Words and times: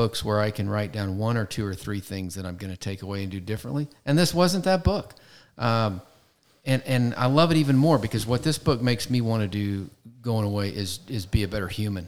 Books 0.00 0.24
where 0.24 0.40
I 0.40 0.50
can 0.50 0.66
write 0.66 0.92
down 0.92 1.18
one 1.18 1.36
or 1.36 1.44
two 1.44 1.66
or 1.66 1.74
three 1.74 2.00
things 2.00 2.36
that 2.36 2.46
I'm 2.46 2.56
going 2.56 2.70
to 2.70 2.76
take 2.78 3.02
away 3.02 3.22
and 3.22 3.30
do 3.30 3.38
differently. 3.38 3.86
And 4.06 4.16
this 4.16 4.32
wasn't 4.32 4.64
that 4.64 4.82
book. 4.82 5.12
Um, 5.58 6.00
and 6.64 6.82
and 6.86 7.14
I 7.16 7.26
love 7.26 7.50
it 7.50 7.58
even 7.58 7.76
more 7.76 7.98
because 7.98 8.26
what 8.26 8.42
this 8.42 8.56
book 8.56 8.80
makes 8.80 9.10
me 9.10 9.20
want 9.20 9.42
to 9.42 9.46
do 9.46 9.90
going 10.22 10.46
away 10.46 10.70
is 10.70 11.00
is 11.06 11.26
be 11.26 11.42
a 11.42 11.48
better 11.48 11.68
human. 11.68 12.06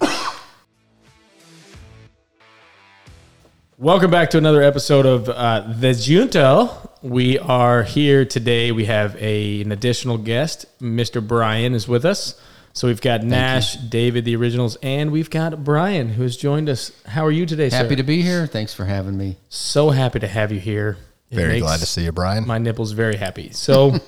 Welcome 3.76 4.10
back 4.10 4.30
to 4.30 4.38
another 4.38 4.62
episode 4.62 5.04
of 5.04 5.28
uh, 5.28 5.74
The 5.78 5.92
Junto. 5.92 6.70
We 7.02 7.38
are 7.40 7.82
here 7.82 8.24
today. 8.24 8.72
We 8.72 8.86
have 8.86 9.16
a, 9.16 9.60
an 9.60 9.70
additional 9.70 10.16
guest. 10.16 10.64
Mr. 10.80 11.26
Brian 11.26 11.74
is 11.74 11.86
with 11.86 12.06
us. 12.06 12.40
So 12.74 12.88
we've 12.88 13.00
got 13.00 13.22
Nash, 13.22 13.76
David, 13.76 14.24
the 14.24 14.34
originals, 14.36 14.76
and 14.82 15.12
we've 15.12 15.28
got 15.28 15.62
Brian 15.62 16.08
who 16.08 16.22
has 16.22 16.36
joined 16.36 16.68
us. 16.68 16.90
How 17.06 17.26
are 17.26 17.30
you 17.30 17.44
today, 17.44 17.68
sir? 17.68 17.76
Happy 17.76 17.96
to 17.96 18.02
be 18.02 18.22
here. 18.22 18.46
Thanks 18.46 18.72
for 18.72 18.84
having 18.84 19.16
me. 19.16 19.36
So 19.48 19.90
happy 19.90 20.20
to 20.20 20.28
have 20.28 20.52
you 20.52 20.58
here. 20.58 20.96
It 21.30 21.36
Very 21.36 21.60
glad 21.60 21.80
to 21.80 21.86
see 21.86 22.04
you, 22.04 22.12
Brian. 22.12 22.46
My 22.46 22.58
nipples 22.58 22.92
very 22.92 23.16
happy. 23.16 23.50
So 23.50 23.98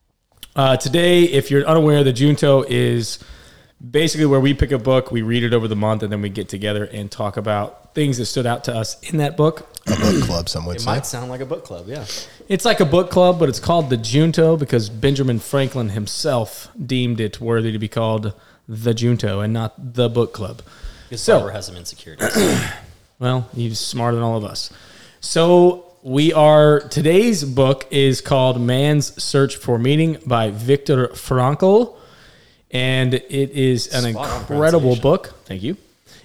uh, 0.56 0.76
today, 0.76 1.24
if 1.24 1.50
you're 1.50 1.66
unaware, 1.66 2.04
the 2.04 2.12
Junto 2.12 2.62
is 2.62 3.18
basically 3.88 4.26
where 4.26 4.40
we 4.40 4.54
pick 4.54 4.72
a 4.72 4.78
book, 4.78 5.10
we 5.10 5.22
read 5.22 5.42
it 5.42 5.54
over 5.54 5.68
the 5.68 5.76
month, 5.76 6.02
and 6.02 6.12
then 6.12 6.20
we 6.22 6.28
get 6.28 6.48
together 6.48 6.84
and 6.84 7.10
talk 7.10 7.36
about 7.36 7.94
things 7.94 8.18
that 8.18 8.26
stood 8.26 8.46
out 8.46 8.64
to 8.64 8.74
us 8.74 9.00
in 9.02 9.18
that 9.18 9.36
book. 9.36 9.66
A 9.86 9.96
book 9.96 10.22
club, 10.24 10.48
some 10.48 10.66
would 10.66 10.76
It 10.76 10.80
say. 10.80 10.86
might 10.86 11.06
sound 11.06 11.30
like 11.30 11.40
a 11.40 11.46
book 11.46 11.64
club, 11.64 11.86
yeah. 11.88 12.04
It's 12.48 12.64
like 12.64 12.80
a 12.80 12.84
book 12.84 13.10
club, 13.10 13.38
but 13.38 13.48
it's 13.48 13.60
called 13.60 13.90
the 13.90 13.96
Junto 13.96 14.56
because 14.56 14.88
Benjamin 14.88 15.38
Franklin 15.38 15.90
himself 15.90 16.68
deemed 16.84 17.20
it 17.20 17.40
worthy 17.40 17.72
to 17.72 17.78
be 17.78 17.88
called 17.88 18.34
the 18.68 18.92
Junto 18.94 19.40
and 19.40 19.52
not 19.52 19.94
the 19.94 20.08
book 20.08 20.32
club. 20.32 20.62
Because 21.08 21.22
So- 21.22 21.38
Barbara 21.38 21.54
has 21.54 21.66
some 21.66 21.76
insecurities. 21.76 22.36
Well, 23.18 23.50
he's 23.54 23.78
smarter 23.78 24.14
than 24.14 24.24
all 24.24 24.38
of 24.38 24.44
us. 24.44 24.70
So 25.20 25.84
we 26.02 26.32
are 26.32 26.80
today's 26.80 27.44
book 27.44 27.86
is 27.90 28.22
called 28.22 28.58
Man's 28.58 29.22
Search 29.22 29.56
for 29.56 29.78
Meaning 29.78 30.16
by 30.24 30.50
Viktor 30.50 31.08
Frankl. 31.08 31.96
And 32.72 33.14
it 33.14 33.50
is 33.50 33.88
an 33.88 34.12
Spot 34.12 34.40
incredible 34.42 34.96
book. 34.96 35.34
Thank 35.44 35.62
you. 35.62 35.76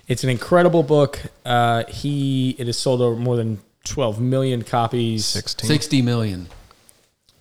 It's 0.08 0.24
an 0.24 0.30
incredible 0.30 0.84
book. 0.84 1.20
Uh, 1.44 1.84
he 1.88 2.52
it 2.60 2.68
has 2.68 2.78
sold 2.78 3.02
over 3.02 3.20
more 3.20 3.36
than 3.36 3.60
12 3.86 4.20
million 4.22 4.62
copies. 4.64 5.26
16. 5.26 5.68
60 5.68 6.02
million. 6.04 6.48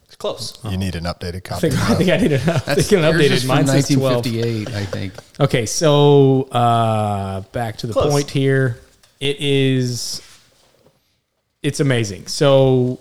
It's 0.06 0.16
close. 0.16 0.56
You 0.70 0.76
need 0.78 0.94
an 0.94 1.04
updated 1.04 1.36
I 1.36 1.40
copy. 1.40 1.70
think, 1.70 1.90
I 1.90 1.94
think 1.96 2.10
I 2.10 2.16
need 2.16 2.28
to 2.28 2.34
I 2.40 2.58
That's 2.58 2.88
think 2.88 2.92
an 2.92 3.18
yours 3.18 3.20
is 3.20 3.44
updated. 3.44 3.46
from 3.46 3.48
Mine 3.48 3.66
says 3.66 3.88
12. 3.88 4.14
1958, 4.26 4.74
I 4.74 4.84
think. 4.86 5.12
Okay, 5.40 5.66
so 5.66 6.42
uh, 6.44 7.40
back 7.52 7.76
to 7.78 7.86
the 7.86 7.92
Close. 7.92 8.10
point 8.10 8.30
here. 8.30 8.78
It 9.20 9.40
is, 9.40 10.22
it's 11.62 11.80
amazing. 11.80 12.26
So 12.28 13.00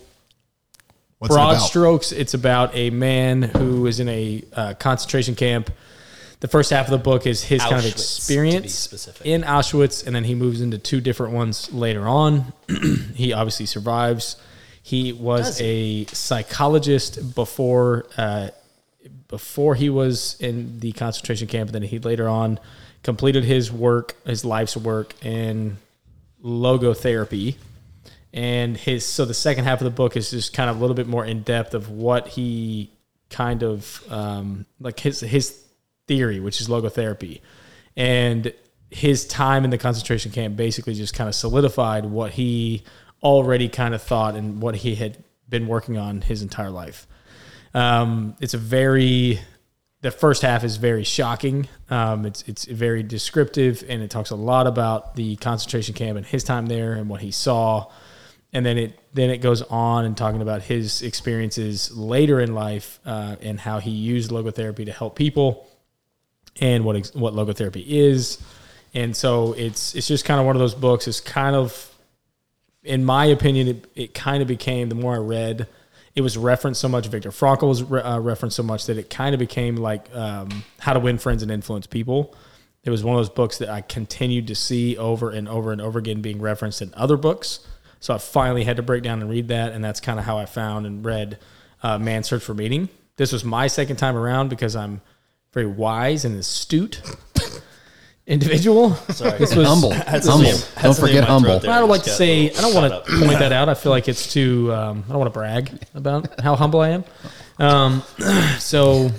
What's 1.20 1.34
it 1.34 1.38
broad 1.38 1.52
about? 1.52 1.59
strokes, 1.68 2.12
it's 2.12 2.34
about 2.34 2.75
a 2.75 2.90
man 2.90 3.44
who 3.44 3.85
is 3.88 4.00
in 4.02 4.09
a 4.09 4.44
uh, 4.53 4.74
concentration 4.75 5.35
camp. 5.35 5.70
The 6.44 6.50
first 6.50 6.72
half 6.72 6.88
of 6.88 6.92
the 6.92 6.98
book 6.98 7.26
is 7.26 7.42
his 7.42 7.62
kind 7.62 7.76
of 7.76 7.80
Auschwitz, 7.84 8.26
to 8.26 8.30
be 8.30 8.34
experience 8.34 9.22
in 9.24 9.44
Auschwitz, 9.44 10.06
and 10.06 10.14
then 10.14 10.26
he 10.26 10.36
moves 10.36 10.59
into 10.59 10.78
two 10.78 11.00
different 11.00 11.31
ones 11.31 11.72
later 11.72 12.06
on. 12.06 12.52
he 13.16 13.31
obviously 13.31 13.66
survives. 13.66 14.36
He 14.82 15.14
was 15.14 15.52
Does 15.52 15.62
a 15.62 16.06
psychologist 16.08 17.34
before 17.34 18.08
uh, 18.18 18.50
before 19.30 19.76
he 19.76 19.90
was 19.90 20.36
in 20.42 20.82
the 20.82 20.92
concentration 20.92 21.48
camp, 21.48 21.70
and 21.70 21.76
then 21.76 21.84
he 21.84 22.00
later 22.00 22.28
on 22.28 22.59
completed 23.03 23.46
his 23.46 23.72
work, 23.72 24.18
his 24.26 24.44
life's 24.44 24.76
work 24.76 25.14
in 25.24 25.78
logotherapy. 26.44 27.56
And 28.34 28.76
his 28.76 29.06
so 29.06 29.24
the 29.24 29.34
second 29.34 29.64
half 29.64 29.80
of 29.80 29.86
the 29.86 29.92
book 29.92 30.18
is 30.18 30.32
just 30.32 30.52
kind 30.52 30.70
of 30.70 30.76
a 30.76 30.80
little 30.82 30.98
bit 30.98 31.08
more 31.08 31.24
in 31.24 31.44
depth 31.44 31.74
of 31.74 31.90
what 31.90 32.28
he 32.28 32.92
kind 33.30 33.64
of 33.64 34.03
um, 34.09 34.66
like 34.82 35.00
his 35.00 35.22
his 35.22 35.62
theory, 36.08 36.40
which 36.40 36.62
is 36.62 36.68
logotherapy, 36.68 37.41
and 37.96 38.53
his 38.90 39.25
time 39.25 39.64
in 39.64 39.72
the 39.72 39.78
concentration 39.78 40.31
camp 40.31 40.56
basically 40.56 40.94
just 40.94 41.16
kind 41.16 41.28
of 41.28 41.34
solidified 41.34 42.06
what 42.06 42.31
he 42.31 42.84
already 43.24 43.68
kind 43.68 43.96
of 43.96 44.02
thought 44.02 44.36
and 44.36 44.62
what 44.62 44.75
he 44.75 44.96
had 44.96 45.18
been 45.50 45.68
working 45.68 45.97
on 45.97 46.22
his 46.22 46.41
entire 46.41 46.69
life. 46.69 47.08
Um, 47.74 48.36
it's 48.40 48.53
a 48.53 48.58
very 48.58 49.40
the 50.02 50.12
first 50.12 50.41
half 50.41 50.66
is 50.66 50.75
very 50.75 51.06
shocking. 51.06 51.68
Um, 51.90 52.25
it's 52.25 52.44
it's 52.44 52.66
very 52.66 53.03
descriptive 53.03 53.84
and 53.88 54.03
it 54.03 54.12
talks 54.12 54.30
a 54.30 54.35
lot 54.35 54.68
about 54.68 55.16
the 55.16 55.38
concentration 55.38 55.96
camp 55.96 56.18
and 56.18 56.25
his 56.25 56.44
time 56.44 56.68
there 56.68 56.94
and 56.94 57.09
what 57.09 57.22
he 57.22 57.31
saw. 57.31 57.90
And 58.52 58.66
then 58.66 58.78
it 58.78 59.00
then 59.14 59.30
it 59.30 59.38
goes 59.38 59.62
on 59.64 60.06
and 60.06 60.16
talking 60.16 60.41
about 60.41 60.62
his 60.62 61.02
experiences 61.02 61.96
later 61.96 62.40
in 62.40 62.53
life 62.53 63.00
uh, 63.06 63.38
and 63.41 63.59
how 63.59 63.80
he 63.80 63.91
used 63.91 64.30
logotherapy 64.30 64.85
to 64.85 64.91
help 64.91 65.16
people 65.16 65.68
and 66.62 66.86
what 66.86 66.96
ex- 66.96 67.14
what 67.14 67.34
logotherapy 67.34 67.84
is. 67.86 68.41
And 68.94 69.16
so 69.16 69.53
it's 69.53 69.96
it's 69.96 70.08
just 70.08 70.25
kind 70.25 70.40
of 70.40 70.46
one 70.46 70.56
of 70.56 70.59
those 70.59 70.75
books. 70.75 71.08
It's 71.08 71.19
kind 71.19 71.56
of 71.56 71.90
in 72.84 73.06
my 73.06 73.25
opinion, 73.25 73.68
it, 73.68 73.88
it 73.96 74.14
kind 74.14 74.41
of 74.41 74.47
became 74.47 74.90
the 74.90 74.96
more 74.96 75.16
I 75.16 75.19
read, 75.19 75.68
it 76.16 76.22
was 76.22 76.38
referenced 76.38 76.81
so 76.81 76.90
much. 76.90 77.08
Viktor 77.08 77.31
Frankl 77.31 77.68
was 77.68 77.84
re- 77.84 78.02
uh, 78.02 78.19
referenced 78.19 78.58
so 78.58 78.64
much 78.64 78.86
that 78.86 78.97
it 78.97 79.09
kind 79.09 79.34
of 79.34 79.40
became 79.40 79.78
like 79.78 80.14
um, 80.16 80.64
How 80.80 80.94
to 80.94 81.00
Win 81.00 81.18
Friends 81.18 81.41
and 81.41 81.52
Influence 81.52 81.88
People. 81.88 82.36
It 82.84 82.90
was 82.90 83.03
one 83.03 83.16
of 83.16 83.20
those 83.20 83.30
books 83.30 83.58
that 83.59 83.70
I 83.70 83.81
continued 83.81 84.47
to 84.47 84.56
see 84.56 84.97
over 84.97 85.31
and 85.31 85.47
over 85.47 85.72
and 85.72 85.81
over 85.81 86.00
again 86.00 86.22
being 86.22 86.41
referenced 86.41 86.81
in 86.81 86.94
other 86.96 87.18
books. 87.18 87.66
So 88.00 88.14
I 88.14 88.18
finally 88.18 88.66
had 88.66 88.75
to 88.78 88.84
break 88.84 89.03
down 89.03 89.22
and 89.22 89.30
read 89.30 89.47
that, 89.47 89.72
and 89.72 89.84
that's 89.84 90.02
kind 90.02 90.20
of 90.20 90.25
how 90.25 90.38
I 90.38 90.46
found 90.46 90.85
and 90.85 91.06
read 91.06 91.40
uh, 91.81 91.97
Man's 91.97 92.28
Search 92.28 92.44
for 92.44 92.53
Meaning. 92.53 92.90
This 93.16 93.31
was 93.31 93.46
my 93.46 93.68
second 93.68 93.96
time 93.96 94.18
around 94.18 94.50
because 94.50 94.75
I'm 94.75 95.02
very 95.53 95.66
wise 95.68 96.25
and 96.25 96.38
astute 96.38 97.02
individual. 98.25 98.96
Sorry. 99.09 99.38
This 99.38 99.56
was 99.56 99.68
Humble. 99.68 99.91
Had 99.91 100.06
Humble. 100.08 100.22
something- 100.46 100.75
had 100.75 100.84
Don't 100.84 100.97
forget 100.97 101.24
humble. 101.25 101.59
there. 101.59 101.72
I 101.72 101.80
don't 101.80 101.90
like 101.90 102.03
to 102.03 102.09
say. 102.09 102.50
I 102.52 102.62
don't 102.62 102.74
want 102.74 102.91
to 103.06 103.12
point 103.19 103.40
that 103.40 103.52
out. 103.52 103.69
I 103.69 103.74
feel 103.74 103.91
like 103.91 104.08
it's 104.08 104.31
too. 104.31 104.74
Um, 104.74 105.03
I 105.08 105.09
don't 105.12 105.19
want 105.19 105.34
to 105.34 105.38
brag 105.38 105.72
about 105.94 106.40
how 106.41 106.56
humble 106.56 106.81
I 106.81 106.90
am. 106.90 107.03
Um, 107.59 108.03
so, 108.59 109.12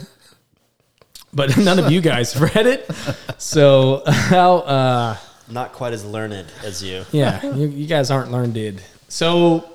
but 1.32 1.56
none 1.58 1.78
of 1.78 1.90
you 1.92 2.00
guys 2.00 2.38
read 2.40 2.66
it. 2.66 2.90
So 3.38 4.02
how? 4.06 4.56
Uh, 4.58 5.16
Not 5.50 5.72
quite 5.72 5.92
as 5.92 6.04
learned 6.04 6.46
as 6.64 6.82
you. 6.82 7.04
yeah, 7.12 7.44
you, 7.54 7.66
you 7.68 7.86
guys 7.86 8.10
aren't 8.10 8.32
learned. 8.32 8.54
Dude. 8.54 8.80
So, 9.08 9.70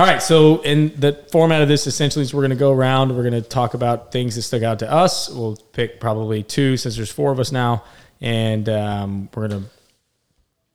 all 0.00 0.06
right. 0.06 0.22
So, 0.22 0.62
in 0.62 0.98
the 0.98 1.12
format 1.30 1.60
of 1.60 1.68
this, 1.68 1.86
essentially, 1.86 2.22
is 2.22 2.32
we're 2.32 2.40
going 2.40 2.50
to 2.50 2.56
go 2.56 2.72
around. 2.72 3.14
We're 3.14 3.28
going 3.28 3.42
to 3.42 3.46
talk 3.46 3.74
about 3.74 4.12
things 4.12 4.34
that 4.36 4.42
stuck 4.42 4.62
out 4.62 4.78
to 4.78 4.90
us. 4.90 5.28
We'll 5.28 5.56
pick 5.74 6.00
probably 6.00 6.42
two, 6.42 6.78
since 6.78 6.96
there's 6.96 7.12
four 7.12 7.30
of 7.32 7.38
us 7.38 7.52
now, 7.52 7.84
and 8.18 8.66
um, 8.70 9.28
we're 9.34 9.48
going 9.48 9.62
to 9.64 9.68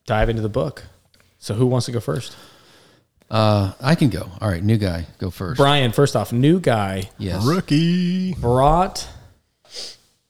dive 0.06 0.30
into 0.30 0.44
the 0.44 0.50
book. 0.50 0.84
So, 1.40 1.56
who 1.56 1.66
wants 1.66 1.88
to 1.88 1.92
go 1.92 2.00
first? 2.00 2.38
Uh, 3.32 3.74
I 3.82 3.96
can 3.96 4.10
go. 4.10 4.30
All 4.40 4.48
right, 4.48 4.62
new 4.64 4.78
guy, 4.78 5.08
go 5.18 5.32
first. 5.32 5.58
Brian, 5.58 5.92
first 5.92 6.16
off, 6.16 6.32
new 6.32 6.60
guy 6.60 7.10
Yes. 7.18 7.44
Rookie. 7.44 8.36
brought 8.36 9.08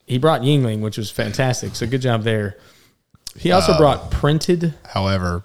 he 0.06 0.18
brought 0.18 0.40
Yuengling, 0.40 0.80
which 0.80 0.98
was 0.98 1.12
fantastic. 1.12 1.75
So 1.75 1.86
good 1.86 2.00
job 2.02 2.24
there. 2.24 2.56
He 3.38 3.52
also 3.52 3.75
brought 3.78 4.10
printed 4.12 4.74
However, 4.86 5.44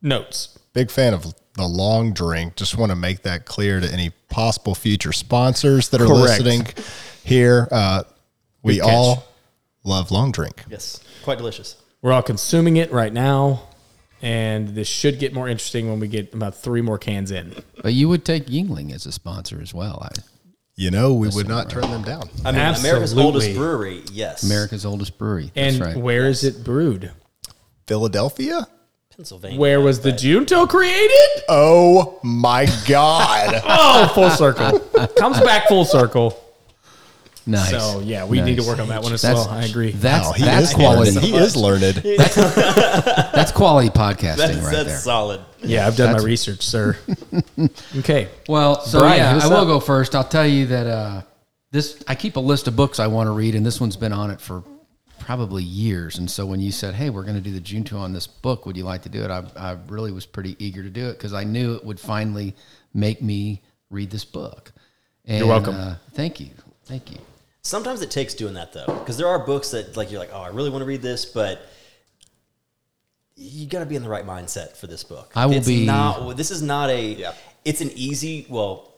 notes. 0.00 0.58
big 0.72 0.90
fan 0.90 1.12
of 1.12 1.34
the 1.56 1.66
long 1.66 2.12
drink. 2.12 2.56
Just 2.56 2.76
want 2.76 2.90
to 2.90 2.96
make 2.96 3.22
that 3.22 3.44
clear 3.46 3.80
to 3.80 3.90
any 3.92 4.10
possible 4.28 4.74
future 4.74 5.12
sponsors 5.12 5.88
that 5.90 6.00
are 6.00 6.06
Correct. 6.06 6.42
listening 6.44 6.66
here. 7.24 7.68
Uh, 7.70 8.02
we 8.62 8.80
all 8.80 9.24
love 9.84 10.10
long 10.10 10.32
drink. 10.32 10.64
Yes. 10.68 11.00
Quite 11.24 11.38
delicious. 11.38 11.76
We're 12.02 12.12
all 12.12 12.22
consuming 12.22 12.76
it 12.76 12.92
right 12.92 13.12
now, 13.12 13.62
and 14.22 14.68
this 14.68 14.86
should 14.88 15.18
get 15.18 15.32
more 15.32 15.48
interesting 15.48 15.88
when 15.88 15.98
we 15.98 16.08
get 16.08 16.34
about 16.34 16.54
three 16.54 16.82
more 16.82 16.98
cans 16.98 17.30
in. 17.30 17.54
But 17.82 17.94
you 17.94 18.08
would 18.08 18.24
take 18.24 18.46
Yuengling 18.46 18.92
as 18.92 19.06
a 19.06 19.12
sponsor 19.12 19.60
as 19.62 19.72
well. 19.72 19.98
I, 20.02 20.20
You 20.76 20.90
know, 20.90 21.14
we 21.14 21.28
would 21.28 21.48
not 21.48 21.70
turn 21.70 21.90
them 21.90 22.02
down. 22.02 22.28
I 22.44 22.52
mean, 22.52 22.60
America's 22.60 23.16
oldest 23.16 23.54
brewery, 23.54 24.02
yes. 24.12 24.42
America's 24.42 24.84
oldest 24.84 25.16
brewery. 25.18 25.50
That's 25.54 25.76
And 25.76 25.84
right. 25.84 25.96
where 25.96 26.26
is 26.26 26.44
it 26.44 26.62
brewed? 26.64 27.10
Philadelphia? 27.86 28.66
Pennsylvania. 29.16 29.58
Where 29.58 29.80
was 29.80 30.00
the 30.00 30.10
but- 30.10 30.18
Junto 30.20 30.66
created? 30.66 31.42
Oh 31.48 32.18
my 32.22 32.66
God. 32.86 33.62
Oh, 33.68 34.10
full 34.14 34.30
circle. 34.30 34.78
Comes 35.18 35.40
back 35.40 35.68
full 35.68 35.84
circle. 35.84 36.42
Nice. 37.48 37.70
So 37.70 38.00
yeah, 38.00 38.24
we 38.26 38.40
need 38.42 38.56
to 38.56 38.66
work 38.66 38.78
on 38.80 38.88
that 38.88 39.02
one 39.02 39.12
as 39.12 39.22
That's- 39.22 39.46
well. 39.46 39.54
I 39.54 39.64
agree. 39.64 39.92
That's 39.92 40.26
Wow, 40.26 40.32
he 40.32 40.44
that's 40.44 40.68
is 40.70 40.74
quality. 40.74 41.10
learned. 41.12 41.24
He 41.26 41.36
is 41.36 41.56
learned. 41.56 41.82
That's 43.36 43.52
quality 43.52 43.88
podcasting 43.90 44.36
That's, 44.36 44.56
right 44.58 44.72
that's 44.72 44.88
there. 44.88 44.98
solid. 44.98 45.40
yeah, 45.62 45.86
I've 45.86 45.96
done 45.96 46.08
That's- 46.08 46.22
my 46.22 46.26
research, 46.26 46.62
sir. 46.62 46.96
okay. 47.98 48.28
Well, 48.48 48.80
so 48.80 48.98
Brian, 49.00 49.18
yeah, 49.18 49.44
I 49.44 49.48
will 49.48 49.56
up. 49.58 49.66
go 49.68 49.80
first. 49.80 50.14
I'll 50.16 50.24
tell 50.24 50.46
you 50.46 50.66
that 50.66 50.86
uh, 50.86 51.22
this 51.70 52.02
I 52.08 52.14
keep 52.16 52.36
a 52.36 52.40
list 52.40 52.66
of 52.68 52.74
books 52.76 52.98
I 52.98 53.06
want 53.06 53.28
to 53.28 53.32
read, 53.32 53.54
and 53.54 53.64
this 53.64 53.80
one's 53.80 53.96
been 53.96 54.12
on 54.12 54.30
it 54.32 54.40
for 54.40 54.64
probably 55.26 55.64
years. 55.64 56.18
And 56.18 56.30
so 56.30 56.46
when 56.46 56.60
you 56.60 56.70
said, 56.70 56.94
"Hey, 56.94 57.10
we're 57.10 57.24
going 57.24 57.34
to 57.34 57.40
do 57.40 57.50
the 57.52 57.60
Junto 57.60 57.98
on 57.98 58.12
this 58.12 58.28
book, 58.28 58.64
would 58.64 58.76
you 58.76 58.84
like 58.84 59.02
to 59.02 59.08
do 59.08 59.24
it?" 59.24 59.30
I, 59.30 59.44
I 59.56 59.76
really 59.88 60.12
was 60.12 60.24
pretty 60.24 60.56
eager 60.64 60.82
to 60.84 60.88
do 60.88 61.08
it 61.08 61.14
because 61.14 61.34
I 61.34 61.42
knew 61.42 61.74
it 61.74 61.84
would 61.84 61.98
finally 61.98 62.54
make 62.94 63.20
me 63.20 63.60
read 63.90 64.10
this 64.10 64.24
book. 64.24 64.72
And, 65.24 65.40
you're 65.40 65.48
welcome. 65.48 65.74
Uh, 65.74 65.96
thank 66.12 66.38
you, 66.38 66.50
thank 66.84 67.10
you. 67.10 67.18
Sometimes 67.62 68.00
it 68.02 68.12
takes 68.12 68.34
doing 68.34 68.54
that 68.54 68.72
though, 68.72 68.86
because 68.86 69.18
there 69.18 69.26
are 69.26 69.40
books 69.44 69.72
that 69.72 69.96
like 69.96 70.12
you're 70.12 70.20
like, 70.20 70.30
oh, 70.32 70.40
I 70.40 70.48
really 70.48 70.70
want 70.70 70.82
to 70.82 70.86
read 70.86 71.02
this, 71.02 71.24
but 71.24 71.68
you 73.34 73.66
got 73.66 73.80
to 73.80 73.86
be 73.86 73.96
in 73.96 74.02
the 74.04 74.08
right 74.08 74.24
mindset 74.24 74.76
for 74.76 74.86
this 74.86 75.02
book. 75.02 75.32
I 75.34 75.46
will 75.46 75.54
it's 75.54 75.66
be- 75.66 75.84
Not, 75.84 76.36
this 76.36 76.52
is 76.52 76.62
not 76.62 76.88
a. 76.88 77.32
It's 77.64 77.80
an 77.80 77.90
easy. 77.96 78.46
Well, 78.48 78.92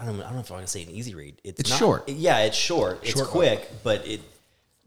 I 0.00 0.06
don't. 0.06 0.18
I 0.20 0.24
don't 0.24 0.34
know 0.34 0.40
if 0.40 0.50
I 0.50 0.54
want 0.54 0.66
to 0.66 0.72
say 0.72 0.82
an 0.82 0.90
easy 0.90 1.14
read. 1.14 1.36
It's, 1.44 1.60
It's 1.60 1.70
not- 1.70 1.78
short. 1.78 2.08
Yeah, 2.08 2.38
it's 2.38 2.56
short. 2.56 3.00
It's 3.02 3.20
quick, 3.20 3.70
but 3.84 4.06
it. 4.06 4.22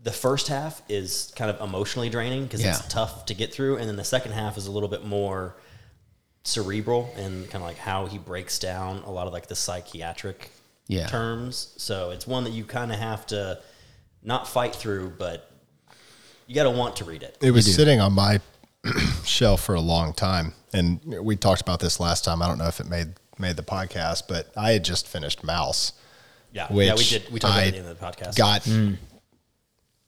The 0.03 0.11
first 0.11 0.47
half 0.49 0.81
is 0.89 1.31
kind 1.35 1.49
of 1.49 1.59
emotionally 1.61 2.09
draining 2.09 2.43
because 2.43 2.61
Yeah. 2.61 2.77
it's 2.77 2.87
tough 2.87 3.25
to 3.27 3.33
get 3.33 3.53
through, 3.53 3.77
and 3.77 3.87
then 3.87 3.95
the 3.95 4.03
second 4.03 4.33
half 4.33 4.57
is 4.57 4.67
a 4.67 4.71
little 4.71 4.89
bit 4.89 5.05
more 5.05 5.55
cerebral 6.43 7.13
and 7.15 7.49
kind 7.49 7.63
of 7.63 7.67
like 7.69 7.77
how 7.77 8.05
he 8.05 8.17
breaks 8.17 8.59
down 8.59 9.01
a 9.05 9.11
lot 9.11 9.27
of 9.27 9.33
like 9.33 9.47
the 9.47 9.55
psychiatric 9.55 10.51
Yeah. 10.87 11.07
terms. 11.07 11.69
So 11.77 12.09
it's 12.11 12.27
one 12.27 12.43
that 12.43 12.51
you 12.51 12.65
kind 12.65 12.91
of 12.91 12.99
have 12.99 13.25
to 13.27 13.59
not 14.21 14.47
fight 14.47 14.75
through, 14.75 15.13
but 15.17 15.49
you 16.47 16.53
got 16.55 16.63
to 16.63 16.69
want 16.71 16.97
to 16.97 17.05
read 17.05 17.23
it. 17.23 17.37
It 17.41 17.51
was 17.51 17.73
sitting 17.73 18.01
on 18.01 18.11
my 18.13 18.41
shelf 19.23 19.63
for 19.63 19.75
a 19.75 19.79
long 19.81 20.11
time, 20.13 20.53
and 20.73 20.99
we 21.21 21.37
talked 21.37 21.61
about 21.61 21.79
this 21.79 22.01
last 22.01 22.25
time. 22.25 22.41
I 22.41 22.47
don't 22.47 22.57
know 22.57 22.67
if 22.67 22.81
it 22.81 22.87
made 22.89 23.13
made 23.39 23.55
the 23.55 23.63
podcast, 23.63 24.23
but 24.27 24.51
I 24.57 24.73
had 24.73 24.83
just 24.83 25.07
finished 25.07 25.41
Maus. 25.43 25.93
Yeah, 26.51 26.67
Which 26.71 26.85
yeah, 26.87 26.93
we 26.95 27.03
did. 27.05 27.31
We 27.31 27.39
talked 27.39 27.53
about 27.53 27.63
I 27.63 27.63
it 27.63 27.67
at 27.67 27.71
the 27.71 27.79
end 27.79 27.87
of 27.87 27.99
the 27.99 28.05
podcast. 28.05 28.35
Got. 28.35 28.61
Mm. 28.63 28.97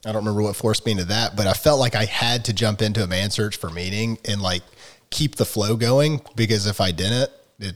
I 0.06 0.12
don't 0.12 0.18
remember 0.24 0.42
what 0.44 0.56
forced 0.56 0.86
me 0.86 0.92
into 0.94 1.06
that, 1.06 1.36
but 1.36 1.48
I 1.48 1.54
felt 1.54 1.80
like 1.80 1.96
I 1.96 2.06
had 2.06 2.46
to 2.46 2.54
jump 2.54 2.82
into 2.82 3.04
a 3.04 3.08
man 3.08 3.32
search 3.32 3.58
for 3.58 3.70
meaning 3.70 4.18
and 4.26 4.42
like 4.42 4.62
keep 5.10 5.36
the 5.36 5.46
flow 5.46 5.76
going 5.76 6.22
because 6.36 6.68
if 6.68 6.80
I 6.80 6.92
didn't, 6.92 7.32
it 7.60 7.76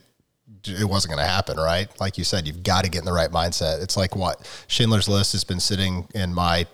it 0.66 0.84
wasn't 0.88 1.14
going 1.16 1.26
to 1.26 1.30
happen, 1.32 1.58
right? 1.58 1.88
Like 2.02 2.18
you 2.18 2.24
said, 2.24 2.46
you've 2.46 2.64
got 2.64 2.84
to 2.84 2.90
get 2.90 3.00
in 3.00 3.06
the 3.06 3.14
right 3.14 3.32
mindset. 3.32 3.82
It's 3.82 3.96
like 3.98 4.16
what 4.16 4.46
Schindler's 4.68 5.08
List 5.08 5.32
has 5.32 5.44
been 5.44 5.60
sitting 5.60 6.08
in 6.14 6.34
my 6.34 6.68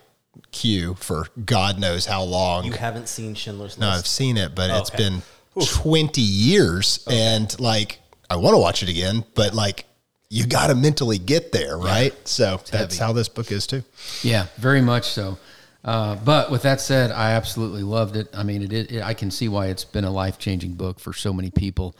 queue 0.51 0.95
for 0.95 1.27
God 1.45 1.79
knows 1.79 2.05
how 2.05 2.23
long. 2.23 2.65
you 2.65 2.73
haven't 2.73 3.07
seen 3.07 3.35
Schindler's 3.35 3.77
List? 3.77 3.79
No, 3.79 3.89
I've 3.89 4.07
seen 4.07 4.37
it, 4.37 4.53
but 4.55 4.69
it's 4.69 4.89
Okay. 4.89 4.97
been 4.97 5.21
20 5.63 6.19
years 6.21 7.05
and 7.09 7.57
like 7.59 7.99
I 8.29 8.35
want 8.37 8.55
to 8.55 8.57
watch 8.57 8.83
it 8.83 8.89
again, 8.89 9.23
but 9.35 9.53
like 9.53 9.85
you 10.29 10.45
got 10.45 10.67
to 10.67 10.75
mentally 10.75 11.17
get 11.17 11.51
there, 11.51 11.77
right? 11.77 12.13
So 12.27 12.57
that's 12.57 12.97
heavy. 12.97 12.97
how 12.97 13.13
this 13.13 13.29
book 13.29 13.51
is 13.51 13.67
too. 13.67 13.83
Yeah, 14.23 14.47
very 14.57 14.81
much 14.81 15.09
so. 15.09 15.37
Uh, 15.83 16.15
but 16.15 16.49
with 16.49 16.63
that 16.63 16.81
said, 16.81 17.11
I 17.11 17.33
absolutely 17.33 17.83
loved 17.83 18.15
it. 18.15 18.27
I 18.35 18.41
mean, 18.41 18.63
it, 18.63 18.73
it, 18.91 19.03
I 19.03 19.13
can 19.13 19.29
see 19.29 19.47
why 19.47 19.67
it's 19.67 19.85
been 19.85 20.03
a 20.03 20.11
life 20.11 20.39
changing 20.39 20.73
book 20.73 20.99
for 20.99 21.13
so 21.13 21.31
many 21.31 21.51
people. 21.51 21.95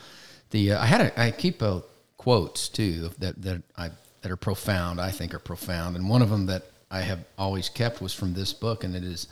The 0.50 0.74
uh, 0.74 0.82
I 0.82 0.88
had 0.88 1.02
a, 1.02 1.22
I 1.22 1.32
keep 1.32 1.62
uh, 1.62 1.82
quotes 2.18 2.68
too 2.68 3.12
that 3.20 3.40
that 3.44 3.62
I 3.78 3.92
that 4.22 4.32
are 4.32 4.38
profound. 4.38 5.00
I 5.00 5.12
think 5.12 5.36
are 5.36 5.40
profound, 5.40 5.96
and 5.96 6.10
one 6.10 6.24
of 6.24 6.32
them 6.32 6.48
that 6.48 6.64
I 6.90 7.02
have 7.02 7.20
always 7.38 7.70
kept 7.70 8.02
was 8.02 8.14
from 8.14 8.34
this 8.34 8.54
book, 8.54 8.84
and 8.84 8.96
it 8.96 9.04
is 9.04 9.28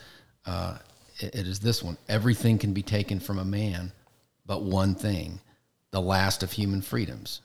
uh, 0.46 0.78
it, 1.18 1.34
it 1.34 1.48
is 1.48 1.60
this 1.60 1.82
one. 1.82 1.98
Everything 2.08 2.60
can 2.60 2.74
be 2.74 2.84
taken 2.84 3.20
from 3.20 3.40
a 3.40 3.46
man, 3.46 3.92
but 4.46 4.62
one 4.62 4.94
thing, 4.94 5.40
the 5.90 6.02
last 6.02 6.44
of 6.44 6.52
human 6.52 6.84
freedoms 6.84 7.42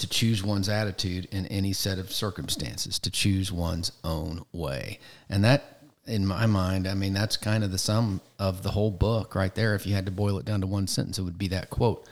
to 0.00 0.08
choose 0.08 0.42
one's 0.42 0.68
attitude 0.68 1.26
in 1.30 1.46
any 1.46 1.72
set 1.72 1.98
of 1.98 2.12
circumstances, 2.12 2.98
to 2.98 3.10
choose 3.10 3.52
one's 3.52 3.92
own 4.02 4.44
way. 4.52 4.98
And 5.28 5.44
that, 5.44 5.82
in 6.06 6.26
my 6.26 6.46
mind, 6.46 6.88
I 6.88 6.94
mean, 6.94 7.12
that's 7.12 7.36
kind 7.36 7.62
of 7.62 7.70
the 7.70 7.78
sum 7.78 8.20
of 8.38 8.62
the 8.62 8.70
whole 8.70 8.90
book 8.90 9.34
right 9.34 9.54
there. 9.54 9.74
If 9.74 9.86
you 9.86 9.94
had 9.94 10.06
to 10.06 10.12
boil 10.12 10.38
it 10.38 10.44
down 10.44 10.62
to 10.62 10.66
one 10.66 10.86
sentence, 10.86 11.18
it 11.18 11.22
would 11.22 11.38
be 11.38 11.48
that 11.48 11.70
quote. 11.70 12.06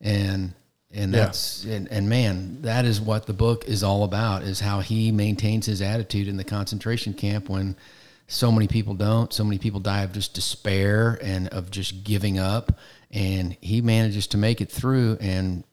And, 0.00 0.54
and 0.92 1.14
that's, 1.14 1.64
and, 1.64 1.88
and 1.90 2.08
man, 2.08 2.62
that 2.62 2.84
is 2.84 3.00
what 3.00 3.26
the 3.26 3.32
book 3.32 3.66
is 3.66 3.82
all 3.82 4.04
about 4.04 4.42
is 4.42 4.60
how 4.60 4.80
he 4.80 5.12
maintains 5.12 5.66
his 5.66 5.80
attitude 5.80 6.28
in 6.28 6.36
the 6.36 6.44
concentration 6.44 7.14
camp 7.14 7.48
when 7.48 7.76
so 8.26 8.50
many 8.50 8.66
people 8.66 8.94
don't. 8.94 9.32
So 9.32 9.44
many 9.44 9.58
people 9.58 9.80
die 9.80 10.02
of 10.02 10.12
just 10.12 10.34
despair 10.34 11.18
and 11.22 11.48
of 11.48 11.70
just 11.70 12.02
giving 12.04 12.38
up. 12.38 12.78
And 13.10 13.56
he 13.60 13.82
manages 13.82 14.26
to 14.28 14.38
make 14.38 14.60
it 14.60 14.70
through 14.70 15.18
and 15.20 15.64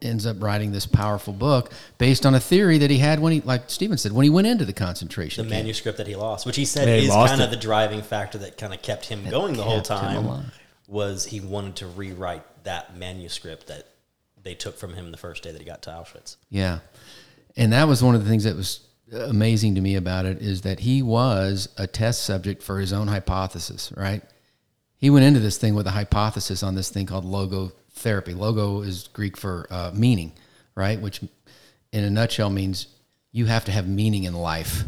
ends 0.00 0.24
up 0.26 0.42
writing 0.42 0.72
this 0.72 0.86
powerful 0.86 1.32
book 1.32 1.72
based 1.98 2.24
on 2.24 2.34
a 2.34 2.40
theory 2.40 2.78
that 2.78 2.90
he 2.90 2.98
had 2.98 3.20
when 3.20 3.32
he, 3.32 3.40
like 3.42 3.68
Stephen 3.68 3.98
said, 3.98 4.12
when 4.12 4.24
he 4.24 4.30
went 4.30 4.46
into 4.46 4.64
the 4.64 4.72
The 4.72 4.78
concentration 4.78 5.44
camp. 5.44 5.50
The 5.50 5.56
manuscript 5.56 5.98
that 5.98 6.06
he 6.06 6.16
lost, 6.16 6.46
which 6.46 6.56
he 6.56 6.64
said 6.64 6.88
Yeah, 6.88 6.96
he 6.96 7.06
is 7.06 7.12
kind 7.12 7.40
it. 7.40 7.44
of 7.44 7.50
the 7.50 7.56
driving 7.56 8.02
factor 8.02 8.38
that 8.38 8.56
kind 8.56 8.72
of 8.72 8.82
kept 8.82 9.06
him 9.06 9.28
going 9.28 9.56
the 9.56 9.62
whole 9.62 9.82
time, 9.82 10.50
was 10.88 11.26
he 11.26 11.40
wanted 11.40 11.76
to 11.76 11.86
rewrite 11.86 12.42
that 12.64 12.96
manuscript 12.96 13.66
that 13.66 13.88
they 14.42 14.54
took 14.54 14.78
from 14.78 14.94
him 14.94 15.10
the 15.10 15.16
first 15.16 15.42
day 15.42 15.52
that 15.52 15.60
he 15.60 15.64
got 15.66 15.82
to 15.82 15.90
Auschwitz. 15.90 16.36
Yeah. 16.50 16.80
And 17.56 17.72
that 17.72 17.88
was 17.88 18.02
one 18.02 18.14
of 18.14 18.22
the 18.24 18.28
things 18.28 18.44
that 18.44 18.56
was 18.56 18.80
amazing 19.12 19.74
to 19.74 19.80
me 19.80 19.96
about 19.96 20.24
it 20.24 20.40
is 20.40 20.62
that 20.62 20.80
he 20.80 21.02
was 21.02 21.68
a 21.76 21.86
test 21.86 22.22
subject 22.24 22.62
for 22.62 22.80
his 22.80 22.92
own 22.92 23.08
hypothesis, 23.08 23.92
right? 23.96 24.22
He 24.96 25.10
went 25.10 25.24
into 25.24 25.40
this 25.40 25.58
thing 25.58 25.74
with 25.74 25.86
a 25.86 25.90
hypothesis 25.90 26.62
on 26.62 26.74
this 26.74 26.88
thing 26.88 27.06
called 27.06 27.24
logotherapy. 27.96 28.36
Logo 28.36 28.80
is 28.82 29.08
Greek 29.12 29.36
for 29.36 29.66
uh, 29.70 29.90
meaning, 29.94 30.32
right? 30.74 31.00
Which 31.00 31.20
in 31.92 32.04
a 32.04 32.10
nutshell 32.10 32.50
means 32.50 32.88
you 33.32 33.46
have 33.46 33.64
to 33.66 33.72
have 33.72 33.88
meaning 33.88 34.24
in 34.24 34.34
life 34.34 34.84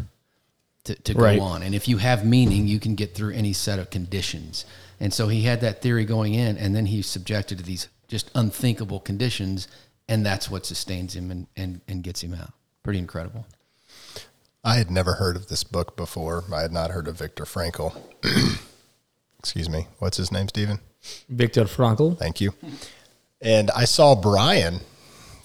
to, 0.84 0.94
to 0.94 1.14
go 1.14 1.22
Right. 1.22 1.40
on. 1.40 1.62
And 1.62 1.74
if 1.74 1.88
you 1.88 1.98
have 1.98 2.24
meaning, 2.24 2.66
you 2.66 2.78
can 2.78 2.94
get 2.94 3.14
through 3.14 3.32
any 3.34 3.52
set 3.52 3.78
of 3.78 3.90
conditions. 3.90 4.64
And 5.00 5.12
so 5.12 5.28
he 5.28 5.42
had 5.42 5.60
that 5.60 5.82
theory 5.82 6.04
going 6.04 6.34
in, 6.34 6.56
and 6.56 6.74
then 6.74 6.86
he's 6.86 7.06
subjected 7.06 7.58
to 7.58 7.64
these 7.64 7.88
just 8.08 8.30
unthinkable 8.34 9.00
conditions, 9.00 9.68
and 10.08 10.24
that's 10.24 10.50
what 10.50 10.64
sustains 10.64 11.14
him 11.14 11.30
and, 11.30 11.46
and, 11.56 11.80
and 11.88 12.02
gets 12.02 12.22
him 12.22 12.34
out. 12.34 12.52
Pretty 12.82 13.00
incredible. 13.00 13.46
I 14.64 14.76
had 14.76 14.90
never 14.90 15.14
heard 15.14 15.36
of 15.36 15.48
this 15.48 15.64
book 15.64 15.96
before. 15.96 16.44
I 16.52 16.62
had 16.62 16.72
not 16.72 16.90
heard 16.92 17.08
of 17.08 17.18
Viktor 17.18 17.44
Frankl. 17.44 17.96
Excuse 19.38 19.68
me. 19.68 19.86
What's 19.98 20.16
his 20.16 20.32
name, 20.32 20.48
Stephen? 20.48 20.80
Viktor 21.28 21.64
Frankl. 21.64 22.16
Thank 22.18 22.40
you. 22.40 22.52
And 23.46 23.70
I 23.70 23.84
saw 23.84 24.16
Brian 24.16 24.80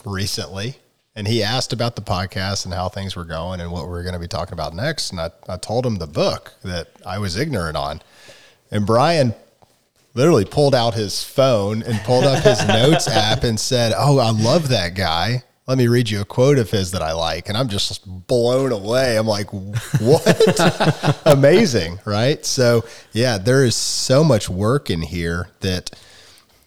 recently, 0.03 0.77
and 1.15 1.27
he 1.27 1.43
asked 1.43 1.71
about 1.71 1.95
the 1.95 2.01
podcast 2.01 2.65
and 2.65 2.73
how 2.73 2.89
things 2.89 3.15
were 3.15 3.25
going 3.25 3.61
and 3.61 3.71
what 3.71 3.87
we 3.87 3.93
are 3.93 4.01
going 4.01 4.15
to 4.15 4.19
be 4.19 4.27
talking 4.27 4.53
about 4.53 4.73
next. 4.73 5.11
And 5.11 5.21
I, 5.21 5.29
I 5.47 5.57
told 5.57 5.85
him 5.85 5.97
the 5.97 6.07
book 6.07 6.51
that 6.63 6.87
I 7.05 7.19
was 7.19 7.37
ignorant 7.37 7.77
on. 7.77 8.01
And 8.71 8.87
Brian 8.87 9.35
literally 10.15 10.45
pulled 10.45 10.73
out 10.73 10.95
his 10.95 11.23
phone 11.23 11.83
and 11.83 11.99
pulled 11.99 12.23
up 12.23 12.43
his 12.43 12.67
notes 12.67 13.07
app 13.07 13.43
and 13.43 13.59
said, 13.59 13.93
Oh, 13.95 14.17
I 14.17 14.31
love 14.31 14.69
that 14.69 14.95
guy. 14.95 15.43
Let 15.67 15.77
me 15.77 15.87
read 15.87 16.09
you 16.09 16.21
a 16.21 16.25
quote 16.25 16.57
of 16.57 16.71
his 16.71 16.89
that 16.93 17.03
I 17.03 17.11
like. 17.13 17.49
And 17.49 17.55
I'm 17.55 17.69
just 17.69 18.07
blown 18.25 18.71
away. 18.71 19.15
I'm 19.15 19.27
like, 19.27 19.53
what? 19.53 21.21
Amazing, 21.27 21.99
right? 22.03 22.43
So, 22.47 22.83
yeah, 23.11 23.37
there 23.37 23.63
is 23.63 23.75
so 23.75 24.23
much 24.23 24.49
work 24.49 24.89
in 24.89 25.03
here 25.03 25.49
that 25.59 25.91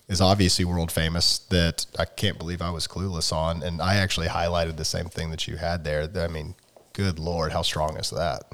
is 0.09 0.21
obviously 0.21 0.65
world 0.65 0.93
famous 0.93 1.39
that 1.51 1.87
I 1.99 2.05
can't 2.05 2.39
believe 2.39 2.61
I 2.61 2.71
was 2.71 2.87
clueless 2.87 3.33
on. 3.33 3.63
And 3.63 3.81
I 3.81 3.97
actually 3.97 4.29
highlighted 4.29 4.77
the 4.77 4.85
same 4.85 5.07
thing 5.07 5.31
that 5.31 5.49
you 5.49 5.57
had 5.57 5.85
there. 5.85 6.09
I 6.17 6.29
mean, 6.29 6.55
good 6.93 7.19
Lord, 7.19 7.53
how 7.53 7.63
strong 7.63 7.97
is 7.97 8.11
that? 8.11 8.45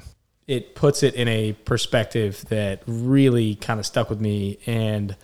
it 0.51 0.75
puts 0.75 1.01
it 1.01 1.15
in 1.15 1.29
a 1.29 1.53
perspective 1.53 2.43
that 2.49 2.83
really 2.85 3.55
kind 3.55 3.79
of 3.79 3.85
stuck 3.85 4.09
with 4.09 4.19
me 4.19 4.57
and 4.65 5.15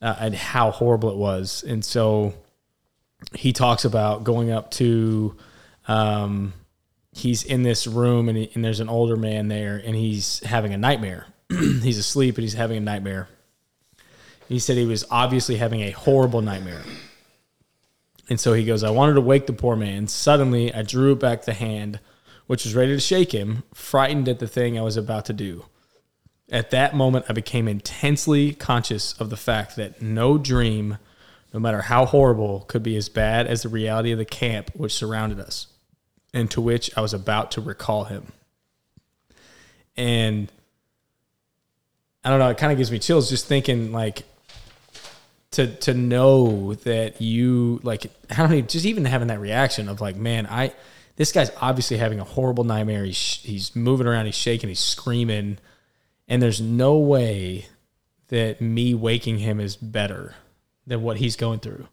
uh, 0.00 0.16
and 0.18 0.34
how 0.34 0.70
horrible 0.70 1.10
it 1.10 1.16
was. 1.16 1.62
And 1.66 1.84
so 1.84 2.32
he 3.34 3.52
talks 3.52 3.84
about 3.84 4.24
going 4.24 4.50
up 4.50 4.70
to 4.72 5.36
um, 5.86 6.54
he's 7.12 7.42
in 7.42 7.62
this 7.62 7.86
room 7.86 8.30
and, 8.30 8.38
he, 8.38 8.50
and 8.54 8.64
there's 8.64 8.80
an 8.80 8.88
older 8.88 9.16
man 9.16 9.48
there 9.48 9.82
and 9.84 9.94
he's 9.94 10.40
having 10.40 10.72
a 10.72 10.78
nightmare. 10.78 11.26
he's 11.50 11.98
asleep 11.98 12.36
and 12.36 12.42
he's 12.42 12.54
having 12.54 12.78
a 12.78 12.80
nightmare. 12.80 13.28
He 14.54 14.60
said 14.60 14.76
he 14.76 14.86
was 14.86 15.04
obviously 15.10 15.56
having 15.56 15.80
a 15.80 15.90
horrible 15.90 16.40
nightmare. 16.40 16.84
And 18.28 18.38
so 18.38 18.52
he 18.52 18.64
goes, 18.64 18.84
I 18.84 18.90
wanted 18.90 19.14
to 19.14 19.20
wake 19.20 19.48
the 19.48 19.52
poor 19.52 19.74
man. 19.74 20.06
Suddenly, 20.06 20.72
I 20.72 20.82
drew 20.82 21.16
back 21.16 21.42
the 21.42 21.54
hand, 21.54 21.98
which 22.46 22.62
was 22.62 22.72
ready 22.72 22.92
to 22.92 23.00
shake 23.00 23.32
him, 23.32 23.64
frightened 23.74 24.28
at 24.28 24.38
the 24.38 24.46
thing 24.46 24.78
I 24.78 24.82
was 24.82 24.96
about 24.96 25.24
to 25.24 25.32
do. 25.32 25.64
At 26.52 26.70
that 26.70 26.94
moment, 26.94 27.26
I 27.28 27.32
became 27.32 27.66
intensely 27.66 28.52
conscious 28.52 29.14
of 29.14 29.28
the 29.28 29.36
fact 29.36 29.74
that 29.74 30.00
no 30.00 30.38
dream, 30.38 30.98
no 31.52 31.58
matter 31.58 31.82
how 31.82 32.06
horrible, 32.06 32.60
could 32.68 32.84
be 32.84 32.94
as 32.94 33.08
bad 33.08 33.48
as 33.48 33.62
the 33.62 33.68
reality 33.68 34.12
of 34.12 34.18
the 34.18 34.24
camp 34.24 34.70
which 34.76 34.94
surrounded 34.94 35.40
us, 35.40 35.66
and 36.32 36.48
to 36.52 36.60
which 36.60 36.96
I 36.96 37.00
was 37.00 37.12
about 37.12 37.50
to 37.50 37.60
recall 37.60 38.04
him. 38.04 38.30
And 39.96 40.52
I 42.24 42.30
don't 42.30 42.38
know, 42.38 42.50
it 42.50 42.56
kind 42.56 42.70
of 42.70 42.78
gives 42.78 42.92
me 42.92 43.00
chills 43.00 43.28
just 43.28 43.46
thinking 43.46 43.90
like 43.90 44.22
to 45.54 45.66
to 45.66 45.94
know 45.94 46.74
that 46.74 47.20
you 47.20 47.80
like 47.82 48.06
I 48.30 48.36
don't 48.36 48.50
know, 48.50 48.60
just 48.60 48.86
even 48.86 49.04
having 49.04 49.28
that 49.28 49.40
reaction 49.40 49.88
of 49.88 50.00
like, 50.00 50.16
man, 50.16 50.46
I 50.46 50.72
this 51.16 51.32
guy's 51.32 51.50
obviously 51.60 51.96
having 51.96 52.20
a 52.20 52.24
horrible 52.24 52.64
nightmare. 52.64 53.04
He's 53.04 53.40
he's 53.42 53.74
moving 53.74 54.06
around, 54.06 54.26
he's 54.26 54.34
shaking, 54.36 54.68
he's 54.68 54.80
screaming, 54.80 55.58
and 56.28 56.42
there's 56.42 56.60
no 56.60 56.98
way 56.98 57.66
that 58.28 58.60
me 58.60 58.94
waking 58.94 59.38
him 59.38 59.60
is 59.60 59.76
better 59.76 60.34
than 60.86 61.02
what 61.02 61.16
he's 61.18 61.36
going 61.36 61.60
through. 61.60 61.88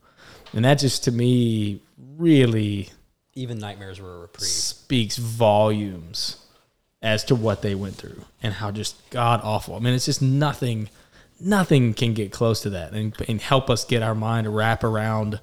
And 0.53 0.65
that 0.65 0.79
just 0.79 1.05
to 1.05 1.11
me 1.11 1.81
really 2.17 2.89
Even 3.35 3.59
nightmares 3.59 3.99
were 3.99 4.15
a 4.15 4.19
reprieve. 4.21 4.47
speaks 4.49 5.17
volumes 5.17 6.37
as 7.01 7.23
to 7.25 7.35
what 7.35 7.61
they 7.61 7.75
went 7.75 7.95
through 7.95 8.25
and 8.43 8.53
how 8.53 8.71
just 8.71 9.09
god 9.09 9.41
awful. 9.43 9.75
I 9.75 9.79
mean, 9.79 9.93
it's 9.93 10.05
just 10.05 10.21
nothing, 10.21 10.89
nothing 11.41 11.93
can 11.93 12.13
get 12.13 12.31
close 12.31 12.61
to 12.61 12.69
that 12.71 12.93
and, 12.93 13.15
and 13.27 13.41
help 13.41 13.69
us 13.69 13.85
get 13.85 14.01
our 14.03 14.15
mind 14.15 14.45
to 14.45 14.49
wrap 14.49 14.83
around 14.83 15.39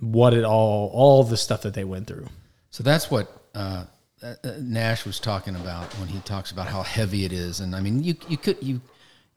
what 0.00 0.34
it 0.34 0.44
all, 0.44 0.90
all 0.92 1.24
the 1.24 1.36
stuff 1.36 1.62
that 1.62 1.74
they 1.74 1.84
went 1.84 2.06
through. 2.06 2.26
So 2.70 2.82
that's 2.82 3.10
what 3.10 3.30
uh, 3.54 3.84
uh, 4.22 4.34
Nash 4.60 5.04
was 5.04 5.20
talking 5.20 5.54
about 5.54 5.84
when 5.98 6.08
he 6.08 6.18
talks 6.20 6.50
about 6.50 6.68
how 6.68 6.82
heavy 6.82 7.24
it 7.24 7.32
is. 7.32 7.60
And 7.60 7.74
I 7.76 7.80
mean, 7.80 8.02
you 8.02 8.14
you 8.28 8.36
could 8.36 8.56
you, 8.62 8.80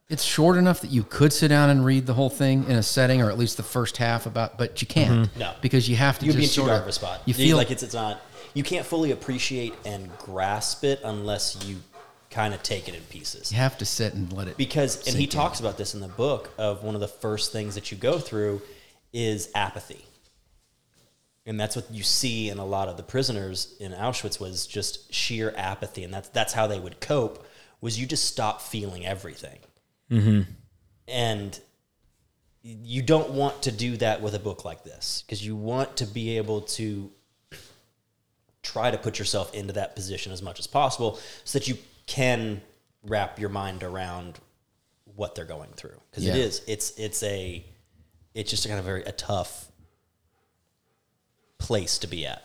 it's 0.10 0.24
short 0.24 0.58
enough 0.58 0.82
that 0.82 0.92
you 0.92 1.04
could 1.04 1.34
sit 1.34 1.50
down 1.50 1.70
and 1.70 1.84
read 1.84 2.06
the 2.06 2.14
whole 2.14 2.30
thing 2.30 2.64
in 2.66 2.78
a 2.78 2.84
setting, 2.84 3.22
or 3.22 3.30
at 3.30 3.38
least 3.38 3.58
the 3.58 3.64
first 3.64 3.98
half 3.98 4.26
about, 4.26 4.58
but 4.58 4.82
you 4.82 4.88
can't. 4.88 5.36
No. 5.38 5.54
because 5.62 5.90
you 5.90 5.96
have 5.96 6.20
to. 6.20 6.26
You'd 6.26 6.34
be 6.34 6.38
in 6.38 6.42
just 6.44 6.56
too 6.56 6.62
sort 6.62 6.70
dark 6.70 6.82
of- 6.82 6.86
of 6.86 6.90
a 6.90 6.94
spot. 6.94 7.22
You 7.26 7.34
You 7.34 7.46
feel 7.46 7.58
like 7.58 7.72
it's 7.72 7.84
it's 7.84 7.94
not. 7.94 8.22
You 8.54 8.64
can't 8.64 8.86
fully 8.86 9.12
appreciate 9.12 9.74
and 9.86 10.10
grasp 10.18 10.84
it 10.86 11.02
unless 11.04 11.58
you 11.66 11.78
kind 12.36 12.54
of 12.54 12.62
take 12.62 12.90
it 12.90 12.94
in 12.94 13.02
pieces. 13.04 13.50
you 13.50 13.58
have 13.58 13.78
to 13.78 13.86
sit 13.86 14.14
and 14.14 14.34
let 14.34 14.50
it 14.50 14.58
Because 14.58 15.08
and 15.08 15.16
he 15.16 15.24
in. 15.24 15.30
talks 15.30 15.62
about 15.62 15.78
this 15.78 15.94
in 15.94 16.02
the 16.02 16.10
book 16.10 16.54
of 16.58 16.84
one 16.84 16.94
of 16.94 17.00
the 17.00 17.08
first 17.08 17.54
things 17.54 17.76
that 17.76 17.94
you 17.94 17.98
go 17.98 18.20
through 18.20 18.62
is 19.14 19.50
apathy. 19.56 20.04
And 21.46 21.58
that's 21.58 21.78
what 21.78 21.90
you 21.90 22.04
see 22.04 22.50
in 22.50 22.58
a 22.58 22.66
lot 22.66 22.90
of 22.90 22.98
the 22.98 23.04
prisoners 23.04 23.74
in 23.80 23.94
Auschwitz 23.94 24.38
was 24.38 24.68
just 24.68 25.14
sheer 25.14 25.54
apathy, 25.56 26.04
and 26.04 26.14
that's 26.14 26.28
that's 26.30 26.54
how 26.54 26.68
they 26.68 26.80
would 26.80 27.00
cope. 27.00 27.48
Was 27.82 28.00
you 28.00 28.06
just 28.06 28.26
stop 28.26 28.62
feeling 28.62 29.06
everything, 29.06 29.60
mm-hmm. 30.12 30.52
and 31.08 31.60
you 32.64 33.04
don't 33.04 33.30
want 33.30 33.62
to 33.62 33.72
do 33.72 33.96
that 33.98 34.22
with 34.22 34.34
a 34.34 34.40
book 34.40 34.66
like 34.66 34.84
this 34.84 35.24
because 35.26 35.46
you 35.46 35.56
want 35.56 35.98
to 35.98 36.06
be 36.08 36.38
able 36.38 36.62
to 36.62 37.12
try 38.64 38.90
to 38.90 38.98
put 38.98 39.20
yourself 39.20 39.54
into 39.54 39.74
that 39.74 39.96
position 39.96 40.34
as 40.34 40.42
much 40.42 40.60
as 40.60 40.66
possible 40.66 41.20
so 41.44 41.60
that 41.60 41.68
you 41.68 41.78
can 42.08 42.62
wrap 43.04 43.40
your 43.40 43.50
mind 43.50 43.84
around 43.84 44.40
what 45.16 45.36
they're 45.36 45.46
going 45.46 45.72
through 45.76 46.00
because 46.12 46.26
it 46.26 46.36
Yeah. 46.36 46.44
is 46.44 46.62
it's 46.68 46.92
it's 46.98 47.24
a 47.24 47.66
it's 48.34 48.50
just 48.50 48.66
a 48.66 48.68
kind 48.68 48.80
of 48.80 48.86
very 48.86 49.04
a 49.04 49.12
tough 49.12 49.72
place 51.58 51.98
to 52.00 52.08
be 52.08 52.26
at 52.26 52.44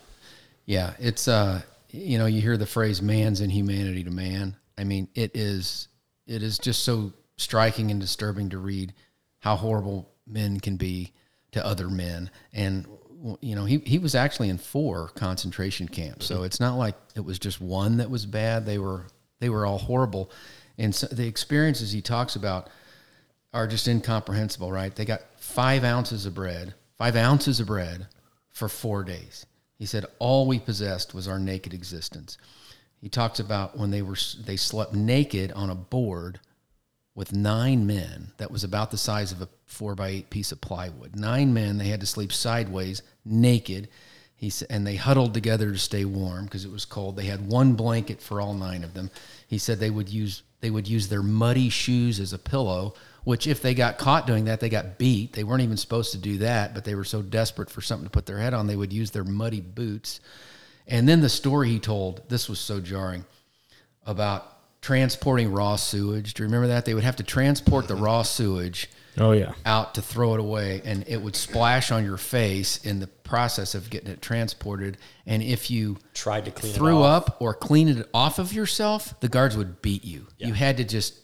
Yeah, 0.67 0.95
it's 0.99 1.27
uh, 1.29 1.63
you 1.91 2.19
know, 2.19 2.27
you 2.27 2.41
hear 2.41 2.57
the 2.57 2.67
phrase 2.67 3.03
"man's 3.03 3.41
inhumanity 3.41 4.05
to 4.05 4.11
man." 4.11 4.57
I 4.79 4.85
mean, 4.85 5.09
it 5.15 5.33
is 5.35 5.89
it 6.27 6.43
is 6.43 6.59
just 6.59 6.85
so 6.85 7.13
striking 7.37 7.91
and 7.91 8.01
disturbing 8.01 8.51
to 8.51 8.59
read 8.59 8.95
how 9.41 9.57
horrible 9.57 10.09
men 10.27 10.61
can 10.61 10.77
be 10.77 11.13
to 11.53 11.65
other 11.67 11.89
men. 11.89 12.31
And 12.53 12.87
you 13.41 13.57
know, 13.57 13.65
he 13.65 13.79
he 13.79 13.99
was 13.99 14.15
actually 14.15 14.49
in 14.49 14.59
four 14.59 15.09
concentration 15.09 15.89
camps, 15.89 16.27
so 16.27 16.45
it's 16.45 16.61
not 16.61 16.77
like 16.77 16.95
it 17.17 17.25
was 17.25 17.39
just 17.41 17.61
one 17.61 17.97
that 17.97 18.09
was 18.11 18.25
bad. 18.25 18.65
They 18.65 18.79
were 18.79 19.07
they 19.41 19.49
were 19.49 19.67
all 19.67 19.79
horrible, 19.79 20.31
and 20.79 20.95
so 20.95 21.07
the 21.09 21.27
experiences 21.27 21.93
he 21.93 22.01
talks 22.01 22.37
about 22.37 22.71
are 23.53 23.67
just 23.67 23.89
incomprehensible, 23.89 24.71
right? 24.71 24.95
They 24.95 25.05
got 25.05 25.23
five 25.39 25.83
ounces 25.83 26.25
of 26.25 26.35
bread, 26.35 26.75
five 26.97 27.17
ounces 27.17 27.61
of 27.61 27.67
bread 27.67 28.07
for 28.49 28.69
four 28.69 29.03
days. 29.03 29.47
He 29.79 29.87
said 29.87 30.05
all 30.19 30.47
we 30.47 30.59
possessed 30.59 31.15
was 31.15 31.27
our 31.27 31.39
naked 31.39 31.75
existence. 31.75 32.39
He 33.01 33.09
talks 33.09 33.41
about 33.41 33.79
when 33.79 33.91
they 33.91 34.03
were 34.03 34.17
they 34.45 34.57
slept 34.57 34.95
naked 34.95 35.53
on 35.53 35.71
a 35.71 35.75
board 35.75 36.39
with 37.15 37.33
nine 37.33 37.87
men 37.87 38.33
that 38.37 38.51
was 38.51 38.63
about 38.63 38.91
the 38.91 38.99
size 38.99 39.33
of 39.33 39.43
a 39.43 39.49
four 39.67 39.95
by 39.95 40.09
eight 40.09 40.31
piece 40.31 40.53
of 40.53 40.61
plywood. 40.61 41.17
Nine 41.17 41.53
men. 41.55 41.79
They 41.79 41.89
had 41.89 42.01
to 42.01 42.07
sleep 42.07 42.33
sideways, 42.33 43.03
naked. 43.25 43.89
He 44.41 44.51
and 44.71 44.87
they 44.87 44.97
huddled 44.97 45.35
together 45.35 45.71
to 45.71 45.77
stay 45.77 46.07
warm 46.07 46.47
because 46.47 46.65
it 46.65 46.73
was 46.73 46.87
cold. 46.87 47.15
They 47.15 47.27
had 47.27 47.47
one 47.47 47.75
blanket 47.75 48.23
for 48.23 48.41
all 48.41 48.55
nine 48.55 48.85
of 48.85 48.95
them. 48.95 49.11
He 49.47 49.59
said 49.59 49.79
they 49.79 49.91
would 49.91 50.09
use 50.09 50.43
they 50.63 50.71
would 50.71 50.89
use 50.89 51.09
their 51.09 51.23
muddy 51.23 51.69
shoes 51.69 52.19
as 52.19 52.33
a 52.33 52.39
pillow. 52.39 52.95
Which, 53.25 53.47
if 53.47 53.61
they 53.61 53.75
got 53.75 53.99
caught 53.99 54.27
doing 54.27 54.47
that, 54.47 54.61
they 54.61 54.71
got 54.71 54.97
beat. 54.97 55.35
They 55.35 55.45
weren't 55.45 55.61
even 55.61 55.77
supposed 55.77 56.13
to 56.13 56.19
do 56.19 56.39
that, 56.39 56.73
but 56.73 56.87
they 56.87 56.95
were 56.95 57.05
so 57.05 57.21
desperate 57.21 57.69
for 57.69 57.83
something 57.83 58.07
to 58.07 58.11
put 58.11 58.25
their 58.25 58.39
head 58.39 58.55
on, 58.55 58.67
they 58.67 58.77
would 58.77 58.95
use 58.95 59.11
their 59.11 59.25
muddy 59.25 59.61
boots. 59.61 60.21
And 60.89 61.07
then 61.07 61.21
the 61.21 61.29
story 61.29 61.69
he 61.69 61.79
told, 61.79 62.23
this 62.31 62.49
was 62.49 62.59
so 62.59 62.81
jarring 62.81 63.27
about 64.07 64.57
transporting 64.81 65.53
raw 65.53 65.77
sewage. 65.77 66.33
Do 66.33 66.43
you 66.43 66.47
remember 66.47 66.69
that? 66.69 66.87
They 66.87 66.95
would 66.95 67.05
have 67.05 67.17
to 67.17 67.23
transport 67.23 67.89
the 67.89 67.95
raw 67.95 68.23
sewage 68.23 68.89
Oh 69.19 69.33
yeah. 69.33 69.53
out 69.65 69.95
to 69.95 70.03
throw 70.03 70.35
it 70.35 70.41
away, 70.41 70.83
and 70.85 71.05
it 71.07 71.21
would 71.21 71.37
splash 71.37 71.91
on 71.91 72.05
your 72.05 72.17
face 72.17 72.85
in 72.85 73.01
the 73.01 73.07
process 73.07 73.75
of 73.75 73.91
getting 73.91 74.11
it 74.11 74.23
transported. 74.23 74.99
And 75.27 75.43
if 75.43 75.71
you 75.71 75.99
tried 76.15 76.45
to 76.47 76.51
clean 76.51 76.73
threw 76.73 77.03
it 77.03 77.07
up 77.07 77.37
or 77.41 77.55
cleaned 77.55 77.91
it 77.91 78.09
off 78.15 78.39
of 78.39 78.53
yourself, 78.53 79.19
the 79.21 79.29
guards 79.29 79.57
would 79.57 79.83
beat 79.83 80.05
you. 80.05 80.27
You 80.39 80.53
had 80.53 80.77
to 80.79 80.85
just 80.85 81.19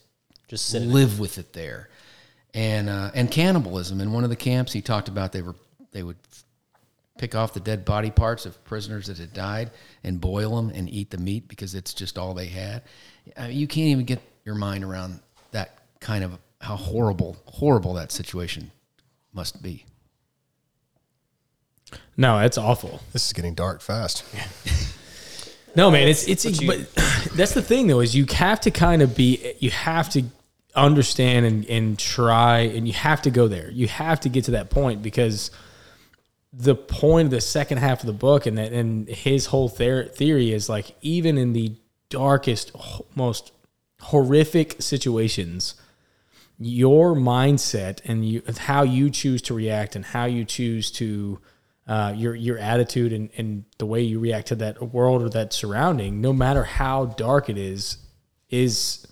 just 0.48 0.66
sit 0.66 0.82
in 0.82 0.90
it. 0.90 0.92
live 0.92 1.20
with 1.20 1.38
it 1.38 1.52
there. 1.52 1.88
And 2.54 2.88
uh, 2.88 3.10
and 3.14 3.30
cannibalism 3.30 4.00
in 4.00 4.12
one 4.12 4.24
of 4.24 4.30
the 4.30 4.36
camps, 4.36 4.72
he 4.72 4.80
talked 4.80 5.08
about 5.08 5.32
they 5.32 5.42
were 5.42 5.54
they 5.92 6.02
would 6.02 6.16
pick 7.18 7.34
off 7.34 7.54
the 7.54 7.60
dead 7.60 7.84
body 7.84 8.10
parts 8.10 8.46
of 8.46 8.62
prisoners 8.64 9.06
that 9.06 9.18
had 9.18 9.32
died 9.32 9.70
and 10.04 10.20
boil 10.20 10.56
them 10.56 10.70
and 10.74 10.88
eat 10.90 11.10
the 11.10 11.18
meat 11.18 11.48
because 11.48 11.74
it's 11.74 11.94
just 11.94 12.18
all 12.18 12.34
they 12.34 12.46
had. 12.46 12.82
I 13.36 13.48
mean, 13.48 13.56
you 13.56 13.66
can't 13.66 13.88
even 13.88 14.04
get 14.04 14.20
your 14.44 14.54
mind 14.54 14.84
around 14.84 15.20
that 15.52 15.78
kind 16.00 16.24
of 16.24 16.38
how 16.60 16.76
horrible 16.76 17.36
horrible 17.46 17.94
that 17.94 18.10
situation 18.12 18.70
must 19.32 19.62
be. 19.62 19.84
No, 22.16 22.38
it's 22.38 22.58
awful. 22.58 23.00
This 23.12 23.26
is 23.26 23.32
getting 23.32 23.54
dark 23.54 23.80
fast. 23.80 24.24
No, 25.74 25.90
man, 25.90 26.08
it's 26.08 26.26
it's. 26.26 26.44
But 26.44 26.60
you- 26.60 26.66
but 26.66 26.78
that's 27.34 27.52
the 27.54 27.62
thing, 27.62 27.86
though, 27.86 28.00
is 28.00 28.14
you 28.16 28.24
have 28.32 28.60
to 28.62 28.70
kind 28.70 29.02
of 29.02 29.14
be, 29.14 29.54
you 29.58 29.70
have 29.70 30.08
to 30.10 30.24
understand 30.74 31.44
and 31.46 31.64
and 31.66 31.98
try, 31.98 32.60
and 32.60 32.86
you 32.88 32.94
have 32.94 33.22
to 33.22 33.30
go 33.30 33.46
there. 33.48 33.70
You 33.70 33.86
have 33.88 34.20
to 34.20 34.28
get 34.30 34.44
to 34.46 34.52
that 34.52 34.70
point 34.70 35.02
because 35.02 35.50
the 36.52 36.74
point 36.74 37.26
of 37.26 37.30
the 37.32 37.40
second 37.42 37.78
half 37.78 38.00
of 38.00 38.06
the 38.06 38.14
book 38.14 38.46
and 38.46 38.56
that 38.56 38.72
and 38.72 39.06
his 39.08 39.46
whole 39.46 39.68
ther- 39.68 40.04
theory 40.08 40.52
is 40.52 40.68
like 40.70 40.96
even 41.02 41.36
in 41.36 41.52
the 41.52 41.74
darkest, 42.08 42.72
most 43.14 43.52
horrific 44.00 44.80
situations, 44.80 45.74
your 46.58 47.14
mindset 47.14 48.00
and 48.04 48.26
you 48.26 48.42
how 48.58 48.82
you 48.82 49.10
choose 49.10 49.42
to 49.42 49.54
react 49.54 49.96
and 49.96 50.04
how 50.04 50.24
you 50.24 50.44
choose 50.44 50.90
to 50.90 51.38
uh, 51.86 52.12
your 52.16 52.34
your 52.34 52.58
attitude 52.58 53.12
and, 53.12 53.30
and 53.36 53.64
the 53.78 53.86
way 53.86 54.00
you 54.00 54.18
react 54.18 54.48
to 54.48 54.54
that 54.56 54.80
world 54.92 55.22
or 55.22 55.28
that 55.28 55.52
surrounding, 55.52 56.20
no 56.20 56.32
matter 56.32 56.64
how 56.64 57.06
dark 57.06 57.48
it 57.48 57.58
is, 57.58 57.98
is 58.50 59.06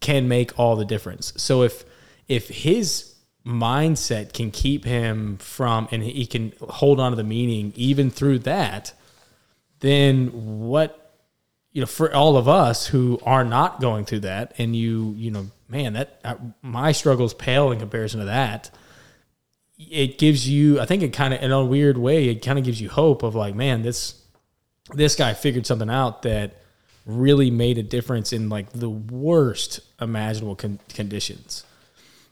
can 0.00 0.28
make 0.28 0.58
all 0.58 0.76
the 0.76 0.84
difference. 0.84 1.32
So 1.36 1.62
if 1.62 1.84
if 2.26 2.48
his 2.48 3.14
mindset 3.46 4.34
can 4.34 4.50
keep 4.50 4.84
him 4.84 5.38
from 5.38 5.88
and 5.90 6.02
he 6.02 6.26
can 6.26 6.52
hold 6.60 7.00
on 7.00 7.12
to 7.12 7.16
the 7.16 7.24
meaning 7.24 7.72
even 7.76 8.10
through 8.10 8.40
that, 8.40 8.92
then 9.80 10.28
what 10.68 11.14
you 11.72 11.80
know 11.80 11.86
for 11.86 12.14
all 12.14 12.36
of 12.36 12.48
us 12.48 12.88
who 12.88 13.18
are 13.24 13.44
not 13.44 13.80
going 13.80 14.04
through 14.04 14.20
that 14.20 14.52
and 14.58 14.76
you 14.76 15.14
you 15.16 15.30
know 15.30 15.46
man 15.68 15.92
that 15.94 16.20
uh, 16.24 16.34
my 16.62 16.92
struggles 16.92 17.34
pale 17.34 17.70
in 17.72 17.78
comparison 17.78 18.20
to 18.20 18.26
that 18.26 18.70
it 19.78 20.18
gives 20.18 20.48
you 20.48 20.80
i 20.80 20.86
think 20.86 21.02
it 21.02 21.12
kind 21.12 21.32
of 21.34 21.42
in 21.42 21.52
a 21.52 21.64
weird 21.64 21.96
way 21.98 22.28
it 22.28 22.36
kind 22.44 22.58
of 22.58 22.64
gives 22.64 22.80
you 22.80 22.88
hope 22.88 23.22
of 23.22 23.34
like 23.34 23.54
man 23.54 23.82
this 23.82 24.20
this 24.94 25.14
guy 25.14 25.34
figured 25.34 25.66
something 25.66 25.90
out 25.90 26.22
that 26.22 26.56
really 27.04 27.50
made 27.50 27.78
a 27.78 27.82
difference 27.82 28.32
in 28.32 28.48
like 28.48 28.70
the 28.72 28.88
worst 28.90 29.80
imaginable 30.00 30.56
con- 30.56 30.80
conditions 30.94 31.64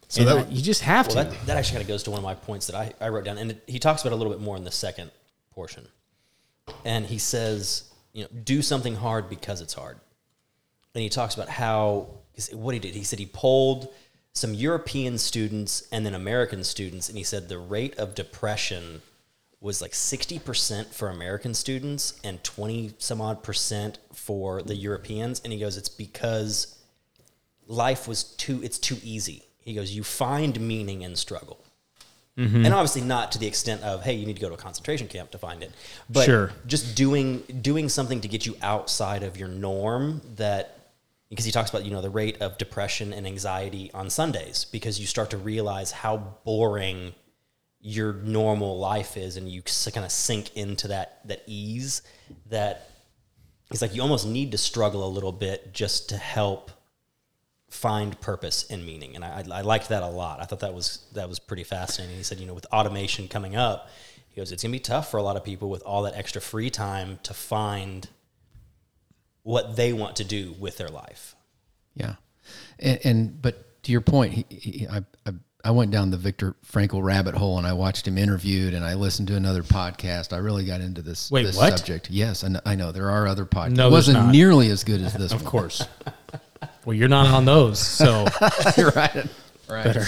So 0.08 0.20
and 0.22 0.30
that- 0.30 0.46
I- 0.48 0.50
you 0.50 0.62
just 0.62 0.82
have 0.82 1.06
Well, 1.08 1.24
to 1.24 1.30
that, 1.30 1.46
that 1.46 1.56
actually 1.56 1.74
kind 1.74 1.82
of 1.82 1.88
goes 1.88 2.02
to 2.04 2.10
one 2.10 2.18
of 2.18 2.24
my 2.24 2.34
points 2.34 2.66
that 2.68 2.76
I, 2.76 2.92
I 3.00 3.08
wrote 3.10 3.24
down, 3.24 3.38
and 3.38 3.50
it, 3.52 3.62
he 3.66 3.78
talks 3.78 4.02
about 4.02 4.12
it 4.12 4.14
a 4.14 4.16
little 4.18 4.32
bit 4.32 4.40
more 4.42 4.56
in 4.56 4.64
the 4.64 4.70
second 4.70 5.10
portion. 5.52 5.88
And 6.84 7.04
he 7.06 7.18
says, 7.18 7.90
you 8.12 8.22
know, 8.22 8.28
do 8.44 8.60
something 8.62 8.94
hard 8.94 9.28
because 9.28 9.60
it's 9.60 9.72
hard. 9.74 9.98
And 10.94 11.02
he 11.02 11.08
talks 11.08 11.34
about 11.34 11.48
how 11.48 12.08
'cause 12.08 12.16
what 12.52 12.74
he 12.74 12.80
did, 12.80 12.94
he 12.94 13.04
said 13.04 13.18
he 13.18 13.26
polled 13.26 13.88
some 14.32 14.52
European 14.52 15.16
students 15.18 15.88
and 15.90 16.04
then 16.04 16.14
American 16.14 16.62
students, 16.62 17.08
and 17.08 17.16
he 17.16 17.24
said 17.24 17.48
the 17.48 17.58
rate 17.58 17.96
of 17.98 18.14
depression 18.14 19.00
was 19.60 19.80
like 19.80 19.92
60% 19.92 20.92
for 20.92 21.08
American 21.08 21.54
students 21.54 22.20
and 22.22 22.44
20 22.44 22.92
some 22.98 23.20
odd 23.20 23.42
percent 23.42 23.98
for 24.12 24.62
the 24.62 24.76
Europeans. 24.76 25.40
And 25.42 25.52
he 25.52 25.58
goes, 25.58 25.76
it's 25.78 25.88
because 25.88 26.78
life 27.66 28.06
was 28.06 28.22
too, 28.22 28.62
it's 28.62 28.78
too 28.78 28.98
easy. 29.02 29.44
He 29.58 29.74
goes, 29.74 29.92
you 29.92 30.04
find 30.04 30.60
meaning 30.60 31.02
in 31.02 31.16
struggle. 31.16 31.58
Mm-hmm. 32.38 32.66
And 32.66 32.74
obviously 32.74 33.00
not 33.00 33.32
to 33.32 33.38
the 33.38 33.46
extent 33.46 33.82
of, 33.82 34.02
hey, 34.04 34.12
you 34.12 34.26
need 34.26 34.36
to 34.36 34.42
go 34.42 34.48
to 34.48 34.54
a 34.54 34.58
concentration 34.58 35.08
camp 35.08 35.30
to 35.30 35.38
find 35.38 35.62
it. 35.62 35.72
But 36.10 36.26
Sure. 36.26 36.52
just 36.66 36.94
doing 36.94 37.38
doing 37.62 37.88
something 37.88 38.20
to 38.20 38.28
get 38.28 38.44
you 38.44 38.56
outside 38.60 39.22
of 39.22 39.38
your 39.38 39.48
norm 39.48 40.20
that 40.36 40.75
because 41.28 41.44
he 41.44 41.52
talks 41.52 41.70
about 41.70 41.84
you 41.84 41.90
know 41.90 42.00
the 42.00 42.10
rate 42.10 42.40
of 42.40 42.58
depression 42.58 43.12
and 43.12 43.26
anxiety 43.26 43.90
on 43.92 44.10
Sundays 44.10 44.64
because 44.64 45.00
you 45.00 45.06
start 45.06 45.30
to 45.30 45.36
realize 45.36 45.90
how 45.90 46.16
boring 46.44 47.14
your 47.80 48.12
normal 48.14 48.78
life 48.78 49.16
is 49.16 49.36
and 49.36 49.48
you 49.48 49.62
kind 49.92 50.04
of 50.04 50.10
sink 50.10 50.56
into 50.56 50.88
that 50.88 51.20
that 51.26 51.42
ease 51.46 52.02
that 52.48 52.90
it's 53.70 53.82
like 53.82 53.94
you 53.94 54.02
almost 54.02 54.26
need 54.26 54.52
to 54.52 54.58
struggle 54.58 55.06
a 55.06 55.10
little 55.10 55.32
bit 55.32 55.72
just 55.72 56.08
to 56.08 56.16
help 56.16 56.70
find 57.68 58.18
purpose 58.20 58.64
and 58.70 58.86
meaning. 58.86 59.16
And 59.16 59.24
I, 59.24 59.42
I 59.52 59.60
liked 59.62 59.88
that 59.88 60.04
a 60.04 60.08
lot. 60.08 60.40
I 60.40 60.44
thought 60.44 60.60
that 60.60 60.72
was 60.72 61.04
that 61.14 61.28
was 61.28 61.38
pretty 61.38 61.64
fascinating. 61.64 62.16
He 62.16 62.22
said 62.22 62.38
you 62.38 62.46
know 62.46 62.54
with 62.54 62.66
automation 62.66 63.28
coming 63.28 63.56
up 63.56 63.88
he 64.36 64.40
goes 64.42 64.52
it's 64.52 64.62
going 64.62 64.70
to 64.70 64.76
be 64.76 64.80
tough 64.80 65.10
for 65.10 65.16
a 65.16 65.22
lot 65.22 65.36
of 65.36 65.44
people 65.44 65.70
with 65.70 65.82
all 65.82 66.02
that 66.02 66.14
extra 66.14 66.42
free 66.42 66.68
time 66.68 67.18
to 67.22 67.32
find 67.32 68.08
what 69.46 69.76
they 69.76 69.92
want 69.92 70.16
to 70.16 70.24
do 70.24 70.54
with 70.58 70.76
their 70.76 70.88
life 70.88 71.36
Yeah, 71.94 72.14
and, 72.78 72.98
and 73.04 73.42
but 73.42 73.82
to 73.84 73.92
your 73.92 74.00
point, 74.00 74.32
he, 74.32 74.46
he, 74.50 74.88
I, 74.88 75.04
I 75.24 75.32
I 75.64 75.70
went 75.70 75.90
down 75.90 76.10
the 76.10 76.16
Viktor 76.16 76.54
Frankl 76.64 77.02
rabbit 77.02 77.34
hole 77.34 77.58
and 77.58 77.66
I 77.66 77.72
watched 77.72 78.06
him 78.06 78.18
interviewed 78.18 78.72
and 78.72 78.84
I 78.84 78.94
listened 78.94 79.26
to 79.28 79.36
another 79.36 79.64
podcast. 79.64 80.32
I 80.32 80.36
really 80.36 80.64
got 80.64 80.80
into 80.80 81.02
this, 81.02 81.28
Wait, 81.28 81.42
this 81.42 81.56
what? 81.56 81.76
subject. 81.76 82.08
Yes, 82.08 82.44
I 82.44 82.48
know, 82.48 82.60
I 82.64 82.76
know 82.76 82.92
there 82.92 83.10
are 83.10 83.26
other 83.26 83.44
podcasts. 83.44 83.76
No, 83.76 83.88
it 83.88 83.90
wasn't 83.90 84.18
not. 84.18 84.32
nearly 84.32 84.70
as 84.70 84.84
good 84.84 85.00
as 85.00 85.12
this. 85.14 85.32
Of 85.32 85.42
one. 85.42 85.50
course. 85.50 85.82
well, 86.84 86.94
you're 86.94 87.08
not 87.08 87.26
on 87.26 87.44
those, 87.46 87.80
so 87.80 88.26
You're 88.76 88.90
right. 88.90 89.26
Right. 89.68 89.84
better 89.84 90.04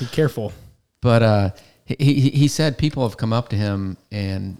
be 0.00 0.06
careful. 0.06 0.52
But 1.00 1.22
uh, 1.22 1.50
he, 1.84 1.96
he 1.98 2.30
he 2.30 2.48
said 2.48 2.78
people 2.78 3.06
have 3.06 3.16
come 3.16 3.32
up 3.32 3.50
to 3.50 3.56
him 3.56 3.96
and 4.10 4.56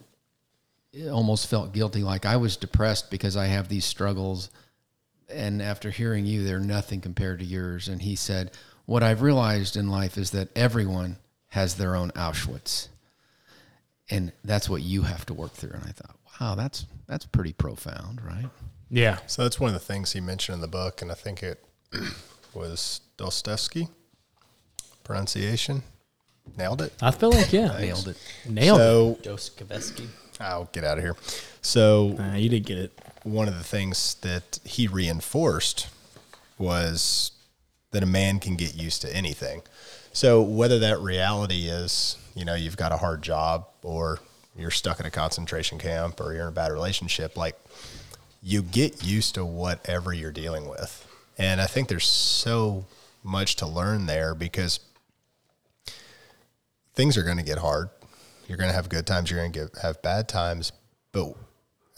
almost 1.11 1.49
felt 1.49 1.73
guilty, 1.73 2.03
like 2.03 2.27
I 2.27 2.37
was 2.37 2.57
depressed 2.57 3.11
because 3.11 3.37
I 3.37 3.47
have 3.47 3.69
these 3.69 3.85
struggles, 3.85 4.51
and 5.29 5.61
after 5.61 5.91
hearing 5.91 6.27
you, 6.27 6.45
they're 6.45 6.61
nothing 6.61 7.01
compared 7.01 7.41
to 7.41 7.45
yours. 7.45 7.89
And 7.89 8.03
he 8.03 8.17
said, 8.17 8.53
"What 8.85 9.03
I've 9.03 9.23
realized 9.23 9.77
in 9.77 9.91
life 9.91 10.17
is 10.17 10.31
that 10.31 10.49
everyone 10.57 11.17
has 11.49 11.75
their 11.75 11.97
own 11.97 12.11
Auschwitz, 12.13 12.89
and 14.11 14.33
that's 14.45 14.69
what 14.69 14.83
you 14.83 15.03
have 15.03 15.27
to 15.27 15.35
work 15.35 15.53
through." 15.53 15.73
And 15.73 15.85
I 15.85 15.93
thought, 15.93 16.17
wow, 16.41 16.55
that's 16.55 16.87
that's 17.07 17.27
pretty 17.27 17.53
profound, 17.53 18.23
right? 18.25 18.49
Yeah. 18.91 19.19
So 19.27 19.43
that's 19.43 19.59
one 19.61 19.69
of 19.69 19.75
the 19.75 19.85
things 19.85 20.13
he 20.13 20.21
mentioned 20.21 20.55
in 20.57 20.61
the 20.61 20.69
book, 20.69 21.03
and 21.03 21.11
I 21.11 21.15
think 21.15 21.43
it 21.43 21.65
was 22.55 23.01
Dostoevsky 23.17 23.89
pronunciation. 25.05 25.83
Nailed 26.57 26.83
it. 26.83 26.93
I 27.03 27.11
feel 27.11 27.31
like 27.31 27.53
yeah, 27.53 27.77
Nailed 27.79 28.09
it. 28.09 28.17
Nailed 28.49 28.81
it. 28.81 29.25
So 29.25 29.31
Dostoevsky. 29.31 30.09
I'll 30.41 30.69
get 30.73 30.85
out 30.85 30.99
of 30.99 31.05
here. 31.05 31.17
So 31.63 32.15
Nah, 32.19 32.35
you 32.35 32.49
did 32.49 32.65
get 32.67 32.79
it. 32.79 32.99
one 33.25 33.49
of 33.49 33.57
the 33.57 33.65
things 33.65 34.15
that 34.23 34.59
he 34.65 34.87
reinforced 34.87 35.89
was 36.59 37.33
that 37.93 38.03
a 38.03 38.07
man 38.07 38.39
can 38.39 38.57
get 38.57 38.75
used 38.75 39.03
to 39.03 39.15
anything. 39.15 39.63
So 40.13 40.43
whether 40.43 40.79
that 40.79 40.99
reality 41.01 41.69
is, 41.69 42.17
you 42.35 42.45
know, 42.45 42.55
you've 42.55 42.77
got 42.77 42.93
a 42.93 42.97
hard 42.99 43.23
job 43.23 43.67
or 43.83 44.19
you're 44.57 44.71
stuck 44.71 45.01
in 45.01 45.07
a 45.07 45.11
concentration 45.11 45.79
camp 45.79 46.21
or 46.21 46.33
you're 46.33 46.43
in 46.43 46.49
a 46.49 46.53
bad 46.53 46.73
relationship, 46.73 47.37
like 47.37 47.59
you 48.43 48.63
get 48.63 49.05
used 49.05 49.35
to 49.35 49.45
whatever 49.45 50.13
you're 50.13 50.33
dealing 50.33 50.69
with. 50.69 51.07
And 51.39 51.61
I 51.61 51.67
think 51.67 51.89
there's 51.89 52.07
so 52.07 52.87
much 53.23 53.57
to 53.57 53.67
learn 53.67 54.07
there 54.07 54.35
because 54.35 54.81
things 56.95 57.17
are 57.19 57.23
going 57.23 57.37
to 57.37 57.43
get 57.43 57.59
hard. 57.59 57.91
You're 58.47 58.59
going 58.59 58.71
to 58.71 58.77
have 58.77 58.89
good 58.89 59.07
times, 59.07 59.31
you're 59.31 59.41
going 59.41 59.53
to 59.53 59.71
have 59.83 60.03
bad 60.03 60.29
times, 60.29 60.73
but 61.13 61.35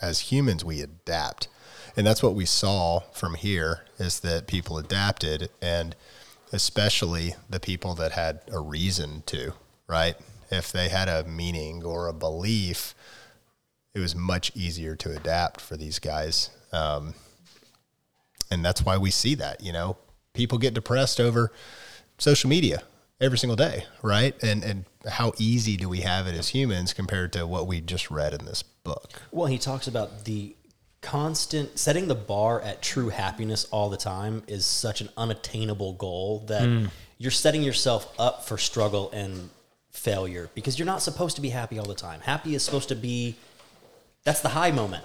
as 0.01 0.21
humans 0.21 0.65
we 0.65 0.81
adapt. 0.81 1.49
And 1.97 2.07
that's 2.07 2.23
what 2.23 2.35
we 2.35 2.47
saw 2.47 3.01
from 3.13 3.35
here 3.35 3.81
is 3.99 4.21
that 4.21 4.47
people 4.47 4.79
adapted 4.79 5.51
and 5.61 5.97
especially 6.53 7.35
the 7.51 7.61
people 7.61 7.95
that 7.95 8.13
had 8.13 8.41
a 8.51 8.61
reason 8.61 9.23
to 9.27 9.53
right? 9.89 10.15
If 10.51 10.71
they 10.71 10.89
had 10.89 11.09
a 11.09 11.25
meaning 11.25 11.83
or 11.83 12.07
a 12.07 12.13
belief 12.13 12.95
it 13.95 14.01
was 14.01 14.15
much 14.15 14.53
easier 14.55 14.95
to 14.95 15.17
adapt 15.17 15.61
for 15.61 15.77
these 15.77 15.99
guys. 15.99 16.51
Um, 16.73 17.15
and 18.51 18.65
that's 18.65 18.83
why 18.85 18.97
we 18.99 19.11
see 19.11 19.35
that 19.37 19.63
you 19.63 19.73
know? 19.73 19.97
People 20.35 20.59
get 20.59 20.75
depressed 20.75 21.19
over 21.19 21.51
social 22.19 22.49
media 22.49 22.83
every 23.21 23.39
single 23.39 23.57
day 23.57 23.85
right 24.03 24.35
and 24.43 24.63
and 24.63 24.85
how 25.09 25.33
easy 25.39 25.77
do 25.77 25.89
we 25.89 26.01
have 26.01 26.27
it 26.27 26.35
as 26.35 26.49
humans 26.49 26.93
compared 26.93 27.33
to 27.33 27.47
what 27.47 27.67
we 27.67 27.81
just 27.81 28.11
read 28.11 28.35
in 28.35 28.45
this 28.45 28.63
book 28.63 29.23
Well, 29.31 29.47
he 29.47 29.59
talks 29.59 29.87
about 29.87 30.25
the 30.25 30.57
constant 31.01 31.79
setting 31.79 32.09
the 32.09 32.15
bar 32.15 32.61
at 32.61 32.83
true 32.83 33.11
happiness 33.11 33.67
all 33.71 33.89
the 33.89 33.97
time 33.97 34.43
is 34.47 34.67
such 34.67 35.01
an 35.01 35.09
unattainable 35.17 35.93
goal 35.93 36.41
that 36.49 36.65
hmm. 36.65 36.87
you're 37.19 37.31
setting 37.31 37.63
yourself 37.63 38.13
up 38.19 38.45
for 38.45 38.59
struggle 38.59 39.11
and 39.13 39.51
failure 39.91 40.51
because 40.55 40.79
you're 40.79 40.87
not 40.87 41.03
supposed 41.03 41.37
to 41.37 41.43
be 41.43 41.51
happy 41.51 41.79
all 41.79 41.87
the 41.87 41.95
time. 41.95 42.21
Happy 42.21 42.55
is 42.55 42.63
supposed 42.63 42.89
to 42.89 42.97
be 42.97 43.37
that's 44.25 44.41
the 44.41 44.49
high 44.49 44.71
moment. 44.71 45.05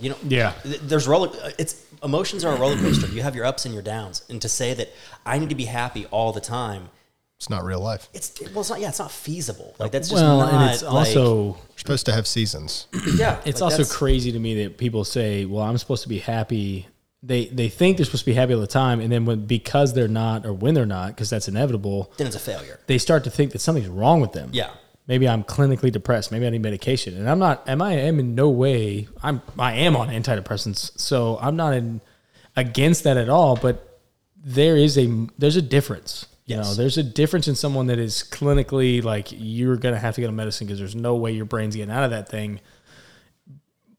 You 0.00 0.10
know, 0.10 0.16
Yeah. 0.26 0.52
There's 0.64 1.06
roller. 1.08 1.28
Uh, 1.42 1.50
it's 1.58 1.84
emotions 2.02 2.44
are 2.44 2.54
a 2.54 2.58
roller 2.58 2.76
coaster. 2.76 3.06
You 3.08 3.22
have 3.22 3.34
your 3.34 3.44
ups 3.44 3.64
and 3.64 3.74
your 3.74 3.82
downs, 3.82 4.22
and 4.28 4.40
to 4.42 4.48
say 4.48 4.74
that 4.74 4.88
I 5.26 5.38
need 5.38 5.48
to 5.48 5.54
be 5.54 5.64
happy 5.64 6.06
all 6.06 6.32
the 6.32 6.40
time, 6.40 6.90
it's 7.36 7.48
not 7.50 7.64
real 7.64 7.78
life 7.80 8.08
it's 8.12 8.40
well, 8.52 8.60
it's 8.60 8.70
not. 8.70 8.80
Yeah, 8.80 8.88
it's 8.88 8.98
not 8.98 9.12
feasible. 9.12 9.74
Like 9.78 9.92
that's 9.92 10.08
just 10.08 10.20
Well, 10.22 10.38
not. 10.40 10.52
and 10.52 10.70
it's 10.72 10.82
like- 10.82 10.92
also 10.92 11.44
You're 11.46 11.56
supposed 11.78 12.06
to 12.06 12.12
have 12.12 12.26
seasons. 12.26 12.86
yeah. 13.16 13.40
it's 13.44 13.60
like 13.60 13.72
also 13.78 13.84
crazy 13.84 14.32
to 14.32 14.38
me 14.38 14.64
that 14.64 14.76
people 14.78 15.04
say, 15.04 15.44
"Well, 15.44 15.62
I'm 15.64 15.78
supposed 15.78 16.02
to 16.02 16.08
be 16.08 16.18
happy." 16.18 16.88
They 17.22 17.46
they 17.46 17.68
think 17.68 17.96
they're 17.96 18.06
supposed 18.06 18.24
to 18.24 18.30
be 18.30 18.34
happy 18.34 18.54
all 18.54 18.60
the 18.60 18.66
time, 18.68 19.00
and 19.00 19.10
then 19.10 19.24
when 19.24 19.46
because 19.46 19.92
they're 19.94 20.06
not, 20.08 20.46
or 20.46 20.52
when 20.52 20.74
they're 20.74 20.86
not, 20.86 21.08
because 21.08 21.30
that's 21.30 21.48
inevitable, 21.48 22.12
Then 22.16 22.26
it's 22.28 22.36
a 22.36 22.40
failure. 22.40 22.78
they 22.86 22.98
start 22.98 23.24
to 23.24 23.30
think 23.30 23.50
that 23.52 23.60
something's 23.60 23.88
wrong 23.88 24.20
with 24.20 24.32
them. 24.32 24.50
Yeah. 24.52 24.70
Maybe 25.08 25.26
I'm 25.26 25.42
clinically 25.42 25.90
depressed. 25.90 26.30
Maybe 26.30 26.46
I 26.46 26.50
need 26.50 26.60
medication, 26.62 27.16
and 27.16 27.28
I'm 27.28 27.38
not. 27.38 27.66
Am 27.66 27.80
I 27.80 27.94
am 27.94 28.20
in 28.20 28.34
no 28.34 28.50
way. 28.50 29.08
I'm. 29.22 29.40
I 29.58 29.72
am 29.72 29.96
on 29.96 30.08
antidepressants, 30.08 30.98
so 31.00 31.38
I'm 31.40 31.56
not 31.56 31.72
in 31.72 32.02
against 32.56 33.04
that 33.04 33.16
at 33.16 33.30
all. 33.30 33.56
But 33.56 34.00
there 34.36 34.76
is 34.76 34.98
a 34.98 35.26
there's 35.38 35.56
a 35.56 35.62
difference. 35.62 36.26
You 36.44 36.56
Yes. 36.56 36.66
know, 36.66 36.74
there's 36.74 36.96
a 36.98 37.02
difference 37.02 37.48
in 37.48 37.54
someone 37.54 37.86
that 37.88 37.98
is 37.98 38.22
clinically 38.30 39.02
like 39.02 39.28
you're 39.30 39.76
gonna 39.76 39.98
have 39.98 40.14
to 40.14 40.20
get 40.20 40.28
on 40.28 40.36
medicine 40.36 40.66
because 40.66 40.78
there's 40.78 40.94
no 40.94 41.14
way 41.16 41.32
your 41.32 41.44
brain's 41.46 41.74
getting 41.74 41.90
out 41.92 42.04
of 42.04 42.10
that 42.10 42.28
thing. 42.28 42.60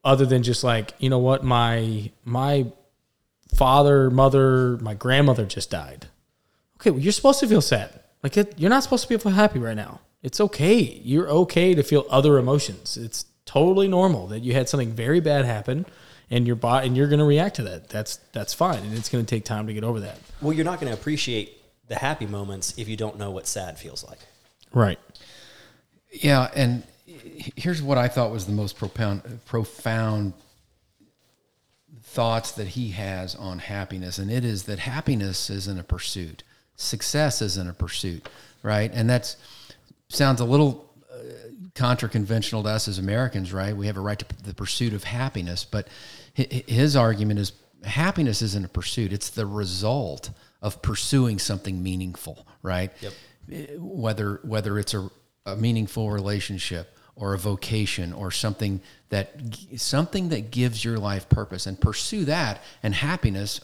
Other 0.03 0.25
than 0.27 0.43
just 0.43 0.63
like 0.63 0.93
you 0.99 1.09
know 1.09 1.19
what 1.19 1.43
my 1.43 2.11
my 2.23 2.67
father, 3.55 4.11
mother, 4.11 4.77
my 4.77 4.93
grandmother 4.93 5.45
just 5.45 5.71
died. 5.71 6.07
Okay, 6.79 6.91
well, 6.91 6.99
you're 6.99 7.11
supposed 7.11 7.39
to 7.39 7.47
feel 7.47 7.61
sad. 7.61 7.99
Like 8.21 8.37
it, 8.37 8.53
you're 8.57 8.69
not 8.69 8.83
supposed 8.83 9.07
to 9.07 9.17
be 9.17 9.29
happy 9.31 9.57
right 9.59 9.75
now. 9.75 10.01
It's 10.21 10.39
okay. 10.41 11.01
You're 11.03 11.29
okay 11.29 11.73
to 11.73 11.84
feel 11.84 12.05
other 12.10 12.38
emotions. 12.38 12.97
It's 12.97 13.25
totally 13.45 13.88
normal 13.88 14.27
that 14.27 14.41
you 14.41 14.53
had 14.53 14.69
something 14.69 14.91
very 14.91 15.19
bad 15.19 15.45
happen, 15.45 15.86
and 16.29 16.45
your 16.45 16.55
body 16.55 16.88
and 16.88 16.97
you're 16.97 17.08
going 17.08 17.19
to 17.19 17.25
react 17.25 17.55
to 17.58 17.63
that. 17.63 17.89
That's 17.89 18.17
that's 18.34 18.53
fine, 18.53 18.84
and 18.84 18.97
it's 18.97 19.10
going 19.10 19.25
to 19.25 19.29
take 19.29 19.45
time 19.45 19.67
to 19.67 19.73
get 19.73 19.84
over 19.84 20.01
that. 20.01 20.17
Well, 20.41 20.53
you're 20.53 20.65
not 20.65 20.79
going 20.79 20.91
to 20.91 20.99
appreciate 20.99 21.58
the 21.88 21.95
happy 21.95 22.27
moments 22.27 22.77
if 22.77 22.88
you 22.88 22.97
don't 22.97 23.17
know 23.17 23.32
what 23.32 23.47
sad 23.47 23.77
feels 23.79 24.03
like. 24.03 24.19
Right. 24.73 24.99
Yeah, 26.12 26.49
and 26.55 26.84
here's 27.05 27.82
what 27.82 27.97
I 27.97 28.08
thought 28.08 28.32
was 28.32 28.45
the 28.45 28.51
most 28.51 28.77
profound 28.77 29.39
profound 29.45 30.34
thoughts 32.03 32.53
that 32.53 32.69
he 32.69 32.89
has 32.89 33.36
on 33.36 33.60
happiness 33.60 34.17
and 34.17 34.32
it 34.32 34.43
is 34.43 34.63
that 34.63 34.79
happiness 34.79 35.49
isn't 35.49 35.79
a 35.79 35.84
pursuit. 35.84 36.43
Success 36.75 37.41
isn't 37.41 37.69
a 37.69 37.73
pursuit, 37.73 38.27
right? 38.63 38.89
And 38.93 39.10
that's 39.10 39.38
sounds 40.09 40.41
a 40.41 40.45
little 40.45 40.89
uh, 41.11 41.17
contra-conventional 41.75 42.63
to 42.63 42.69
us 42.69 42.87
as 42.87 42.97
Americans, 42.97 43.53
right? 43.53 43.75
We 43.75 43.87
have 43.87 43.97
a 43.97 44.01
right 44.01 44.17
to 44.19 44.25
the 44.43 44.53
pursuit 44.53 44.93
of 44.93 45.03
happiness, 45.03 45.63
but 45.65 45.87
hi- 46.35 46.47
hi- 46.51 46.63
his 46.67 46.95
argument 46.95 47.39
is 47.39 47.51
happiness 47.83 48.41
isn't 48.41 48.65
a 48.65 48.69
pursuit; 48.69 49.13
it's 49.13 49.29
the 49.29 49.45
result 49.45 50.31
of 50.61 50.81
pursuing 50.81 51.39
something 51.39 51.81
meaningful, 51.81 52.45
right? 52.61 52.91
Yep. 53.01 53.13
Eh, 53.51 53.65
Whether 53.77 54.39
whether 54.43 54.77
it's 54.79 54.93
a, 54.93 55.09
a 55.45 55.55
meaningful 55.55 56.09
relationship 56.11 56.95
or 57.15 57.33
a 57.33 57.37
vocation 57.37 58.13
or 58.13 58.31
something 58.31 58.81
that 59.09 59.33
something 59.77 60.29
that 60.29 60.51
gives 60.51 60.83
your 60.83 60.97
life 60.97 61.29
purpose, 61.29 61.67
and 61.67 61.79
pursue 61.79 62.25
that, 62.25 62.61
and 62.83 62.95
happiness 62.95 63.61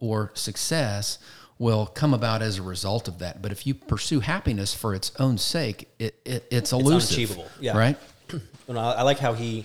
or 0.00 0.30
success 0.34 1.18
will 1.58 1.86
come 1.86 2.14
about 2.14 2.42
as 2.42 2.58
a 2.58 2.62
result 2.62 3.08
of 3.08 3.18
that. 3.18 3.42
But 3.42 3.52
if 3.52 3.66
you 3.66 3.74
pursue 3.74 4.20
happiness 4.20 4.74
for 4.74 4.94
its 4.94 5.12
own 5.18 5.38
sake, 5.38 5.88
it, 5.98 6.14
it 6.24 6.46
it's 6.50 6.72
elusive. 6.72 7.10
unachievable, 7.10 7.50
yeah. 7.60 7.76
Right? 7.76 7.96
And 8.68 8.78
I, 8.78 8.92
I 8.92 9.02
like 9.02 9.18
how 9.18 9.32
he, 9.32 9.64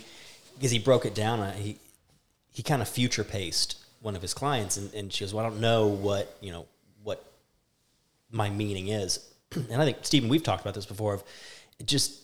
because 0.55 0.71
he 0.71 0.79
broke 0.79 1.05
it 1.05 1.13
down. 1.13 1.51
He 1.57 1.77
he 2.51 2.63
kind 2.63 2.81
of 2.81 2.87
future 2.87 3.25
paced 3.25 3.83
one 3.99 4.15
of 4.15 4.21
his 4.21 4.33
clients, 4.33 4.77
and, 4.77 4.93
and 4.93 5.11
she 5.11 5.25
goes, 5.25 5.33
"Well, 5.33 5.45
I 5.45 5.49
don't 5.49 5.59
know 5.59 5.87
what 5.87 6.37
you 6.39 6.53
know 6.53 6.67
what 7.03 7.21
my 8.31 8.49
meaning 8.49 8.87
is." 8.87 9.19
And 9.55 9.81
I 9.81 9.83
think 9.83 9.97
Stephen, 10.03 10.29
we've 10.29 10.41
talked 10.41 10.61
about 10.61 10.73
this 10.73 10.85
before. 10.85 11.15
Of 11.15 11.23
it 11.79 11.85
just 11.85 12.23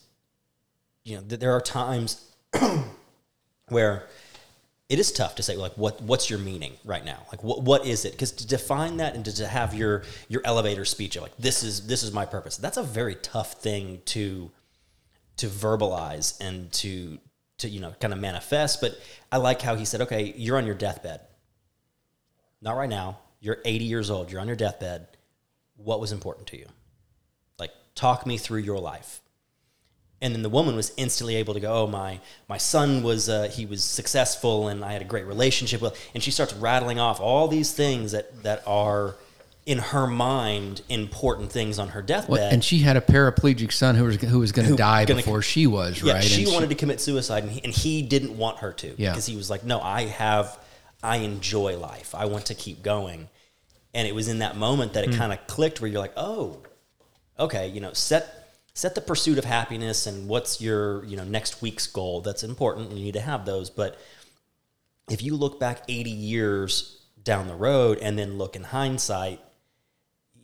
you 1.03 1.17
know, 1.17 1.23
th- 1.27 1.41
there 1.41 1.51
are 1.51 1.61
times 1.61 2.31
where 3.67 4.07
it 4.89 4.97
is 4.97 5.11
tough 5.11 5.35
to 5.35 5.43
say 5.43 5.55
like 5.55 5.73
what 5.73 6.01
what's 6.01 6.29
your 6.29 6.39
meaning 6.39 6.73
right 6.83 7.05
now? 7.05 7.19
Like 7.31 7.43
what 7.43 7.61
what 7.61 7.85
is 7.85 8.05
it? 8.05 8.11
Because 8.13 8.31
to 8.33 8.47
define 8.47 8.97
that 8.97 9.15
and 9.15 9.23
to, 9.25 9.35
to 9.35 9.47
have 9.47 9.75
your 9.75 10.03
your 10.27 10.41
elevator 10.43 10.83
speech 10.83 11.15
of 11.15 11.21
like 11.21 11.37
this 11.37 11.63
is 11.63 11.85
this 11.85 12.01
is 12.01 12.11
my 12.11 12.25
purpose 12.25 12.57
that's 12.57 12.77
a 12.77 12.83
very 12.83 13.15
tough 13.15 13.53
thing 13.61 14.01
to 14.05 14.51
to 15.37 15.47
verbalize 15.47 16.39
and 16.41 16.71
to 16.73 17.19
to 17.59 17.69
you 17.69 17.79
know 17.79 17.93
kind 17.99 18.13
of 18.13 18.19
manifest 18.19 18.81
but 18.81 18.99
i 19.31 19.37
like 19.37 19.61
how 19.61 19.75
he 19.75 19.85
said 19.85 20.01
okay 20.01 20.33
you're 20.35 20.57
on 20.57 20.65
your 20.65 20.75
deathbed. 20.75 21.21
Not 22.61 22.75
right 22.75 22.89
now. 22.89 23.19
You're 23.39 23.59
80 23.63 23.85
years 23.85 24.09
old. 24.09 24.29
You're 24.31 24.41
on 24.41 24.47
your 24.47 24.57
deathbed. 24.57 25.07
What 25.77 26.01
was 26.01 26.11
important 26.11 26.47
to 26.47 26.57
you? 26.57 26.65
Like 27.57 27.71
talk 27.95 28.25
me 28.25 28.37
through 28.37 28.59
your 28.61 28.79
life 28.79 29.21
and 30.21 30.33
then 30.35 30.41
the 30.43 30.49
woman 30.49 30.75
was 30.75 30.91
instantly 30.97 31.35
able 31.35 31.53
to 31.53 31.59
go 31.59 31.71
oh 31.73 31.87
my 31.87 32.19
my 32.47 32.57
son 32.57 33.03
was 33.03 33.29
uh, 33.29 33.49
he 33.51 33.65
was 33.65 33.83
successful 33.83 34.67
and 34.67 34.83
i 34.83 34.91
had 34.93 35.01
a 35.01 35.05
great 35.05 35.25
relationship 35.25 35.81
with 35.81 35.97
and 36.13 36.21
she 36.23 36.31
starts 36.31 36.53
rattling 36.53 36.99
off 36.99 37.19
all 37.21 37.47
these 37.47 37.71
things 37.71 38.11
that 38.11 38.43
that 38.43 38.61
are 38.67 39.15
in 39.65 39.77
her 39.77 40.07
mind 40.07 40.81
important 40.89 41.51
things 41.51 41.77
on 41.77 41.89
her 41.89 42.01
deathbed 42.01 42.29
Well, 42.31 42.49
and 42.53 42.63
she 42.63 42.79
had 42.79 42.97
a 42.97 43.01
paraplegic 43.01 43.71
son 43.71 43.95
who 43.95 44.05
was 44.05 44.15
who 44.17 44.39
was 44.39 44.51
going 44.51 44.67
to 44.67 44.75
die 44.75 45.05
gonna- 45.05 45.19
before 45.19 45.41
she 45.41 45.67
was, 45.67 46.01
yeah 46.01 46.13
right? 46.13 46.23
she 46.23 46.43
And 46.43 46.53
wanted 46.53 46.69
to 46.69 46.75
commit 46.75 46.99
suicide 46.99 47.43
and 47.43 47.51
he, 47.51 47.63
and 47.63 47.73
he 47.73 48.01
didn't 48.01 48.35
want 48.37 48.57
her 48.59 48.73
to 48.73 48.95
Yeah. 48.97 49.11
because 49.11 49.25
he 49.27 49.35
was 49.35 49.49
like 49.49 49.63
no 49.63 49.79
i 49.79 50.05
have 50.05 50.57
i 51.03 51.17
enjoy 51.17 51.77
life 51.77 52.15
i 52.15 52.25
want 52.25 52.47
to 52.47 52.55
keep 52.55 52.81
going 52.83 53.29
and 53.93 54.07
it 54.07 54.13
was 54.15 54.27
in 54.27 54.39
that 54.39 54.57
moment 54.57 54.93
that 54.93 55.03
it 55.07 55.13
kind 55.15 55.31
of 55.33 55.45
clicked 55.47 55.79
where 55.81 55.89
you're 55.89 56.01
like 56.01 56.13
oh 56.17 56.57
okay 57.39 57.67
you 57.67 57.79
know 57.79 57.93
set 57.93 58.38
set 58.73 58.95
the 58.95 59.01
pursuit 59.01 59.37
of 59.37 59.45
happiness 59.45 60.07
and 60.07 60.27
what's 60.27 60.61
your 60.61 61.03
you 61.05 61.17
know 61.17 61.23
next 61.23 61.61
week's 61.61 61.87
goal. 61.87 62.21
That's 62.21 62.43
important 62.43 62.91
you 62.91 63.03
need 63.03 63.13
to 63.13 63.21
have 63.21 63.45
those. 63.45 63.69
But 63.69 63.99
if 65.09 65.21
you 65.21 65.35
look 65.35 65.59
back 65.59 65.83
80 65.87 66.09
years 66.09 67.01
down 67.21 67.47
the 67.47 67.55
road 67.55 67.97
and 68.01 68.17
then 68.17 68.37
look 68.37 68.55
in 68.55 68.63
hindsight 68.63 69.41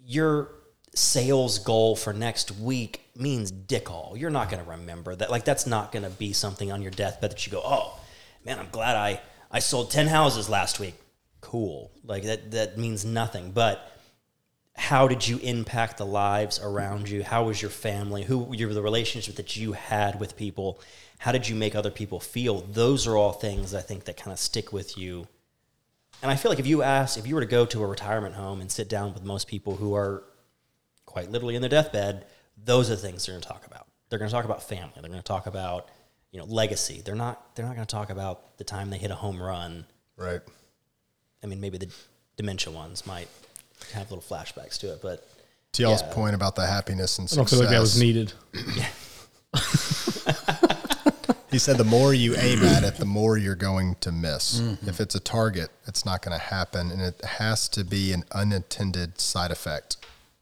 your 0.06 0.52
sales 0.94 1.60
goal 1.60 1.96
for 1.96 2.14
next 2.14 2.52
week 2.52 3.02
means 3.16 3.52
dick 3.52 3.90
all. 3.92 4.16
You're 4.16 4.30
not 4.30 4.50
going 4.50 4.64
to 4.64 4.70
remember 4.70 5.16
that. 5.16 5.32
Like 5.32 5.46
that's 5.46 5.66
not 5.66 5.92
going 5.92 6.04
to 6.04 6.10
be 6.10 6.34
something 6.34 6.72
on 6.72 6.82
your 6.82 6.92
deathbed 6.92 7.32
that 7.32 7.46
you 7.46 7.52
go 7.52 7.62
oh 7.64 8.00
man 8.46 8.60
i'm 8.60 8.70
glad 8.72 8.96
i 8.96 9.20
i 9.52 9.60
sold 9.60 9.92
10 9.92 10.08
houses 10.08 10.50
last 10.50 10.80
week. 10.80 10.96
Cool. 11.42 11.92
Like 12.04 12.24
that 12.24 12.52
that 12.52 12.78
means 12.78 13.06
nothing. 13.06 13.52
But 13.52 13.95
how 14.76 15.08
did 15.08 15.28
you 15.28 15.38
impact 15.40 15.98
the 15.98 16.06
lives 16.06 16.60
around 16.62 17.10
you? 17.10 17.24
How 17.24 17.46
was 17.46 17.62
your 17.62 17.72
family? 17.72 18.24
Who 18.24 18.54
your 18.54 18.74
the 18.74 18.82
relationship 18.82 19.36
that 19.36 19.56
you 19.56 19.72
had 19.72 20.20
with 20.20 20.36
people? 20.36 20.80
How 21.18 21.32
did 21.32 21.48
you 21.48 21.56
make 21.56 21.76
other 21.76 21.92
people 21.92 22.20
feel? 22.20 22.62
Those 22.62 23.08
are 23.08 23.16
all 23.16 23.32
things 23.32 23.74
I 23.74 23.82
think 23.82 24.04
that 24.06 24.18
kind 24.18 24.32
of 24.32 24.40
stick 24.40 24.74
with 24.74 24.98
you. 24.98 25.28
And 26.22 26.30
I 26.32 26.36
feel 26.36 26.52
like 26.52 26.60
if 26.60 26.68
you 26.68 26.82
ask, 26.82 27.18
if 27.18 27.26
you 27.26 27.36
were 27.36 27.42
to 27.42 27.48
go 27.48 27.66
to 27.66 27.84
a 27.84 27.88
retirement 27.88 28.36
home 28.36 28.62
and 28.62 28.72
sit 28.72 28.90
down 28.90 29.14
with 29.14 29.24
most 29.24 29.48
people 29.48 29.76
who 29.76 29.96
are 29.96 30.24
quite 31.06 31.32
literally 31.32 31.56
in 31.56 31.62
their 31.62 31.70
deathbed, 31.70 32.26
those 32.62 32.90
are 32.90 32.96
the 32.96 33.02
things 33.02 33.26
they're 33.26 33.34
going 33.34 33.42
to 33.42 33.48
talk 33.48 33.66
about. 33.66 33.88
They're 34.10 34.20
going 34.20 34.30
to 34.30 34.36
talk 34.36 34.46
about 34.46 34.62
family. 34.62 34.92
They're 34.96 35.10
going 35.10 35.22
to 35.22 35.24
talk 35.24 35.48
about 35.48 35.90
you 36.32 36.40
know 36.40 36.46
legacy. 36.46 37.02
They're 37.04 37.16
not. 37.16 37.56
They're 37.56 37.66
not 37.66 37.76
going 37.76 37.88
to 37.88 37.96
talk 37.96 38.10
about 38.10 38.58
the 38.58 38.66
time 38.66 38.90
they 38.90 38.98
hit 38.98 39.12
a 39.12 39.16
home 39.16 39.42
run. 39.42 39.86
Right. 40.18 40.42
I 41.42 41.48
mean, 41.48 41.62
maybe 41.62 41.78
the 41.78 41.90
dementia 42.38 42.74
ones 42.74 43.08
might 43.08 43.30
have 43.94 44.12
little 44.12 44.24
flashbacks 44.24 44.78
to 44.80 44.94
it, 44.94 45.02
but 45.02 45.28
To 45.74 45.84
y'all's 45.84 46.02
Yeah. 46.02 46.14
point 46.14 46.36
about 46.36 46.56
the 46.56 46.66
happiness 46.66 47.20
and 47.20 47.30
I 47.32 47.36
don't 47.36 47.48
success, 47.48 47.60
feel 47.60 47.68
like 47.68 47.76
that 47.76 47.82
was 47.82 48.00
needed. 48.00 48.34
he 51.52 51.60
said 51.60 51.78
the 51.78 51.84
more 51.86 52.14
you 52.14 52.36
aim 52.36 52.64
at 52.64 52.84
it, 52.84 52.96
the 52.98 53.06
more 53.06 53.38
you're 53.38 53.56
going 53.56 53.96
to 54.02 54.12
miss. 54.12 54.60
Mm-hmm. 54.60 54.90
If 54.90 55.00
it's 55.00 55.16
a 55.16 55.20
target, 55.20 55.70
it's 55.88 56.06
not 56.06 56.22
going 56.22 56.38
to 56.38 56.44
happen, 56.44 56.92
and 56.92 57.02
it 57.02 57.24
has 57.24 57.70
to 57.70 57.84
be 57.84 58.12
an 58.12 58.24
unintended 58.32 59.20
side 59.22 59.52
effect 59.52 59.98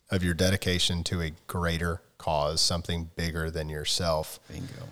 of 0.09 0.23
your 0.23 0.33
dedication 0.33 1.03
to 1.05 1.21
a 1.21 1.31
greater 1.47 2.01
cause, 2.17 2.61
something 2.61 3.09
bigger 3.15 3.51
than 3.51 3.69
yourself. 3.69 4.39
Bingo. 4.51 4.89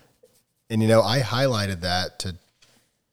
And 0.70 0.82
you 0.82 0.88
know, 0.88 1.02
I 1.02 1.20
highlighted 1.20 1.82
that 1.82 2.20
to 2.20 2.36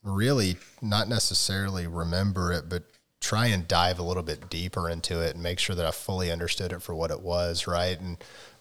really 0.03 0.57
not 0.81 1.09
necessarily 1.09 1.87
remember 1.87 2.53
it, 2.53 2.68
but 2.68 2.85
try 3.20 3.46
and 3.46 3.66
dive 3.66 3.98
a 3.98 4.02
little 4.02 4.22
bit 4.22 4.48
deeper 4.48 4.88
into 4.88 5.20
it 5.20 5.35
and 5.35 5.42
make 5.42 5.59
sure 5.59 5.76
that 5.76 5.87
I 5.87 5.90
fully 5.90 6.31
understood 6.31 6.72
it 6.72 6.83
for 6.83 6.94
what 6.94 7.11
it 7.11 7.20
was, 7.20 7.66
right? 7.66 7.98
And 7.98 8.16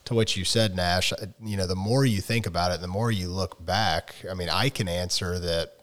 to 0.05 0.13
what 0.13 0.35
you 0.35 0.45
said, 0.45 0.75
Nash, 0.75 1.13
you 1.43 1.57
know, 1.57 1.67
the 1.67 1.75
more 1.75 2.05
you 2.05 2.21
think 2.21 2.45
about 2.45 2.71
it, 2.71 2.81
the 2.81 2.87
more 2.87 3.11
you 3.11 3.27
look 3.27 3.63
back. 3.63 4.15
I 4.29 4.33
mean, 4.33 4.49
I 4.49 4.69
can 4.69 4.87
answer 4.87 5.37
that 5.39 5.75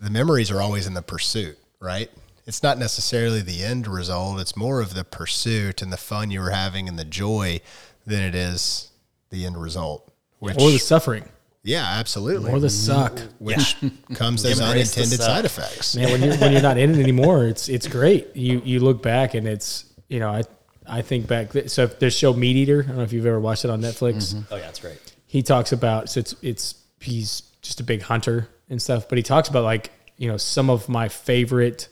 the 0.00 0.10
memories 0.10 0.50
are 0.50 0.60
always 0.60 0.86
in 0.86 0.94
the 0.94 1.02
pursuit, 1.02 1.58
right? 1.80 2.10
It's 2.46 2.62
not 2.62 2.78
necessarily 2.78 3.40
the 3.40 3.64
end 3.64 3.86
result. 3.86 4.40
It's 4.40 4.56
more 4.56 4.80
of 4.80 4.94
the 4.94 5.04
pursuit 5.04 5.82
and 5.82 5.92
the 5.92 5.96
fun 5.96 6.30
you 6.30 6.40
were 6.40 6.50
having 6.50 6.88
and 6.88 6.98
the 6.98 7.04
joy 7.04 7.60
than 8.06 8.22
it 8.22 8.34
is 8.34 8.90
the 9.30 9.46
end 9.46 9.60
result. 9.60 10.12
Which, 10.38 10.60
Or 10.60 10.70
the 10.70 10.78
suffering. 10.78 11.28
Yeah, 11.64 11.82
absolutely. 11.98 12.52
Or 12.52 12.60
the 12.60 12.68
suck. 12.70 13.18
which 13.38 13.76
comes 14.14 14.44
as 14.44 14.60
Embrace 14.60 14.96
unintended 14.96 15.20
side 15.20 15.44
effects. 15.46 15.96
Man, 15.96 16.12
when 16.12 16.22
you're 16.22 16.36
when 16.36 16.52
you're 16.52 16.62
not 16.62 16.76
in 16.78 16.90
it 16.94 16.98
anymore, 17.02 17.46
it's 17.46 17.68
it's 17.68 17.88
great. 17.88 18.36
You 18.36 18.60
you 18.64 18.80
look 18.80 19.02
back 19.02 19.34
and 19.34 19.48
it's 19.48 19.86
you 20.08 20.20
know, 20.20 20.28
I 20.30 20.42
I 20.86 21.00
think 21.00 21.26
back 21.26 21.52
so 21.68 21.84
if 21.84 21.98
there's 21.98 22.14
show 22.16 22.34
MeatEater, 22.34 22.84
I 22.84 22.88
don't 22.88 22.96
know 22.98 23.02
if 23.02 23.12
you've 23.14 23.24
ever 23.26 23.40
watched 23.40 23.64
it 23.64 23.70
on 23.70 23.80
Netflix. 23.80 24.40
oh 24.50 24.56
yeah, 24.56 24.68
it's 24.68 24.78
great. 24.80 24.98
he 25.26 25.42
talks 25.42 25.72
about 25.72 26.10
so 26.10 26.20
it's 26.20 26.34
it's 26.42 26.74
he's 27.00 27.42
just 27.62 27.80
a 27.80 27.84
big 27.84 28.02
hunter 28.02 28.48
and 28.68 28.80
stuff, 28.80 29.08
but 29.08 29.16
he 29.16 29.22
talks 29.22 29.48
about 29.48 29.64
like 29.64 29.90
you 30.18 30.28
know 30.28 30.36
some 30.36 30.68
of 30.68 30.86
my 30.90 31.08
favorite 31.08 31.88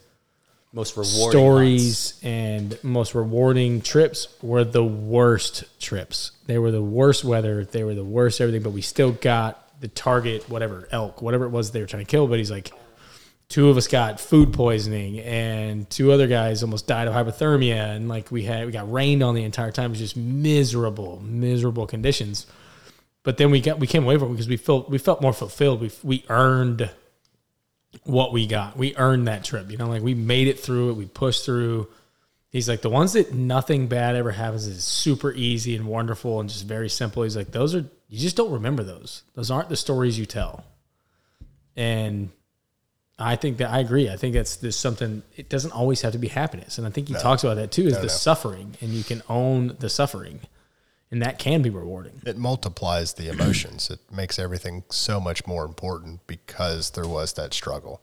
Most 0.71 0.95
rewarding 0.97 1.31
stories 1.31 2.11
hunts. 2.11 2.23
and 2.23 2.79
most 2.83 3.15
rewarding 3.15 3.81
trips 3.81 4.27
were 4.43 4.63
the 4.63 4.83
worst 4.83 5.63
trips. 5.79 6.31
They 6.45 6.59
were 6.59 6.69
the 6.71 6.83
worst 6.83 7.23
weather. 7.25 7.65
They 7.65 7.83
were 7.83 7.95
the 7.95 8.03
worst 8.03 8.39
everything, 8.39 8.61
but 8.61 8.69
we 8.71 8.81
still 8.81 9.13
got 9.13 9.59
the 9.83 9.89
target, 9.89 10.49
whatever 10.49 10.87
elk, 10.91 11.21
whatever 11.21 11.43
it 11.43 11.49
was 11.49 11.71
they 11.71 11.81
were 11.81 11.85
trying 11.85 12.05
to 12.05 12.09
kill. 12.09 12.25
But 12.25 12.39
he's 12.39 12.49
like, 12.49 12.71
two 13.49 13.67
of 13.67 13.75
us 13.75 13.89
got 13.89 14.21
food 14.21 14.53
poisoning, 14.53 15.19
and 15.19 15.89
two 15.89 16.13
other 16.13 16.27
guys 16.27 16.63
almost 16.63 16.87
died 16.87 17.09
of 17.09 17.13
hypothermia, 17.13 17.93
and 17.93 18.07
like 18.07 18.31
we 18.31 18.43
had 18.43 18.65
we 18.65 18.71
got 18.71 18.89
rained 18.89 19.21
on 19.21 19.35
the 19.35 19.43
entire 19.43 19.71
time. 19.71 19.87
It 19.87 19.89
was 19.89 19.99
just 19.99 20.15
miserable, 20.15 21.21
miserable 21.21 21.85
conditions. 21.85 22.47
But 23.23 23.35
then 23.35 23.51
we 23.51 23.59
got 23.59 23.77
we 23.77 23.85
came 23.85 24.05
away 24.05 24.17
from 24.17 24.29
it 24.29 24.31
because 24.31 24.47
we 24.47 24.55
felt 24.55 24.89
we 24.89 24.99
felt 24.99 25.21
more 25.21 25.33
fulfilled. 25.33 25.81
We 25.81 25.91
we 26.01 26.23
earned 26.29 26.89
what 28.03 28.31
we 28.31 28.47
got. 28.47 28.77
We 28.77 28.95
earned 28.95 29.27
that 29.27 29.43
trip. 29.43 29.69
You 29.69 29.75
know, 29.75 29.89
like 29.89 30.01
we 30.01 30.13
made 30.13 30.47
it 30.47 30.61
through 30.61 30.91
it. 30.91 30.93
We 30.93 31.07
pushed 31.07 31.43
through. 31.43 31.89
He's 32.51 32.69
like 32.69 32.81
the 32.81 32.89
ones 32.89 33.13
that 33.13 33.33
nothing 33.33 33.87
bad 33.87 34.15
ever 34.15 34.31
happens 34.31 34.65
is 34.65 34.85
super 34.85 35.33
easy 35.33 35.75
and 35.75 35.87
wonderful 35.87 36.39
and 36.39 36.47
just 36.47 36.65
very 36.65 36.89
simple. 36.89 37.23
He's 37.23 37.35
like 37.35 37.51
those 37.51 37.75
are 37.75 37.85
you 38.13 38.19
just 38.19 38.35
don't 38.35 38.51
remember 38.51 38.83
those. 38.83 39.23
Those 39.33 39.49
aren't 39.49 39.69
the 39.69 39.75
stories 39.75 40.19
you 40.19 40.27
tell. 40.27 40.65
And 41.75 42.29
I 43.17 43.35
think 43.37 43.57
that 43.57 43.71
I 43.71 43.79
agree. 43.79 44.07
I 44.07 44.17
think 44.17 44.35
that's 44.35 44.57
there's 44.57 44.75
something. 44.75 45.23
It 45.35 45.49
doesn't 45.49 45.71
always 45.71 46.01
have 46.01 46.11
to 46.11 46.19
be 46.19 46.27
happiness, 46.27 46.77
and 46.77 46.85
I 46.85 46.91
think 46.91 47.07
he 47.07 47.15
talks 47.15 47.43
about 47.43 47.55
that 47.55 47.71
too. 47.71 47.87
Is 47.87 47.99
the 47.99 48.09
suffering, 48.09 48.75
and 48.81 48.91
you 48.91 49.03
can 49.03 49.23
own 49.29 49.77
the 49.79 49.89
suffering, 49.89 50.41
and 51.09 51.23
that 51.23 51.39
can 51.39 51.63
be 51.63 51.71
rewarding. 51.71 52.21
It 52.23 52.37
multiplies 52.37 53.13
the 53.13 53.29
emotions. 53.29 53.89
It 53.89 53.99
makes 54.11 54.37
everything 54.37 54.83
so 54.91 55.19
much 55.19 55.47
more 55.47 55.65
important 55.65 56.27
because 56.27 56.91
there 56.91 57.07
was 57.07 57.33
that 57.33 57.51
struggle. 57.55 57.99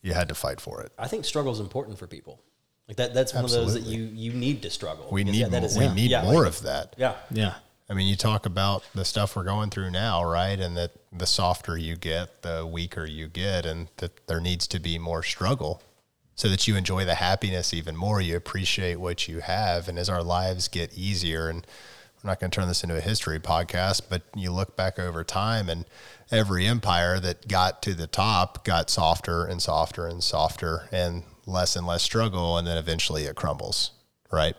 You 0.00 0.14
had 0.14 0.28
to 0.30 0.34
fight 0.34 0.58
for 0.58 0.80
it. 0.80 0.90
I 0.98 1.06
think 1.06 1.26
struggle 1.26 1.52
is 1.52 1.60
important 1.60 1.98
for 1.98 2.06
people. 2.06 2.40
Like 2.86 2.96
that. 2.96 3.12
That's 3.12 3.34
one 3.34 3.44
of 3.44 3.50
those 3.50 3.74
that 3.74 3.82
you 3.82 4.04
you 4.04 4.32
need 4.32 4.62
to 4.62 4.70
struggle. 4.70 5.06
We 5.12 5.24
need 5.24 5.34
yeah, 5.34 5.48
that 5.48 5.60
more, 5.60 5.66
is- 5.66 5.76
we 5.76 5.84
yeah, 5.84 5.92
need 5.94 6.10
yeah, 6.12 6.22
more 6.22 6.44
like- 6.44 6.48
of 6.48 6.62
that. 6.62 6.94
Yeah. 6.96 7.16
Yeah, 7.30 7.54
I 7.90 7.94
mean, 7.94 8.06
you 8.06 8.16
talk 8.16 8.44
about 8.44 8.84
the 8.94 9.04
stuff 9.04 9.34
we're 9.34 9.44
going 9.44 9.70
through 9.70 9.90
now, 9.90 10.22
right? 10.22 10.58
And 10.60 10.76
that 10.76 10.92
the 11.10 11.26
softer 11.26 11.78
you 11.78 11.96
get, 11.96 12.42
the 12.42 12.66
weaker 12.66 13.06
you 13.06 13.28
get, 13.28 13.64
and 13.64 13.88
that 13.96 14.26
there 14.26 14.40
needs 14.40 14.66
to 14.68 14.78
be 14.78 14.98
more 14.98 15.22
struggle 15.22 15.82
so 16.34 16.48
that 16.48 16.68
you 16.68 16.76
enjoy 16.76 17.04
the 17.04 17.16
happiness 17.16 17.72
even 17.72 17.96
more. 17.96 18.20
You 18.20 18.36
appreciate 18.36 18.96
what 18.96 19.26
you 19.26 19.40
have. 19.40 19.88
And 19.88 19.98
as 19.98 20.08
our 20.08 20.22
lives 20.22 20.68
get 20.68 20.96
easier 20.96 21.48
and 21.48 21.66
I'm 22.22 22.28
not 22.28 22.40
going 22.40 22.50
to 22.50 22.54
turn 22.54 22.68
this 22.68 22.82
into 22.82 22.96
a 22.96 23.00
history 23.00 23.38
podcast, 23.38 24.02
but 24.10 24.22
you 24.34 24.50
look 24.50 24.76
back 24.76 24.98
over 24.98 25.24
time 25.24 25.68
and 25.68 25.84
every 26.30 26.66
empire 26.66 27.18
that 27.20 27.48
got 27.48 27.80
to 27.82 27.94
the 27.94 28.06
top 28.08 28.64
got 28.64 28.90
softer 28.90 29.44
and 29.44 29.62
softer 29.62 30.06
and 30.06 30.22
softer 30.22 30.88
and 30.92 31.22
less 31.46 31.74
and 31.74 31.86
less 31.86 32.02
struggle. 32.02 32.58
And 32.58 32.66
then 32.66 32.76
eventually 32.76 33.24
it 33.24 33.36
crumbles, 33.36 33.92
right? 34.30 34.56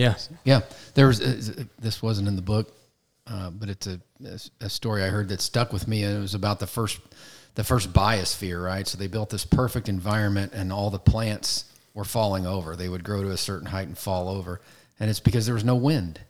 Yeah. 0.00 0.14
Yeah, 0.44 0.60
there 0.94 1.06
was 1.08 1.20
uh, 1.20 1.64
this 1.78 2.02
wasn't 2.02 2.28
in 2.28 2.36
the 2.36 2.42
book, 2.42 2.72
uh, 3.26 3.50
but 3.50 3.68
it's 3.68 3.86
a, 3.86 4.00
a 4.60 4.68
story 4.70 5.02
I 5.04 5.08
heard 5.08 5.28
that 5.28 5.40
stuck 5.40 5.72
with 5.72 5.86
me, 5.86 6.04
and 6.04 6.16
it 6.16 6.20
was 6.20 6.34
about 6.34 6.58
the 6.58 6.66
first 6.66 6.98
the 7.54 7.64
first 7.64 7.92
biosphere, 7.92 8.64
right? 8.64 8.86
So 8.88 8.96
they 8.96 9.08
built 9.08 9.28
this 9.30 9.44
perfect 9.44 9.88
environment, 9.88 10.52
and 10.54 10.72
all 10.72 10.88
the 10.90 10.98
plants 10.98 11.64
were 11.94 12.04
falling 12.04 12.46
over. 12.46 12.76
They 12.76 12.88
would 12.88 13.04
grow 13.04 13.22
to 13.22 13.30
a 13.30 13.36
certain 13.36 13.66
height 13.66 13.88
and 13.88 13.98
fall 13.98 14.28
over, 14.28 14.60
and 14.98 15.10
it's 15.10 15.20
because 15.20 15.44
there 15.46 15.54
was 15.54 15.64
no 15.64 15.76
wind. 15.76 16.20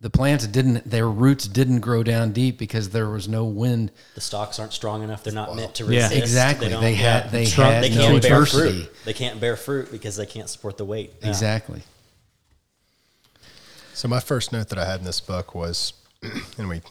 The 0.00 0.10
plants 0.10 0.46
didn't; 0.46 0.90
their 0.90 1.08
roots 1.08 1.46
didn't 1.48 1.80
grow 1.80 2.02
down 2.02 2.32
deep 2.32 2.58
because 2.58 2.90
there 2.90 3.08
was 3.08 3.26
no 3.28 3.44
wind. 3.44 3.90
The 4.16 4.20
stalks 4.20 4.58
aren't 4.58 4.72
strong 4.74 5.02
enough. 5.02 5.22
They're 5.24 5.32
not 5.32 5.54
meant 5.56 5.76
to 5.76 5.84
resist. 5.86 6.12
Yeah. 6.14 6.18
Exactly. 6.20 6.68
don't- 6.68 6.82
They 6.82 6.94
had- 6.94 7.24
yeah. 7.26 7.30
they 7.30 7.44
Shrunk- 7.46 7.72
had 7.72 7.84
they 7.84 7.90
no 7.90 8.00
can't 8.08 8.22
bear 8.22 8.32
adversity. 8.42 8.82
fruit. 8.82 8.96
They 9.04 9.12
can't 9.14 9.40
bear 9.40 9.56
fruit 9.56 9.90
because 9.90 10.16
they 10.16 10.26
can't 10.26 10.48
support 10.50 10.76
the 10.76 10.84
weight. 10.84 11.14
Yeah. 11.22 11.28
Exactly. 11.28 11.82
So 13.94 14.08
my 14.08 14.18
first 14.18 14.52
note 14.52 14.70
that 14.70 14.78
I 14.78 14.84
had 14.84 14.98
in 14.98 15.06
this 15.06 15.20
book 15.20 15.54
was, 15.54 15.92
and 16.58 16.68
we 16.68 16.82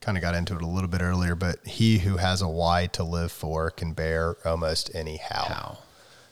kind 0.00 0.16
of 0.16 0.22
got 0.22 0.34
into 0.34 0.56
it 0.56 0.62
a 0.62 0.66
little 0.66 0.88
bit 0.88 1.02
earlier, 1.02 1.34
but 1.34 1.64
he 1.66 1.98
who 1.98 2.16
has 2.16 2.40
a 2.40 2.48
why 2.48 2.86
to 2.94 3.04
live 3.04 3.30
for 3.30 3.70
can 3.70 3.92
bear 3.92 4.36
almost 4.44 4.90
any 4.94 5.18
how. 5.18 5.44
How? 5.44 5.78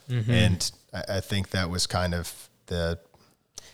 Mm-hmm. 0.09 0.31
And 0.31 0.71
I, 0.91 1.17
I 1.17 1.19
think 1.19 1.51
that 1.51 1.69
was 1.69 1.85
kind 1.85 2.15
of 2.15 2.49
the 2.65 2.97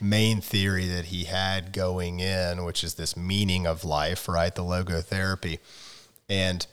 main 0.02 0.41
theory 0.41 0.88
that 0.88 1.06
he 1.06 1.23
had 1.23 1.71
going 1.71 2.19
in, 2.19 2.65
which 2.65 2.84
is 2.84 2.95
this 2.95 3.15
meaning 3.15 3.65
of 3.65 3.86
life, 3.86 4.28
right? 4.28 4.54
The 4.54 4.63
logotherapy. 4.63 5.60
And 6.28 6.67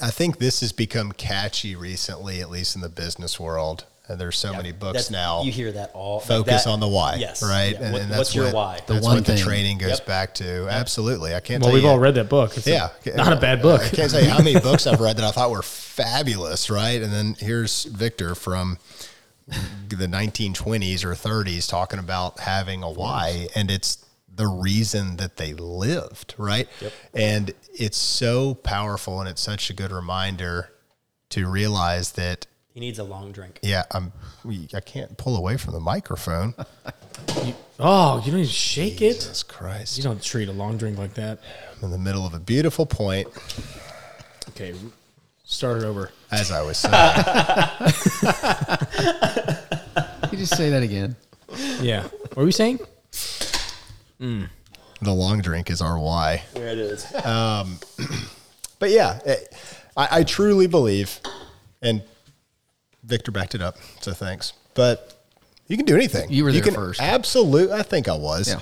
I 0.00 0.10
think 0.10 0.38
this 0.38 0.60
has 0.60 0.72
become 0.72 1.12
catchy 1.12 1.76
recently, 1.76 2.40
at 2.40 2.48
least 2.48 2.74
in 2.74 2.80
the 2.80 2.88
business 2.88 3.38
world. 3.38 3.84
And 4.08 4.20
there's 4.20 4.36
so 4.36 4.52
many 4.52 4.72
books 4.72 5.10
now. 5.10 5.42
You 5.44 5.52
hear 5.52 5.70
that 5.72 5.92
all. 5.94 6.18
like 6.18 6.26
Focus 6.26 6.64
that- 6.64 6.70
on 6.70 6.80
the 6.80 6.88
why, 6.88 7.14
Yes. 7.16 7.40
right? 7.42 7.72
Yeah. 7.80 7.92
What- 7.92 8.08
that's 8.08 8.18
what's 8.18 8.34
your 8.34 8.46
what- 8.46 8.54
why? 8.54 8.80
The 8.86 8.94
That's 8.94 9.04
one 9.06 9.14
what 9.16 9.26
the 9.26 9.38
training 9.38 9.78
goes 9.78 9.90
Yep. 9.90 10.06
back 10.06 10.34
to. 10.34 10.66
Absolutely, 10.68 11.34
I 11.36 11.40
can't. 11.40 11.62
Well, 11.62 11.68
tell 11.70 11.74
we've 11.74 11.84
you, 11.84 11.88
all 11.88 11.98
read 12.00 12.16
that 12.16 12.28
book. 12.28 12.56
It's 12.56 12.66
a- 12.66 12.70
yeah, 12.70 12.88
not 13.14 13.32
a 13.32 13.36
bad 13.36 13.60
uh, 13.60 13.62
book. 13.62 13.80
I 13.80 13.88
can't 13.90 14.10
tell 14.10 14.22
you 14.22 14.28
how 14.28 14.38
many 14.38 14.58
books 14.60 14.86
I've 14.88 15.00
read 15.00 15.16
that 15.18 15.24
I 15.24 15.30
thought 15.30 15.50
were 15.52 15.62
fabulous, 15.62 16.68
right? 16.68 17.00
And 17.00 17.12
then 17.12 17.36
here's 17.38 17.84
Viktor 17.84 18.34
from 18.34 18.78
the 19.46 20.06
1920s 20.08 21.04
or 21.04 21.14
30s 21.14 21.68
talking 21.68 21.98
about 22.00 22.40
having 22.40 22.82
a 22.82 22.90
why, 22.90 23.48
and 23.54 23.70
it's 23.70 23.98
the 24.34 24.46
reason 24.48 25.16
that 25.18 25.36
they 25.36 25.52
lived, 25.54 26.34
right? 26.38 26.68
Yep. 26.80 26.92
And 27.14 27.54
it's 27.72 27.98
so 27.98 28.54
powerful, 28.54 29.20
and 29.20 29.28
it's 29.28 29.42
such 29.42 29.70
a 29.70 29.74
good 29.74 29.92
reminder 29.92 30.70
to 31.30 31.46
realize 31.48 32.12
that. 32.12 32.46
He 32.74 32.80
needs 32.80 32.98
a 32.98 33.04
long 33.04 33.32
drink. 33.32 33.58
Yeah, 33.62 33.84
I'm. 33.90 34.12
I 34.74 34.80
can't 34.80 35.16
pull 35.18 35.36
away 35.36 35.56
from 35.56 35.72
the 35.74 35.80
microphone. 35.80 36.54
Oh, 37.84 38.18
you 38.24 38.30
don't 38.30 38.40
even 38.40 38.46
shake 38.46 39.00
it. 39.02 39.14
Jesus 39.14 39.42
Christ! 39.42 39.96
You 39.96 40.04
don't 40.04 40.22
treat 40.22 40.48
a 40.48 40.52
long 40.52 40.76
drink 40.76 40.98
like 40.98 41.14
that. 41.14 41.40
I'm 41.76 41.84
in 41.86 41.90
the 41.90 41.98
middle 41.98 42.24
of 42.26 42.32
a 42.34 42.38
beautiful 42.38 42.86
point, 42.86 43.26
Okay, 44.50 44.74
start 45.44 45.78
it 45.78 45.84
over. 45.84 46.10
as 46.30 46.52
I 46.52 46.62
was 46.62 46.78
saying. 46.78 46.94
You 50.32 50.38
just 50.38 50.56
say 50.56 50.70
that 50.70 50.82
again? 50.82 51.14
Yeah. 51.80 52.04
What 52.04 52.36
were 52.38 52.44
we 52.44 52.52
saying? 52.52 52.78
the 54.18 54.48
long 55.04 55.42
drink 55.42 55.68
is 55.68 55.82
our 55.82 55.98
why. 55.98 56.42
There 56.54 56.68
it 56.68 56.78
is. 56.78 57.04
But 58.78 58.90
yeah, 58.90 59.20
eh, 59.24 59.36
I, 59.96 60.20
I 60.20 60.24
truly 60.24 60.66
believe, 60.66 61.20
and 61.82 62.02
Viktor 63.04 63.32
backed 63.32 63.54
it 63.54 63.62
up, 63.62 63.76
so 64.00 64.12
thanks. 64.12 64.52
But 64.74 65.24
you 65.66 65.76
can 65.76 65.86
do 65.86 65.96
anything. 65.96 66.30
You 66.30 66.44
were 66.44 66.52
there 66.52 66.62
can 66.62 66.74
first. 66.74 67.00
Absolute. 67.00 67.70
I 67.70 67.82
think 67.82 68.08
I 68.08 68.16
was. 68.16 68.48
Yeah. 68.48 68.60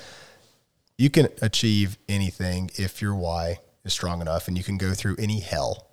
You 0.98 1.10
can 1.10 1.28
achieve 1.40 1.98
anything 2.08 2.70
if 2.76 3.00
your 3.00 3.14
why 3.14 3.58
is 3.84 3.92
strong 3.92 4.20
enough, 4.20 4.48
and 4.48 4.56
you 4.56 4.64
can 4.64 4.78
go 4.78 4.92
through 4.92 5.16
any 5.18 5.40
hell, 5.40 5.86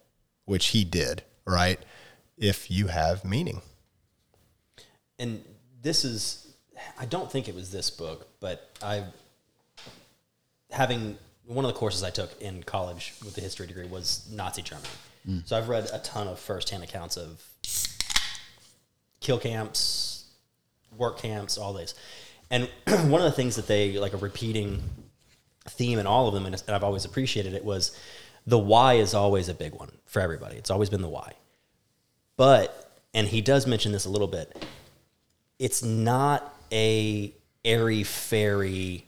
which 0.46 0.68
he 0.68 0.84
did, 0.84 1.24
right? 1.46 1.80
If 2.38 2.70
you 2.70 2.88
have 2.88 3.24
meaning. 3.26 3.62
and 5.20 5.44
this 5.82 6.04
is 6.06 6.54
i 7.00 7.06
don't 7.06 7.32
think 7.32 7.48
it 7.48 7.56
was 7.56 7.72
this 7.72 7.90
book 7.90 8.28
but 8.40 8.70
i 8.82 9.04
having 10.72 11.18
one 11.46 11.66
of 11.66 11.72
the 11.74 11.78
courses 11.78 12.04
i 12.04 12.10
took 12.10 12.40
in 12.42 12.64
college 12.64 13.14
with 13.24 13.36
the 13.36 13.42
history 13.42 13.68
degree 13.68 13.88
was 13.88 14.28
nazi 14.32 14.62
germany 14.62 14.88
hmm. 15.26 15.40
so 15.46 15.58
i've 15.58 15.70
read 15.70 15.90
a 15.94 16.00
ton 16.00 16.28
of 16.28 16.40
firsthand 16.40 16.84
accounts 16.84 17.18
of 17.18 17.44
kill 19.20 19.40
camps 19.40 20.18
work 20.98 21.20
camps 21.20 21.58
all 21.58 21.74
this. 21.74 21.96
And 22.50 22.70
one 22.88 23.22
of 23.22 23.24
the 23.24 23.32
things 23.32 23.56
that 23.56 23.68
they 23.68 23.98
like 23.98 24.14
a 24.14 24.18
repeating 24.18 24.82
theme 25.66 26.00
in 26.00 26.08
all 26.08 26.30
of 26.30 26.34
them 26.34 26.46
and 26.46 26.56
and 26.66 26.74
i've 26.74 26.84
always 26.84 27.04
appreciated 27.04 27.54
it 27.54 27.66
was 27.66 27.92
the 28.46 28.58
why 28.58 28.94
is 28.94 29.14
always 29.14 29.50
a 29.50 29.54
big 29.54 29.74
one 29.74 29.92
for 30.06 30.22
everybody. 30.22 30.56
It's 30.56 30.72
always 30.72 30.90
been 30.90 31.02
the 31.02 31.10
why. 31.10 31.34
But 32.38 32.90
and 33.14 33.28
he 33.28 33.42
does 33.42 33.68
mention 33.68 33.92
this 33.92 34.06
a 34.06 34.10
little 34.10 34.28
bit 34.28 34.66
it's 35.60 35.84
not 35.84 36.56
a 36.72 37.34
airy 37.66 38.04
fairy 38.04 39.06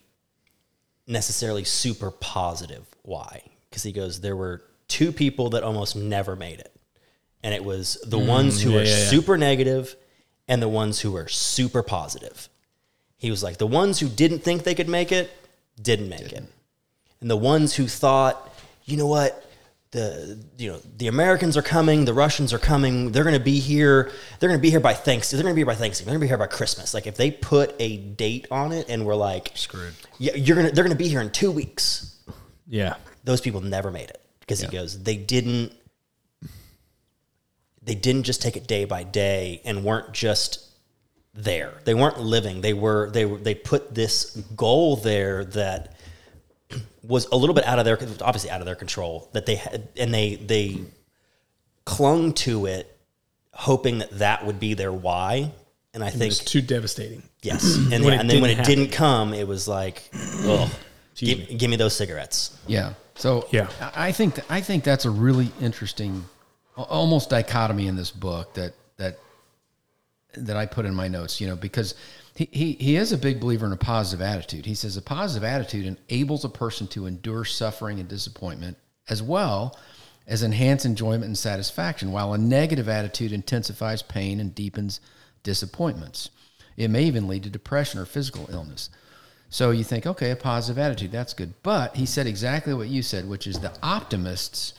necessarily 1.07 1.63
super 1.63 2.11
positive 2.11 2.85
why. 3.03 3.43
Because 3.69 3.83
he 3.83 3.91
goes 3.91 4.21
there 4.21 4.35
were 4.35 4.61
two 4.87 5.11
people 5.11 5.51
that 5.51 5.63
almost 5.63 5.95
never 5.95 6.35
made 6.35 6.59
it 6.59 6.75
and 7.43 7.53
it 7.53 7.63
was 7.63 7.97
the 8.05 8.17
mm, 8.17 8.27
ones 8.27 8.61
who 8.61 8.71
yeah, 8.71 8.75
were 8.77 8.83
yeah, 8.83 8.97
yeah. 8.97 9.09
super 9.09 9.37
negative 9.37 9.95
and 10.47 10.61
the 10.61 10.69
ones 10.69 10.99
who 10.99 11.11
were 11.11 11.27
super 11.27 11.83
positive 11.83 12.49
he 13.17 13.29
was 13.29 13.43
like 13.43 13.57
the 13.57 13.67
ones 13.67 13.99
who 13.99 14.07
didn't 14.07 14.39
think 14.39 14.63
they 14.63 14.75
could 14.75 14.89
make 14.89 15.11
it 15.11 15.31
didn't 15.81 16.09
make 16.09 16.31
it 16.31 16.43
and 17.21 17.29
the 17.29 17.37
ones 17.37 17.75
who 17.75 17.87
thought 17.87 18.53
you 18.85 18.97
know 18.97 19.07
what 19.07 19.45
the 19.91 20.37
you 20.57 20.71
know 20.71 20.79
the 20.97 21.07
Americans 21.07 21.57
are 21.57 21.61
coming, 21.63 22.05
the 22.05 22.13
Russians 22.13 22.53
are 22.53 22.59
coming. 22.59 23.11
They're 23.11 23.23
going 23.23 23.37
to 23.37 23.43
be 23.43 23.59
here. 23.59 24.11
They're 24.39 24.49
going 24.49 24.59
to 24.59 24.61
be 24.61 24.69
here 24.69 24.79
by 24.79 24.93
thanks. 24.93 25.31
They're 25.31 25.41
going 25.41 25.51
to 25.51 25.55
be 25.55 25.61
here 25.61 25.65
by 25.65 25.75
Thanksgiving. 25.75 26.11
They're 26.11 26.19
going 26.19 26.27
to 26.27 26.35
be 26.35 26.37
here 26.39 26.47
by 26.47 26.55
Christmas. 26.55 26.93
Like 26.93 27.07
if 27.07 27.17
they 27.17 27.31
put 27.31 27.75
a 27.79 27.97
date 27.97 28.47
on 28.51 28.71
it 28.71 28.87
and 28.89 29.05
we're 29.05 29.15
like 29.15 29.51
Screwed. 29.55 29.93
yeah, 30.19 30.35
you're 30.35 30.55
gonna 30.55 30.71
they're 30.71 30.83
going 30.83 30.95
to 30.95 31.03
be 31.03 31.09
here 31.09 31.21
in 31.21 31.31
two 31.31 31.51
weeks. 31.51 32.17
Yeah. 32.67 32.95
Those 33.23 33.41
people 33.41 33.61
never 33.61 33.89
made 33.89 34.09
it 34.09 34.21
because 34.41 34.61
he 34.61 34.67
goes 34.67 35.01
they 35.01 35.17
didn't 35.17 35.73
they 37.89 37.95
didn't 37.95 38.23
just 38.23 38.39
take 38.41 38.55
it 38.55 38.67
day 38.67 38.85
by 38.85 39.01
day 39.03 39.61
and 39.65 39.83
weren't 39.83 40.13
just 40.13 40.63
there. 41.33 41.73
They 41.85 41.95
weren't 41.95 42.19
living. 42.19 42.61
They 42.61 42.73
were 42.73 43.09
they 43.09 43.25
were 43.25 43.39
they 43.39 43.55
put 43.55 43.95
this 43.95 44.35
goal 44.55 44.95
there 44.97 45.43
that 45.45 45.95
was 47.03 47.25
a 47.31 47.35
little 47.35 47.55
bit 47.55 47.65
out 47.65 47.79
of 47.79 47.85
their 47.85 47.97
obviously 48.21 48.51
out 48.51 48.61
of 48.61 48.67
their 48.67 48.75
control 48.75 49.27
that 49.33 49.47
they 49.47 49.55
had 49.55 49.87
and 49.97 50.13
they 50.13 50.35
they 50.35 50.81
clung 51.85 52.33
to 52.33 52.67
it 52.67 52.95
hoping 53.53 53.97
that 53.99 54.11
that 54.19 54.45
would 54.45 54.59
be 54.59 54.75
their 54.75 54.93
why 54.93 55.51
and 55.95 56.03
i 56.03 56.09
think 56.11 56.31
It's 56.31 56.43
too 56.45 56.61
devastating. 56.61 57.23
yes 57.41 57.75
and, 57.75 58.03
yeah, 58.05 58.11
and 58.11 58.29
then 58.29 58.41
when 58.41 58.51
it 58.51 58.55
didn't 58.55 58.57
happen. 58.57 58.75
didn't 58.75 58.91
come 58.91 59.33
it 59.33 59.47
was 59.47 59.67
like 59.67 60.07
oh 60.43 60.69
give, 61.15 61.57
give 61.57 61.69
me 61.69 61.75
those 61.77 61.95
cigarettes 61.95 62.55
Yeah. 62.67 62.93
So 63.15 63.47
Yeah. 63.51 63.67
I 63.81 64.09
I 64.09 64.11
think 64.11 64.35
th- 64.35 64.47
I 64.49 64.61
think 64.61 64.83
that's 64.83 65.05
a 65.05 65.09
really 65.09 65.51
interesting, 65.59 66.13
al- 66.13 66.23
almost 66.83 67.29
dichotomy 67.29 67.87
in 67.87 67.95
this 67.95 68.11
book 68.11 68.53
that 68.55 68.73
that 68.97 69.19
that 70.35 70.57
I 70.57 70.65
put 70.65 70.85
in 70.85 70.93
my 70.93 71.07
notes. 71.07 71.41
You 71.41 71.47
know, 71.47 71.55
because 71.55 71.95
he, 72.35 72.47
he 72.51 72.73
he 72.73 72.95
is 72.95 73.11
a 73.11 73.17
big 73.17 73.39
believer 73.39 73.65
in 73.65 73.71
a 73.71 73.77
positive 73.77 74.21
attitude. 74.21 74.65
He 74.65 74.75
says 74.75 74.97
a 74.97 75.01
positive 75.01 75.43
attitude 75.43 75.97
enables 76.09 76.45
a 76.45 76.49
person 76.49 76.87
to 76.87 77.05
endure 77.05 77.45
suffering 77.45 77.99
and 77.99 78.07
disappointment 78.07 78.77
as 79.09 79.21
well 79.21 79.77
as 80.27 80.43
enhance 80.43 80.85
enjoyment 80.85 81.25
and 81.25 81.37
satisfaction, 81.37 82.11
while 82.11 82.33
a 82.33 82.37
negative 82.37 82.87
attitude 82.87 83.31
intensifies 83.31 84.03
pain 84.03 84.39
and 84.39 84.53
deepens 84.53 85.01
disappointments. 85.41 86.29
It 86.77 86.89
may 86.89 87.03
even 87.05 87.27
lead 87.27 87.43
to 87.43 87.49
depression 87.49 87.99
or 87.99 88.05
physical 88.05 88.47
illness. 88.51 88.91
So 89.49 89.71
you 89.71 89.83
think, 89.83 90.05
okay, 90.05 90.29
a 90.29 90.35
positive 90.35 90.77
attitude, 90.77 91.11
that's 91.11 91.33
good. 91.33 91.55
But 91.63 91.95
he 91.95 92.05
said 92.05 92.27
exactly 92.27 92.75
what 92.75 92.87
you 92.87 93.01
said, 93.01 93.27
which 93.27 93.47
is 93.47 93.59
the 93.59 93.75
optimists 93.81 94.75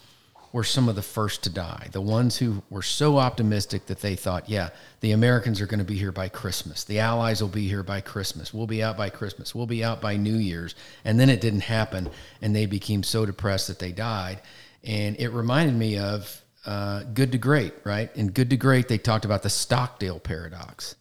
were 0.52 0.64
some 0.64 0.88
of 0.88 0.96
the 0.96 1.02
first 1.02 1.44
to 1.44 1.50
die. 1.50 1.88
The 1.92 2.00
ones 2.00 2.36
who 2.36 2.62
were 2.70 2.82
so 2.82 3.18
optimistic 3.18 3.86
that 3.86 4.00
they 4.00 4.16
thought, 4.16 4.48
yeah, 4.48 4.70
the 5.00 5.12
Americans 5.12 5.60
are 5.60 5.66
going 5.66 5.78
to 5.78 5.84
be 5.84 5.96
here 5.96 6.12
by 6.12 6.28
Christmas. 6.28 6.84
The 6.84 6.98
Allies 6.98 7.40
will 7.40 7.48
be 7.48 7.68
here 7.68 7.82
by 7.82 8.00
Christmas. 8.00 8.52
We'll 8.52 8.66
be 8.66 8.82
out 8.82 8.96
by 8.96 9.10
Christmas. 9.10 9.54
We'll 9.54 9.66
be 9.66 9.84
out 9.84 10.00
by 10.00 10.16
New 10.16 10.36
Year's. 10.36 10.74
And 11.04 11.20
then 11.20 11.30
it 11.30 11.40
didn't 11.40 11.60
happen. 11.60 12.10
And 12.42 12.54
they 12.54 12.66
became 12.66 13.02
so 13.02 13.24
depressed 13.24 13.68
that 13.68 13.78
they 13.78 13.92
died. 13.92 14.40
And 14.82 15.18
it 15.20 15.28
reminded 15.28 15.76
me 15.76 15.98
of 15.98 16.42
uh, 16.66 17.04
Good 17.14 17.32
to 17.32 17.38
Great, 17.38 17.74
right? 17.84 18.10
In 18.16 18.30
Good 18.30 18.50
to 18.50 18.56
Great, 18.56 18.88
they 18.88 18.98
talked 18.98 19.24
about 19.24 19.42
the 19.42 19.50
Stockdale 19.50 20.18
paradox. 20.18 20.96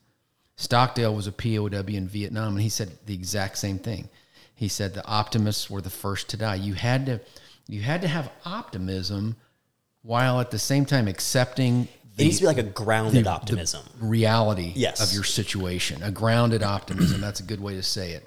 Stockdale 0.55 1.15
was 1.15 1.27
a 1.27 1.31
POW 1.31 1.67
in 1.87 2.07
Vietnam, 2.07 2.53
and 2.53 2.61
he 2.61 2.69
said 2.69 2.91
the 3.05 3.13
exact 3.13 3.57
same 3.57 3.79
thing. 3.79 4.09
He 4.53 4.67
said 4.67 4.93
the 4.93 5.05
optimists 5.05 5.69
were 5.69 5.81
the 5.81 5.89
first 5.89 6.29
to 6.29 6.37
die. 6.37 6.55
You 6.55 6.73
had 6.73 7.05
to, 7.05 7.21
you 7.69 7.81
had 7.81 8.01
to 8.01 8.07
have 8.07 8.31
optimism, 8.45 9.35
while 10.01 10.41
at 10.41 10.49
the 10.51 10.59
same 10.59 10.85
time 10.85 11.07
accepting 11.07 11.87
It 12.17 12.23
needs 12.23 12.37
to 12.37 12.43
be 12.43 12.47
like 12.47 12.57
a 12.57 12.63
grounded 12.63 13.27
optimism. 13.27 13.85
reality 14.01 14.73
Yes. 14.75 14.99
of 15.01 15.13
your 15.13 15.23
situation, 15.23 16.01
a 16.03 16.11
grounded 16.11 16.63
optimism. 16.63 17.21
That's 17.21 17.39
a 17.39 17.43
good 17.43 17.61
way 17.61 17.75
to 17.75 17.83
say 17.83 18.11
it. 18.13 18.25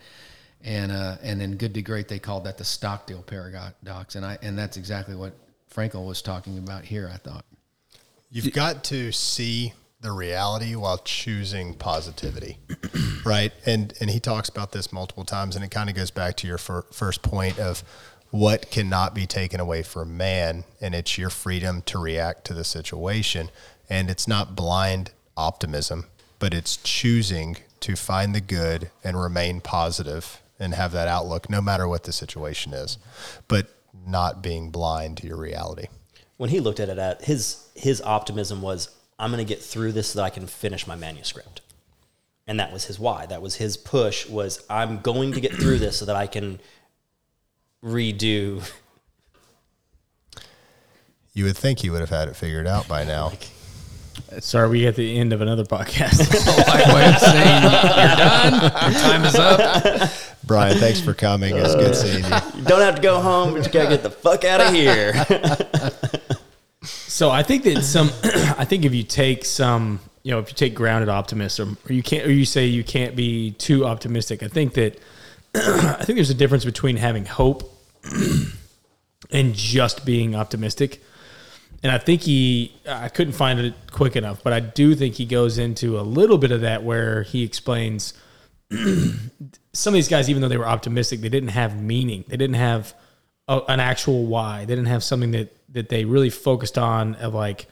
And 0.64 0.92
uh, 0.92 1.16
and 1.22 1.40
then 1.40 1.57
Good 1.57 1.74
to 1.74 1.83
Great, 1.83 2.07
they 2.07 2.20
called 2.20 2.44
that 2.44 2.57
the 2.57 2.64
Stockdale 2.64 3.22
paradox, 3.22 4.14
and 4.14 4.24
I 4.24 4.38
and 4.42 4.57
that's 4.57 4.76
exactly 4.76 5.16
what 5.16 5.33
Frankl 5.74 6.07
was 6.07 6.22
talking 6.22 6.57
about 6.57 6.85
here. 6.85 7.11
I 7.12 7.16
thought. 7.16 7.44
You've 8.31 8.52
got 8.52 8.85
to 8.85 9.11
see 9.11 9.72
the 10.00 10.12
reality 10.12 10.74
while 10.76 10.98
choosing 10.98 11.74
positivity, 11.74 12.59
right? 13.24 13.52
And 13.66 13.92
and 14.00 14.09
he 14.09 14.20
talks 14.20 14.48
about 14.48 14.70
this 14.70 14.92
multiple 14.92 15.24
times, 15.24 15.57
and 15.57 15.64
it 15.64 15.72
kind 15.72 15.90
of 15.90 15.96
goes 15.96 16.12
back 16.12 16.37
to 16.37 16.46
your 16.46 16.59
fir- 16.59 16.87
first 16.92 17.22
point 17.22 17.59
of 17.59 17.83
what 18.33 18.71
cannot 18.71 19.14
be 19.14 19.27
taken 19.27 19.61
away 19.61 19.83
from 19.83 20.16
man, 20.16 20.64
and 20.81 20.95
it's 20.95 21.16
your 21.18 21.31
freedom 21.31 21.83
to 21.83 21.99
react 21.99 22.45
to 22.47 22.55
the 22.55 22.64
situation, 22.64 23.51
and 23.88 24.11
it's 24.11 24.27
not 24.27 24.57
blind 24.57 25.12
optimism, 25.37 26.07
but 26.38 26.53
it's 26.55 26.79
choosing 26.79 27.59
to 27.81 27.95
find 27.95 28.35
the 28.35 28.40
good 28.40 28.90
and 29.05 29.21
remain 29.21 29.61
positive 29.61 30.40
and 30.59 30.75
have 30.75 30.92
that 30.92 31.09
outlook, 31.09 31.51
no 31.51 31.61
matter 31.61 31.87
what 31.87 32.05
the 32.05 32.12
situation 32.12 32.73
is, 32.73 32.97
but 33.49 33.68
not 34.07 34.42
being 34.42 34.71
blind 34.71 35.18
to 35.18 35.27
your 35.27 35.37
reality. 35.37 35.87
when 36.38 36.49
he 36.49 36.59
looked 36.59 36.81
at 36.81 36.88
it 36.88 36.99
at 36.99 37.23
his 37.23 37.68
his 37.75 38.01
optimism 38.01 38.62
was 38.62 38.88
i'm 39.18 39.31
going 39.31 39.47
to 39.47 39.55
get 39.55 39.62
through 39.62 39.92
this 39.92 40.09
so 40.09 40.18
that 40.18 40.25
i 40.25 40.31
can 40.31 40.47
finish 40.47 40.87
my 40.87 40.97
manuscript. 40.97 41.61
And 42.47 42.59
that 42.59 42.73
was 42.73 42.87
his 42.87 42.99
why. 42.99 43.27
That 43.27 43.40
was 43.42 43.57
his 43.57 43.77
push 43.77 44.27
was 44.27 44.64
i'm 44.71 45.01
going 45.01 45.33
to 45.33 45.40
get 45.40 45.53
through 45.53 45.79
this 45.79 45.99
so 45.99 46.05
that 46.07 46.16
i 46.16 46.27
can 46.27 46.59
redo 47.85 48.62
You 51.35 51.45
would 51.45 51.57
think 51.57 51.83
you 51.83 51.92
would 51.92 52.01
have 52.01 52.11
had 52.11 52.29
it 52.29 52.37
figured 52.37 52.66
out 52.66 52.88
by 52.88 53.05
now. 53.05 53.33
Sorry, 54.40 54.68
we 54.68 54.87
at 54.87 54.97
the 54.97 55.18
end 55.18 55.33
of 55.33 55.40
another 55.40 55.64
podcast. 55.64 56.18
Like 56.68 56.87
way 56.95 57.09
of 57.09 57.18
saying 57.18 57.62
you're 57.62 58.16
done, 58.16 58.92
your 58.92 59.01
time 59.01 59.25
is 59.25 59.35
up. 59.35 60.11
Brian, 60.45 60.79
thanks 60.79 61.01
for 61.01 61.14
coming. 61.14 61.57
It's 61.57 61.75
good 61.75 61.95
seeing 61.95 62.25
you. 62.25 62.31
you 62.57 62.64
don't 62.64 62.81
have 62.81 62.97
to 62.97 63.03
go 63.03 63.21
home 63.21 63.55
but 63.55 63.66
you 63.66 63.73
gotta 63.73 63.88
get 63.88 64.03
the 64.03 64.11
fuck 64.11 64.45
out 64.45 64.61
of 64.61 64.73
here 64.73 65.12
So 67.12 67.31
I 67.31 67.42
think 67.42 67.64
that 67.64 67.83
some, 67.83 68.11
I 68.59 68.64
think 68.64 68.85
if 68.85 68.95
you 68.95 69.03
take 69.03 69.45
some, 69.45 70.01
you 70.23 70.33
know, 70.33 70.38
if 70.38 70.49
you 70.49 70.55
take 70.55 70.75
grounded 70.75 71.09
optimism, 71.09 71.77
or 71.88 71.92
you 71.92 72.03
can't, 72.03 72.27
or 72.27 72.33
you 72.33 72.45
say 72.45 72.66
you 72.66 72.83
can't 72.83 73.14
be 73.14 73.53
too 73.53 73.85
optimistic. 73.85 74.42
I 74.42 74.49
think 74.49 74.75
that, 74.75 74.99
I 75.55 76.05
think 76.05 76.16
there's 76.16 76.31
a 76.31 76.35
difference 76.35 76.64
between 76.64 76.97
having 76.97 77.27
hope 77.27 77.71
and 79.31 79.55
just 79.55 80.05
being 80.05 80.35
optimistic. 80.35 81.03
And 81.83 81.91
I 81.91 81.99
think 81.99 82.23
he, 82.23 82.77
I 82.88 83.09
couldn't 83.09 83.33
find 83.33 83.59
it 83.59 83.75
quick 83.91 84.15
enough, 84.15 84.43
but 84.43 84.53
I 84.53 84.61
do 84.61 84.95
think 84.95 85.15
he 85.15 85.27
goes 85.27 85.59
into 85.59 85.99
a 85.99 86.03
little 86.03 86.38
bit 86.38 86.53
of 86.53 86.61
that 86.61 86.85
where 86.85 87.23
he 87.25 87.43
explains 87.43 88.15
some 89.73 89.93
of 89.93 89.95
these 89.95 90.09
guys, 90.09 90.31
even 90.31 90.43
though 90.43 90.49
they 90.49 90.57
were 90.57 90.67
optimistic, 90.67 91.21
they 91.21 91.29
didn't 91.29 91.51
have 91.51 91.81
meaning. 91.81 92.25
They 92.29 92.37
didn't 92.37 92.57
have 92.57 92.95
a, 93.49 93.61
an 93.69 93.81
actual 93.81 94.27
why. 94.27 94.65
They 94.65 94.75
didn't 94.75 94.88
have 94.88 95.03
something 95.03 95.33
that 95.33 95.57
that 95.73 95.88
they 95.88 96.05
really 96.05 96.31
focused 96.31 96.77
on 96.77 97.15
of 97.17 97.35
like, 97.35 97.67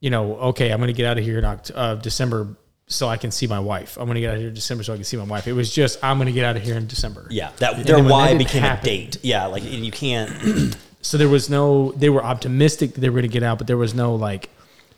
you 0.00 0.08
know, 0.08 0.36
okay, 0.36 0.70
I'm 0.70 0.78
going 0.78 0.86
to 0.86 0.92
get 0.92 1.06
out 1.06 1.18
of 1.18 1.24
here 1.24 1.38
in 1.38 1.44
October, 1.44 1.78
uh, 1.78 1.94
December 1.96 2.56
so 2.88 3.06
I 3.08 3.16
can 3.18 3.30
see 3.30 3.46
my 3.46 3.60
wife. 3.60 3.96
I'm 3.98 4.06
going 4.06 4.14
to 4.16 4.20
get 4.20 4.30
out 4.30 4.34
of 4.36 4.40
here 4.40 4.48
in 4.48 4.54
December 4.54 4.82
so 4.82 4.92
I 4.92 4.96
can 4.96 5.04
see 5.04 5.16
my 5.16 5.24
wife. 5.24 5.46
It 5.46 5.52
was 5.52 5.72
just 5.72 6.02
I'm 6.02 6.16
going 6.18 6.26
to 6.26 6.32
get 6.32 6.44
out 6.44 6.56
of 6.56 6.62
here 6.62 6.76
in 6.76 6.86
December. 6.86 7.26
yeah 7.30 7.50
that 7.58 7.74
And 7.74 7.84
their 7.84 7.96
then 7.96 8.08
why 8.08 8.32
that 8.32 8.38
became 8.38 8.62
happen- 8.62 8.80
a 8.88 8.90
date 8.90 9.18
yeah 9.22 9.46
like 9.46 9.62
and 9.62 9.84
you 9.84 9.92
can't 9.92 10.76
So 11.00 11.16
there 11.16 11.28
was 11.28 11.48
no. 11.48 11.92
They 11.92 12.08
were 12.10 12.24
optimistic 12.24 12.94
that 12.94 13.00
they 13.00 13.08
were 13.08 13.20
going 13.20 13.30
to 13.30 13.32
get 13.32 13.44
out, 13.44 13.58
but 13.58 13.68
there 13.68 13.76
was 13.76 13.94
no 13.94 14.16
like 14.16 14.50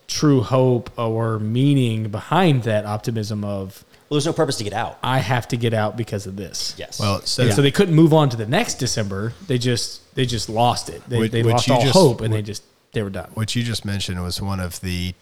true 0.08 0.40
hope 0.40 0.90
or 0.98 1.38
meaning 1.38 2.08
behind 2.08 2.62
that 2.64 2.84
optimism 2.86 3.44
of 3.44 3.84
well 4.08 4.16
there's 4.16 4.26
no 4.26 4.32
purpose 4.32 4.56
to 4.56 4.64
get 4.64 4.72
out 4.72 4.98
I 5.04 5.18
have 5.18 5.46
to 5.48 5.56
get 5.58 5.74
out 5.74 5.96
because 5.98 6.26
of 6.26 6.36
this. 6.36 6.74
yes 6.78 6.98
Well, 6.98 7.20
so, 7.22 7.44
And 7.44 7.52
so 7.52 7.60
they 7.62 7.70
couldn't 7.70 7.94
move 7.94 8.12
on 8.14 8.28
to 8.30 8.36
the 8.36 8.46
next 8.46 8.74
December. 8.76 9.34
They 9.46 9.58
just 9.58 10.14
they 10.14 10.24
just 10.26 10.48
lost 10.48 10.88
it. 10.88 11.02
They, 11.08 11.18
Which- 11.18 11.32
they 11.32 11.42
which 11.42 11.52
lost 11.52 11.70
all 11.70 11.80
just- 11.82 11.92
hope, 11.92 12.22
and 12.22 12.32
they 12.32 12.42
just 12.42 12.62
they 12.92 13.02
were 13.02 13.10
done. 13.10 13.30
what 13.34 13.54
you 13.54 13.62
just 13.62 13.84
mentioned 13.84 14.20
was 14.22 14.40
one 14.42 14.58
of 14.58 14.80
the 14.80 15.14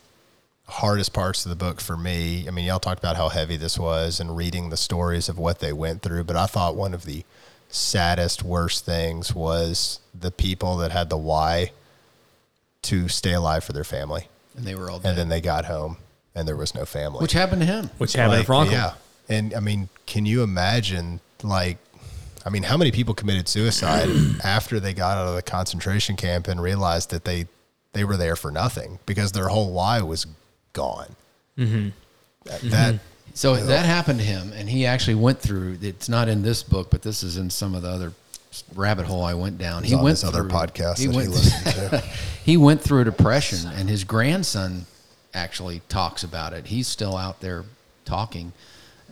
hardest 0.68 1.12
parts 1.12 1.44
of 1.46 1.50
the 1.50 1.57
book 1.57 1.81
for 1.81 1.96
me. 1.96 2.46
I 2.46 2.50
mean, 2.50 2.66
y'all 2.66 2.78
talked 2.78 2.98
about 2.98 3.16
how 3.16 3.31
heavy 3.31 3.57
this 3.57 3.78
was 3.78 4.20
and 4.20 4.37
reading 4.37 4.70
the 4.70 4.76
stories 4.76 5.28
of 5.28 5.38
what 5.38 5.61
they 5.61 5.72
went 5.72 6.02
through, 6.02 6.24
but 6.24 6.37
I 6.37 6.46
thought 6.46 6.76
one 6.76 6.94
of 6.94 7.04
the 7.04 7.24
saddest, 7.68 8.42
worst 8.42 8.85
things 8.85 9.35
was 9.35 10.00
the 10.18 10.31
people 10.31 10.76
that 10.78 10.90
had 10.90 11.11
the 11.11 11.16
why 11.16 11.72
to 12.83 13.09
stay 13.09 13.33
alive 13.33 13.64
for 13.64 13.72
their 13.72 13.85
family. 13.85 14.28
And 14.57 14.66
they 14.66 14.74
were 14.74 14.90
all 14.90 14.98
dead. 14.98 15.11
And 15.11 15.18
then 15.18 15.28
they 15.28 15.40
got 15.40 15.64
home 15.64 15.96
and 16.35 16.46
there 16.46 16.57
was 16.57 16.74
no 16.74 16.85
family. 16.85 17.20
Which 17.20 17.33
happened 17.33 17.62
to 17.62 17.66
him. 17.66 17.90
Which 17.98 18.12
happened 18.12 18.44
to 18.44 18.50
Frankl. 18.50 18.70
Yeah. 18.70 18.94
And 19.28 19.54
I 19.54 19.61
mean, 19.61 19.88
can 20.07 20.26
you 20.26 20.42
imagine 20.42 21.20
like 21.42 21.78
I 22.46 22.50
mean, 22.50 22.62
how 22.62 22.76
many 22.76 22.92
people 22.92 23.14
committed 23.14 23.48
suicide 23.48 24.09
after 24.44 24.81
they 24.81 24.94
got 24.94 25.18
out 25.18 25.28
of 25.28 25.35
the 25.35 25.42
concentration 25.42 26.16
camp 26.16 26.48
and 26.48 26.62
realized 26.62 27.11
that 27.11 27.24
they 27.24 27.46
they 27.92 28.04
were 28.04 28.16
there 28.16 28.37
for 28.37 28.50
nothing 28.50 28.98
because 29.07 29.33
their 29.33 29.48
whole 29.48 29.72
why 29.72 30.00
was 30.02 30.26
gone. 30.72 31.14
Mm-hmm. 31.57 31.88
That, 32.44 32.61
that 32.62 32.94
So 33.35 33.57
that 33.57 33.85
happened 33.87 34.20
to 34.20 34.24
him, 34.24 34.52
and 34.54 34.68
he 34.68 34.87
actually 34.87 35.16
went 35.16 35.40
through. 35.40 35.78
It's 35.83 36.09
not 36.09 36.28
in 36.28 36.42
this 36.42 36.62
book, 36.62 36.90
but 36.90 37.02
this 37.02 37.22
is 37.22 37.37
in 37.37 37.50
some 37.50 37.74
of 37.74 37.83
the 37.83 37.88
other 37.90 38.12
rabbit 38.74 39.07
hole 39.07 39.22
I 39.24 39.35
went 39.35 39.59
down. 39.59 39.85
He 39.85 39.94
went 39.94 40.07
this 40.09 40.24
other 40.24 40.40
through- 40.40 40.50
podcast 40.50 40.98
He 40.98 41.07
that 41.07 41.12
he 41.20 41.26
listened 41.28 41.74
to. 41.90 41.98
he 42.44 42.57
went 42.57 42.81
through 42.81 43.02
a 43.02 43.04
depression, 43.04 43.70
and 43.70 43.88
his 43.88 44.04
grandson 44.04 44.87
actually 45.35 45.83
talks 45.88 46.24
about 46.24 46.52
it. 46.52 46.66
He's 46.66 46.87
still 46.88 47.16
out 47.16 47.40
there 47.40 47.64
talking 48.04 48.52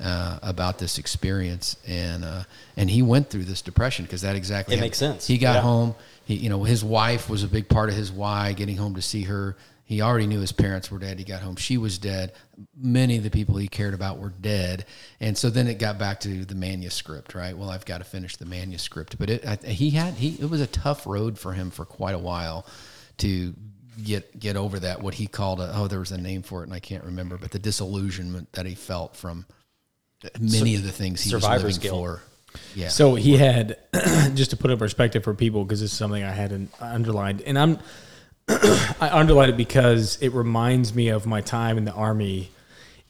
uh, 0.02 0.38
about 0.42 0.78
this 0.78 0.98
experience, 0.98 1.76
and 1.86 2.24
uh, 2.24 2.44
and 2.76 2.88
he 2.90 3.02
went 3.02 3.28
through 3.30 3.44
this 3.44 3.60
depression 3.62 4.04
because 4.06 4.22
that 4.22 4.36
exactly 4.36 4.74
It 4.74 4.78
happened. 4.78 4.86
makes 4.86 4.98
sense. 4.98 5.26
He 5.26 5.36
got 5.38 5.56
Yeah. 5.56 5.60
home. 5.62 5.94
He, 6.24 6.34
you 6.36 6.48
know, 6.48 6.64
his 6.64 6.82
wife 6.82 7.28
was 7.30 7.42
a 7.44 7.48
big 7.48 7.68
part 7.68 7.88
of 7.90 7.94
his 7.94 8.10
why. 8.10 8.52
Getting 8.54 8.76
home 8.76 8.94
to 8.94 9.02
see 9.02 9.22
her. 9.24 9.56
He 9.86 10.02
already 10.02 10.26
knew 10.26 10.40
his 10.40 10.50
parents 10.50 10.90
were 10.90 10.98
dead. 10.98 11.16
He 11.20 11.24
got 11.24 11.42
home. 11.42 11.54
She 11.54 11.78
was 11.78 11.96
dead. 11.96 12.32
Many 12.76 13.18
of 13.18 13.22
the 13.22 13.30
people 13.30 13.56
he 13.56 13.68
cared 13.68 13.94
about 13.94 14.18
were 14.18 14.30
dead. 14.30 14.84
And 15.20 15.38
so 15.38 15.48
then 15.48 15.68
it 15.68 15.78
got 15.78 15.96
back 15.96 16.18
to 16.20 16.44
the 16.44 16.56
manuscript, 16.56 17.36
right? 17.36 17.56
Well, 17.56 17.70
I've 17.70 17.84
got 17.84 17.98
to 17.98 18.04
finish 18.04 18.34
the 18.34 18.46
manuscript. 18.46 19.16
But 19.16 19.30
it, 19.30 19.46
I, 19.46 19.54
he 19.64 19.90
had 19.90 20.14
he 20.14 20.30
it 20.40 20.50
was 20.50 20.60
a 20.60 20.66
tough 20.66 21.06
road 21.06 21.38
for 21.38 21.52
him 21.52 21.70
for 21.70 21.84
quite 21.84 22.16
a 22.16 22.18
while 22.18 22.66
to 23.18 23.54
get 24.02 24.36
get 24.36 24.56
over 24.56 24.80
that. 24.80 25.02
What 25.02 25.14
he 25.14 25.28
called 25.28 25.60
a 25.60 25.70
oh, 25.76 25.86
there 25.86 26.00
was 26.00 26.10
a 26.10 26.18
name 26.18 26.42
for 26.42 26.62
it, 26.62 26.64
and 26.64 26.74
I 26.74 26.80
can't 26.80 27.04
remember. 27.04 27.38
But 27.38 27.52
the 27.52 27.60
disillusionment 27.60 28.52
that 28.54 28.66
he 28.66 28.74
felt 28.74 29.14
from 29.14 29.46
many 30.40 30.74
of 30.74 30.82
the 30.82 30.90
things 30.90 31.22
he 31.22 31.32
was 31.32 31.44
survivor's 31.44 31.76
living 31.76 31.90
guilt. 31.90 31.94
for. 31.94 32.22
Yeah. 32.74 32.88
So 32.88 33.14
he 33.14 33.36
had, 33.36 33.76
just 34.34 34.50
to 34.50 34.56
put 34.56 34.70
it 34.70 34.74
in 34.74 34.78
perspective 34.78 35.22
for 35.24 35.34
people, 35.34 35.64
because 35.64 35.80
this 35.80 35.92
is 35.92 35.96
something 35.96 36.22
I 36.22 36.32
had 36.32 36.52
in, 36.52 36.68
underlined, 36.80 37.42
and 37.42 37.58
I'm, 37.58 37.78
I 39.00 39.10
underlined 39.12 39.50
it 39.50 39.56
because 39.56 40.18
it 40.20 40.32
reminds 40.32 40.94
me 40.94 41.08
of 41.08 41.26
my 41.26 41.40
time 41.40 41.78
in 41.78 41.84
the 41.84 41.92
army. 41.92 42.50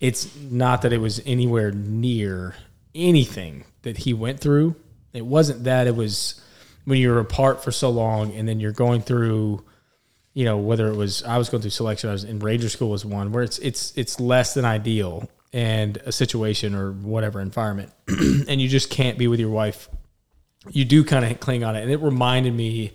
It's 0.01 0.35
not 0.37 0.83
that 0.83 0.93
it 0.93 0.99
was 0.99 1.21
anywhere 1.27 1.73
near 1.73 2.55
anything 2.95 3.65
that 3.83 3.99
he 3.99 4.15
went 4.15 4.41
through. 4.41 4.77
It 5.13 5.27
wasn't 5.27 5.65
that. 5.65 5.87
It 5.87 5.95
was 5.95 6.41
when 6.85 6.99
you're 7.01 7.19
apart 7.19 7.63
for 7.63 7.71
so 7.71 7.91
long, 7.91 8.33
and 8.33 8.49
then 8.49 8.61
you're 8.61 8.73
going 8.73 9.03
through, 9.03 9.63
you 10.33 10.45
know, 10.45 10.57
whether 10.57 10.89
it 10.89 10.97
was 10.97 11.23
I 11.23 11.37
was 11.37 11.51
going 11.51 11.61
through 11.61 11.71
selection, 11.71 12.09
I 12.09 12.15
was 12.15 12.25
in 12.25 12.39
Ranger 12.39 12.69
School 12.69 12.91
was 12.91 13.05
one 13.05 13.33
where 13.33 13.43
it's 13.43 13.59
it's 13.59 13.93
it's 13.97 14.19
less 14.19 14.55
than 14.55 14.65
ideal 14.65 15.29
and 15.53 15.99
a 15.99 16.13
situation 16.13 16.75
or 16.75 16.93
whatever 16.93 17.41
environment, 17.41 17.93
and 18.09 18.61
you 18.61 18.69
just 18.69 18.89
can't 18.91 19.19
be 19.19 19.29
with 19.29 19.41
your 19.41 19.51
wife. 19.51 19.89
You 20.71 20.85
do 20.85 21.05
kind 21.05 21.25
of 21.25 21.39
cling 21.41 21.63
on 21.63 21.77
it, 21.77 21.83
and 21.83 21.91
it 21.91 22.01
reminded 22.01 22.55
me 22.55 22.93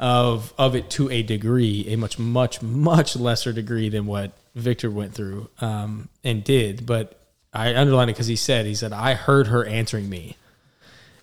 of 0.00 0.52
of 0.56 0.74
it 0.74 0.90
to 0.90 1.10
a 1.10 1.22
degree, 1.22 1.86
a 1.88 1.96
much 1.96 2.18
much 2.18 2.62
much 2.62 3.16
lesser 3.16 3.52
degree 3.52 3.88
than 3.88 4.06
what 4.06 4.32
Viktor 4.54 4.90
went 4.90 5.14
through 5.14 5.48
um, 5.60 6.08
and 6.22 6.44
did. 6.44 6.86
But 6.86 7.18
I 7.52 7.74
underlined 7.74 8.10
it 8.10 8.14
because 8.14 8.26
he 8.26 8.36
said 8.36 8.66
he 8.66 8.74
said 8.74 8.92
I 8.92 9.14
heard 9.14 9.48
her 9.48 9.64
answering 9.64 10.08
me 10.08 10.36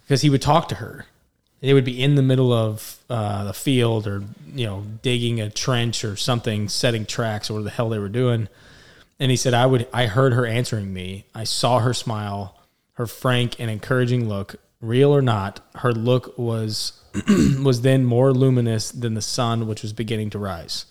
because 0.01 0.21
he 0.21 0.30
would 0.30 0.41
talk 0.41 0.69
to 0.69 0.76
her. 0.76 1.05
They 1.61 1.73
would 1.73 1.86
be 1.86 2.01
in 2.01 2.15
the 2.15 2.21
middle 2.21 2.53
of 2.53 2.97
uh, 3.09 3.45
the 3.45 3.53
field 3.53 4.07
or 4.07 4.23
you 4.53 4.65
know 4.65 4.84
digging 5.01 5.39
a 5.39 5.49
trench 5.49 6.03
or 6.03 6.15
something, 6.15 6.67
setting 6.67 7.05
tracks 7.05 7.49
or 7.49 7.55
what 7.55 7.63
the 7.63 7.69
hell 7.69 7.89
they 7.89 7.99
were 7.99 8.09
doing. 8.09 8.49
And 9.19 9.32
he 9.32 9.38
said 9.38 9.53
I 9.53 9.65
would 9.65 9.88
I 9.93 10.07
heard 10.07 10.34
her 10.34 10.45
answering 10.45 10.93
me. 10.93 11.26
I 11.34 11.45
saw 11.45 11.80
her 11.80 11.93
smile, 11.93 12.59
her 12.93 13.07
frank 13.07 13.59
and 13.59 13.71
encouraging 13.71 14.28
look, 14.28 14.57
real 14.82 15.15
or 15.15 15.21
not. 15.21 15.61
Her 15.76 15.93
look 15.93 16.38
was 16.38 17.01
was 17.63 17.82
then 17.82 18.05
more 18.05 18.34
luminous 18.34 18.91
than 18.91 19.13
the 19.13 19.22
sun 19.22 19.68
which 19.68 19.82
was 19.82 19.93
beginning 19.93 20.30
to 20.32 20.39
rise. 20.39 20.86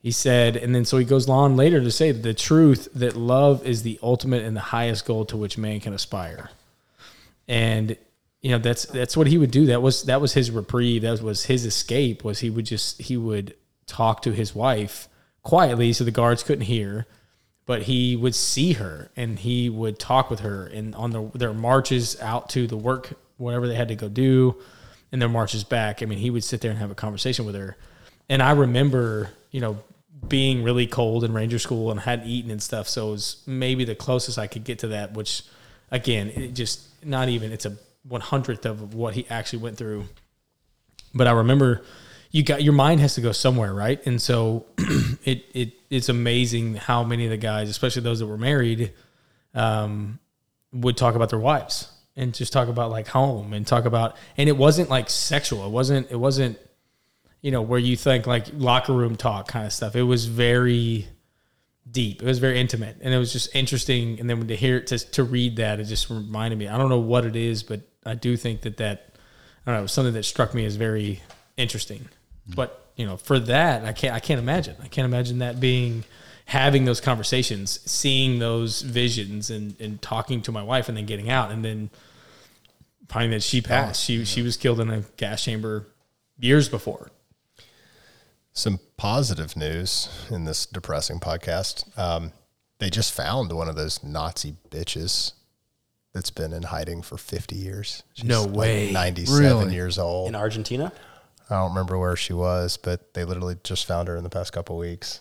he 0.00 0.10
said, 0.10 0.56
and 0.56 0.74
then 0.74 0.84
so 0.84 0.98
he 0.98 1.04
goes 1.04 1.28
on 1.28 1.56
later 1.56 1.80
to 1.80 1.90
say 1.90 2.12
the 2.12 2.34
truth 2.34 2.88
that 2.94 3.16
love 3.16 3.66
is 3.66 3.82
the 3.82 3.98
ultimate 4.02 4.42
and 4.42 4.56
the 4.56 4.60
highest 4.60 5.06
goal 5.06 5.24
to 5.26 5.36
which 5.36 5.58
man 5.58 5.80
can 5.80 5.92
aspire. 5.92 6.50
And 7.48 7.96
you 8.40 8.50
know 8.50 8.58
that's 8.58 8.84
that's 8.86 9.16
what 9.16 9.26
he 9.26 9.38
would 9.38 9.50
do. 9.50 9.66
That 9.66 9.80
was 9.80 10.04
that 10.04 10.20
was 10.20 10.34
his 10.34 10.50
reprieve. 10.50 11.02
That 11.02 11.22
was 11.22 11.46
his 11.46 11.64
escape. 11.64 12.24
Was 12.24 12.40
he 12.40 12.50
would 12.50 12.66
just 12.66 13.00
he 13.00 13.16
would 13.16 13.54
talk 13.86 14.22
to 14.22 14.32
his 14.32 14.54
wife 14.54 15.08
quietly 15.42 15.92
so 15.92 16.04
the 16.04 16.10
guards 16.10 16.42
couldn't 16.42 16.64
hear, 16.64 17.06
but 17.66 17.82
he 17.82 18.16
would 18.16 18.34
see 18.34 18.74
her 18.74 19.10
and 19.16 19.38
he 19.38 19.68
would 19.70 19.98
talk 19.98 20.30
with 20.30 20.40
her 20.40 20.66
and 20.66 20.94
on 20.94 21.10
the, 21.10 21.30
their 21.34 21.52
marches 21.54 22.20
out 22.20 22.50
to 22.50 22.66
the 22.66 22.76
work 22.76 23.14
whatever 23.36 23.66
they 23.66 23.74
had 23.74 23.88
to 23.88 23.94
go 23.94 24.08
do, 24.08 24.56
and 25.14 25.22
their 25.22 25.28
marches 25.28 25.62
back. 25.62 26.02
I 26.02 26.06
mean, 26.06 26.18
he 26.18 26.28
would 26.28 26.42
sit 26.42 26.60
there 26.60 26.72
and 26.72 26.80
have 26.80 26.90
a 26.90 26.94
conversation 26.96 27.46
with 27.46 27.54
her. 27.54 27.76
And 28.28 28.42
I 28.42 28.50
remember, 28.50 29.30
you 29.52 29.60
know, 29.60 29.78
being 30.26 30.64
really 30.64 30.88
cold 30.88 31.22
in 31.22 31.32
Ranger 31.32 31.60
School 31.60 31.92
and 31.92 32.00
hadn't 32.00 32.26
eaten 32.26 32.50
and 32.50 32.60
stuff. 32.60 32.88
So 32.88 33.10
it 33.10 33.12
was 33.12 33.42
maybe 33.46 33.84
the 33.84 33.94
closest 33.94 34.40
I 34.40 34.48
could 34.48 34.64
get 34.64 34.80
to 34.80 34.88
that, 34.88 35.12
which 35.12 35.44
again, 35.92 36.30
it 36.30 36.54
just 36.54 36.88
not 37.04 37.28
even, 37.28 37.52
it's 37.52 37.64
a 37.64 37.76
one 38.02 38.22
hundredth 38.22 38.66
of 38.66 38.92
what 38.92 39.14
he 39.14 39.24
actually 39.30 39.60
went 39.60 39.76
through. 39.76 40.06
But 41.14 41.28
I 41.28 41.30
remember 41.30 41.84
you 42.32 42.42
got 42.42 42.64
your 42.64 42.72
mind 42.72 42.98
has 42.98 43.14
to 43.14 43.20
go 43.20 43.30
somewhere, 43.30 43.72
right? 43.72 44.04
And 44.08 44.20
so 44.20 44.66
it, 45.24 45.44
it 45.54 45.74
it's 45.90 46.08
amazing 46.08 46.74
how 46.74 47.04
many 47.04 47.22
of 47.22 47.30
the 47.30 47.36
guys, 47.36 47.68
especially 47.68 48.02
those 48.02 48.18
that 48.18 48.26
were 48.26 48.36
married, 48.36 48.92
um, 49.54 50.18
would 50.72 50.96
talk 50.96 51.14
about 51.14 51.30
their 51.30 51.38
wives 51.38 51.93
and 52.16 52.32
just 52.34 52.52
talk 52.52 52.68
about 52.68 52.90
like 52.90 53.08
home 53.08 53.52
and 53.52 53.66
talk 53.66 53.84
about 53.84 54.16
and 54.36 54.48
it 54.48 54.56
wasn't 54.56 54.88
like 54.88 55.10
sexual. 55.10 55.66
It 55.66 55.70
wasn't 55.70 56.10
it 56.10 56.16
wasn't 56.16 56.58
you 57.44 57.50
know, 57.50 57.60
where 57.60 57.78
you 57.78 57.94
think 57.94 58.26
like 58.26 58.46
locker 58.54 58.94
room 58.94 59.16
talk 59.16 59.48
kind 59.48 59.66
of 59.66 59.72
stuff. 59.74 59.94
It 59.94 60.02
was 60.02 60.24
very 60.24 61.06
deep. 61.90 62.22
It 62.22 62.24
was 62.24 62.38
very 62.38 62.58
intimate, 62.58 62.96
and 63.02 63.12
it 63.12 63.18
was 63.18 63.34
just 63.34 63.54
interesting. 63.54 64.18
And 64.18 64.30
then 64.30 64.46
to 64.46 64.56
hear 64.56 64.78
it, 64.78 64.86
to 64.86 64.98
to 64.98 65.24
read 65.24 65.56
that, 65.56 65.78
it 65.78 65.84
just 65.84 66.08
reminded 66.08 66.58
me. 66.58 66.68
I 66.68 66.78
don't 66.78 66.88
know 66.88 67.00
what 67.00 67.26
it 67.26 67.36
is, 67.36 67.62
but 67.62 67.82
I 68.06 68.14
do 68.14 68.38
think 68.38 68.62
that 68.62 68.78
that 68.78 69.18
I 69.66 69.72
don't 69.72 69.82
know 69.82 69.86
something 69.86 70.14
that 70.14 70.22
struck 70.22 70.54
me 70.54 70.64
as 70.64 70.76
very 70.76 71.20
interesting. 71.58 71.98
Mm-hmm. 71.98 72.54
But 72.54 72.82
you 72.96 73.04
know, 73.04 73.18
for 73.18 73.38
that, 73.38 73.84
I 73.84 73.92
can't 73.92 74.14
I 74.14 74.20
can't 74.20 74.40
imagine. 74.40 74.76
I 74.82 74.88
can't 74.88 75.04
imagine 75.04 75.40
that 75.40 75.60
being 75.60 76.04
having 76.46 76.86
those 76.86 77.02
conversations, 77.02 77.78
seeing 77.84 78.38
those 78.38 78.80
visions, 78.80 79.50
and 79.50 79.78
and 79.78 80.00
talking 80.00 80.40
to 80.40 80.50
my 80.50 80.62
wife, 80.62 80.88
and 80.88 80.96
then 80.96 81.04
getting 81.04 81.28
out, 81.28 81.50
and 81.50 81.62
then 81.62 81.90
finding 83.08 83.30
that 83.32 83.42
she 83.42 83.60
passed. 83.60 84.02
She 84.04 84.24
she 84.24 84.42
was 84.42 84.56
killed 84.56 84.80
in 84.80 84.90
a 84.90 85.00
gas 85.16 85.42
chamber 85.44 85.86
years 86.38 86.68
before. 86.68 87.10
Some 88.52 88.78
positive 88.96 89.56
news 89.56 90.08
in 90.30 90.44
this 90.44 90.64
depressing 90.66 91.18
podcast. 91.18 91.96
Um, 91.98 92.32
they 92.78 92.88
just 92.88 93.12
found 93.12 93.52
one 93.52 93.68
of 93.68 93.74
those 93.76 94.02
Nazi 94.04 94.54
bitches 94.70 95.32
that's 96.12 96.30
been 96.30 96.52
in 96.52 96.62
hiding 96.64 97.02
for 97.02 97.16
50 97.18 97.56
years. 97.56 98.04
She's 98.14 98.24
No 98.24 98.44
like 98.44 98.54
way. 98.56 98.92
97 98.92 99.42
Really? 99.44 99.74
years 99.74 99.98
old. 99.98 100.28
in 100.28 100.36
Argentina. 100.36 100.92
I 101.50 101.54
don't 101.56 101.70
remember 101.70 101.98
where 101.98 102.14
she 102.14 102.32
was, 102.32 102.76
but 102.76 103.12
they 103.14 103.24
literally 103.24 103.56
just 103.64 103.86
found 103.86 104.06
her 104.08 104.16
in 104.16 104.22
the 104.22 104.30
past 104.30 104.52
couple 104.52 104.76
weeks. 104.78 105.20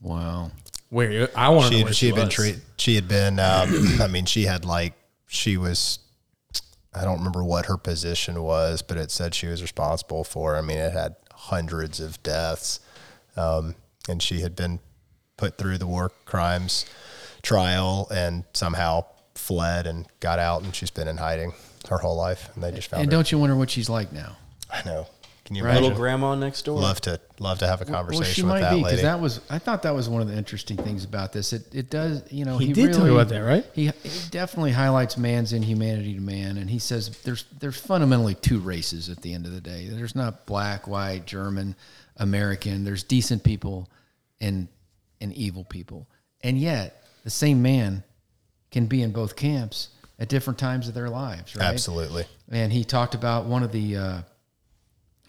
Wow. 0.00 0.52
Where 0.90 1.28
I 1.34 1.48
want 1.48 1.66
to 1.66 1.70
know 1.72 1.78
She, 1.78 1.84
where 1.84 1.92
she 1.92 1.98
she, 1.98 2.06
had 2.06 2.14
been 2.14 2.24
was. 2.26 2.34
treated. 2.34 2.62
She 2.76 2.94
had 2.94 3.08
been. 3.08 3.40
Um, 3.40 3.96
I 4.00 4.06
mean, 4.06 4.26
she 4.26 4.44
had 4.44 4.64
like 4.64 4.92
she 5.26 5.56
was. 5.56 5.98
I 6.94 7.04
don't 7.04 7.18
remember 7.18 7.42
what 7.44 7.66
her 7.66 7.76
position 7.76 8.42
was, 8.42 8.82
but 8.82 8.96
it 8.96 9.10
said 9.10 9.34
she 9.34 9.46
was 9.46 9.62
responsible 9.62 10.24
for. 10.24 10.56
I 10.56 10.60
mean, 10.60 10.78
it 10.78 10.92
had 10.92 11.16
hundreds 11.32 12.00
of 12.00 12.22
deaths, 12.22 12.80
um, 13.36 13.74
and 14.08 14.22
she 14.22 14.40
had 14.40 14.54
been 14.54 14.80
put 15.36 15.58
through 15.58 15.78
the 15.78 15.86
war 15.86 16.12
crimes 16.24 16.86
trial 17.42 18.06
and 18.14 18.44
somehow 18.52 19.04
fled 19.34 19.86
and 19.86 20.06
got 20.20 20.38
out, 20.38 20.62
and 20.62 20.74
she's 20.74 20.90
been 20.90 21.08
in 21.08 21.16
hiding 21.16 21.52
her 21.88 21.98
whole 21.98 22.16
life, 22.16 22.48
and 22.54 22.62
they 22.62 22.70
just 22.70 22.88
found 22.88 23.02
And 23.02 23.10
her. 23.12 23.16
don't 23.18 23.30
you 23.32 23.38
wonder 23.38 23.56
what 23.56 23.70
she's 23.70 23.90
like 23.90 24.12
now? 24.12 24.36
I 24.70 24.82
know. 24.86 25.06
Can 25.44 25.56
you 25.56 25.62
Right. 25.62 25.72
imagine? 25.72 25.82
Little 25.84 25.98
grandma 25.98 26.34
next 26.34 26.62
door. 26.64 26.80
Love 26.80 27.02
to 27.02 27.20
love 27.38 27.58
to 27.58 27.66
have 27.66 27.82
a 27.82 27.84
conversation 27.84 28.22
well, 28.24 28.32
she 28.32 28.42
with 28.42 28.48
might 28.48 28.60
that 28.62 28.70
be 28.70 28.76
lady. 28.76 28.84
because 28.96 29.02
that 29.02 29.20
was. 29.20 29.40
I 29.50 29.58
thought 29.58 29.82
that 29.82 29.94
was 29.94 30.08
one 30.08 30.22
of 30.22 30.28
the 30.28 30.36
interesting 30.36 30.78
things 30.78 31.04
about 31.04 31.32
this. 31.34 31.52
It 31.52 31.74
it 31.74 31.90
does. 31.90 32.22
You 32.32 32.46
know, 32.46 32.56
He 32.56 32.68
he, 32.68 32.72
did 32.72 32.92
talk 32.94 33.02
really, 33.02 33.10
about 33.14 33.28
that, 33.28 33.40
right? 33.40 33.66
He, 33.74 33.86
he 34.02 34.28
definitely 34.30 34.72
highlights 34.72 35.18
man's 35.18 35.52
inhumanity 35.52 36.14
to 36.14 36.20
man, 36.22 36.56
and 36.56 36.70
he 36.70 36.78
says 36.78 37.10
there's 37.24 37.44
there's 37.60 37.78
fundamentally 37.78 38.34
two 38.34 38.58
races 38.58 39.10
at 39.10 39.20
the 39.20 39.34
end 39.34 39.44
of 39.44 39.52
the 39.52 39.60
day. 39.60 39.88
There's 39.88 40.14
not 40.14 40.46
black, 40.46 40.88
white, 40.88 41.26
German, 41.26 41.76
American. 42.16 42.84
There's 42.84 43.02
decent 43.02 43.44
people 43.44 43.90
and 44.40 44.68
and 45.20 45.32
evil 45.34 45.64
people, 45.64 46.08
and 46.42 46.56
yet 46.58 47.04
the 47.22 47.30
same 47.30 47.60
man 47.60 48.02
can 48.70 48.86
be 48.86 49.02
in 49.02 49.12
both 49.12 49.36
camps 49.36 49.88
at 50.18 50.28
different 50.28 50.58
times 50.58 50.88
of 50.88 50.94
their 50.94 51.10
lives. 51.10 51.54
Right? 51.54 51.66
Absolutely. 51.66 52.24
and 52.50 52.72
he 52.72 52.84
talked 52.84 53.14
about 53.14 53.44
one 53.46 53.62
of 53.62 53.72
the 53.72 53.96
uh, 53.96 54.22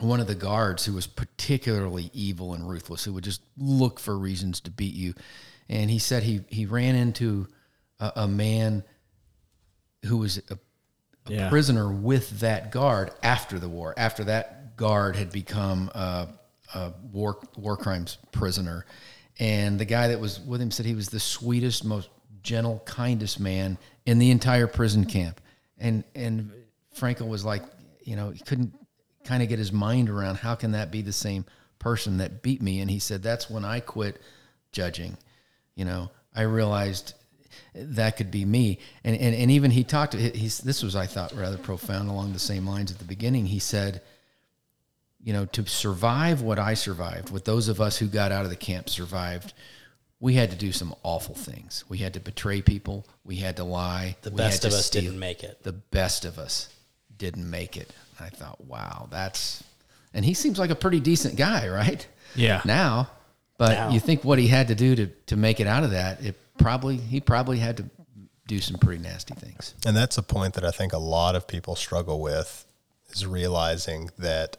one 0.08 0.20
of 0.20 0.28
the 0.28 0.36
guards 0.36 0.86
who 0.86 0.93
was 0.93 1.08
particularly 1.08 2.10
evil 2.14 2.53
and 2.53 2.68
ruthless, 2.70 3.03
who 3.03 3.14
would 3.14 3.24
just 3.24 3.41
look 3.58 3.99
for 3.99 4.18
reasons 4.18 4.60
to 4.62 4.72
beat 4.72 4.93
you. 4.95 5.14
And 5.70 5.89
he 5.89 5.99
said 5.99 6.24
he 6.24 6.41
he 6.47 6.66
ran 6.66 6.95
into 6.95 7.47
a, 7.99 8.12
a 8.18 8.28
man 8.28 8.84
who 10.06 10.18
was 10.18 10.38
a, 10.38 10.53
a 11.28 11.32
Yeah. 11.32 11.49
prisoner 11.49 11.91
with 11.91 12.39
that 12.41 12.72
guard 12.72 13.12
after 13.24 13.58
the 13.60 13.68
war. 13.70 13.93
After 13.97 14.24
that 14.26 14.78
guard 14.78 15.16
had 15.16 15.32
become 15.32 15.89
a, 15.95 16.28
a 16.74 16.93
war 17.12 17.39
war 17.58 17.78
crimes 17.78 18.18
prisoner, 18.32 18.86
and 19.39 19.80
the 19.80 19.86
guy 19.86 20.10
that 20.10 20.20
was 20.20 20.39
with 20.39 20.62
him 20.62 20.70
said 20.72 20.86
he 20.86 20.93
was 20.95 21.10
the 21.10 21.20
sweetest, 21.20 21.84
most 21.84 22.10
gentle, 22.43 22.84
kindest 22.86 23.39
man 23.39 23.78
in 24.06 24.20
the 24.20 24.30
entire 24.30 24.68
prison 24.68 25.06
camp. 25.06 25.41
And 25.80 26.03
and 26.14 26.51
Frankl 26.95 27.28
was 27.28 27.43
like, 27.43 27.64
you 28.03 28.16
know, 28.16 28.30
he 28.30 28.39
couldn't 28.43 28.74
kind 29.26 29.44
of 29.44 29.50
get 29.50 29.60
his 29.60 29.72
mind 29.72 30.10
around 30.10 30.38
how 30.38 30.56
can 30.56 30.72
that 30.72 30.92
be 30.92 31.02
the 31.02 31.14
same 31.14 31.46
person 31.80 32.18
that 32.18 32.42
beat 32.42 32.62
me? 32.62 32.80
And 32.80 32.90
he 32.90 33.00
said 33.00 33.22
that's 33.22 33.50
when 33.50 33.66
I 33.66 33.80
quit 33.80 34.22
judging. 34.72 35.18
You 35.76 35.86
know, 35.86 36.10
I 36.34 36.44
realized 36.44 37.14
that 37.74 38.18
could 38.18 38.32
be 38.32 38.46
me. 38.46 38.80
And 39.04 39.16
and, 39.16 39.36
and 39.36 39.52
even 39.52 39.72
he 39.72 39.84
talked. 39.84 40.14
He's 40.14 40.60
this 40.60 40.84
was 40.84 40.96
I 40.96 41.06
thought 41.06 41.34
rather 41.34 41.58
profound 41.58 42.10
along 42.10 42.34
the 42.34 42.40
same 42.40 42.66
lines 42.66 42.92
at 42.92 43.00
the 43.00 43.06
beginning. 43.06 43.46
He 43.48 43.60
said, 43.60 44.02
you 45.22 45.34
know, 45.34 45.46
to 45.48 45.66
survive 45.66 46.42
what 46.42 46.60
I 46.60 46.76
survived, 46.76 47.32
what 47.32 47.46
those 47.46 47.68
of 47.68 47.82
us 47.82 47.98
who 47.98 48.08
got 48.08 48.32
out 48.32 48.46
of 48.46 48.52
the 48.52 48.56
camp 48.56 48.90
survived, 48.90 49.54
we 50.20 50.36
had 50.36 50.52
to 50.52 50.58
do 50.58 50.72
some 50.72 50.94
awful 51.04 51.36
things. 51.36 51.84
We 51.90 51.98
had 51.98 52.14
to 52.14 52.20
betray 52.20 52.62
people. 52.62 53.06
We 53.24 53.38
had 53.38 53.58
to 53.58 53.64
lie. 53.64 54.18
The 54.22 54.32
best 54.32 54.66
of 54.66 54.74
us 54.74 54.86
steal. 54.86 55.02
didn't 55.02 55.20
make 55.20 55.44
it. 55.44 55.64
The 55.64 55.74
best 55.74 56.26
of 56.26 56.38
us 56.38 56.70
didn't 57.18 57.50
make 57.50 57.76
it. 57.78 57.92
I 58.20 58.30
thought, 58.30 58.63
wow, 58.66 59.07
that's. 59.11 59.63
And 60.13 60.24
he 60.24 60.34
seems 60.34 60.57
like 60.57 60.70
a 60.70 60.76
pretty 60.76 60.99
decent 60.99 61.36
guy, 61.36 61.68
right? 61.68 62.05
Yeah. 62.36 62.61
Now, 62.66 63.09
but 63.57 63.72
Now. 63.72 63.89
you 63.89 63.99
think 63.99 64.24
what 64.24 64.39
he 64.39 64.47
had 64.47 64.68
to 64.70 64.76
do 64.76 64.95
to 64.95 65.07
to 65.28 65.36
make 65.36 65.59
it 65.59 65.68
out 65.68 65.84
of 65.84 65.91
that? 65.91 66.24
It 66.24 66.36
probably 66.57 66.97
he 66.97 67.20
probably 67.20 67.59
had 67.59 67.78
to 67.78 67.89
do 68.47 68.59
some 68.59 68.78
pretty 68.78 69.01
nasty 69.01 69.34
things. 69.34 69.74
And 69.86 69.95
that's 69.95 70.18
a 70.18 70.24
point 70.24 70.53
that 70.53 70.63
I 70.63 70.72
think 70.72 70.93
a 70.93 70.97
lot 70.97 71.36
of 71.36 71.47
people 71.47 71.76
struggle 71.76 72.22
with 72.22 72.66
is 73.09 73.26
realizing 73.26 74.11
that 74.18 74.57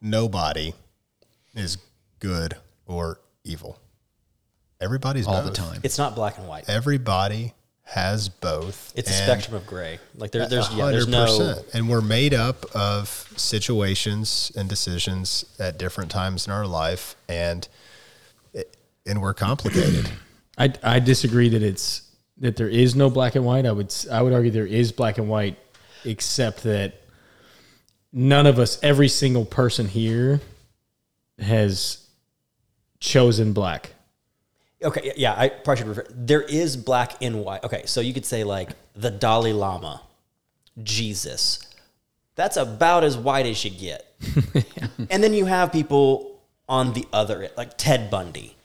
nobody 0.00 0.74
is 1.54 1.78
good 2.18 2.56
or 2.86 3.20
evil. 3.44 3.78
Everybody's 4.80 5.26
all 5.26 5.42
the 5.42 5.52
time. 5.52 5.80
It's 5.84 5.96
not 5.96 6.14
black 6.14 6.36
and 6.38 6.46
white. 6.46 6.68
Everybody 6.68 7.54
has 7.88 8.28
both. 8.28 8.92
It's 8.96 9.08
a 9.10 9.12
spectrum 9.12 9.54
of 9.54 9.66
gray. 9.66 9.98
Like 10.16 10.32
there, 10.32 10.46
there's 10.48 10.72
yeah, 10.74 10.90
there's 10.90 11.06
no 11.08 11.24
100%. 11.26 11.74
And 11.74 11.88
we're 11.88 12.00
made 12.00 12.34
up 12.34 12.64
of 12.74 13.08
situations 13.36 14.50
and 14.56 14.68
decisions 14.68 15.44
at 15.58 15.78
different 15.78 16.10
times 16.10 16.46
in 16.46 16.52
our 16.52 16.66
life, 16.66 17.14
and 17.28 17.66
and 19.06 19.22
we're 19.22 19.34
complicated. 19.34 20.10
I, 20.58 20.72
I 20.82 20.98
disagree 21.00 21.48
that 21.50 21.62
it's 21.62 22.02
that 22.38 22.56
there 22.56 22.68
is 22.68 22.94
no 22.96 23.08
black 23.08 23.34
and 23.36 23.44
white. 23.44 23.64
I 23.66 23.72
would 23.72 23.86
s- 23.86 24.08
I 24.08 24.20
would 24.20 24.32
argue 24.32 24.50
there 24.50 24.66
is 24.66 24.90
black 24.92 25.18
and 25.18 25.28
white, 25.28 25.56
except 26.04 26.64
that 26.64 26.94
none 28.12 28.46
of 28.46 28.58
us, 28.58 28.78
every 28.82 29.08
single 29.08 29.44
person 29.44 29.86
here, 29.86 30.40
has 31.38 31.98
chosen 32.98 33.52
black. 33.52 33.90
Okay, 34.82 35.12
yeah, 35.16 35.34
I 35.36 35.48
probably 35.48 35.76
should 35.76 35.88
refer. 35.88 36.06
There 36.10 36.42
is 36.42 36.76
black 36.76 37.14
and 37.22 37.42
white. 37.42 37.64
Okay, 37.64 37.82
so 37.86 38.00
you 38.00 38.12
could 38.12 38.26
say 38.26 38.44
like 38.44 38.70
the 38.94 39.10
Dalai 39.10 39.52
Lama, 39.52 40.02
Jesus. 40.82 41.60
That's 42.34 42.58
about 42.58 43.02
as 43.02 43.16
white 43.16 43.46
as 43.46 43.64
you 43.64 43.70
get. 43.70 44.02
And 45.10 45.22
then 45.22 45.34
you 45.34 45.44
have 45.44 45.72
people 45.72 46.42
on 46.68 46.92
the 46.92 47.06
other, 47.12 47.48
like 47.56 47.76
Ted 47.76 48.10
Bundy, 48.10 48.56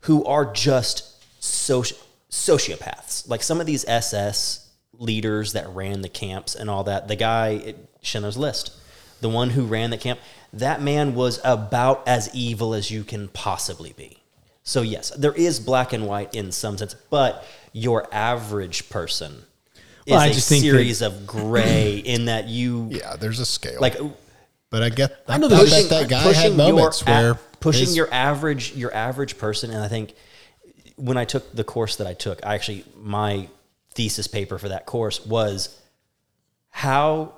who 0.00 0.24
are 0.24 0.52
just 0.52 1.22
soci- 1.40 1.98
sociopaths. 2.30 3.28
Like 3.28 3.42
some 3.42 3.60
of 3.60 3.66
these 3.66 3.84
SS 3.88 4.68
leaders 4.98 5.52
that 5.52 5.68
ran 5.68 6.02
the 6.02 6.08
camps 6.08 6.54
and 6.54 6.68
all 6.68 6.84
that. 6.84 7.08
The 7.08 7.16
guy, 7.16 7.48
it, 7.48 7.88
Schindler's 8.02 8.36
List, 8.36 8.72
the 9.20 9.28
one 9.28 9.50
who 9.50 9.64
ran 9.64 9.90
the 9.90 9.98
camp, 9.98 10.20
that 10.52 10.82
man 10.82 11.14
was 11.14 11.40
about 11.44 12.06
as 12.06 12.34
evil 12.34 12.74
as 12.74 12.90
you 12.90 13.04
can 13.04 13.28
possibly 13.28 13.92
be. 13.92 14.18
So 14.68 14.82
yes, 14.82 15.10
there 15.16 15.32
is 15.32 15.60
black 15.60 15.92
and 15.92 16.06
white 16.08 16.34
in 16.34 16.50
some 16.50 16.76
sense, 16.76 16.94
but 17.08 17.46
your 17.72 18.12
average 18.12 18.90
person 18.90 19.44
is 20.04 20.10
Well, 20.10 20.18
I 20.18 20.26
a 20.26 20.32
just 20.34 20.48
think 20.48 20.64
that- 20.64 20.70
series 20.70 21.02
of 21.02 21.24
gray 21.26 21.98
in 22.04 22.24
that 22.24 22.48
you 22.48 22.88
Yeah, 22.90 23.14
there's 23.16 23.38
a 23.38 23.46
scale. 23.46 23.80
like 23.80 23.96
but 24.68 24.82
I 24.82 24.88
get. 24.88 25.22
I, 25.28 25.38
know 25.38 25.48
bet 25.48 25.58
there's- 25.68 25.88
that 25.88 26.08
guy 26.08 26.22
pushing 26.24 26.42
had 26.42 26.56
moments 26.56 27.00
your 27.06 27.14
a- 27.16 27.20
where 27.22 27.34
pushing 27.60 27.82
his- 27.86 27.96
your 27.96 28.12
average 28.12 28.74
your 28.74 28.92
average 28.92 29.38
person 29.38 29.70
and 29.70 29.82
i 29.82 29.88
think 29.88 30.14
when 30.96 31.16
i 31.16 31.24
took 31.24 31.50
the 31.54 31.64
course 31.64 31.96
that 31.96 32.06
i 32.08 32.12
took 32.14 32.44
i 32.44 32.54
actually 32.54 32.84
my 33.00 33.48
thesis 33.94 34.26
paper 34.26 34.58
for 34.58 34.68
that 34.68 34.84
course 34.84 35.24
was 35.24 35.80
how 36.70 37.32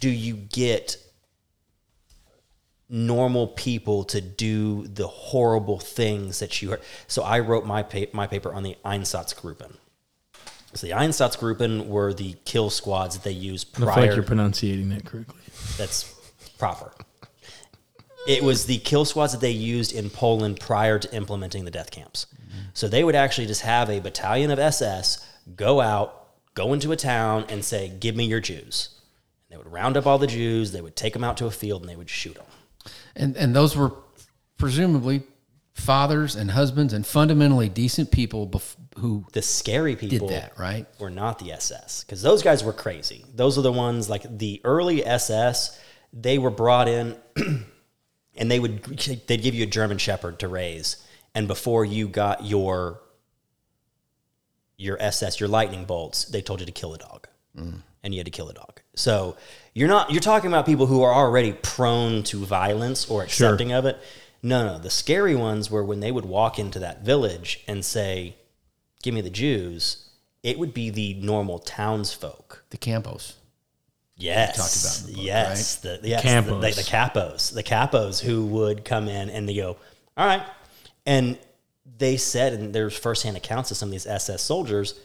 do 0.00 0.08
you 0.10 0.34
get 0.34 0.96
normal 2.90 3.46
people 3.46 4.02
to 4.04 4.20
do 4.20 4.86
the 4.88 5.06
horrible 5.06 5.78
things 5.78 6.40
that 6.40 6.60
you 6.60 6.70
heard 6.70 6.80
so 7.06 7.22
i 7.22 7.38
wrote 7.38 7.64
my 7.64 7.82
pa- 7.82 8.10
my 8.12 8.26
paper 8.26 8.52
on 8.52 8.64
the 8.64 8.76
einsatzgruppen 8.84 9.76
so 10.74 10.86
the 10.86 10.92
einsatzgruppen 10.92 11.86
were 11.86 12.12
the 12.12 12.34
kill 12.44 12.70
squads 12.70 13.16
that 13.16 13.24
they 13.24 13.32
used 13.32 13.68
I 13.74 13.78
feel 13.78 13.86
like 13.86 13.94
prior 13.94 14.14
you're 14.14 14.22
pronunciating 14.22 14.88
that 14.90 15.04
correctly. 15.04 15.40
that's 15.76 16.14
proper. 16.58 16.92
It 18.28 18.44
was 18.44 18.66
the 18.66 18.78
kill 18.78 19.04
squads 19.04 19.32
that 19.32 19.40
they 19.40 19.50
used 19.50 19.92
in 19.92 20.10
Poland 20.10 20.60
prior 20.60 20.98
to 20.98 21.12
implementing 21.14 21.64
the 21.64 21.70
death 21.70 21.90
camps. 21.90 22.26
So 22.74 22.86
they 22.86 23.02
would 23.02 23.16
actually 23.16 23.46
just 23.46 23.62
have 23.62 23.90
a 23.90 23.98
battalion 23.98 24.50
of 24.50 24.58
SS 24.58 25.26
go 25.56 25.80
out, 25.80 26.28
go 26.54 26.72
into 26.72 26.92
a 26.92 26.96
town, 26.96 27.46
and 27.48 27.64
say, 27.64 27.88
"Give 27.88 28.14
me 28.14 28.26
your 28.26 28.40
Jews." 28.40 28.90
And 29.48 29.54
they 29.54 29.56
would 29.56 29.72
round 29.72 29.96
up 29.96 30.06
all 30.06 30.18
the 30.18 30.26
Jews. 30.26 30.70
They 30.70 30.80
would 30.82 30.94
take 30.96 31.14
them 31.14 31.24
out 31.24 31.36
to 31.38 31.46
a 31.46 31.50
field, 31.50 31.82
and 31.82 31.88
they 31.90 31.96
would 31.96 32.10
shoot 32.10 32.34
them. 32.34 32.44
And 33.20 33.36
and 33.36 33.54
those 33.54 33.76
were 33.76 33.92
presumably 34.56 35.22
fathers 35.74 36.36
and 36.36 36.50
husbands 36.50 36.92
and 36.92 37.06
fundamentally 37.06 37.68
decent 37.68 38.10
people 38.10 38.46
bef- 38.46 38.76
who 38.98 39.24
The 39.32 39.42
scary 39.42 39.96
people 39.96 40.28
did 40.28 40.36
that, 40.36 40.58
right? 40.58 40.86
were 40.98 41.10
not 41.10 41.38
the 41.38 41.52
SS 41.52 42.04
because 42.04 42.22
those 42.22 42.42
guys 42.42 42.62
were 42.62 42.72
crazy. 42.72 43.24
Those 43.34 43.56
are 43.56 43.62
the 43.62 43.72
ones 43.72 44.10
like 44.10 44.38
the 44.38 44.60
early 44.64 45.04
SS. 45.04 45.78
They 46.12 46.38
were 46.38 46.50
brought 46.50 46.88
in, 46.88 47.16
and 48.36 48.50
they 48.50 48.58
would 48.58 48.82
they'd 49.26 49.42
give 49.42 49.54
you 49.54 49.64
a 49.64 49.66
German 49.66 49.98
Shepherd 49.98 50.38
to 50.40 50.48
raise, 50.48 50.96
and 51.34 51.46
before 51.46 51.84
you 51.84 52.08
got 52.08 52.44
your 52.44 53.00
your 54.76 55.00
SS, 55.00 55.40
your 55.40 55.48
lightning 55.48 55.84
bolts, 55.84 56.24
they 56.24 56.42
told 56.42 56.60
you 56.60 56.66
to 56.66 56.72
kill 56.72 56.94
a 56.94 56.98
dog, 56.98 57.28
mm. 57.56 57.80
and 58.02 58.14
you 58.14 58.18
had 58.18 58.24
to 58.24 58.30
kill 58.30 58.48
a 58.48 58.54
dog. 58.54 58.80
So 58.94 59.36
you're 59.74 59.88
not 59.88 60.10
you're 60.10 60.20
talking 60.20 60.48
about 60.48 60.66
people 60.66 60.86
who 60.86 61.02
are 61.02 61.12
already 61.12 61.52
prone 61.52 62.22
to 62.24 62.44
violence 62.44 63.08
or 63.08 63.22
accepting 63.22 63.72
of 63.72 63.84
it. 63.86 63.98
No, 64.42 64.64
no, 64.66 64.78
the 64.78 64.90
scary 64.90 65.34
ones 65.34 65.70
were 65.70 65.84
when 65.84 66.00
they 66.00 66.10
would 66.10 66.24
walk 66.24 66.58
into 66.58 66.78
that 66.78 67.02
village 67.02 67.62
and 67.68 67.84
say, 67.84 68.36
"Give 69.02 69.14
me 69.14 69.20
the 69.20 69.30
Jews." 69.30 70.06
It 70.42 70.58
would 70.58 70.72
be 70.72 70.88
the 70.88 71.14
normal 71.14 71.58
townsfolk. 71.58 72.64
the 72.70 72.78
Capos. 72.78 73.34
Yes, 74.16 74.56
talked 74.56 75.04
about 75.04 75.08
the 75.08 75.14
book, 75.16 75.24
yes, 75.26 75.76
the, 75.76 76.00
yes, 76.02 76.24
Capos. 76.24 76.46
The, 76.46 76.54
the, 76.54 76.74
the 76.76 76.82
capos, 76.82 77.54
the 77.54 77.62
capos 77.62 78.20
who 78.20 78.46
would 78.46 78.84
come 78.84 79.08
in 79.08 79.30
and 79.30 79.48
they 79.48 79.54
go, 79.54 79.76
all 80.16 80.26
right, 80.26 80.42
and 81.06 81.38
they 81.98 82.18
said, 82.18 82.52
and 82.52 82.74
there's 82.74 82.96
firsthand 82.96 83.36
accounts 83.38 83.70
of 83.70 83.78
some 83.78 83.88
of 83.88 83.92
these 83.92 84.06
SS 84.06 84.42
soldiers 84.42 85.00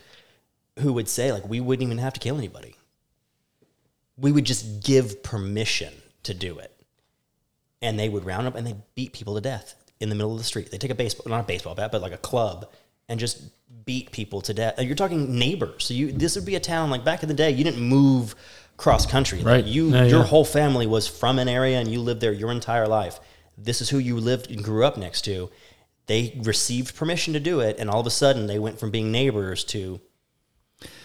who 0.80 0.92
would 0.94 1.08
say, 1.08 1.32
like, 1.32 1.48
we 1.48 1.62
wouldn't 1.62 1.86
even 1.86 1.98
have 1.98 2.14
to 2.14 2.20
kill 2.20 2.38
anybody. 2.38 2.76
We 4.18 4.32
would 4.32 4.46
just 4.46 4.84
give 4.84 5.24
permission 5.24 5.94
to 6.24 6.34
do 6.34 6.60
it, 6.60 6.72
and 7.82 8.00
they 8.00 8.10
would 8.10 8.26
round 8.26 8.48
up 8.48 8.56
and 8.56 8.66
they 8.66 8.76
beat 8.96 9.14
people 9.14 9.36
to 9.36 9.42
death 9.42 9.76
in 10.00 10.10
the 10.10 10.16
middle 10.16 10.32
of 10.32 10.38
the 10.38 10.44
street. 10.44 10.72
They 10.72 10.78
take 10.78 10.92
a 10.92 10.96
baseball, 10.96 11.26
not 11.30 11.42
a 11.42 11.48
baseball 11.48 11.76
bat, 11.76 11.92
but 11.92 12.02
like 12.02 12.14
a 12.14 12.18
club, 12.18 12.70
and 13.10 13.20
just 13.20 13.42
beat 13.86 14.12
people 14.12 14.42
to 14.42 14.54
death. 14.54 14.82
You're 14.82 14.96
talking 14.96 15.38
neighbors. 15.38 15.86
So 15.86 15.94
you, 15.94 16.12
this 16.12 16.36
would 16.36 16.46
be 16.46 16.56
a 16.56 16.60
town 16.60 16.90
like 16.90 17.04
back 17.04 17.24
in 17.24 17.30
the 17.30 17.36
day. 17.36 17.52
You 17.52 17.64
didn't 17.64 17.82
move 17.82 18.36
cross 18.78 19.06
country. 19.06 19.40
Like, 19.40 19.48
Right. 19.48 19.66
You, 19.66 19.90
Yeah, 19.90 20.06
your 20.06 20.20
yeah. 20.20 20.26
whole 20.26 20.46
family 20.46 20.88
was 20.88 21.08
from 21.08 21.40
an 21.40 21.48
area, 21.48 21.80
and 21.80 21.90
you 21.90 22.02
lived 22.02 22.22
there 22.22 22.34
your 22.34 22.52
entire 22.52 22.88
life. 22.88 23.20
This 23.58 23.82
is 23.82 23.90
who 23.90 24.00
you 24.00 24.18
lived 24.20 24.50
and 24.52 24.64
grew 24.64 24.84
up 24.86 24.98
next 24.98 25.22
to. 25.24 25.50
They 26.08 26.40
received 26.44 26.96
permission 26.96 27.34
to 27.34 27.40
do 27.40 27.62
it, 27.62 27.78
and 27.80 27.90
all 27.90 28.00
of 28.00 28.08
a 28.08 28.12
sudden 28.12 28.48
they 28.48 28.60
went 28.60 28.80
from 28.80 28.92
being 28.92 29.12
neighbors 29.12 29.64
to, 29.66 30.00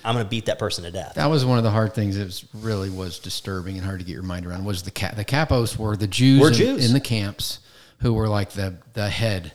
I'm 0.04 0.14
going 0.14 0.24
to 0.24 0.28
beat 0.28 0.46
that 0.46 0.58
person 0.58 0.84
to 0.84 0.90
death. 0.90 1.14
That 1.14 1.26
was 1.30 1.44
one 1.44 1.58
of 1.58 1.64
the 1.64 1.70
hard 1.70 1.94
things 1.94 2.16
It 2.16 2.24
was 2.24 2.44
really 2.54 2.90
was 2.90 3.18
disturbing 3.18 3.76
and 3.76 3.84
hard 3.84 4.00
to 4.00 4.04
get 4.06 4.12
your 4.12 4.22
mind 4.22 4.46
around. 4.46 4.64
Was 4.64 4.82
the 4.82 4.90
ca- 4.90 5.12
the 5.14 5.24
capos 5.24 5.76
were 5.76 5.96
the 5.96 6.06
Jews, 6.06 6.40
Were 6.40 6.48
in, 6.48 6.54
Jews. 6.54 6.86
in 6.86 6.92
the 6.92 7.00
camps 7.00 7.60
who 7.98 8.12
were 8.14 8.28
like 8.28 8.50
the 8.50 8.76
the 8.94 9.08
head. 9.08 9.52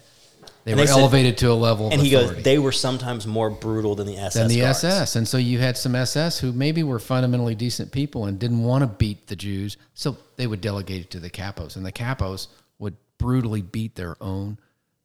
They 0.64 0.72
And 0.72 0.80
were 0.80 0.86
they 0.86 0.92
said- 0.92 1.00
elevated 1.00 1.38
to 1.40 1.52
a 1.52 1.54
level. 1.54 1.88
Of 1.88 1.94
and 1.94 2.02
he 2.02 2.10
goes, 2.10 2.42
they 2.44 2.58
were 2.58 2.72
sometimes 2.72 3.28
more 3.28 3.50
brutal 3.52 3.94
than 3.96 4.08
the 4.08 4.18
SS. 4.18 4.34
than 4.34 4.48
the 4.48 4.62
guards. 4.62 4.84
SS, 4.84 5.16
and 5.16 5.28
so 5.28 5.38
you 5.38 5.60
had 5.60 5.78
some 5.78 5.94
SS 5.96 6.40
who 6.40 6.52
maybe 6.54 6.82
were 6.82 6.98
fundamentally 7.00 7.54
decent 7.54 7.92
people 7.92 8.26
and 8.26 8.40
didn't 8.40 8.64
want 8.64 8.82
to 8.82 8.88
beat 8.88 9.28
the 9.28 9.36
Jews, 9.36 9.78
so 9.94 10.18
they 10.38 10.48
would 10.48 10.62
delegate 10.62 11.02
it 11.02 11.12
to 11.12 11.20
the 11.20 11.30
capos, 11.30 11.76
and 11.76 11.86
the 11.86 11.92
capos 11.92 12.48
would 12.80 12.96
brutally 13.20 13.62
beat 13.62 13.96
their 13.96 14.16
own 14.22 14.58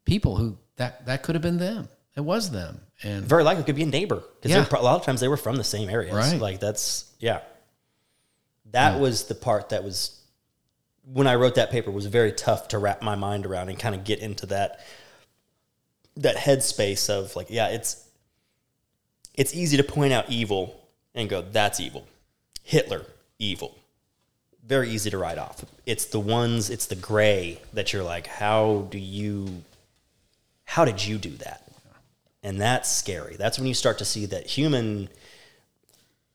people. 0.07 0.37
Who 0.37 0.57
that 0.77 1.05
that 1.07 1.23
could 1.23 1.35
have 1.35 1.43
been 1.43 1.59
them. 1.59 1.89
It 2.17 2.23
was 2.23 2.51
them, 2.51 2.81
and 3.03 3.25
Very 3.25 3.45
likely 3.45 3.65
could 3.65 3.77
be 3.77 3.83
a 3.83 3.87
neighbor 3.87 4.23
because 4.41 4.51
Yeah. 4.51 4.67
a 4.79 4.83
lot 4.83 4.97
of 4.99 5.05
times 5.05 5.21
they 5.21 5.29
were 5.29 5.37
from 5.37 5.57
the 5.57 5.65
same 5.65 5.89
areas. 5.89 6.15
Right. 6.15 6.41
Like 6.41 6.61
that's 6.61 7.07
yeah. 7.19 7.41
That 8.73 9.01
was 9.01 9.25
the 9.25 9.35
part 9.35 9.71
that 9.71 9.83
was 9.83 10.21
when 11.05 11.27
I 11.27 11.35
wrote 11.35 11.57
that 11.57 11.71
paper 11.71 11.91
was 11.91 12.07
very 12.07 12.31
tough 12.33 12.69
to 12.69 12.79
wrap 12.79 13.03
my 13.03 13.17
mind 13.17 13.47
around 13.47 13.69
and 13.69 13.79
kind 13.79 13.95
of 13.95 14.05
get 14.05 14.21
into 14.21 14.47
that 14.47 14.81
that 16.17 16.37
headspace 16.37 17.09
of 17.11 17.35
like 17.37 17.47
yeah 17.51 17.69
it's 17.69 18.05
it's 19.35 19.55
easy 19.55 19.77
to 19.77 19.83
point 19.85 20.13
out 20.13 20.29
evil 20.29 20.79
and 21.15 21.29
go 21.29 21.41
that's 21.41 21.81
evil 21.81 22.07
Hitler 22.63 23.07
evil 23.39 23.77
very 24.67 24.91
easy 24.91 25.09
to 25.11 25.19
write 25.19 25.39
off 25.39 25.65
it's 25.87 26.05
the 26.07 26.21
ones 26.21 26.69
it's 26.69 26.87
the 26.87 26.95
gray 26.97 27.61
that 27.73 27.93
you're 27.93 28.03
like 28.05 28.27
how 28.27 28.87
do 28.91 28.99
you 28.99 29.63
how 30.65 30.85
did 30.85 31.05
you 31.05 31.17
do 31.17 31.31
that 31.31 31.67
and 32.43 32.61
that's 32.61 32.91
scary. 32.91 33.37
That's 33.37 33.59
when 33.59 33.67
you 33.67 33.75
start 33.75 33.99
to 33.99 34.05
see 34.05 34.27
that 34.27 34.47
human 34.47 35.09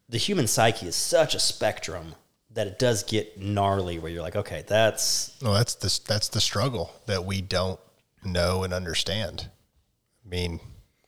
the 0.08 0.18
human 0.18 0.48
psyche 0.48 0.88
is 0.88 0.96
such 0.96 1.34
a 1.34 1.40
spectrum 1.40 2.14
that 2.52 2.68
it 2.68 2.78
does 2.78 3.04
get 3.04 3.40
gnarly 3.42 3.98
where 4.00 4.12
you're 4.12 4.22
like 4.22 4.36
okay 4.36 4.64
that's 4.68 5.36
No, 5.42 5.54
that's 5.54 5.76
the 5.76 6.00
that's 6.08 6.28
the 6.30 6.40
struggle 6.42 6.94
that 7.08 7.26
we 7.26 7.42
don't 7.42 7.80
know 8.24 8.64
and 8.64 8.74
understand. 8.74 9.50
I 10.26 10.30
mean, 10.30 10.60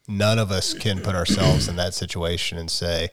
none 0.07 0.39
of 0.39 0.51
us 0.51 0.73
can 0.73 0.99
put 1.01 1.15
ourselves 1.15 1.67
in 1.67 1.75
that 1.77 1.93
situation 1.93 2.57
and 2.57 2.69
say 2.69 3.09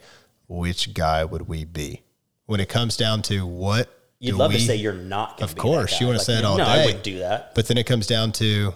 which 0.49 0.93
guy 0.95 1.25
would 1.25 1.49
we 1.49 1.65
be? 1.65 2.03
When 2.47 2.61
it 2.61 2.69
comes 2.69 2.97
down 2.97 3.23
to 3.23 3.47
what 3.47 3.89
you'd 4.21 4.37
love 4.37 4.53
to 4.53 4.61
say 4.61 4.77
you're 4.77 4.93
not 4.93 5.41
Of 5.43 5.57
course, 5.57 6.01
you 6.01 6.07
wanna 6.07 6.19
Like, 6.19 6.27
say 6.27 6.39
it 6.39 6.45
all 6.45 6.57
no 6.59 6.65
i 6.65 6.85
wouldn't 6.85 7.05
do 7.05 7.19
that. 7.21 7.55
But 7.55 7.69
then 7.69 7.79
it 7.79 7.87
comes 7.87 8.07
down 8.07 8.33
to 8.33 8.75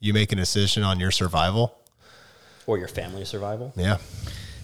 you 0.00 0.12
make 0.12 0.32
a 0.32 0.36
decision 0.36 0.82
on 0.82 1.00
your 1.00 1.10
survival. 1.10 1.78
Or 2.66 2.78
your 2.78 2.88
family 2.88 3.24
survival 3.24 3.72
Yeah, 3.76 3.98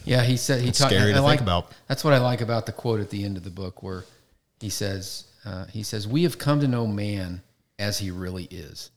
Yeah, 0.05 0.23
he 0.23 0.37
said 0.37 0.61
he 0.61 0.69
It's 0.69 0.79
talked. 0.79 0.91
scary 0.91 1.11
I 1.11 1.13
to 1.13 1.19
think 1.19 1.25
like- 1.25 1.41
about. 1.41 1.71
That's 1.87 2.03
what 2.03 2.13
I 2.13 2.17
like 2.19 2.41
about 2.41 2.65
the 2.65 2.71
quote 2.71 2.99
at 3.01 3.09
the 3.09 3.23
end 3.23 3.37
of 3.37 3.43
the 3.43 3.49
book, 3.51 3.83
where 3.83 4.03
he 4.59 4.69
says, 4.69 5.25
uh, 5.45 5.65
"He 5.65 5.83
says 5.83 6.07
we 6.07 6.23
have 6.23 6.37
come 6.37 6.59
to 6.61 6.67
know 6.67 6.87
man 6.87 7.41
as 7.79 7.99
he 7.99 8.11
really 8.11 8.45
is." 8.45 8.89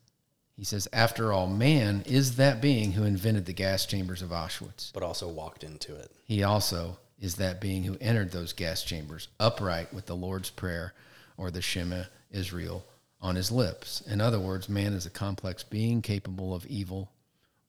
He 0.57 0.65
says, 0.65 0.87
"After 0.93 1.33
all, 1.33 1.47
man 1.49 2.03
is 2.07 2.37
that 2.37 2.61
being 2.61 2.93
who 2.93 3.03
invented 3.05 3.45
the 3.47 3.53
gas 3.53 3.87
chambers 3.87 4.23
of 4.23 4.31
Auschwitz. 4.31 4.93
but 4.93 5.03
also 5.03 5.29
walked 5.29 5.65
into 5.65 5.95
it 5.97 6.11
He 6.25 6.43
also 6.43 6.99
is 7.21 7.37
that 7.37 7.61
being 7.61 7.85
who 7.85 7.97
entered 8.01 8.31
those 8.33 8.53
gas 8.53 8.83
chambers 8.83 9.29
upright 9.41 9.93
with 9.93 10.07
the 10.07 10.17
Lord's 10.17 10.51
prayer 10.51 10.93
or 11.37 11.51
the 11.51 11.63
Shema 11.63 12.05
Israel 12.31 12.85
on 13.21 13.35
his 13.37 13.51
lips. 13.51 14.01
In 14.03 14.21
other 14.21 14.39
words, 14.39 14.69
man 14.69 14.93
is 14.93 15.07
a 15.07 15.11
complex 15.11 15.63
being 15.63 16.03
capable 16.03 16.55
of 16.55 16.67
evil 16.67 17.11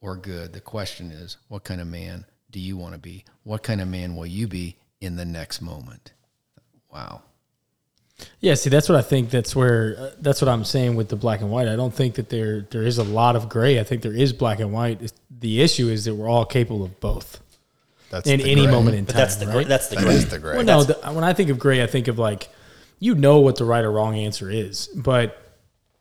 or 0.06 0.16
good. 0.16 0.54
The 0.54 0.62
question 0.62 1.12
is, 1.12 1.38
what 1.48 1.64
kind 1.64 1.82
of 1.82 1.88
man 1.88 2.26
do 2.52 2.60
you 2.60 2.78
want 2.78 2.94
to 2.94 3.00
be? 3.00 3.26
What 3.44 3.64
kind 3.64 3.82
of 3.82 3.88
man 3.88 4.16
will 4.16 4.26
you 4.28 4.48
be 4.48 4.78
in 5.02 5.16
the 5.16 5.26
next 5.26 5.62
moment? 5.62 6.14
Wow. 6.94 7.24
Yeah, 8.40 8.54
see, 8.54 8.70
that's 8.70 8.88
what 8.88 8.98
I 8.98 9.02
think. 9.02 9.30
That's 9.30 9.56
where 9.56 9.96
uh, 10.00 10.10
that's 10.22 10.42
what 10.42 10.48
I'm 10.48 10.64
saying 10.64 10.96
with 10.96 11.10
the 11.10 11.18
black 11.18 11.42
and 11.42 11.52
white. 11.52 11.68
I 11.68 11.76
don't 11.76 11.94
think 11.94 12.16
that 12.16 12.30
there 12.30 12.62
there 12.72 12.84
is 12.84 12.98
a 12.98 13.04
lot 13.04 13.36
of 13.36 13.50
gray. 13.50 13.78
I 13.80 13.84
think 13.84 14.04
there 14.04 14.14
is 14.14 14.32
black 14.32 14.60
and 14.60 14.72
white. 14.72 15.02
It's- 15.02 15.14
The 15.40 15.62
issue 15.62 15.90
is 15.90 16.06
that 16.06 16.16
we're 16.16 16.30
all 16.30 16.46
capable 16.46 16.86
of 16.86 16.98
both 17.02 17.42
that's 18.10 18.26
in 18.30 18.40
the 18.40 18.50
any 18.50 18.62
gray. 18.64 18.72
moment 18.72 18.96
in 18.96 19.04
but 19.06 19.14
time. 19.14 19.20
that's 19.22 19.36
the 19.36 19.48
right? 19.48 19.68
that's 19.68 19.88
the 19.90 19.96
That 19.98 20.06
gray. 20.06 20.14
is 20.16 20.30
the 20.30 20.40
gray. 20.40 20.56
Well, 20.56 20.64
no, 20.66 20.84
the, 20.84 20.94
when 21.12 21.26
I 21.26 21.34
think 21.34 21.50
of 21.50 21.60
gray, 21.60 21.84
I 21.84 21.88
think 21.88 22.08
of 22.08 22.18
like 22.18 22.48
you 23.00 23.16
know 23.16 23.40
what 23.42 23.58
the 23.58 23.66
right 23.66 23.84
or 23.84 23.92
wrong 23.92 24.16
answer 24.16 24.50
is, 24.50 24.88
but 24.96 25.42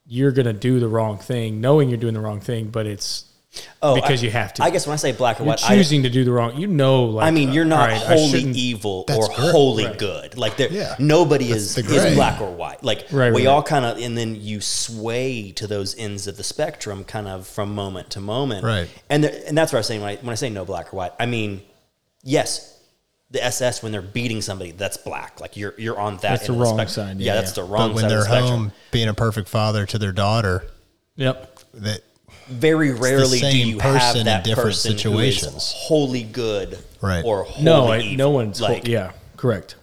you're 0.06 0.30
gonna 0.30 0.52
do 0.52 0.78
the 0.78 0.88
wrong 0.88 1.18
thing, 1.18 1.60
knowing 1.60 1.88
you're 1.88 1.98
doing 1.98 2.14
the 2.14 2.20
wrong 2.20 2.40
thing. 2.40 2.68
But 2.68 2.86
it's 2.86 3.24
Oh, 3.82 3.94
because 3.94 4.22
I- 4.22 4.26
you 4.26 4.30
have 4.30 4.54
to. 4.54 4.62
I 4.64 4.70
guess 4.70 4.86
when 4.86 4.94
I 4.94 4.96
say 4.96 5.12
black 5.12 5.38
or 5.40 5.44
You're 5.44 5.48
white, 5.48 5.64
I, 5.70 5.76
choosing 5.76 6.02
to 6.04 6.10
do 6.10 6.24
the 6.24 6.32
wrong. 6.32 6.56
You 6.58 6.66
know, 6.66 7.04
like 7.04 7.26
I 7.26 7.30
mean, 7.30 7.52
you're 7.52 7.64
not 7.64 7.88
right, 7.90 8.00
I 8.02 8.14
wholly 8.16 8.42
evil 8.42 9.04
or 9.08 9.26
correct. 9.28 9.40
wholly 9.52 9.84
Right. 9.86 9.98
good. 9.98 10.36
Like 10.38 10.56
there, 10.56 10.72
Yeah. 10.72 10.94
nobody 10.98 11.50
is, 11.50 11.74
the 11.74 11.82
is 11.84 12.14
black 12.14 12.40
or 12.40 12.50
white. 12.50 12.82
Like 12.82 13.06
Right, 13.10 13.32
we 13.32 13.46
all 13.46 13.62
kind 13.62 13.84
of, 13.84 13.98
and 13.98 14.16
then 14.16 14.36
you 14.40 14.60
sway 14.60 15.52
to 15.52 15.66
those 15.66 15.94
ends 15.98 16.26
of 16.26 16.36
the 16.36 16.44
spectrum, 16.44 17.04
kind 17.04 17.28
of 17.28 17.46
from 17.46 17.74
moment 17.74 18.10
to 18.10 18.20
moment. 18.20 18.64
Right. 18.64 18.88
And 19.10 19.24
there, 19.24 19.42
and 19.46 19.56
that's 19.56 19.72
what 19.72 19.78
I 19.78 19.80
was 19.80 19.86
saying 19.86 20.00
when 20.00 20.10
I, 20.10 20.20
when 20.22 20.30
I 20.32 20.36
say 20.36 20.50
no 20.50 20.64
black 20.64 20.92
or 20.92 20.96
white. 20.96 21.12
I 21.20 21.26
mean, 21.26 21.60
yes, 22.22 22.70
the 23.30 23.42
SS 23.44 23.82
when 23.82 23.92
they're 23.92 24.02
beating 24.02 24.40
somebody, 24.42 24.70
that's 24.72 24.96
black. 24.96 25.40
Like 25.40 25.56
you're 25.56 25.74
you're 25.78 25.98
on 25.98 26.14
that. 26.18 26.22
That's 26.22 26.46
the 26.46 26.52
wrong 26.52 26.86
side, 26.86 27.18
Yeah, 27.20 27.34
yeah, 27.34 27.40
that's 27.40 27.52
the 27.52 27.64
wrong 27.64 27.90
But 27.90 27.96
when 27.96 28.08
they're 28.08 28.18
the 28.18 28.24
spectrum. 28.24 28.48
home 28.50 28.72
being 28.90 29.08
a 29.08 29.14
perfect 29.14 29.48
father 29.48 29.86
to 29.86 29.98
their 29.98 30.12
daughter, 30.12 30.64
Yep. 31.16 31.58
that 31.74 32.00
Very 32.46 32.92
rarely 32.92 33.38
do 33.40 33.50
same 33.50 33.68
you 33.68 33.76
person 33.78 33.98
have 34.00 34.16
in 34.16 34.24
that 34.26 34.44
different 34.44 34.68
person 34.68 34.92
situations. 34.96 35.50
who 35.52 35.56
is 35.56 35.72
wholly 35.76 36.22
good 36.22 36.78
Right. 37.00 37.24
or 37.24 37.44
wholly 37.44 37.64
No, 37.64 37.92
I, 37.92 38.14
no 38.14 38.30
one's. 38.30 38.60
like 38.60 38.86
yeah, 38.86 39.12
correct. 39.36 39.76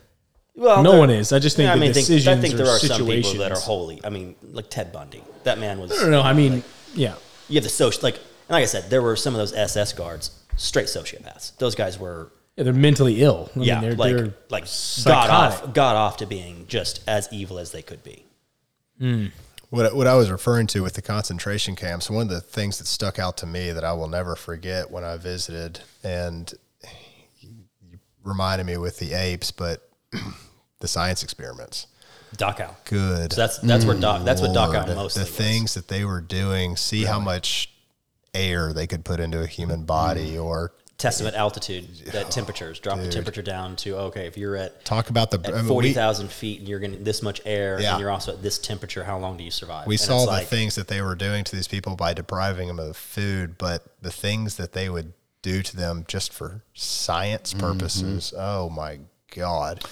Well, 0.56 0.84
No 0.84 0.98
one 1.00 1.10
is. 1.10 1.32
I 1.34 1.40
just 1.40 1.56
think 1.56 1.70
I 1.70 1.76
the 1.76 1.82
mean, 1.82 1.90
I 1.90 1.94
think, 1.94 2.06
I 2.06 2.08
decisions 2.16 2.42
think 2.42 2.54
or 2.54 2.58
there 2.58 2.68
are 2.68 2.78
some 2.80 3.06
people 3.06 3.34
that 3.40 3.52
are 3.52 3.56
situations- 3.56 3.64
holy. 3.64 4.02
I 4.04 4.10
mean, 4.10 4.36
like 4.52 4.70
Ted 4.70 4.92
Bundy. 4.92 5.24
That 5.44 5.58
man 5.60 5.80
was. 5.80 5.92
I 5.92 5.96
don't 6.02 6.12
know. 6.12 6.22
I 6.22 6.34
mean, 6.34 6.64
yeah. 6.94 7.16
You 7.50 7.56
have 7.56 7.64
the 7.64 7.70
social, 7.70 8.02
like, 8.04 8.16
and 8.16 8.24
like 8.50 8.64
I 8.64 8.66
said, 8.66 8.90
there 8.90 9.02
were 9.02 9.16
some 9.16 9.34
of 9.34 9.40
those 9.40 9.54
SS 9.54 9.94
guards, 9.94 10.32
straight 10.58 10.86
sociopaths. 10.88 11.58
Those 11.58 11.74
guys 11.76 11.98
were, 11.98 12.32
yeah, 12.58 12.64
they're 12.66 12.74
mentally 12.74 13.22
ill. 13.24 13.50
I 13.56 13.60
yeah, 13.60 13.74
mean, 13.80 13.90
they're, 13.90 13.98
like, 13.98 14.16
they're 14.16 14.34
like 14.50 14.66
got 15.06 15.30
off, 15.30 15.74
got 15.74 15.96
off 15.96 16.18
to 16.18 16.26
being 16.28 16.66
just 16.68 17.02
as 17.08 17.28
evil 17.32 17.58
as 17.58 17.72
they 17.72 17.82
could 17.82 18.04
be. 18.04 18.26
Hmm. 19.00 19.28
What, 19.72 19.96
what 19.96 20.06
I 20.06 20.16
was 20.16 20.30
referring 20.30 20.68
to 20.68 20.84
with 20.84 20.96
the 20.96 21.02
concentration 21.02 21.78
camps, 21.78 22.10
one 22.10 22.24
of 22.24 22.30
the 22.30 22.42
things 22.42 22.78
that 22.80 22.88
stuck 22.88 23.18
out 23.18 23.38
to 23.38 23.46
me 23.46 23.72
that 23.72 23.86
I 23.86 23.94
will 23.94 24.10
never 24.10 24.36
forget 24.36 24.92
when 24.92 25.06
I 25.06 25.16
visited, 25.16 25.80
and 26.04 26.54
you 27.40 27.50
reminded 28.22 28.66
me 28.66 28.76
with 28.76 29.00
the 29.00 29.14
apes, 29.14 29.50
but 29.52 29.90
the 30.82 30.90
science 30.90 31.24
experiments. 31.24 31.88
Dachau. 32.36 32.76
Good. 32.84 33.32
So 33.32 33.42
that's 33.42 33.60
that's 33.60 33.86
where 33.86 33.98
Doc. 33.98 34.26
That's 34.26 34.42
what 34.42 34.52
Dachau 34.52 34.94
mostly 34.94 35.24
the 35.24 35.30
was. 35.30 35.38
things 35.38 35.74
that 35.76 35.88
they 35.88 36.04
were 36.04 36.22
doing. 36.22 36.76
See 36.76 37.06
how 37.06 37.22
much 37.22 37.74
air 38.34 38.74
they 38.74 38.88
could 38.88 39.06
put 39.06 39.22
into 39.22 39.42
a 39.42 39.48
human 39.48 39.86
body, 39.86 40.34
mm. 40.34 40.44
or 40.44 40.74
Testament 41.02 41.36
altitude, 41.36 41.88
that 42.14 42.30
temperatures 42.30 42.80
drop 42.80 43.00
the 43.00 43.10
temperature 43.10 43.42
down 43.42 43.76
to 43.78 43.98
okay. 43.98 44.28
If 44.28 44.38
you're 44.38 44.56
at 44.56 44.86
talk 44.86 45.10
about 45.10 45.32
the. 45.32 45.40
I 45.44 45.48
at 45.50 45.56
mean, 45.56 45.66
forty 45.66 45.94
feet 45.94 46.60
and 46.60 46.68
you're 46.70 46.80
getting 46.80 47.04
this 47.04 47.22
much 47.24 47.42
air 47.44 47.80
Yeah. 47.82 47.94
and 47.94 48.00
you're 48.02 48.12
also 48.12 48.34
at 48.34 48.44
this 48.44 48.60
temperature, 48.60 49.04
how 49.04 49.18
long 49.18 49.36
do 49.36 49.44
you 49.44 49.50
survive? 49.52 49.88
We 49.88 49.96
And 49.96 50.00
saw 50.02 50.20
the 50.26 50.32
like, 50.32 50.48
things 50.48 50.76
that 50.76 50.88
they 50.88 51.02
were 51.02 51.16
doing 51.16 51.44
to 51.44 51.56
these 51.56 51.68
people 51.68 51.96
by 51.96 52.14
depriving 52.14 52.68
them 52.68 52.80
of 52.80 52.96
food, 52.96 53.58
but 53.58 53.84
the 54.02 54.12
things 54.12 54.58
that 54.58 54.74
they 54.74 54.90
would 54.90 55.14
do 55.42 55.64
to 55.64 55.76
them 55.76 56.06
just 56.08 56.32
for 56.32 56.64
science 56.76 57.54
Mm-hmm. 57.54 57.62
purposes. 57.66 58.34
Oh 58.38 58.70
my 58.70 59.00
god! 59.36 59.84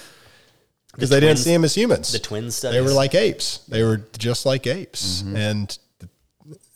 Because 0.94 1.10
they 1.10 1.20
didn't 1.20 1.38
see 1.40 1.54
them 1.54 1.64
as 1.64 1.74
humans. 1.76 2.12
the 2.12 2.20
twin 2.20 2.52
studies. 2.52 2.80
they 2.80 2.86
were 2.86 2.94
like 2.94 3.16
apes. 3.16 3.60
They 3.68 3.82
were 3.84 3.98
just 4.18 4.46
like 4.46 4.68
apes, 4.68 5.24
Mm-hmm. 5.24 5.36
and 5.36 5.80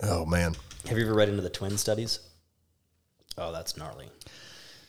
oh 0.01 0.25
man, 0.25 0.55
Have 0.87 0.97
you 0.97 1.03
ever 1.05 1.13
read 1.13 1.29
into 1.29 1.41
the 1.43 1.49
twin 1.51 1.77
studies? 1.77 2.19
Oh, 3.37 3.51
that's 3.51 3.77
gnarly. 3.77 4.09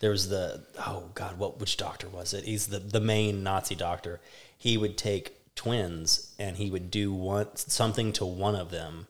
There 0.00 0.10
was 0.10 0.28
the 0.28 0.62
oh 0.86 1.10
god, 1.14 1.38
what 1.38 1.58
which 1.60 1.76
doctor 1.76 2.08
was 2.08 2.34
it? 2.34 2.44
He's 2.44 2.66
the 2.66 2.78
the 2.78 3.00
main 3.00 3.42
Nazi 3.42 3.74
doctor. 3.74 4.20
He 4.56 4.76
would 4.76 4.96
take 4.98 5.36
twins 5.54 6.34
and 6.38 6.56
he 6.56 6.70
would 6.70 6.90
do 6.90 7.12
one 7.12 7.46
something 7.56 8.12
to 8.14 8.24
one 8.24 8.54
of 8.56 8.70
them 8.70 9.06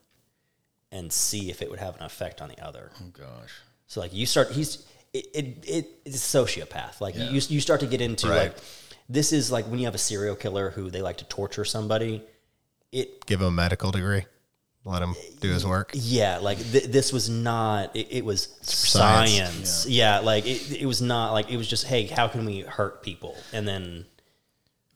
and 0.93 1.13
see 1.13 1.51
if 1.51 1.63
it 1.63 1.71
would 1.71 1.81
have 1.81 1.97
an 1.97 2.03
effect 2.05 2.41
on 2.41 2.49
the 2.49 2.61
other. 2.65 2.93
Oh 3.01 3.07
gosh. 3.13 3.51
So 3.87 4.01
like 4.01 4.13
you 4.15 4.27
start 4.27 4.53
he's 4.53 4.87
it, 5.13 5.27
it, 5.35 5.65
it 5.67 5.91
it's 6.05 6.19
sociopath. 6.19 7.01
Like 7.01 7.17
you 7.17 7.25
you 7.31 7.61
start 7.61 7.81
to 7.81 7.87
get 7.87 8.01
into 8.01 8.29
Right. 8.29 8.37
like 8.51 8.57
this 9.09 9.33
is 9.33 9.51
like 9.51 9.67
when 9.67 9.79
you 9.79 9.87
have 9.87 9.95
a 9.95 9.99
serial 9.99 10.37
killer 10.37 10.71
who 10.71 10.91
they 10.91 11.03
like 11.03 11.17
to 11.19 11.25
torture 11.25 11.65
somebody. 11.65 12.23
It 12.93 13.27
give 13.27 13.41
him 13.41 13.49
a 13.49 13.51
medical 13.51 13.91
degree, 13.91 14.27
let 14.85 15.03
him 15.03 15.15
do 15.41 15.51
his 15.51 15.65
work. 15.67 15.91
yeah, 15.95 16.39
like 16.39 16.59
th- 16.59 16.85
this 16.85 17.13
was 17.13 17.29
not. 17.31 17.95
It, 17.97 18.09
it 18.11 18.25
was 18.25 18.49
science. 18.63 19.31
science. 19.33 19.87
Yeah, 19.89 20.19
like 20.21 20.47
it, 20.47 20.81
it 20.83 20.87
was 20.87 21.01
not 21.01 21.33
like 21.33 21.51
it 21.51 21.57
was 21.57 21.67
just 21.69 21.85
hey, 21.87 22.05
how 22.07 22.29
can 22.29 22.45
we 22.45 22.61
hurt 22.61 23.03
people? 23.03 23.37
And 23.53 23.67
then 23.67 24.05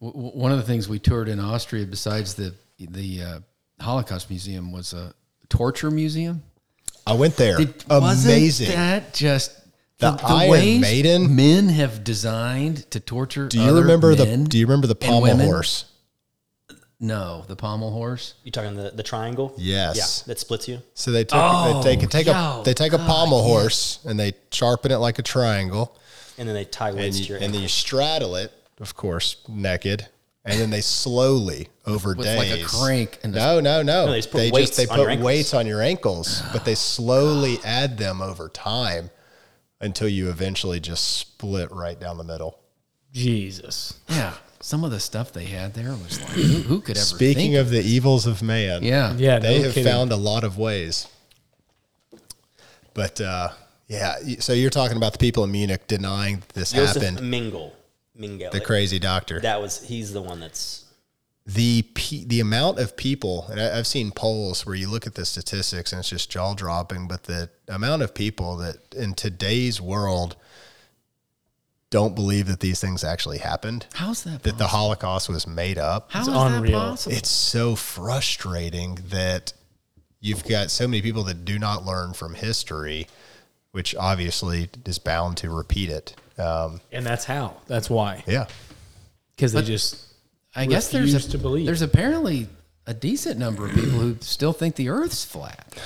W- 0.00 0.12
w- 0.14 0.40
One 0.40 0.52
of 0.52 0.58
the 0.58 0.64
things 0.64 0.88
we 0.88 0.98
toured 0.98 1.28
in 1.28 1.40
Austria, 1.40 1.84
besides 1.86 2.34
the 2.34 2.54
the 2.78 3.22
uh, 3.22 3.40
Holocaust 3.80 4.30
Museum, 4.30 4.70
was 4.72 4.92
a 4.92 5.12
torture 5.48 5.90
museum. 5.90 6.42
I 7.06 7.14
went 7.14 7.36
there. 7.36 7.56
Did, 7.56 7.84
Amazing. 7.88 8.66
Wasn't 8.68 8.76
that 8.76 9.14
just 9.14 9.58
The 9.98 10.20
Iron 10.24 10.80
Maiden? 10.80 11.34
men 11.34 11.68
have 11.70 12.04
designed 12.04 12.88
to 12.90 13.00
torture? 13.00 13.48
do 13.48 13.58
you 13.58 13.70
other 13.70 13.80
remember 13.80 14.14
men 14.14 14.44
the? 14.44 14.50
Do 14.50 14.58
you 14.58 14.66
remember 14.66 14.86
the 14.86 14.96
and 15.00 15.10
pommel 15.10 15.38
horse? 15.38 15.86
No, 17.00 17.44
the 17.46 17.54
pommel 17.54 17.92
horse. 17.92 18.34
you 18.42 18.50
talking 18.50 18.74
the 18.74 18.90
the 18.90 19.04
triangle? 19.04 19.54
Yes. 19.56 19.96
Yeah, 19.96 20.32
that 20.32 20.40
splits 20.40 20.66
you. 20.66 20.80
So 20.94 21.12
they 21.12 21.20
oh, 21.20 21.22
take 21.22 21.30
Oh, 21.32 21.82
they 21.82 21.96
take, 21.96 22.10
take 22.10 22.26
yo, 22.26 22.32
a 22.32 22.62
they 22.64 22.74
take 22.74 22.92
a 22.92 22.98
God, 22.98 23.06
pommel 23.06 23.38
yeah. 23.38 23.48
horse 23.48 24.00
and 24.04 24.18
they 24.18 24.32
sharpen 24.50 24.90
it 24.90 24.96
like 24.96 25.18
a 25.18 25.22
triangle, 25.22 25.96
And 26.38 26.48
then 26.48 26.54
they 26.54 26.64
tie 26.64 26.88
and 26.88 26.98
weights 26.98 27.18
to 27.18 27.22
you, 27.22 27.28
your 27.34 27.38
and 27.42 27.54
then 27.54 27.62
you 27.62 27.68
straddle 27.68 28.34
it, 28.34 28.52
of 28.80 28.96
course, 28.96 29.36
naked, 29.48 30.08
and 30.44 30.58
then 30.58 30.70
they 30.70 30.80
slowly 30.80 31.68
over 31.86 32.14
with 32.14 32.26
days 32.26 32.50
like 32.50 32.60
a 32.60 32.64
crank 32.64 33.20
and 33.22 33.32
no, 33.32 33.60
no, 33.60 33.82
no. 33.82 34.06
No, 34.06 34.10
they 34.10 34.18
just 34.18 34.32
put 34.32 34.38
they 34.38 34.50
weights 34.50 34.76
they 34.76 34.86
on 34.86 34.96
put 34.96 35.20
weights 35.20 35.54
on 35.54 35.68
your 35.68 35.80
ankles, 35.80 36.42
but 36.52 36.64
they 36.64 36.74
slowly 36.74 37.58
add 37.64 37.96
them 37.98 38.20
over 38.20 38.48
time 38.48 39.10
until 39.80 40.08
you 40.08 40.30
eventually 40.30 40.80
just 40.80 41.16
split 41.16 41.70
right 41.70 42.00
down 42.00 42.18
the 42.18 42.24
middle. 42.24 42.58
Jesus. 43.12 44.00
Yeah, 44.08 44.34
some 44.60 44.84
of 44.84 44.90
the 44.90 45.00
stuff 45.00 45.32
they 45.32 45.44
had 45.44 45.74
there 45.74 45.90
was 45.90 46.20
like, 46.20 46.30
who, 46.30 46.42
who 46.42 46.80
could 46.80 46.96
ever? 46.96 47.04
Speaking 47.04 47.52
think 47.52 47.56
of 47.56 47.70
the 47.70 47.80
evils 47.82 48.26
of 48.26 48.42
man, 48.42 48.82
yeah, 48.82 49.14
Yeah, 49.16 49.38
they 49.38 49.58
no 49.58 49.64
have 49.64 49.74
kidding. 49.74 49.90
found 49.92 50.12
a 50.12 50.16
lot 50.16 50.44
of 50.44 50.58
ways. 50.58 51.06
But 52.94 53.20
uh, 53.20 53.50
yeah, 53.86 54.16
so 54.40 54.52
you're 54.52 54.70
talking 54.70 54.96
about 54.96 55.12
the 55.12 55.18
people 55.18 55.44
in 55.44 55.52
Munich 55.52 55.86
denying 55.86 56.38
that 56.40 56.48
this 56.50 56.72
Joseph 56.72 57.02
happened. 57.02 57.20
Mengele. 57.32 57.72
Mengele. 58.18 58.50
The 58.50 58.60
crazy 58.60 58.98
doctor. 58.98 59.40
That 59.40 59.60
was 59.60 59.82
he's 59.86 60.12
the 60.12 60.22
one 60.22 60.40
that's 60.40 60.84
the 61.46 61.82
pe- 61.94 62.24
the 62.24 62.40
amount 62.40 62.78
of 62.80 62.96
people, 62.96 63.46
and 63.50 63.60
I've 63.60 63.86
seen 63.86 64.10
polls 64.10 64.66
where 64.66 64.74
you 64.74 64.90
look 64.90 65.06
at 65.06 65.14
the 65.14 65.24
statistics 65.24 65.92
and 65.92 66.00
it's 66.00 66.08
just 66.10 66.30
jaw 66.30 66.54
dropping. 66.54 67.06
But 67.08 67.24
the 67.24 67.48
amount 67.68 68.02
of 68.02 68.12
people 68.14 68.56
that 68.58 68.78
in 68.96 69.14
today's 69.14 69.80
world 69.80 70.36
don't 71.90 72.14
believe 72.14 72.46
that 72.48 72.60
these 72.60 72.80
things 72.80 73.02
actually 73.02 73.38
happened, 73.38 73.86
How's 73.94 74.22
that? 74.24 74.42
that 74.42 74.58
the? 74.58 74.66
Holocaust 74.68 75.28
was 75.28 75.46
made 75.46 75.78
up. 75.78 76.10
How 76.12 76.20
It's 76.20 76.28
is 76.28 76.34
unreal. 76.34 76.78
that 76.80 76.86
possible? 76.90 77.16
It's 77.16 77.30
so 77.30 77.74
frustrating 77.76 78.98
that 79.08 79.52
you've 80.20 80.44
got 80.46 80.70
so 80.70 80.86
many 80.86 81.00
people 81.02 81.22
that 81.24 81.44
do 81.44 81.58
not 81.58 81.84
learn 81.86 82.12
from 82.12 82.34
history, 82.34 83.06
which 83.72 83.94
obviously 83.94 84.68
is 84.84 84.98
bound 84.98 85.36
to 85.38 85.50
repeat 85.50 85.88
it. 85.90 86.14
Um, 86.38 86.80
And 86.92 87.06
that's 87.06 87.24
how. 87.24 87.56
That's 87.66 87.88
why. 87.88 88.22
yeah. 88.26 88.46
Because 89.36 89.52
they 89.52 89.62
just. 89.62 90.04
I 90.54 90.66
guess 90.66 90.90
there's 90.90 91.14
a, 91.14 91.30
to 91.30 91.38
believe. 91.38 91.66
there's 91.66 91.82
apparently 91.82 92.48
a 92.86 92.92
decent 92.94 93.38
number 93.38 93.64
of 93.66 93.72
people 93.72 93.90
who 93.98 94.16
still 94.20 94.52
think 94.52 94.74
the 94.76 94.88
Earth's 94.88 95.24
flat. 95.24 95.78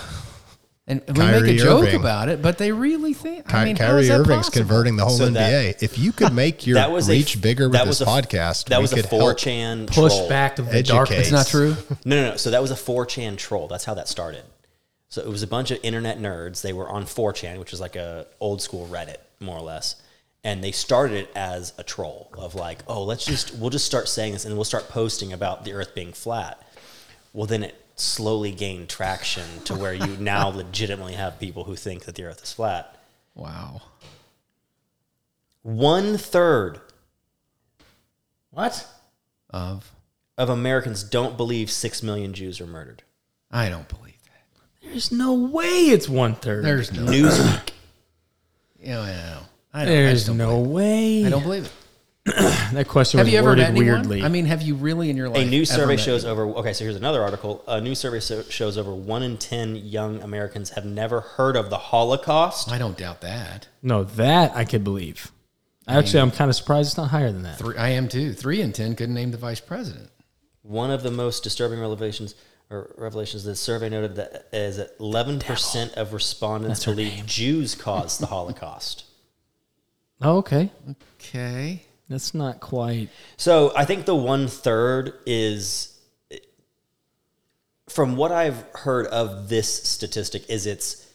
And 0.88 1.00
we 1.06 1.12
make 1.24 1.44
a 1.44 1.56
joke 1.56 1.84
Irving. 1.84 2.00
about 2.00 2.28
it, 2.28 2.42
but 2.42 2.58
they 2.58 2.72
really 2.72 3.14
think. 3.14 3.46
Ky- 3.48 3.54
I 3.54 3.64
mean, 3.66 3.76
how 3.76 3.86
Kyrie 3.88 4.00
is 4.02 4.10
Irving's 4.10 4.46
possible? 4.46 4.58
converting 4.62 4.96
the 4.96 5.04
whole 5.04 5.16
So 5.16 5.26
NBA. 5.28 5.32
that- 5.74 5.82
if 5.82 5.96
you 5.96 6.10
could 6.12 6.32
make 6.32 6.66
your 6.66 6.74
that 6.74 6.90
was 6.90 7.08
reach 7.08 7.36
a, 7.36 7.38
bigger 7.38 7.64
with 7.68 7.74
that 7.74 7.86
this 7.86 8.00
a, 8.00 8.04
podcast, 8.04 8.64
That 8.68 8.78
we 8.78 8.82
was 8.82 8.92
a 8.92 8.96
could 8.96 9.04
help. 9.06 9.22
4chan 9.38 9.86
push 9.86 10.12
troll. 10.12 10.28
back 10.28 10.56
to 10.56 10.62
the 10.62 10.70
Educate. 10.72 10.88
darkness. 10.96 11.18
It's 11.20 11.30
not 11.30 11.46
true. 11.46 11.76
No, 12.04 12.16
no, 12.22 12.30
no. 12.30 12.36
So 12.36 12.50
that 12.50 12.60
was 12.60 12.72
a 12.72 12.74
4chan 12.74 13.36
troll. 13.38 13.68
That's 13.68 13.84
how 13.84 13.94
that 13.94 14.08
started. 14.08 14.42
So 15.08 15.20
it 15.22 15.28
was 15.28 15.42
a 15.44 15.46
bunch 15.46 15.70
of 15.70 15.78
internet 15.84 16.18
nerds. 16.18 16.62
They 16.62 16.72
were 16.72 16.88
on 16.88 17.04
4chan, 17.04 17.58
which 17.60 17.72
is 17.72 17.80
like 17.80 17.94
a 17.94 18.26
old 18.40 18.60
school 18.60 18.88
Reddit, 18.90 19.18
more 19.38 19.56
or 19.58 19.62
less. 19.62 19.96
And 20.42 20.64
they 20.64 20.72
started 20.72 21.16
it 21.16 21.30
as 21.36 21.72
a 21.78 21.84
troll 21.84 22.28
of 22.36 22.56
like, 22.56 22.80
oh, 22.88 23.04
let's 23.04 23.24
just 23.24 23.54
we'll 23.54 23.70
just 23.70 23.86
start 23.86 24.08
saying 24.08 24.32
this 24.32 24.44
and 24.44 24.56
we'll 24.56 24.64
start 24.64 24.88
posting 24.88 25.32
about 25.32 25.64
the 25.64 25.74
Earth 25.74 25.94
being 25.94 26.12
flat. 26.12 26.60
Well, 27.32 27.46
then 27.46 27.62
it 27.62 27.76
slowly 27.96 28.52
gained 28.52 28.88
traction 28.88 29.60
to 29.64 29.74
where 29.74 29.92
you 29.94 30.16
now 30.20 30.48
legitimately 30.48 31.14
have 31.14 31.38
people 31.40 31.64
who 31.64 31.76
think 31.76 32.04
that 32.04 32.14
the 32.14 32.24
Earth 32.24 32.42
is 32.42 32.52
flat. 32.52 32.96
Wow. 33.34 33.82
One 35.62 36.16
third 36.18 36.80
What? 38.50 38.86
Of 39.50 39.92
of 40.38 40.48
Americans 40.48 41.04
don't 41.04 41.36
believe 41.36 41.70
six 41.70 42.02
million 42.02 42.32
Jews 42.32 42.58
were 42.58 42.66
murdered. 42.66 43.02
I 43.50 43.68
don't 43.68 43.88
believe 43.88 44.16
that. 44.24 44.88
There's 44.88 45.12
no 45.12 45.34
way 45.34 45.66
it's 45.90 46.08
one 46.08 46.34
third. 46.34 46.64
There's 46.64 46.90
no. 46.90 47.02
Newsweek. 47.04 47.70
You 48.80 48.88
know, 48.88 49.02
I 49.02 49.12
know. 49.12 49.38
I 49.74 49.84
don't, 49.84 49.94
There's 49.94 50.12
just 50.14 50.26
don't 50.26 50.38
no 50.38 50.58
way. 50.58 51.22
it. 51.22 51.26
I 51.26 51.30
don't 51.30 51.42
believe 51.42 51.66
it. 51.66 51.72
that 52.72 52.86
question 52.86 53.18
Have 53.18 53.26
was 53.26 53.32
you 53.32 53.38
ever 53.40 53.48
worded 53.48 53.62
met 53.62 53.70
anyone? 53.70 53.86
weirdly. 53.96 54.22
I 54.22 54.28
mean, 54.28 54.44
have 54.46 54.62
you 54.62 54.76
really 54.76 55.10
in 55.10 55.16
your 55.16 55.28
life? 55.28 55.44
A 55.44 55.50
new 55.50 55.64
survey 55.64 55.96
met 55.96 56.00
shows 56.04 56.24
anyone? 56.24 56.48
over. 56.50 56.58
Okay, 56.60 56.72
so 56.72 56.84
here's 56.84 56.94
another 56.96 57.20
article. 57.22 57.64
A 57.66 57.80
new 57.80 57.94
survey 57.96 58.20
so- 58.20 58.42
shows 58.44 58.78
over 58.78 58.94
one 58.94 59.22
in 59.24 59.38
ten 59.38 59.74
young 59.76 60.22
Americans 60.22 60.70
have 60.70 60.84
never 60.84 61.20
heard 61.20 61.56
of 61.56 61.68
the 61.68 61.78
Holocaust. 61.78 62.70
I 62.70 62.78
don't 62.78 62.96
doubt 62.96 63.22
that. 63.22 63.66
no, 63.82 64.04
that 64.04 64.54
I 64.56 64.64
could 64.64 64.84
believe. 64.84 65.32
Actually, 65.88 66.20
I'm 66.20 66.30
kind 66.30 66.48
of 66.48 66.54
surprised 66.54 66.90
it's 66.90 66.96
not 66.96 67.10
higher 67.10 67.32
than 67.32 67.42
that. 67.42 67.58
Three, 67.58 67.76
I 67.76 67.88
am 67.88 68.08
too. 68.08 68.32
Three 68.34 68.60
in 68.62 68.72
ten 68.72 68.94
couldn't 68.94 69.14
name 69.16 69.32
the 69.32 69.36
vice 69.36 69.60
president. 69.60 70.10
One 70.62 70.92
of 70.92 71.02
the 71.02 71.10
most 71.10 71.42
disturbing 71.42 71.80
revelations 71.80 72.36
or 72.70 72.94
revelations 72.96 73.42
the 73.42 73.56
survey 73.56 73.88
noted 73.88 74.14
that 74.14 74.46
is 74.52 74.76
that 74.76 74.96
11% 75.00 75.94
of 75.94 76.12
respondents 76.12 76.84
believe 76.84 77.26
Jews 77.26 77.74
caused 77.74 78.20
the 78.20 78.26
Holocaust. 78.26 79.04
Oh, 80.22 80.36
okay. 80.38 80.70
Okay. 81.18 81.82
That's 82.12 82.34
not 82.34 82.60
quite. 82.60 83.08
So 83.38 83.72
I 83.74 83.86
think 83.86 84.04
the 84.04 84.14
one 84.14 84.46
third 84.46 85.14
is, 85.24 85.98
from 87.88 88.16
what 88.16 88.30
I've 88.30 88.62
heard 88.74 89.06
of 89.06 89.48
this 89.48 89.82
statistic, 89.82 90.48
is 90.50 90.66
it's 90.66 91.08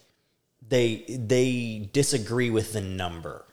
they 0.67 1.05
they 1.07 1.87
disagree 1.93 2.49
with 2.49 2.73
the 2.73 2.81
number. 2.81 3.45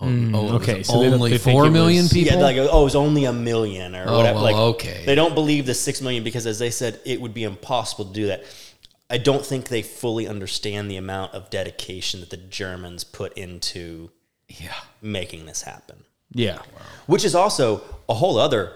Oh, 0.00 0.30
oh 0.34 0.48
okay, 0.56 0.84
so 0.84 0.94
only 0.94 1.30
they 1.30 1.38
think 1.38 1.54
four 1.54 1.66
it 1.66 1.70
million 1.70 2.04
was- 2.04 2.12
people. 2.12 2.36
Yeah, 2.36 2.42
like 2.42 2.56
oh, 2.56 2.82
it 2.82 2.84
was 2.84 2.94
only 2.94 3.24
a 3.24 3.32
million 3.32 3.96
or 3.96 4.04
Oh, 4.06 4.18
whatever. 4.18 4.36
well, 4.36 4.44
like, 4.44 4.56
okay. 4.76 5.02
They 5.04 5.16
don't 5.16 5.34
believe 5.34 5.66
the 5.66 5.74
six 5.74 6.00
million 6.00 6.22
because, 6.22 6.46
as 6.46 6.60
they 6.60 6.70
said, 6.70 7.00
it 7.04 7.20
would 7.20 7.34
be 7.34 7.42
impossible 7.42 8.04
to 8.04 8.12
do 8.12 8.26
that. 8.28 8.44
I 9.10 9.18
don't 9.18 9.44
think 9.44 9.68
they 9.68 9.82
fully 9.82 10.28
understand 10.28 10.88
the 10.88 10.96
amount 10.96 11.34
of 11.34 11.50
dedication 11.50 12.20
that 12.20 12.30
the 12.30 12.36
Germans 12.36 13.02
put 13.02 13.32
into 13.34 14.10
yeah. 14.48 14.74
making 15.02 15.46
this 15.46 15.62
happen. 15.62 16.04
Yeah. 16.32 16.58
Which 17.06 17.24
is 17.24 17.34
also 17.34 17.82
a 18.08 18.14
whole 18.14 18.38
other 18.38 18.72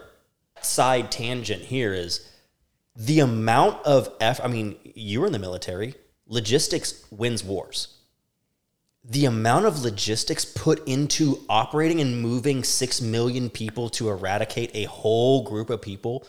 side 0.63 1.11
tangent 1.11 1.63
here 1.63 1.93
is 1.95 2.29
the 2.97 3.21
amount 3.21 3.85
of 3.87 4.11
F. 4.21 4.41
I 4.43 4.49
mean, 4.49 4.77
you 4.83 5.21
were 5.21 5.27
in 5.27 5.33
the 5.33 5.39
military. 5.39 5.95
Logistics 6.27 7.05
wins 7.11 7.43
wars. 7.43 7.95
The 9.05 9.25
amount 9.25 9.65
of 9.65 9.83
logistics 9.83 10.45
put 10.45 10.87
into 10.87 11.41
operating 11.49 12.01
and 12.01 12.21
moving 12.21 12.65
six 12.65 13.01
million 13.01 13.49
people 13.49 13.89
to 13.91 14.11
eradicate 14.11 14.71
a 14.75 14.85
whole 14.85 15.45
group 15.45 15.71
of 15.71 15.81
people 15.81 16.27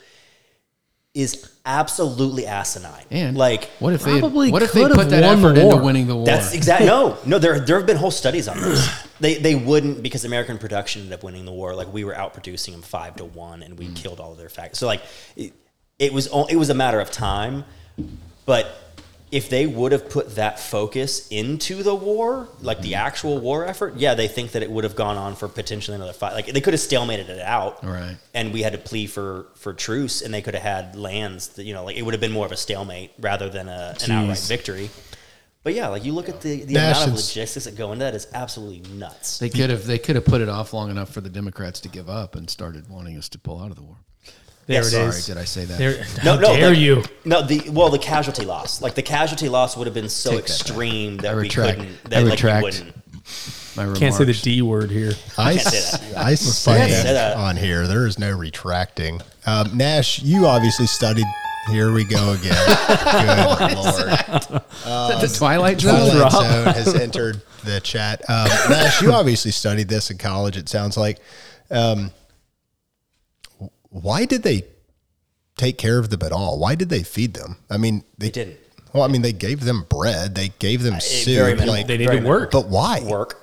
is 1.15 1.51
absolutely 1.65 2.45
asinine. 2.45 3.03
And 3.09 3.35
like, 3.35 3.65
what 3.79 3.93
if 3.93 4.03
they 4.03 4.19
Probably 4.19 4.51
what 4.51 4.61
if 4.61 4.71
they 4.73 4.87
put 4.87 5.09
that 5.09 5.23
effort 5.23 5.57
into 5.57 5.77
winning 5.77 6.07
the 6.07 6.15
war? 6.15 6.25
That's 6.25 6.53
exactly 6.53 6.87
no, 6.95 7.17
no. 7.25 7.39
There, 7.39 7.59
there 7.59 7.77
have 7.77 7.87
been 7.87 7.97
whole 7.97 8.11
studies 8.11 8.47
on 8.47 8.59
this. 8.59 8.89
They, 9.21 9.35
they 9.35 9.53
wouldn't 9.53 10.01
because 10.01 10.23
American 10.23 10.57
production 10.57 11.01
ended 11.01 11.19
up 11.19 11.25
winning 11.25 11.43
the 11.43 11.51
war. 11.51 11.75
Like 11.75 11.91
we 11.91 12.05
were 12.05 12.13
outproducing 12.13 12.71
them 12.71 12.81
five 12.81 13.17
to 13.17 13.25
one, 13.25 13.63
and 13.63 13.77
we 13.77 13.87
Mm. 13.87 13.95
killed 13.97 14.21
all 14.21 14.31
of 14.31 14.37
their 14.37 14.47
factories. 14.47 14.77
So 14.79 14.87
like, 14.87 15.01
it, 15.35 15.51
it 15.97 16.13
was 16.13 16.29
it 16.49 16.55
was 16.55 16.69
a 16.69 16.73
matter 16.73 17.01
of 17.01 17.11
time. 17.11 17.65
But 18.45 18.73
if 19.31 19.49
they 19.49 19.67
would 19.67 19.91
have 19.91 20.09
put 20.09 20.35
that 20.35 20.59
focus 20.59 21.27
into 21.29 21.83
the 21.83 21.93
war, 21.93 22.49
like 22.61 22.81
the 22.81 22.93
mm-hmm. 22.93 23.05
actual 23.05 23.39
war 23.39 23.65
effort, 23.65 23.95
yeah, 23.95 24.15
they 24.15 24.27
think 24.27 24.51
that 24.51 24.63
it 24.63 24.71
would 24.71 24.83
have 24.83 24.95
gone 24.95 25.17
on 25.17 25.35
for 25.35 25.47
potentially 25.47 25.95
another 25.95 26.13
five. 26.13 26.33
Like 26.33 26.47
they 26.47 26.61
could 26.61 26.73
have 26.73 26.81
stalemated 26.81 27.29
it 27.29 27.39
out, 27.39 27.83
Right. 27.83 28.17
And 28.33 28.53
we 28.53 28.61
had 28.63 28.73
to 28.73 28.79
plea 28.79 29.07
for 29.07 29.47
for 29.55 29.73
truce, 29.73 30.21
and 30.21 30.33
they 30.33 30.41
could 30.41 30.55
have 30.55 30.63
had 30.63 30.95
lands. 30.95 31.49
That, 31.49 31.63
you 31.63 31.73
know, 31.73 31.85
like 31.85 31.95
it 31.95 32.01
would 32.01 32.13
have 32.13 32.21
been 32.21 32.31
more 32.31 32.45
of 32.45 32.51
a 32.51 32.57
stalemate 32.57 33.11
rather 33.19 33.49
than 33.49 33.69
a, 33.69 33.95
an 34.03 34.11
outright 34.11 34.39
victory. 34.39 34.89
But 35.61 35.73
yeah, 35.73 35.89
like 35.89 36.05
you 36.05 36.13
look 36.13 36.29
at 36.29 36.41
the, 36.41 36.63
the 36.63 36.75
amount 36.75 37.07
of 37.07 37.13
logistics 37.15 37.65
that 37.65 37.75
go 37.75 37.91
into 37.91 38.05
that 38.05 38.15
is 38.15 38.27
absolutely 38.33 38.89
nuts. 38.93 39.39
They 39.39 39.49
could 39.49 39.69
have 39.69 39.85
they 39.85 39.99
could 39.99 40.15
have 40.15 40.25
put 40.25 40.41
it 40.41 40.49
off 40.49 40.73
long 40.73 40.89
enough 40.89 41.09
for 41.09 41.21
the 41.21 41.29
Democrats 41.29 41.79
to 41.81 41.89
give 41.89 42.09
up 42.09 42.35
and 42.35 42.49
started 42.49 42.89
wanting 42.89 43.17
us 43.17 43.29
to 43.29 43.39
pull 43.39 43.61
out 43.61 43.69
of 43.69 43.75
the 43.75 43.83
war. 43.83 43.97
There 44.69 44.83
Yes. 44.83 44.93
it 44.93 45.11
Sorry, 45.23 45.35
did 45.35 45.41
I 45.41 45.45
say 45.45 45.65
that? 45.65 45.77
There, 45.79 46.05
No, 46.23 46.35
how 46.35 46.39
no, 46.41 46.55
dare 46.55 46.69
the- 46.69 46.75
you? 46.77 47.03
No, 47.25 47.41
the 47.41 47.71
well, 47.71 47.89
the 47.89 47.97
casualty 47.97 48.45
loss, 48.45 48.83
like 48.83 48.93
the 48.93 49.01
casualty 49.01 49.49
loss, 49.49 49.75
would 49.75 49.87
have 49.87 49.95
been 49.95 50.09
so 50.09 50.29
Take 50.31 50.41
extreme 50.41 51.17
I 51.19 51.21
that 51.23 51.35
we 51.35 51.41
retract. 51.41 51.79
couldn't. 51.79 51.95
I 52.05 52.09
That, 52.09 52.23
like, 52.25 52.31
retract. 52.33 52.63
we 52.63 52.69
wouldn't. 52.69 52.95
My 53.75 53.83
remarks. 53.83 53.99
Can't 53.99 54.13
say 54.13 54.23
the 54.25 54.33
D 54.33 54.61
word 54.61 54.91
here. 54.91 55.13
I, 55.39 55.55
can't 55.55 55.65
say 55.67 56.11
that. 56.13 56.17
I 56.17 56.35
say 56.35 56.87
say 56.91 57.13
that. 57.13 57.35
on 57.37 57.57
here, 57.57 57.87
there 57.87 58.05
is 58.05 58.19
no 58.19 58.31
retracting. 58.37 59.21
Um, 59.47 59.75
Nash, 59.75 60.21
you 60.21 60.45
obviously 60.45 60.85
studied. 60.85 61.25
Here 61.71 61.91
we 61.91 62.03
go 62.03 62.33
again. 62.33 62.53
Good 62.87 63.75
lord. 63.75 64.61
the 65.21 65.33
Twilight 65.35 65.79
Zone. 65.81 66.11
Twilight 66.11 66.31
Zone 66.31 66.73
has 66.75 66.93
entered 66.95 67.41
the 67.63 67.79
chat. 67.81 68.21
Um, 68.29 68.47
Nash, 68.69 69.01
you 69.01 69.11
obviously 69.13 69.49
studied 69.51 69.87
this 69.89 70.11
in 70.11 70.19
college. 70.19 70.57
It 70.57 70.69
sounds 70.69 70.95
like. 70.95 71.17
Um, 71.71 72.11
why 73.89 74.25
did 74.25 74.43
they 74.43 74.63
take 75.57 75.77
care 75.77 75.99
of 75.99 76.09
them 76.09 76.21
at 76.23 76.31
all? 76.31 76.59
Why 76.59 76.75
did 76.75 76.89
they 76.89 77.03
feed 77.03 77.33
them? 77.33 77.57
I 77.69 77.77
mean, 77.77 78.03
they, 78.17 78.27
They 78.27 78.31
didn't. 78.31 78.57
Well, 78.93 79.03
I 79.03 79.07
mean, 79.07 79.21
they 79.21 79.33
gave 79.33 79.59
them 79.61 79.85
bread. 79.89 80.33
They 80.35 80.49
gave 80.59 80.81
them 80.81 80.95
uh, 80.95 80.99
very 80.99 81.01
soup. 81.01 81.45
minimal. 81.57 81.67
Like, 81.75 81.87
They 81.87 81.97
need 81.97 82.07
Very 82.07 82.21
to 82.21 82.27
work. 82.27 82.51
but 82.51 82.67
why? 82.69 83.01
Work. 83.01 83.35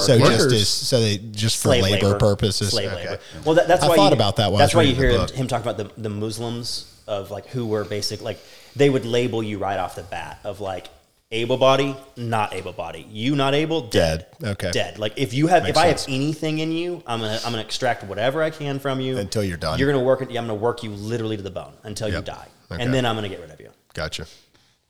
So 0.00 0.18
just 0.18 0.52
as 0.52 0.68
so 0.68 1.00
they 1.00 1.16
just 1.16 1.62
for 1.62 1.70
labor, 1.70 2.06
labor. 2.08 2.18
purposes. 2.18 2.70
Slave 2.70 2.92
Okay. 2.92 3.02
labor. 3.10 3.20
Well, 3.46 3.54
that, 3.54 3.66
that's 3.66 3.82
I 3.82 3.88
why 3.88 3.96
thought 3.96 4.08
you, 4.10 4.16
about 4.16 4.36
that 4.36 4.50
while 4.52 4.58
that's 4.58 4.74
I 4.74 4.78
why 4.78 4.82
you 4.82 4.94
hear 4.94 5.10
him, 5.10 5.26
him 5.28 5.46
talk 5.46 5.62
about 5.62 5.78
the 5.78 5.90
the 5.96 6.10
Muslims 6.10 6.84
of 7.06 7.30
like 7.30 7.46
who 7.46 7.66
were 7.66 7.84
basic 7.84 8.20
like 8.20 8.38
they 8.76 8.90
would 8.90 9.06
label 9.06 9.42
you 9.42 9.56
right 9.58 9.78
off 9.78 9.94
the 9.94 10.02
bat 10.02 10.38
of 10.44 10.60
like 10.60 10.88
able 11.30 11.56
body, 11.56 11.96
not 12.16 12.52
able 12.54 12.72
body. 12.72 13.06
You 13.10 13.36
not 13.36 13.54
able, 13.54 13.82
dead. 13.82 14.26
Dead. 14.40 14.50
Okay. 14.52 14.70
Dead. 14.72 14.98
Like 14.98 15.14
if 15.16 15.32
you 15.32 15.46
have 15.46 15.62
Makes 15.62 15.78
if 15.78 15.82
I 15.82 15.86
have 15.86 16.04
anything 16.08 16.58
in 16.58 16.72
you, 16.72 17.02
I'm 17.06 17.20
gonna 17.20 17.38
I'm 17.44 17.52
gonna 17.52 17.62
extract 17.62 18.04
whatever 18.04 18.42
I 18.42 18.50
can 18.50 18.78
from 18.78 19.00
you 19.00 19.18
Until 19.18 19.44
you're 19.44 19.56
done. 19.56 19.78
You're 19.78 19.92
gonna 19.92 20.04
work 20.04 20.22
it. 20.22 20.28
I'm 20.28 20.34
gonna 20.46 20.54
work 20.54 20.82
you 20.82 20.90
literally 20.90 21.36
to 21.36 21.42
the 21.42 21.50
bone 21.50 21.72
until 21.84 22.08
you 22.08 22.20
die, 22.20 22.48
Okay. 22.70 22.82
and 22.82 22.92
then 22.92 23.06
I'm 23.06 23.14
gonna 23.14 23.28
get 23.28 23.40
rid 23.40 23.50
of 23.50 23.60
you. 23.60 23.70
Gotcha. 23.94 24.26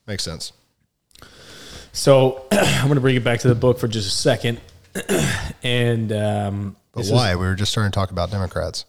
Makes 0.07 0.24
sense. 0.24 0.53
So 1.93 2.47
I'm 2.53 2.84
going 2.86 2.95
to 2.95 3.01
bring 3.01 3.16
it 3.16 3.24
back 3.24 3.41
to 3.41 3.49
the 3.49 3.55
book 3.55 3.78
for 3.78 3.88
just 3.88 4.07
a 4.09 4.11
second. 4.11 4.61
and 5.62 6.12
um, 6.12 6.76
But 6.93 7.01
this 7.01 7.09
is- 7.09 7.12
why? 7.12 7.34
we 7.34 7.47
were 7.47 7.55
just 7.55 7.72
starting 7.72 7.91
to 7.91 7.95
talk 7.95 8.11
about 8.11 8.30
Democrats. 8.30 8.84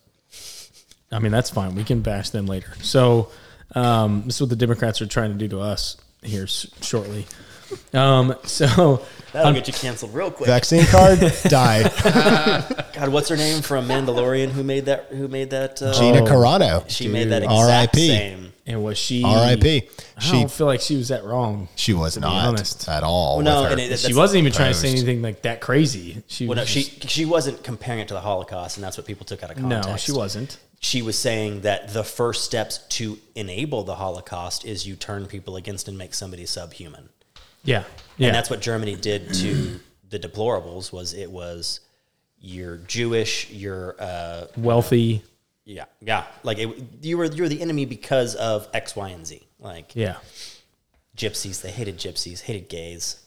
I 1.11 1.19
mean, 1.19 1.31
that's 1.31 1.49
fine. 1.49 1.75
We 1.75 1.83
can 1.83 2.01
bash 2.01 2.29
them 2.29 2.45
later. 2.45 2.73
So 2.81 3.29
um, 3.75 4.23
this 4.25 4.35
is 4.35 4.41
what 4.41 4.49
the 4.51 4.55
Democrats 4.55 5.01
are 5.01 5.07
trying 5.07 5.31
to 5.31 5.37
do 5.37 5.47
to 5.49 5.59
us 5.59 5.97
here 6.23 6.43
s- 6.43 6.67
shortly. 6.81 7.25
Um, 7.93 8.35
so 8.43 9.05
That'll 9.33 9.53
get 9.53 9.65
you 9.67 9.73
canceled 9.73 10.13
real 10.13 10.29
quick. 10.29 10.47
Vaccine 10.47 10.85
card, 10.87 11.19
die. 11.43 11.83
God, 12.93 13.09
what's 13.09 13.29
her 13.29 13.37
name 13.37 13.61
from 13.61 13.87
Mandalorian? 13.87 14.49
Who 14.49 14.61
made 14.63 14.85
that? 14.85 15.05
Who 15.11 15.27
made 15.29 15.51
that? 15.51 15.81
Uh, 15.81 15.93
Gina 15.93 16.21
Carano. 16.21 16.83
she 16.89 17.07
made 17.07 17.29
that 17.29 17.43
exact 17.43 17.59
R.I.P.. 17.61 18.07
same. 18.07 18.51
and 18.67 18.83
was 18.83 18.97
she 18.97 19.23
R.I.P. 19.23 19.87
I 20.17 20.19
She 20.21 20.31
don't 20.33 20.51
feel 20.51 20.67
like 20.67 20.81
she 20.81 20.97
was 20.97 21.07
that 21.07 21.23
wrong. 21.23 21.69
she 21.77 21.93
was 21.93 22.15
be 22.15 22.21
not 22.21 22.45
honest. 22.45 22.89
at 22.89 23.03
all. 23.03 23.37
Well, 23.37 23.45
no, 23.45 23.61
with 23.61 23.71
her. 23.71 23.77
and 23.83 23.93
it- 23.93 23.99
She 23.99 24.13
wasn't 24.13 24.39
even 24.39 24.51
trying 24.51 24.73
to 24.73 24.77
say 24.77 24.89
posed. 24.91 24.97
anything 25.03 25.21
like 25.21 25.43
that 25.43 25.61
crazy. 25.61 26.21
She 26.27 26.45
Well, 26.47 26.57
no, 26.57 26.63
was 26.63 26.69
she 26.69 26.81
she 26.83 27.23
wasn't 27.23 27.63
comparing 27.63 28.01
it 28.01 28.09
to 28.09 28.13
the 28.13 28.19
Holocaust, 28.21 28.75
and 28.75 28.83
that's 28.83 28.97
what 28.97 29.05
people 29.07 29.25
took 29.25 29.43
out 29.43 29.51
of 29.51 29.55
context. 29.57 29.87
no, 29.89 29.95
she 29.95 30.11
wasn't. 30.11 30.57
She 30.83 31.01
was 31.03 31.17
saying 31.17 31.61
that 31.61 31.93
the 31.93 32.03
first 32.03 32.43
steps 32.43 32.79
to 32.97 33.19
enable 33.35 33.83
the 33.83 33.95
Holocaust 33.95 34.65
is 34.65 34.87
you 34.87 34.95
turn 34.95 35.27
people 35.27 35.55
against 35.55 35.87
and 35.87 35.95
make 35.97 36.13
somebody 36.13 36.45
subhuman. 36.45 37.09
Yeah, 37.63 37.83
yeah. 38.17 38.27
And 38.27 38.35
that's 38.35 38.49
what 38.49 38.61
Germany 38.61 38.95
did 38.95 39.31
to 39.35 39.79
the 40.09 40.17
deplorables. 40.19 40.91
Was 40.91 41.13
it 41.13 41.29
was 41.31 41.81
you're 42.39 42.77
Jewish, 42.77 43.51
you're 43.51 43.95
uh, 43.99 44.47
wealthy. 44.57 45.23
yeah, 45.65 45.85
yeah, 46.01 46.25
like 46.41 46.57
it, 46.57 46.69
you 47.03 47.17
were 47.19 47.25
you 47.25 47.43
were 47.43 47.49
the 47.49 47.61
enemy 47.61 47.85
because 47.85 48.33
of 48.35 48.67
X, 48.73 48.95
Y, 48.95 49.09
and 49.09 49.25
Z. 49.27 49.47
Like 49.59 49.95
Yeah. 49.95 50.15
gypsies, 51.15 51.61
they 51.61 51.69
hated 51.69 51.97
gypsies, 51.99 52.41
hated 52.41 52.67
gays. 52.69 53.17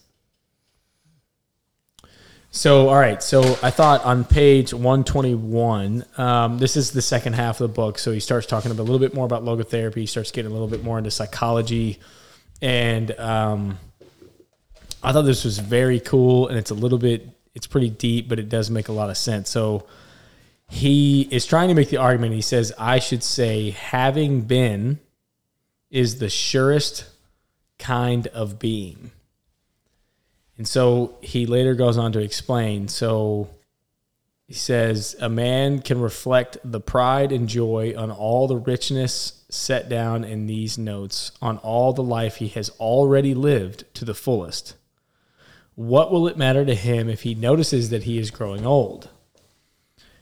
So, 2.55 2.87
all 2.87 2.95
right. 2.95 3.21
So, 3.21 3.41
I 3.61 3.69
thought 3.69 4.05
on 4.05 4.23
page 4.23 4.73
121, 4.73 6.05
um, 6.15 6.57
this 6.57 6.77
is 6.77 6.91
the 6.91 7.01
second 7.01 7.33
half 7.33 7.59
of 7.59 7.69
the 7.69 7.73
book. 7.73 7.99
So, 7.99 8.13
he 8.13 8.21
starts 8.21 8.47
talking 8.47 8.71
a 8.71 8.73
little 8.73 8.97
bit 8.97 9.13
more 9.13 9.25
about 9.25 9.43
logotherapy. 9.43 9.97
He 9.97 10.05
starts 10.05 10.31
getting 10.31 10.51
a 10.51 10.53
little 10.53 10.69
bit 10.69 10.81
more 10.81 10.97
into 10.97 11.11
psychology. 11.11 11.99
And 12.61 13.11
um, 13.19 13.77
I 15.03 15.11
thought 15.11 15.23
this 15.23 15.43
was 15.43 15.59
very 15.59 15.99
cool. 15.99 16.47
And 16.47 16.57
it's 16.57 16.71
a 16.71 16.75
little 16.75 16.97
bit, 16.97 17.27
it's 17.55 17.67
pretty 17.67 17.89
deep, 17.89 18.29
but 18.29 18.39
it 18.39 18.47
does 18.47 18.71
make 18.71 18.87
a 18.87 18.93
lot 18.93 19.09
of 19.09 19.17
sense. 19.17 19.49
So, 19.49 19.85
he 20.69 21.27
is 21.31 21.45
trying 21.45 21.67
to 21.67 21.75
make 21.75 21.89
the 21.89 21.97
argument. 21.97 22.35
He 22.35 22.41
says, 22.41 22.71
I 22.79 22.99
should 22.99 23.21
say, 23.21 23.71
having 23.71 24.43
been 24.43 25.01
is 25.91 26.19
the 26.19 26.29
surest 26.29 27.03
kind 27.79 28.27
of 28.27 28.59
being. 28.59 29.11
And 30.57 30.67
so 30.67 31.17
he 31.21 31.45
later 31.45 31.75
goes 31.75 31.97
on 31.97 32.11
to 32.13 32.19
explain. 32.19 32.87
So 32.87 33.49
he 34.47 34.53
says, 34.53 35.15
A 35.19 35.29
man 35.29 35.79
can 35.79 35.99
reflect 35.99 36.57
the 36.63 36.79
pride 36.79 37.31
and 37.31 37.49
joy 37.49 37.93
on 37.97 38.11
all 38.11 38.47
the 38.47 38.57
richness 38.57 39.43
set 39.49 39.89
down 39.89 40.23
in 40.23 40.47
these 40.47 40.77
notes, 40.77 41.31
on 41.41 41.57
all 41.59 41.93
the 41.93 42.03
life 42.03 42.37
he 42.37 42.47
has 42.49 42.69
already 42.71 43.33
lived 43.33 43.83
to 43.95 44.05
the 44.05 44.13
fullest. 44.13 44.75
What 45.75 46.11
will 46.11 46.27
it 46.27 46.37
matter 46.37 46.63
to 46.63 46.75
him 46.75 47.09
if 47.09 47.23
he 47.23 47.35
notices 47.35 47.89
that 47.89 48.03
he 48.03 48.17
is 48.17 48.31
growing 48.31 48.65
old? 48.65 49.09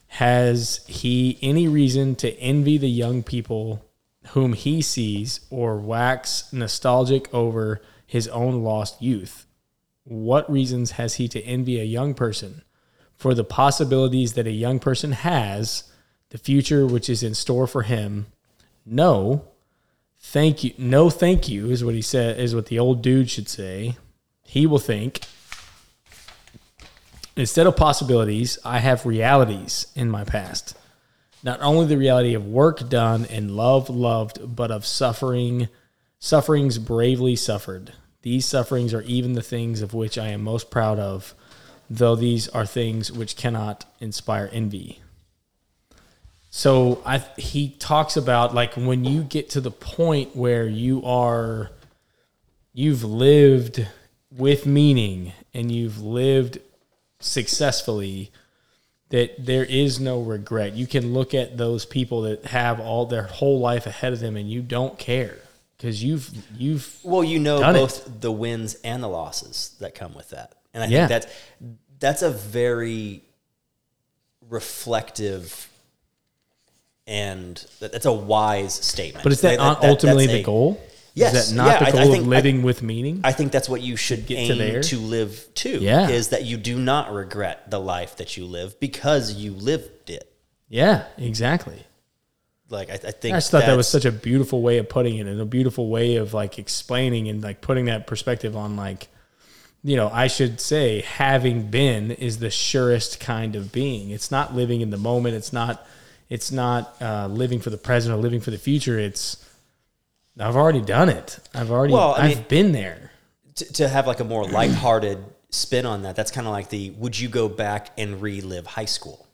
Has 0.07 0.84
he 0.88 1.38
any 1.41 1.67
reason 1.67 2.15
to 2.17 2.38
envy 2.39 2.77
the 2.77 2.89
young 2.89 3.23
people 3.23 3.86
whom 4.29 4.53
he 4.53 4.81
sees 4.81 5.41
or 5.49 5.77
wax 5.77 6.51
nostalgic 6.53 7.31
over 7.34 7.81
his 8.05 8.27
own 8.29 8.63
lost 8.63 9.01
youth? 9.01 9.45
What 10.06 10.51
reasons 10.51 10.91
has 10.91 11.16
he 11.16 11.28
to 11.30 11.41
envy 11.41 11.80
a 11.80 11.86
young 11.86 12.14
person 12.14 12.62
for 13.16 13.34
the 13.34 13.43
possibilities 13.43 14.34
that 14.34 14.47
a 14.47 14.51
young 14.51 14.80
person 14.80 15.14
has, 15.14 15.86
the 16.30 16.38
future 16.38 16.86
which 16.86 17.10
is 17.10 17.24
in 17.24 17.34
store 17.34 17.68
for 17.68 17.84
him? 17.84 18.28
No. 18.86 19.45
Thank 20.20 20.64
you. 20.64 20.74
No, 20.78 21.10
thank 21.10 21.47
you 21.47 21.70
is 21.70 21.84
what 21.84 21.95
he 21.95 22.01
said, 22.01 22.39
is 22.39 22.56
what 22.56 22.68
the 22.68 22.80
old 22.80 23.01
dude 23.01 23.30
should 23.30 23.47
say. 23.47 23.97
He 24.43 24.66
will 24.66 24.80
think, 24.80 25.22
instead 27.36 27.68
of 27.68 27.76
possibilities, 27.76 28.58
I 28.64 28.80
have 28.80 29.06
realities 29.06 29.88
in 29.95 30.10
my 30.10 30.24
past. 30.24 30.78
Not 31.43 31.62
only 31.62 31.86
the 31.86 31.97
reality 31.97 32.34
of 32.34 32.45
work 32.45 32.88
done 32.89 33.26
and 33.26 33.51
love 33.51 33.89
loved, 33.89 34.56
but 34.56 34.72
of 34.72 34.86
suffering, 34.86 35.68
sufferings 36.20 36.78
bravely 36.78 37.36
suffered. 37.36 37.93
These 38.24 38.45
sufferings 38.45 38.93
are 38.93 39.01
even 39.01 39.34
the 39.34 39.41
things 39.41 39.82
of 39.82 39.93
which 39.93 40.17
I 40.17 40.30
am 40.30 40.41
most 40.41 40.71
proud 40.71 40.97
of, 40.97 41.36
though 41.89 42.15
these 42.15 42.47
are 42.47 42.65
things 42.65 43.11
which 43.11 43.36
cannot 43.36 43.86
inspire 43.99 44.49
envy. 44.51 44.99
So 46.49 47.01
I 47.05 47.17
he 47.38 47.69
talks 47.69 48.15
about 48.15 48.55
like 48.55 48.76
when 48.76 49.03
you 49.03 49.24
get 49.24 49.49
to 49.51 49.61
the 49.61 49.71
point 49.71 50.36
where 50.36 50.65
you 50.65 51.03
are 51.03 51.71
you've 52.74 53.03
lived 53.03 53.86
with 54.32 54.65
meaning 54.65 55.34
and 55.53 55.69
you've 55.69 56.01
lived 56.01 56.59
successfully 57.19 58.32
that 59.09 59.45
there 59.45 59.65
is 59.65 59.99
no 59.99 60.21
regret. 60.21 60.74
You 60.74 60.88
can 60.88 61.13
look 61.13 61.34
at 61.34 61.57
those 61.57 61.86
people 61.86 62.21
that 62.21 62.45
have 62.45 62.80
all 62.80 63.05
their 63.05 63.24
whole 63.24 63.59
life 63.59 63.86
ahead 63.86 64.13
of 64.13 64.21
them 64.21 64.38
and 64.38 64.49
you 64.49 64.61
don't 64.61 64.97
care 64.97 65.43
because 65.84 66.01
you've 66.01 66.29
you've 66.57 66.97
Well, 67.03 67.25
you 67.25 67.39
know 67.39 67.59
Done 67.59 67.75
it. 67.75 67.79
both 67.79 68.21
the 68.21 68.31
wins 68.31 68.75
and 68.86 69.03
the 69.03 69.09
losses 69.09 69.75
that 69.81 69.93
come 69.93 70.13
with 70.13 70.29
that, 70.29 70.53
and 70.73 70.81
I 70.81 70.88
Yeah. 70.88 71.07
think 71.07 71.09
that's 71.09 71.34
that's 71.99 72.21
a 72.21 72.29
very 72.31 73.21
reflective 74.49 75.69
and 77.05 77.65
that- 77.81 77.91
that's 77.91 78.05
a 78.05 78.11
wise 78.13 78.73
statement. 78.73 79.23
but 79.23 79.34
is 79.34 79.41
that, 79.41 79.57
Like, 79.59 79.79
not 79.81 79.84
ultimately 79.84 80.25
that's 80.25 80.36
the 80.38 80.41
a- 80.41 80.43
goal? 80.43 80.81
Yes. 81.15 81.34
Is 81.36 81.49
that 81.49 81.55
not 81.55 81.67
Yeah, 81.67 81.79
the 81.79 81.86
I- 81.86 81.88
I 81.88 81.91
goal 81.91 82.11
think- 82.13 82.21
of 82.23 82.27
I- 82.31 82.36
living 82.38 82.63
with 82.63 82.81
meaning? 82.81 83.19
I 83.25 83.34
think 83.34 83.51
that's 83.51 83.67
what 83.69 83.81
you 83.81 83.95
should 83.97 84.25
Get 84.25 84.38
aim 84.38 84.57
to 84.57 84.81
to, 84.84 84.99
live 84.99 85.47
to. 85.55 85.79
Yeah. 85.81 86.07
is 86.09 86.29
that 86.29 86.45
you 86.45 86.55
do 86.57 86.79
not 86.79 87.13
regret 87.13 87.69
the 87.69 87.79
life 87.79 88.15
that 88.17 88.38
you 88.38 88.45
live 88.45 88.79
because 88.79 89.34
you 89.34 89.51
lived 89.53 90.09
it. 90.09 90.29
yeah, 90.69 91.03
exactly. 91.17 91.84
Like 92.70 92.89
I, 92.89 92.93
I 92.93 93.11
think 93.11 93.34
I 93.36 93.38
just 93.38 93.51
thought 93.51 93.66
that 93.66 93.78
was 93.78 93.88
such 93.88 94.05
a 94.05 94.11
beautiful 94.11 94.61
way 94.61 94.78
of 94.78 94.89
putting 94.89 95.18
it 95.18 95.28
and 95.28 95.39
a 95.39 95.45
beautiful 95.45 95.89
way 95.89 96.16
of 96.16 96.34
like 96.34 96.57
explaining 96.57 97.28
and 97.30 97.43
like 97.43 97.61
putting 97.61 97.86
that 97.86 98.07
perspective 98.07 98.55
on 98.55 98.76
like 98.76 99.07
you 99.86 99.97
know, 99.97 100.09
I 100.14 100.28
should 100.28 100.61
say 100.61 101.01
having 101.01 101.70
been 101.70 102.11
is 102.11 102.39
the 102.39 102.49
surest 102.49 103.20
kind 103.20 103.53
of 103.57 103.74
being. 103.74 104.11
It's 104.11 104.32
not 104.32 104.55
living 104.55 104.80
in 104.80 104.91
the 104.91 104.97
moment. 104.97 105.36
It's 105.36 105.51
not 105.51 105.86
it's 106.30 106.51
not 106.53 106.95
uh, 107.01 107.28
living 107.28 107.59
for 107.59 107.70
the 107.70 107.78
present 107.78 108.16
or 108.16 108.18
living 108.18 108.39
for 108.39 108.49
the 108.51 108.57
future. 108.57 108.97
It's 108.97 109.45
I've 110.39 110.55
already 110.55 110.82
done 110.82 111.09
it. 111.09 111.38
I've 111.53 111.70
already 111.70 111.93
Well, 111.93 112.14
I 112.14 112.28
I've 112.30 112.38
mean- 112.38 112.45
been 112.47 112.72
there. 112.72 113.11
to, 113.55 113.74
to 113.74 113.88
have 113.89 114.07
like 114.07 114.22
a 114.22 114.24
more 114.24 114.45
lighthearted 114.45 115.18
spin 115.49 115.86
on 115.86 116.03
that. 116.03 116.16
That's 116.16 116.32
kind 116.32 116.47
of 116.47 116.53
like 116.53 116.70
the 116.70 116.91
would 116.91 117.20
you 117.20 117.28
go 117.28 117.49
back 117.49 117.91
and 117.97 118.22
relive 118.22 118.66
high 118.66 118.86
school? 118.86 119.28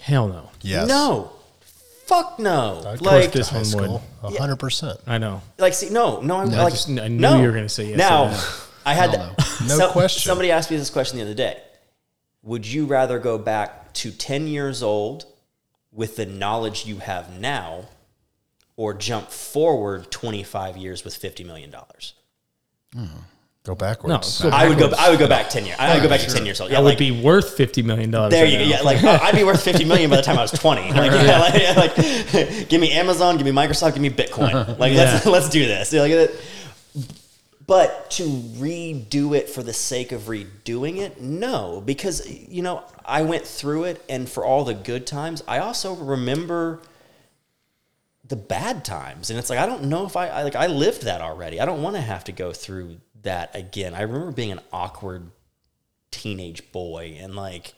Hell 0.00 0.28
no. 0.28 0.50
Yes. 0.62 0.88
No. 0.88 1.32
Fuck 2.06 2.38
no. 2.38 2.82
I'd 2.86 3.00
like 3.00 3.32
this 3.32 3.50
one 3.52 3.64
school. 3.64 4.02
would. 4.22 4.34
A 4.34 4.38
hundred 4.38 4.56
percent. 4.56 4.98
I 5.06 5.18
know. 5.18 5.40
like 5.58 5.72
see 5.74 5.90
no, 5.90 6.20
no, 6.20 6.36
I'm 6.36 6.50
I 6.50 6.64
like 6.64 6.72
just- 6.72 6.88
I 6.88 7.08
knew 7.08 7.18
no. 7.18 7.40
you 7.40 7.46
were 7.46 7.52
gonna 7.52 7.68
say 7.68 7.86
yes 7.88 7.98
Now, 7.98 8.26
that. 8.28 8.60
I 8.84 8.94
had 8.94 9.10
Hell 9.14 9.34
no. 9.38 9.44
No 9.68 9.78
some- 9.78 9.90
question. 9.92 10.28
Somebody 10.28 10.50
asked 10.50 10.70
me 10.70 10.76
this 10.76 10.90
question 10.90 11.18
the 11.18 11.24
other 11.24 11.34
day. 11.34 11.60
Would 12.42 12.66
you 12.66 12.84
rather 12.84 13.18
go 13.18 13.38
back 13.38 13.94
to 13.94 14.10
10 14.10 14.46
years 14.48 14.82
old 14.82 15.24
with 15.92 16.16
the 16.16 16.26
knowledge 16.26 16.84
you 16.84 16.98
have 16.98 17.38
now 17.40 17.86
or 18.76 18.92
jump 18.92 19.30
forward 19.30 20.10
25 20.10 20.76
years 20.76 21.04
with 21.04 21.14
50 21.16 21.44
million 21.44 21.70
dollars? 21.70 22.12
Hmm. 22.92 23.06
Go 23.64 23.74
backwards. 23.74 24.10
No, 24.12 24.20
so 24.20 24.50
I 24.50 24.68
would 24.68 24.78
go 24.78 24.92
I 24.98 25.08
would 25.08 25.18
go 25.18 25.26
back 25.26 25.48
10 25.48 25.64
years. 25.64 25.78
I 25.78 25.94
would 25.94 26.02
go 26.02 26.08
back 26.10 26.20
to 26.20 26.26
10 26.30 26.44
years 26.44 26.60
old. 26.60 26.70
Yeah, 26.70 26.78
I 26.78 26.80
like 26.82 26.92
would 26.92 26.98
be 26.98 27.22
worth 27.22 27.56
fifty 27.56 27.80
million 27.80 28.10
dollars. 28.10 28.32
There 28.32 28.44
right 28.44 28.52
you 28.52 28.58
go. 28.58 28.64
Yeah, 28.64 28.82
like 28.82 29.02
oh, 29.02 29.18
I'd 29.22 29.34
be 29.34 29.42
worth 29.42 29.64
fifty 29.64 29.86
million 29.86 30.10
by 30.10 30.16
the 30.16 30.22
time 30.22 30.36
I 30.38 30.42
was 30.42 30.50
twenty. 30.50 30.82
Like, 30.92 31.10
yeah, 31.12 31.38
like, 31.38 31.96
like, 31.96 31.96
give 32.68 32.78
me 32.78 32.92
Amazon, 32.92 33.38
give 33.38 33.46
me 33.46 33.52
Microsoft, 33.52 33.94
give 33.94 34.02
me 34.02 34.10
Bitcoin. 34.10 34.78
Like 34.78 34.92
let's 34.94 35.24
let's 35.24 35.48
do 35.48 35.64
this. 35.64 35.94
Like, 35.94 36.10
it- 36.10 36.40
but 37.66 38.10
to 38.10 38.24
redo 38.24 39.34
it 39.34 39.48
for 39.48 39.62
the 39.62 39.72
sake 39.72 40.12
of 40.12 40.22
redoing 40.22 40.98
it, 40.98 41.22
no, 41.22 41.82
because 41.86 42.28
you 42.28 42.60
know 42.60 42.82
I 43.06 43.22
went 43.22 43.46
through 43.46 43.84
it, 43.84 44.04
and 44.10 44.28
for 44.28 44.44
all 44.44 44.64
the 44.64 44.74
good 44.74 45.06
times, 45.06 45.42
I 45.48 45.60
also 45.60 45.94
remember 45.94 46.80
the 48.28 48.36
bad 48.36 48.84
times, 48.84 49.30
and 49.30 49.38
it's 49.38 49.48
like 49.48 49.58
I 49.58 49.64
don't 49.64 49.84
know 49.84 50.04
if 50.04 50.16
I, 50.18 50.28
I 50.28 50.42
like 50.42 50.54
I 50.54 50.66
lived 50.66 51.04
that 51.04 51.22
already. 51.22 51.58
I 51.58 51.64
don't 51.64 51.80
want 51.82 51.96
to 51.96 52.02
have 52.02 52.24
to 52.24 52.32
go 52.32 52.52
through 52.52 52.98
that 53.24 53.54
again. 53.54 53.94
I 53.94 54.02
remember 54.02 54.32
being 54.32 54.52
an 54.52 54.60
awkward 54.72 55.30
teenage 56.10 56.70
boy, 56.72 57.18
and 57.20 57.34
like. 57.34 57.74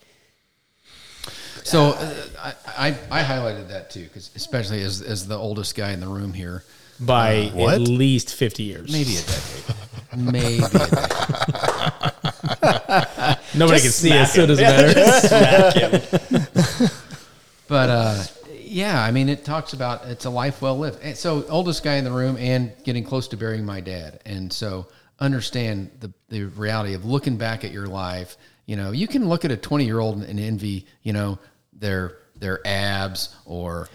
So 1.64 1.90
uh, 1.90 2.14
I, 2.38 2.54
I 2.78 2.96
I 3.10 3.22
highlighted 3.24 3.68
that 3.68 3.90
too 3.90 4.04
because 4.04 4.30
especially 4.36 4.82
as 4.82 5.02
as 5.02 5.26
the 5.26 5.36
oldest 5.36 5.74
guy 5.74 5.90
in 5.92 6.00
the 6.00 6.06
room 6.06 6.32
here, 6.32 6.62
by 7.00 7.50
what? 7.54 7.74
at 7.74 7.80
least 7.80 8.34
fifty 8.34 8.62
years. 8.64 8.92
maybe 8.92 9.16
a 9.16 9.22
decade, 9.22 9.64
maybe. 10.32 10.62
A 10.62 10.68
decade. 10.68 10.92
Nobody 13.58 13.80
can 13.80 13.90
see 13.90 14.12
it, 14.12 14.26
so 14.28 14.42
it 14.42 14.46
doesn't 14.46 14.64
matter. 14.64 16.00
But 17.68 17.90
uh, 17.90 18.24
yeah, 18.60 19.02
I 19.02 19.10
mean, 19.10 19.28
it 19.28 19.44
talks 19.44 19.72
about 19.72 20.06
it's 20.06 20.24
a 20.24 20.30
life 20.30 20.62
well 20.62 20.78
lived. 20.78 21.02
And 21.02 21.16
so, 21.16 21.44
oldest 21.48 21.82
guy 21.82 21.96
in 21.96 22.04
the 22.04 22.12
room 22.12 22.36
and 22.36 22.72
getting 22.84 23.04
close 23.04 23.28
to 23.28 23.36
burying 23.36 23.64
my 23.64 23.80
dad. 23.80 24.20
And 24.24 24.52
so, 24.52 24.86
understand 25.18 25.90
the, 26.00 26.12
the 26.28 26.44
reality 26.44 26.94
of 26.94 27.04
looking 27.04 27.36
back 27.36 27.64
at 27.64 27.72
your 27.72 27.86
life. 27.86 28.36
You 28.66 28.76
know, 28.76 28.92
you 28.92 29.06
can 29.06 29.28
look 29.28 29.44
at 29.44 29.50
a 29.50 29.56
20 29.56 29.84
year 29.84 30.00
old 30.00 30.22
and 30.22 30.40
envy, 30.40 30.86
you 31.02 31.12
know, 31.12 31.38
their 31.72 32.18
their 32.38 32.60
abs 32.66 33.34
or 33.46 33.88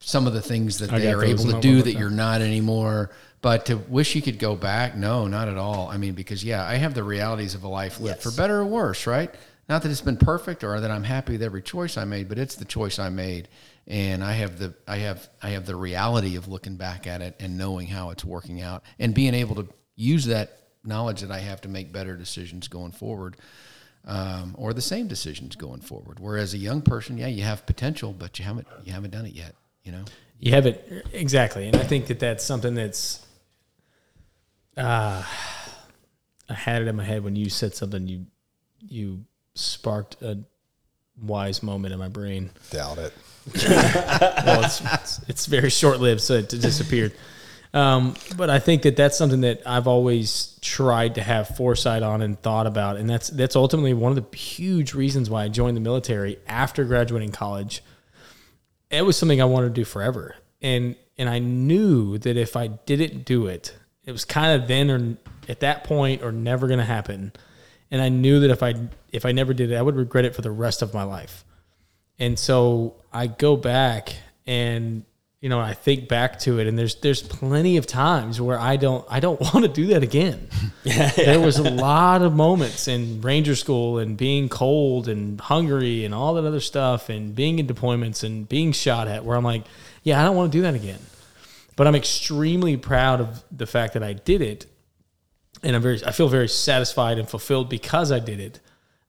some 0.00 0.26
of 0.26 0.32
the 0.32 0.42
things 0.42 0.78
that 0.78 0.92
I 0.92 0.98
they 0.98 1.12
are 1.12 1.24
able 1.24 1.44
to 1.44 1.60
do 1.60 1.70
wallet, 1.70 1.84
that 1.86 1.94
you're 1.94 2.10
not 2.10 2.40
anymore. 2.40 3.10
But 3.40 3.66
to 3.66 3.76
wish 3.76 4.14
you 4.14 4.22
could 4.22 4.38
go 4.38 4.56
back, 4.56 4.96
no, 4.96 5.26
not 5.26 5.48
at 5.48 5.58
all. 5.58 5.88
I 5.88 5.98
mean, 5.98 6.14
because 6.14 6.42
yeah, 6.42 6.66
I 6.66 6.76
have 6.76 6.94
the 6.94 7.04
realities 7.04 7.54
of 7.54 7.62
a 7.62 7.68
life 7.68 8.00
lived 8.00 8.22
for 8.22 8.30
better 8.30 8.60
or 8.60 8.64
worse, 8.64 9.06
right? 9.06 9.34
Not 9.68 9.82
that 9.82 9.90
it's 9.90 10.00
been 10.00 10.16
perfect 10.16 10.64
or 10.64 10.80
that 10.80 10.90
I'm 10.90 11.04
happy 11.04 11.32
with 11.32 11.42
every 11.42 11.62
choice 11.62 11.96
I 11.96 12.04
made, 12.04 12.28
but 12.28 12.38
it's 12.38 12.54
the 12.54 12.64
choice 12.64 12.98
I 12.98 13.10
made, 13.10 13.48
and 13.86 14.24
I 14.24 14.32
have 14.32 14.58
the 14.58 14.74
I 14.88 14.96
have 14.98 15.28
I 15.42 15.50
have 15.50 15.66
the 15.66 15.76
reality 15.76 16.36
of 16.36 16.48
looking 16.48 16.76
back 16.76 17.06
at 17.06 17.22
it 17.22 17.36
and 17.40 17.56
knowing 17.58 17.86
how 17.86 18.10
it's 18.10 18.24
working 18.24 18.62
out 18.62 18.82
and 18.98 19.14
being 19.14 19.34
able 19.34 19.56
to 19.56 19.68
use 19.96 20.26
that 20.26 20.58
knowledge 20.84 21.20
that 21.22 21.30
I 21.30 21.38
have 21.38 21.60
to 21.62 21.68
make 21.68 21.92
better 21.92 22.16
decisions 22.16 22.68
going 22.68 22.92
forward, 22.92 23.36
um, 24.06 24.54
or 24.58 24.72
the 24.72 24.82
same 24.82 25.08
decisions 25.08 25.56
going 25.56 25.80
forward. 25.80 26.20
Whereas 26.20 26.54
a 26.54 26.58
young 26.58 26.82
person, 26.82 27.16
yeah, 27.18 27.28
you 27.28 27.42
have 27.42 27.64
potential, 27.66 28.12
but 28.12 28.38
you 28.38 28.44
haven't 28.44 28.66
you 28.84 28.92
haven't 28.92 29.10
done 29.10 29.26
it 29.26 29.34
yet. 29.34 29.54
You 29.82 29.92
know. 29.92 30.04
You 30.40 30.52
haven't 30.52 30.78
exactly, 31.12 31.66
and 31.66 31.76
I 31.76 31.84
think 31.84 32.06
that 32.08 32.18
that's 32.18 32.44
something 32.44 32.74
that's. 32.74 33.24
Uh, 34.76 35.22
I 36.48 36.54
had 36.54 36.82
it 36.82 36.88
in 36.88 36.96
my 36.96 37.04
head 37.04 37.24
when 37.24 37.36
you 37.36 37.48
said 37.48 37.74
something. 37.74 38.06
You 38.06 38.26
you 38.80 39.24
sparked 39.54 40.20
a 40.20 40.40
wise 41.22 41.62
moment 41.62 41.94
in 41.94 41.98
my 41.98 42.08
brain. 42.08 42.50
Doubt 42.70 42.98
it. 42.98 43.12
Well, 44.44 44.64
it's 44.64 44.80
it's, 44.80 45.20
it's 45.28 45.46
very 45.46 45.70
short 45.70 46.00
lived, 46.00 46.20
so 46.20 46.34
it 46.34 46.48
disappeared. 46.48 47.12
Um, 47.74 48.14
but 48.36 48.50
I 48.50 48.60
think 48.60 48.82
that 48.82 48.94
that's 48.94 49.18
something 49.18 49.40
that 49.40 49.62
I've 49.66 49.88
always 49.88 50.56
tried 50.62 51.16
to 51.16 51.22
have 51.22 51.56
foresight 51.56 52.04
on 52.04 52.22
and 52.22 52.40
thought 52.40 52.68
about, 52.68 52.96
and 52.96 53.10
that's 53.10 53.28
that's 53.30 53.56
ultimately 53.56 53.92
one 53.92 54.16
of 54.16 54.30
the 54.30 54.36
huge 54.36 54.94
reasons 54.94 55.28
why 55.28 55.42
I 55.42 55.48
joined 55.48 55.76
the 55.76 55.80
military 55.80 56.38
after 56.46 56.84
graduating 56.84 57.32
college. 57.32 57.82
It 58.90 59.02
was 59.04 59.16
something 59.16 59.42
I 59.42 59.46
wanted 59.46 59.70
to 59.70 59.74
do 59.74 59.84
forever, 59.84 60.36
and 60.62 60.94
and 61.18 61.28
I 61.28 61.40
knew 61.40 62.16
that 62.18 62.36
if 62.36 62.54
I 62.54 62.68
didn't 62.68 63.24
do 63.24 63.48
it, 63.48 63.74
it 64.04 64.12
was 64.12 64.24
kind 64.24 64.60
of 64.62 64.68
then 64.68 64.90
or 64.90 65.16
at 65.48 65.58
that 65.60 65.82
point 65.82 66.22
or 66.22 66.30
never 66.30 66.68
going 66.68 66.78
to 66.78 66.84
happen. 66.84 67.32
And 67.90 68.00
I 68.00 68.08
knew 68.08 68.38
that 68.40 68.50
if 68.50 68.62
I 68.62 68.74
if 69.12 69.26
I 69.26 69.32
never 69.32 69.52
did 69.52 69.72
it, 69.72 69.74
I 69.74 69.82
would 69.82 69.96
regret 69.96 70.24
it 70.24 70.36
for 70.36 70.42
the 70.42 70.50
rest 70.52 70.80
of 70.80 70.94
my 70.94 71.02
life. 71.02 71.44
And 72.20 72.38
so 72.38 72.94
I 73.12 73.26
go 73.26 73.56
back 73.56 74.14
and 74.46 75.04
you 75.44 75.50
know, 75.50 75.60
I 75.60 75.74
think 75.74 76.08
back 76.08 76.38
to 76.40 76.58
it, 76.58 76.66
and 76.66 76.78
there's 76.78 76.94
there's 76.94 77.22
plenty 77.22 77.76
of 77.76 77.86
times 77.86 78.40
where 78.40 78.58
I 78.58 78.76
don't 78.76 79.04
I 79.10 79.20
don't 79.20 79.38
want 79.52 79.60
to 79.60 79.68
do 79.68 79.88
that 79.88 80.02
again. 80.02 80.48
There 80.84 81.38
was 81.38 81.58
a 81.58 81.70
lot 81.70 82.22
of 82.22 82.34
moments 82.34 82.88
in 82.88 83.20
Ranger 83.20 83.54
School 83.54 83.98
and 83.98 84.16
being 84.16 84.48
cold 84.48 85.06
and 85.06 85.38
hungry 85.38 86.06
and 86.06 86.14
all 86.14 86.32
that 86.34 86.46
other 86.46 86.60
stuff, 86.60 87.10
and 87.10 87.34
being 87.34 87.58
in 87.58 87.66
deployments 87.66 88.24
and 88.24 88.48
being 88.48 88.72
shot 88.72 89.06
at, 89.06 89.26
where 89.26 89.36
I'm 89.36 89.44
like, 89.44 89.64
yeah, 90.02 90.18
I 90.18 90.24
don't 90.24 90.34
want 90.34 90.50
to 90.50 90.58
do 90.58 90.62
that 90.62 90.74
again. 90.74 91.00
But 91.76 91.88
I'm 91.88 91.94
extremely 91.94 92.78
proud 92.78 93.20
of 93.20 93.44
the 93.54 93.66
fact 93.66 93.92
that 93.92 94.02
I 94.02 94.14
did 94.14 94.40
it, 94.40 94.64
and 95.62 95.76
I'm 95.76 95.82
very 95.82 96.02
I 96.06 96.12
feel 96.12 96.28
very 96.30 96.48
satisfied 96.48 97.18
and 97.18 97.28
fulfilled 97.28 97.68
because 97.68 98.10
I 98.10 98.18
did 98.18 98.40
it. 98.40 98.60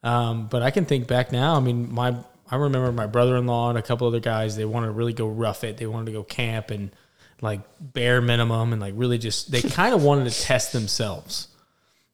Um, 0.04 0.48
but 0.48 0.64
I 0.64 0.72
can 0.72 0.84
think 0.84 1.08
back 1.08 1.32
now. 1.32 1.56
I 1.56 1.62
mean, 1.62 1.94
my 1.94 2.14
I 2.50 2.58
remember 2.58 2.92
my 2.92 3.08
brother-in-law 3.08 3.70
and 3.70 3.78
a 3.78 3.82
couple 3.82 4.08
other 4.08 4.20
guys. 4.20 4.56
They 4.56 4.66
wanted 4.66 4.88
to 4.88 4.92
really 4.94 5.14
go 5.14 5.28
rough 5.28 5.64
it. 5.64 5.78
They 5.78 5.88
wanted 5.88 6.08
to 6.08 6.12
go 6.12 6.24
camp 6.24 6.70
and 6.72 6.92
like 7.42 7.62
bare 7.80 8.22
minimum 8.22 8.72
and 8.72 8.82
like 8.82 8.94
really 8.96 9.18
just 9.18 9.52
they 9.52 9.62
kind 9.62 9.94
of 9.94 10.04
wanted 10.04 10.32
to 10.32 10.42
test 10.42 10.72
themselves. 10.74 11.48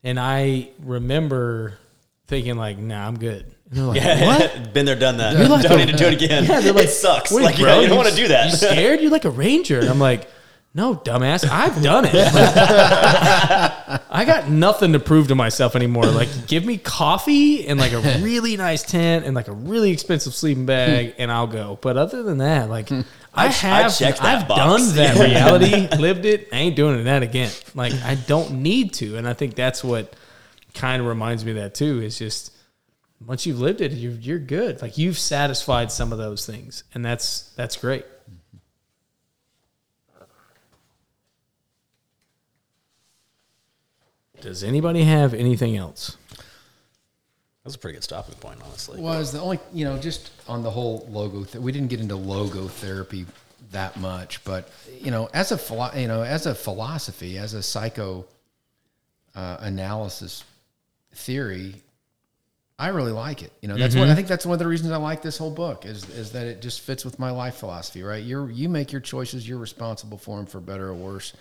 And 0.04 0.20
I 0.20 0.70
remember 0.80 1.78
thinking 2.28 2.56
like, 2.56 2.78
"Nah, 2.78 3.08
I'm 3.08 3.18
good." 3.20 3.46
And 3.70 3.78
they're 3.78 3.86
like, 3.86 4.02
"What?" 4.42 4.74
Been 4.74 4.86
there, 4.86 4.96
done 4.96 5.18
that. 5.18 5.50
like 5.50 5.62
don't 5.64 5.80
a- 5.80 5.86
need 5.86 5.92
to 5.92 5.98
do 5.98 6.06
it 6.06 6.14
again. 6.22 6.46
Yeah, 6.46 6.60
they're 6.62 6.74
like, 6.74 6.86
it 6.86 6.90
sucks. 6.90 7.32
"What, 7.32 7.44
Like, 7.44 7.58
bro? 7.58 7.68
yeah, 7.76 7.82
you 7.82 7.88
don't 7.88 7.98
want 7.98 8.10
to 8.10 8.16
do 8.16 8.30
that. 8.30 8.50
You 8.52 8.56
scared? 8.56 9.02
You're 9.02 9.12
like 9.12 9.26
a 9.26 9.30
ranger. 9.30 9.80
And 9.80 9.90
I'm 9.90 10.00
like, 10.00 10.28
no, 10.74 10.96
dumbass. 10.96 11.46
I've 11.50 11.84
done 11.84 12.06
it. 12.06 12.16
I 14.14 14.24
got 14.26 14.50
nothing 14.50 14.94
to 14.94 15.00
prove 15.00 15.28
to 15.28 15.36
myself 15.36 15.76
anymore. 15.76 16.06
Like, 16.06 16.48
give 16.48 16.64
me 16.64 16.78
coffee 16.78 17.68
and 17.68 17.78
like 17.78 17.92
a 17.92 18.00
really 18.22 18.56
nice 18.56 18.82
tent 18.82 19.26
and 19.26 19.36
like 19.36 19.50
a 19.50 19.54
really 19.54 19.92
expensive 19.92 20.34
sleeping 20.34 20.66
bag, 20.66 21.16
and 21.18 21.30
I'll 21.30 21.48
go. 21.48 21.78
But 21.82 21.98
other 21.98 22.24
than 22.24 22.38
that, 22.38 22.70
like, 22.70 22.90
I 23.34 23.48
have, 23.48 23.98
checked 23.98 24.22
that 24.22 24.44
I've 24.44 24.48
box. 24.48 24.60
done 24.60 24.96
that 24.96 25.18
reality, 25.18 25.88
lived 25.98 26.24
it. 26.26 26.48
I 26.54 26.58
ain't 26.58 26.78
doing 26.78 27.04
that 27.04 27.22
again. 27.22 27.52
Like, 27.76 27.94
I 28.04 28.16
don't 28.16 28.62
need 28.62 28.94
to, 28.96 29.18
and 29.18 29.28
I 29.28 29.34
think 29.34 29.56
that's 29.56 29.84
what 29.84 30.16
kind 30.74 31.02
of 31.02 31.08
reminds 31.08 31.44
me 31.44 31.52
of 31.52 31.58
that 31.58 31.76
too. 31.76 32.02
Is 32.02 32.18
just 32.18 32.56
once 33.26 33.46
you've 33.46 33.60
lived 33.60 33.82
it, 33.82 33.92
you're 33.92 34.14
you're 34.14 34.40
good. 34.40 34.82
Like 34.82 34.98
you've 34.98 35.18
satisfied 35.18 35.92
some 35.92 36.14
of 36.14 36.18
those 36.18 36.46
things, 36.46 36.86
and 36.94 37.04
that's 37.04 37.52
that's 37.58 37.76
great. 37.76 38.06
Does 44.42 44.64
anybody 44.64 45.04
have 45.04 45.34
anything 45.34 45.78
else? 45.78 46.18
That's 47.64 47.76
a 47.76 47.80
pretty 47.80 47.96
good 47.96 48.04
stopping 48.04 48.36
point, 48.36 48.60
honestly. 48.66 49.00
was 49.00 49.32
the 49.32 49.40
only 49.40 49.60
you 49.72 49.86
know 49.86 49.98
just 49.98 50.32
on 50.48 50.64
the 50.64 50.72
whole 50.72 51.08
logo 51.10 51.44
th- 51.44 51.62
we 51.62 51.72
didn't 51.72 51.90
get 51.90 52.00
into 52.00 52.16
logotherapy 52.16 53.26
that 53.72 53.98
much 54.00 54.44
but 54.44 54.70
you 55.00 55.12
know 55.12 55.30
as 55.34 55.52
a 55.52 55.58
philo- 55.58 55.94
you 55.96 56.08
know 56.08 56.24
as 56.24 56.46
a 56.46 56.54
philosophy 56.54 57.38
as 57.38 57.54
a 57.54 57.64
psycho 57.64 58.26
uh, 59.36 59.58
analysis 59.62 60.44
theory 61.14 61.76
i 62.80 62.88
really 62.90 63.14
like 63.14 63.44
it 63.44 63.54
you 63.62 63.70
know 63.70 63.78
that's 63.78 63.96
what 63.96 64.10
i 64.10 64.16
think 64.16 64.28
that's 64.28 64.46
one 64.46 64.54
of 64.54 64.60
the 64.60 64.68
reasons 64.68 64.92
i 64.92 64.98
like 64.98 65.22
this 65.22 65.38
whole 65.38 65.52
book 65.52 65.86
is 65.86 66.10
is 66.10 66.32
that 66.34 66.48
it 66.48 66.62
just 66.62 66.82
fits 66.82 67.06
with 67.06 67.18
my 67.20 67.30
life 67.32 67.56
philosophy 67.56 68.04
right 68.04 68.24
you're 68.26 68.50
you 68.50 68.68
make 68.68 68.92
your 68.92 69.00
choices 69.02 69.48
you're 69.48 69.58
responsible 69.60 70.18
for 70.18 70.36
them 70.36 70.46
for 70.46 70.60
better 70.60 70.90
or 70.90 70.94
worse 70.96 71.32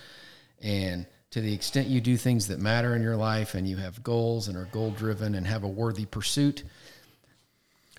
and 0.62 1.04
to 1.30 1.40
the 1.40 1.52
extent 1.54 1.86
you 1.88 2.00
do 2.00 2.16
things 2.16 2.48
that 2.48 2.58
matter 2.58 2.94
in 2.96 3.02
your 3.02 3.16
life 3.16 3.54
and 3.54 3.68
you 3.68 3.76
have 3.76 4.02
goals 4.02 4.48
and 4.48 4.56
are 4.56 4.64
goal 4.72 4.90
driven 4.90 5.34
and 5.34 5.46
have 5.46 5.62
a 5.62 5.68
worthy 5.68 6.04
pursuit 6.06 6.64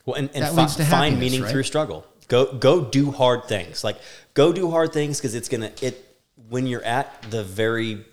Well, 0.05 0.15
and, 0.15 0.29
and 0.33 0.43
That 0.43 0.53
fi- 0.53 0.61
leads 0.61 0.75
to 0.77 0.83
find 0.85 1.19
meaning 1.19 1.41
right? 1.43 1.51
through 1.51 1.63
struggle. 1.63 2.05
Go 2.27 2.53
go 2.53 2.83
do 2.83 3.11
hard 3.11 3.45
things. 3.45 3.83
Like 3.83 3.97
go 4.33 4.51
do 4.53 4.69
hard 4.71 4.93
things 4.93 5.17
because 5.19 5.35
it's 5.35 5.49
gonna 5.49 5.71
it 5.81 6.17
when 6.49 6.65
you're 6.67 6.83
at 6.83 7.21
the 7.29 7.43
very 7.43 8.05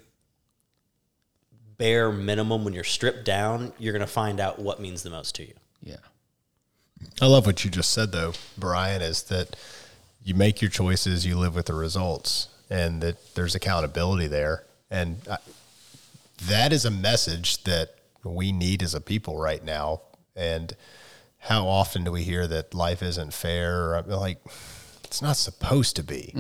bare 1.77 2.11
minimum 2.11 2.65
when 2.65 2.75
you're 2.75 2.85
stripped 2.85 3.25
down, 3.25 3.73
you're 3.79 3.93
gonna 3.93 4.07
find 4.07 4.41
out 4.41 4.59
what 4.59 4.81
means 4.81 5.03
the 5.03 5.11
most 5.11 5.35
to 5.37 5.45
you. 5.47 5.55
yeah 5.83 5.97
I 7.23 7.27
love 7.27 7.47
what 7.47 7.65
you 7.65 7.71
just 7.71 7.91
said, 7.91 8.11
though, 8.11 8.33
Brian, 8.57 9.03
is 9.03 9.23
that 9.25 9.55
you 10.25 10.35
make 10.35 10.61
your 10.61 10.71
choices, 10.71 11.25
you 11.25 11.39
live 11.39 11.55
with 11.55 11.67
the 11.67 11.75
results, 11.75 12.49
and 12.69 13.01
that 13.03 13.35
there's 13.37 13.55
accountability 13.55 14.27
there. 14.27 14.65
And 14.91 15.19
I, 15.31 15.39
that 16.47 16.73
is 16.73 16.85
a 16.85 16.91
message 16.91 17.63
that 17.65 17.95
we 18.25 18.53
need 18.53 18.83
as 18.83 18.95
a 18.95 19.01
people 19.01 19.39
right 19.39 19.63
now. 19.65 20.03
And 20.37 20.75
how 21.39 21.67
often 21.67 22.05
do 22.05 22.13
we 22.13 22.23
hear 22.23 22.47
that 22.47 22.75
life 22.75 23.03
isn't 23.03 23.33
fair? 23.35 23.91
Or, 23.91 23.97
uh, 23.97 24.17
like, 24.17 24.39
it's 25.05 25.21
not 25.23 25.37
supposed 25.37 25.97
to 25.97 26.03
be. 26.03 26.33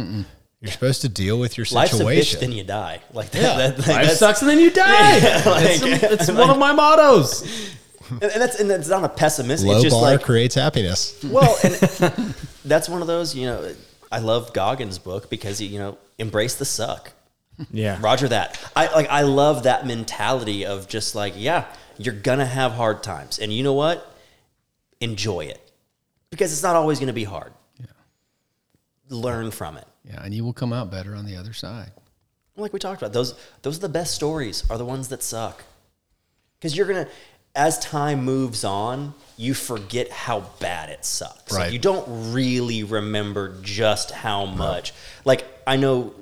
You're 0.60 0.72
supposed 0.72 1.02
to 1.02 1.08
deal 1.08 1.38
with 1.38 1.56
your 1.56 1.64
situation. 1.64 2.04
Life's 2.06 2.32
a 2.32 2.36
bitch, 2.36 2.40
then 2.40 2.52
you 2.52 2.64
die. 2.64 3.00
Like 3.12 3.30
that. 3.30 3.76
that- 3.76 3.78
like, 3.86 4.06
Life 4.06 4.10
sucks 4.12 4.40
and 4.42 4.50
then 4.50 4.58
you 4.58 4.70
die. 4.70 5.18
like- 5.46 5.80
it's 5.82 6.02
it's 6.02 6.30
one 6.32 6.50
of 6.50 6.58
my 6.58 6.72
mottos. 6.72 7.42
and, 8.10 8.22
and 8.24 8.42
that's 8.42 8.58
and 8.58 8.68
that's 8.70 8.88
not 8.88 9.04
a 9.04 9.08
pessimist. 9.08 9.64
Low 9.64 9.74
it's 9.74 9.82
just 9.84 9.94
bar 9.94 10.02
like 10.12 10.22
creates 10.22 10.54
happiness. 10.54 11.22
Well, 11.24 11.56
and 11.62 12.34
that's 12.64 12.88
one 12.88 13.02
of 13.02 13.06
those, 13.06 13.34
you 13.36 13.46
know, 13.46 13.72
I 14.10 14.18
love 14.18 14.52
Goggins' 14.52 14.98
book 14.98 15.30
because 15.30 15.58
he, 15.58 15.66
you 15.66 15.78
know, 15.78 15.98
embrace 16.18 16.54
the 16.56 16.64
suck. 16.64 17.12
Yeah. 17.72 17.98
Roger 18.00 18.28
that. 18.28 18.58
I 18.76 18.86
like 18.92 19.08
I 19.08 19.22
love 19.22 19.64
that 19.64 19.86
mentality 19.86 20.64
of 20.66 20.88
just 20.88 21.14
like, 21.14 21.34
yeah, 21.36 21.64
you're 21.96 22.14
gonna 22.14 22.46
have 22.46 22.72
hard 22.72 23.02
times. 23.02 23.38
And 23.38 23.52
you 23.52 23.62
know 23.62 23.72
what? 23.74 24.14
Enjoy 25.00 25.40
it. 25.46 25.60
Because 26.30 26.52
it's 26.52 26.62
not 26.62 26.76
always 26.76 27.00
gonna 27.00 27.12
be 27.12 27.24
hard. 27.24 27.52
Yeah. 27.80 27.86
Learn 29.08 29.50
from 29.50 29.76
it. 29.76 29.86
Yeah, 30.04 30.22
and 30.22 30.32
you 30.34 30.44
will 30.44 30.52
come 30.52 30.72
out 30.72 30.90
better 30.90 31.14
on 31.14 31.26
the 31.26 31.36
other 31.36 31.52
side. 31.52 31.90
Like 32.56 32.72
we 32.72 32.78
talked 32.78 33.00
about, 33.02 33.12
those 33.12 33.34
those 33.62 33.78
are 33.78 33.80
the 33.82 33.88
best 33.88 34.14
stories, 34.14 34.68
are 34.70 34.78
the 34.78 34.84
ones 34.84 35.08
that 35.08 35.22
suck. 35.22 35.64
Because 36.58 36.76
you're 36.76 36.86
gonna 36.86 37.08
as 37.54 37.78
time 37.80 38.24
moves 38.24 38.62
on, 38.64 39.14
you 39.36 39.54
forget 39.54 40.10
how 40.10 40.40
bad 40.60 40.90
it 40.90 41.04
sucks. 41.04 41.50
Like, 41.52 41.60
Right. 41.60 41.72
you 41.72 41.78
don't 41.78 42.32
really 42.32 42.84
remember 42.84 43.56
just 43.62 44.10
how 44.10 44.44
much. 44.46 44.92
Like 45.24 45.46
I 45.66 45.76
know, 45.76 46.14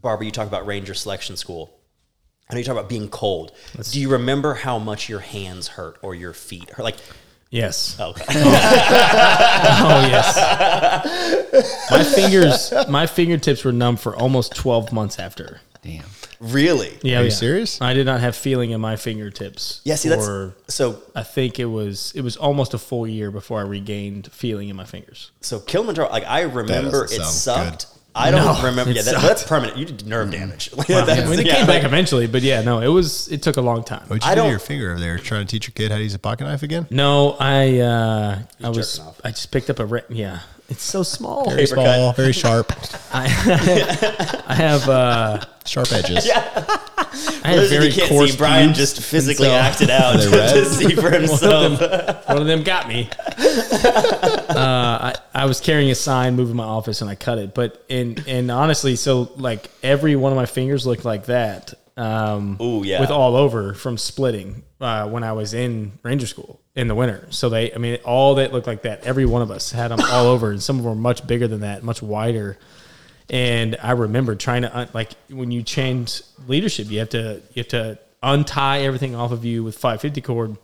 Barbara, 0.00 0.26
you 0.26 0.32
talk 0.32 0.46
about 0.46 0.66
Ranger 0.66 0.94
Selection 0.94 1.36
School. 1.36 1.74
I 2.50 2.54
know 2.54 2.58
you 2.58 2.64
talk 2.64 2.76
about 2.76 2.88
being 2.88 3.08
cold. 3.08 3.52
Do 3.90 4.00
you 4.00 4.10
remember 4.10 4.54
how 4.54 4.78
much 4.78 5.08
your 5.08 5.20
hands 5.20 5.68
hurt 5.68 5.98
or 6.02 6.14
your 6.14 6.32
feet 6.32 6.70
hurt? 6.70 6.82
Like, 6.82 6.96
Yes. 7.50 7.96
Oh, 7.98 8.10
okay. 8.10 8.24
Oh, 8.30 9.88
oh 9.90 10.06
yes. 10.06 11.90
my 11.90 12.04
fingers, 12.04 12.72
my 12.88 13.06
fingertips 13.06 13.64
were 13.64 13.72
numb 13.72 13.96
for 13.96 14.14
almost 14.14 14.54
twelve 14.54 14.92
months 14.92 15.18
after. 15.18 15.60
Damn. 15.82 16.04
really? 16.40 16.98
Yeah, 17.02 17.18
Are 17.18 17.22
you 17.22 17.28
yeah. 17.28 17.34
serious? 17.34 17.80
I 17.80 17.94
did 17.94 18.04
not 18.06 18.20
have 18.20 18.36
feeling 18.36 18.70
in 18.72 18.80
my 18.80 18.96
fingertips. 18.96 19.80
Yeah. 19.84 19.94
See, 19.94 20.08
that's 20.08 20.26
so. 20.68 21.02
I 21.14 21.22
think 21.22 21.58
it 21.58 21.66
was 21.66 22.12
it 22.14 22.20
was 22.20 22.36
almost 22.36 22.74
a 22.74 22.78
full 22.78 23.06
year 23.06 23.30
before 23.30 23.60
I 23.60 23.62
regained 23.62 24.30
feeling 24.32 24.68
in 24.68 24.76
my 24.76 24.84
fingers. 24.84 25.30
So 25.40 25.60
Kilimanjaro, 25.60 26.10
like 26.10 26.24
I 26.26 26.42
remember 26.42 27.04
it 27.04 27.10
doesn't 27.16 27.24
sound 27.24 27.80
sucked. 27.80 27.86
I 28.18 28.30
don't 28.30 28.44
No, 28.44 28.62
remember. 28.68 28.92
Yeah, 28.92 29.02
that, 29.02 29.22
that's 29.22 29.44
permanent. 29.44 29.76
You 29.78 29.84
did 29.86 30.06
nerve 30.06 30.30
damage. 30.30 30.70
Like, 30.76 30.90
I 30.90 31.00
that's- 31.04 31.28
mean, 31.30 31.40
it 31.40 31.46
yeah, 31.46 31.56
came 31.56 31.66
back 31.66 31.84
eventually, 31.84 32.26
but 32.26 32.42
yeah, 32.42 32.62
no, 32.62 32.80
it 32.80 32.88
was 32.88 33.28
it 33.28 33.42
took 33.42 33.56
a 33.56 33.60
long 33.62 33.84
time. 33.84 34.02
What'd 34.08 34.24
you 34.24 34.30
I 34.30 34.34
do 34.34 34.42
to 34.42 34.48
your 34.50 34.58
finger 34.58 34.90
over 34.92 35.00
there? 35.00 35.18
Trying 35.18 35.46
to 35.46 35.50
teach 35.50 35.66
your 35.66 35.72
kid 35.74 35.90
how 35.90 35.96
to 35.98 36.02
use 36.02 36.14
a 36.14 36.18
pocket 36.18 36.44
knife 36.44 36.62
again? 36.62 36.86
No, 36.90 37.36
I 37.38 37.78
uh, 37.78 38.38
I 38.62 38.68
was 38.70 38.98
off. 38.98 39.20
I 39.24 39.30
just 39.30 39.50
picked 39.50 39.70
up 39.70 39.78
a 39.78 39.86
re- 39.86 40.02
yeah. 40.08 40.40
It's 40.70 40.82
so 40.82 41.02
small. 41.02 41.48
Very 41.48 41.62
Paper 41.64 41.74
cut. 41.76 41.84
small, 41.84 42.12
very 42.12 42.32
sharp, 42.32 42.72
I, 43.12 43.24
I 44.48 44.54
have 44.54 44.86
uh, 44.88 45.40
sharp 45.64 45.90
edges. 45.92 46.28
I 46.34 47.48
have 47.48 47.56
Those 47.56 47.70
very 47.70 47.86
you 47.86 47.92
can't 47.92 48.10
coarse 48.10 48.32
see. 48.32 48.36
Brian 48.36 48.68
pubes, 48.68 48.78
just 48.78 49.00
physically 49.02 49.46
so- 49.46 49.54
acted 49.54 49.88
out 49.90 50.18
they 50.18 50.30
to, 50.30 50.36
red? 50.36 50.52
to 50.54 50.64
see 50.66 50.94
for 50.94 51.10
himself. 51.10 51.80
One 52.28 52.36
of 52.38 52.46
them 52.46 52.62
got 52.64 52.86
me. 52.86 53.08
uh, 53.38 54.54
I, 54.54 55.14
I 55.34 55.44
was 55.46 55.60
carrying 55.60 55.90
a 55.90 55.94
sign, 55.94 56.36
moving 56.36 56.56
my 56.56 56.64
office, 56.64 57.00
and 57.00 57.08
I 57.10 57.14
cut 57.14 57.38
it. 57.38 57.54
But 57.54 57.84
and 57.88 58.22
and 58.26 58.50
honestly, 58.50 58.96
so 58.96 59.32
like 59.36 59.70
every 59.82 60.16
one 60.16 60.32
of 60.32 60.36
my 60.36 60.46
fingers 60.46 60.86
looked 60.86 61.04
like 61.04 61.26
that. 61.26 61.74
Um, 61.96 62.58
Ooh, 62.60 62.84
yeah. 62.84 63.00
with 63.00 63.10
all 63.10 63.34
over 63.34 63.74
from 63.74 63.98
splitting 63.98 64.62
uh, 64.80 65.08
when 65.08 65.24
I 65.24 65.32
was 65.32 65.52
in 65.52 65.92
Ranger 66.04 66.28
School 66.28 66.60
in 66.78 66.86
the 66.86 66.94
winter. 66.94 67.26
So 67.30 67.48
they, 67.48 67.72
I 67.74 67.78
mean, 67.78 67.98
all 68.04 68.36
that 68.36 68.52
looked 68.52 68.68
like 68.68 68.82
that. 68.82 69.04
Every 69.04 69.26
one 69.26 69.42
of 69.42 69.50
us 69.50 69.72
had 69.72 69.88
them 69.88 69.98
all 70.00 70.26
over, 70.26 70.50
and 70.52 70.62
some 70.62 70.76
of 70.78 70.84
them 70.84 70.94
were 70.94 71.00
much 71.00 71.26
bigger 71.26 71.48
than 71.48 71.60
that, 71.60 71.82
much 71.82 72.00
wider. 72.00 72.56
And 73.28 73.76
I 73.82 73.90
remember 73.92 74.36
trying 74.36 74.62
to 74.62 74.74
un- 74.74 74.88
like 74.94 75.10
when 75.28 75.50
you 75.50 75.62
change 75.64 76.22
leadership, 76.46 76.88
you 76.90 77.00
have 77.00 77.10
to 77.10 77.42
you 77.52 77.60
have 77.62 77.68
to 77.68 77.98
untie 78.22 78.82
everything 78.82 79.14
off 79.16 79.32
of 79.32 79.44
you 79.44 79.62
with 79.64 79.74
550 79.76 80.20
cord 80.22 80.56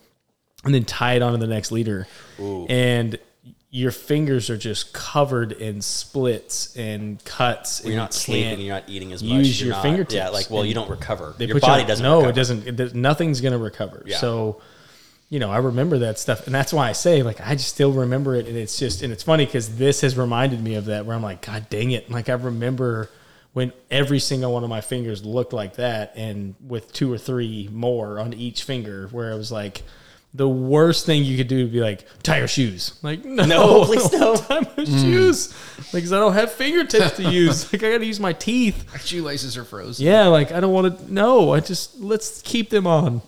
and 0.64 0.72
then 0.74 0.84
tie 0.84 1.14
it 1.14 1.22
onto 1.22 1.38
the 1.38 1.46
next 1.48 1.72
leader. 1.72 2.06
Ooh. 2.40 2.64
And 2.68 3.18
your 3.70 3.90
fingers 3.90 4.50
are 4.50 4.56
just 4.56 4.92
covered 4.92 5.50
in 5.50 5.82
splits 5.82 6.76
and 6.76 7.22
cuts. 7.24 7.80
and 7.80 7.88
You're 7.88 7.98
not 8.00 8.14
sleeping. 8.14 8.60
You're 8.60 8.76
not 8.76 8.88
eating 8.88 9.12
as 9.12 9.20
much. 9.22 9.32
use 9.32 9.60
you're 9.60 9.66
your 9.66 9.74
not- 9.76 9.82
fingertips. 9.82 10.14
Yeah, 10.14 10.28
like 10.28 10.48
well, 10.48 10.64
you 10.64 10.74
don't 10.74 10.88
recover. 10.88 11.34
Your 11.38 11.48
you 11.48 11.60
body 11.60 11.82
on- 11.82 11.88
doesn't. 11.88 12.04
No, 12.04 12.18
recover. 12.18 12.30
it 12.30 12.34
doesn't. 12.36 12.80
It, 12.80 12.94
nothing's 12.94 13.40
going 13.40 13.52
to 13.52 13.58
recover. 13.58 14.04
Yeah. 14.06 14.16
So 14.18 14.62
you 15.28 15.38
know, 15.38 15.50
I 15.50 15.58
remember 15.58 15.98
that 15.98 16.18
stuff, 16.18 16.46
and 16.46 16.54
that's 16.54 16.72
why 16.72 16.88
I 16.88 16.92
say 16.92 17.22
like 17.22 17.40
I 17.40 17.54
just 17.54 17.68
still 17.68 17.92
remember 17.92 18.34
it, 18.34 18.46
and 18.46 18.56
it's 18.56 18.78
just 18.78 19.02
and 19.02 19.12
it's 19.12 19.22
funny 19.22 19.46
because 19.46 19.76
this 19.76 20.02
has 20.02 20.16
reminded 20.16 20.62
me 20.62 20.74
of 20.74 20.84
that 20.86 21.06
where 21.06 21.16
I'm 21.16 21.22
like, 21.22 21.40
God 21.44 21.68
dang 21.70 21.90
it! 21.92 22.10
Like 22.10 22.28
I 22.28 22.34
remember 22.34 23.10
when 23.52 23.72
every 23.90 24.18
single 24.18 24.52
one 24.52 24.64
of 24.64 24.70
my 24.70 24.80
fingers 24.80 25.24
looked 25.24 25.52
like 25.52 25.76
that, 25.76 26.12
and 26.16 26.54
with 26.64 26.92
two 26.92 27.12
or 27.12 27.18
three 27.18 27.68
more 27.72 28.18
on 28.20 28.32
each 28.34 28.62
finger, 28.64 29.08
where 29.12 29.30
it 29.32 29.36
was 29.36 29.50
like. 29.52 29.82
The 30.36 30.48
worst 30.48 31.06
thing 31.06 31.22
you 31.22 31.36
could 31.36 31.46
do 31.46 31.62
would 31.62 31.72
be 31.72 31.78
like 31.78 32.08
tie 32.24 32.38
your 32.38 32.48
shoes. 32.48 32.98
Like 33.04 33.24
no, 33.24 33.44
No, 33.44 33.84
please 33.84 34.10
don't 34.10 34.20
no. 34.50 34.60
tie 34.62 34.68
my 34.76 34.84
shoes. 34.84 35.54
Like 35.78 35.92
because 35.92 36.12
I 36.12 36.18
don't 36.18 36.32
have 36.32 36.50
fingertips 36.50 37.18
to 37.18 37.30
use. 37.30 37.62
Like 37.72 37.84
I 37.84 37.92
got 37.92 37.98
to 37.98 38.04
use 38.04 38.18
my 38.18 38.32
teeth. 38.32 38.84
My 38.90 38.98
shoelaces 38.98 39.56
are 39.56 39.62
frozen. 39.62 40.04
Yeah, 40.04 40.26
like 40.26 40.50
I 40.50 40.58
don't 40.58 40.72
want 40.72 40.98
to. 41.06 41.12
No, 41.14 41.52
I 41.54 41.60
just 41.60 42.00
let's 42.00 42.42
keep 42.42 42.68
them 42.68 42.84
on. 42.84 43.22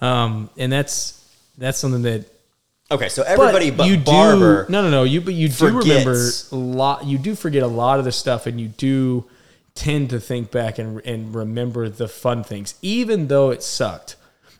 Um, 0.00 0.48
and 0.56 0.72
that's 0.72 1.15
that's 1.58 1.78
something 1.78 2.02
that. 2.02 2.24
Okay, 2.90 3.08
so 3.08 3.22
everybody 3.24 3.70
but, 3.72 3.88
you 3.88 3.98
Barber. 3.98 4.66
do 4.66 4.72
no 4.72 4.82
no 4.82 4.90
no 4.90 5.02
you 5.02 5.20
but 5.20 5.34
you 5.34 5.48
do 5.48 5.66
remember 5.78 6.14
a 6.52 6.54
lot. 6.54 7.04
You 7.04 7.18
do 7.18 7.34
forget 7.34 7.62
a 7.64 7.66
lot 7.66 7.98
of 7.98 8.04
the 8.04 8.12
stuff, 8.12 8.46
and 8.46 8.60
you 8.60 8.68
do 8.68 9.24
tend 9.74 10.10
to 10.10 10.20
think 10.20 10.50
back 10.52 10.78
and 10.78 11.00
and 11.04 11.34
remember 11.34 11.88
the 11.88 12.06
fun 12.08 12.44
things, 12.44 12.74
even 12.82 13.26
though 13.28 13.50
it 13.50 13.62
sucked. 13.62 14.16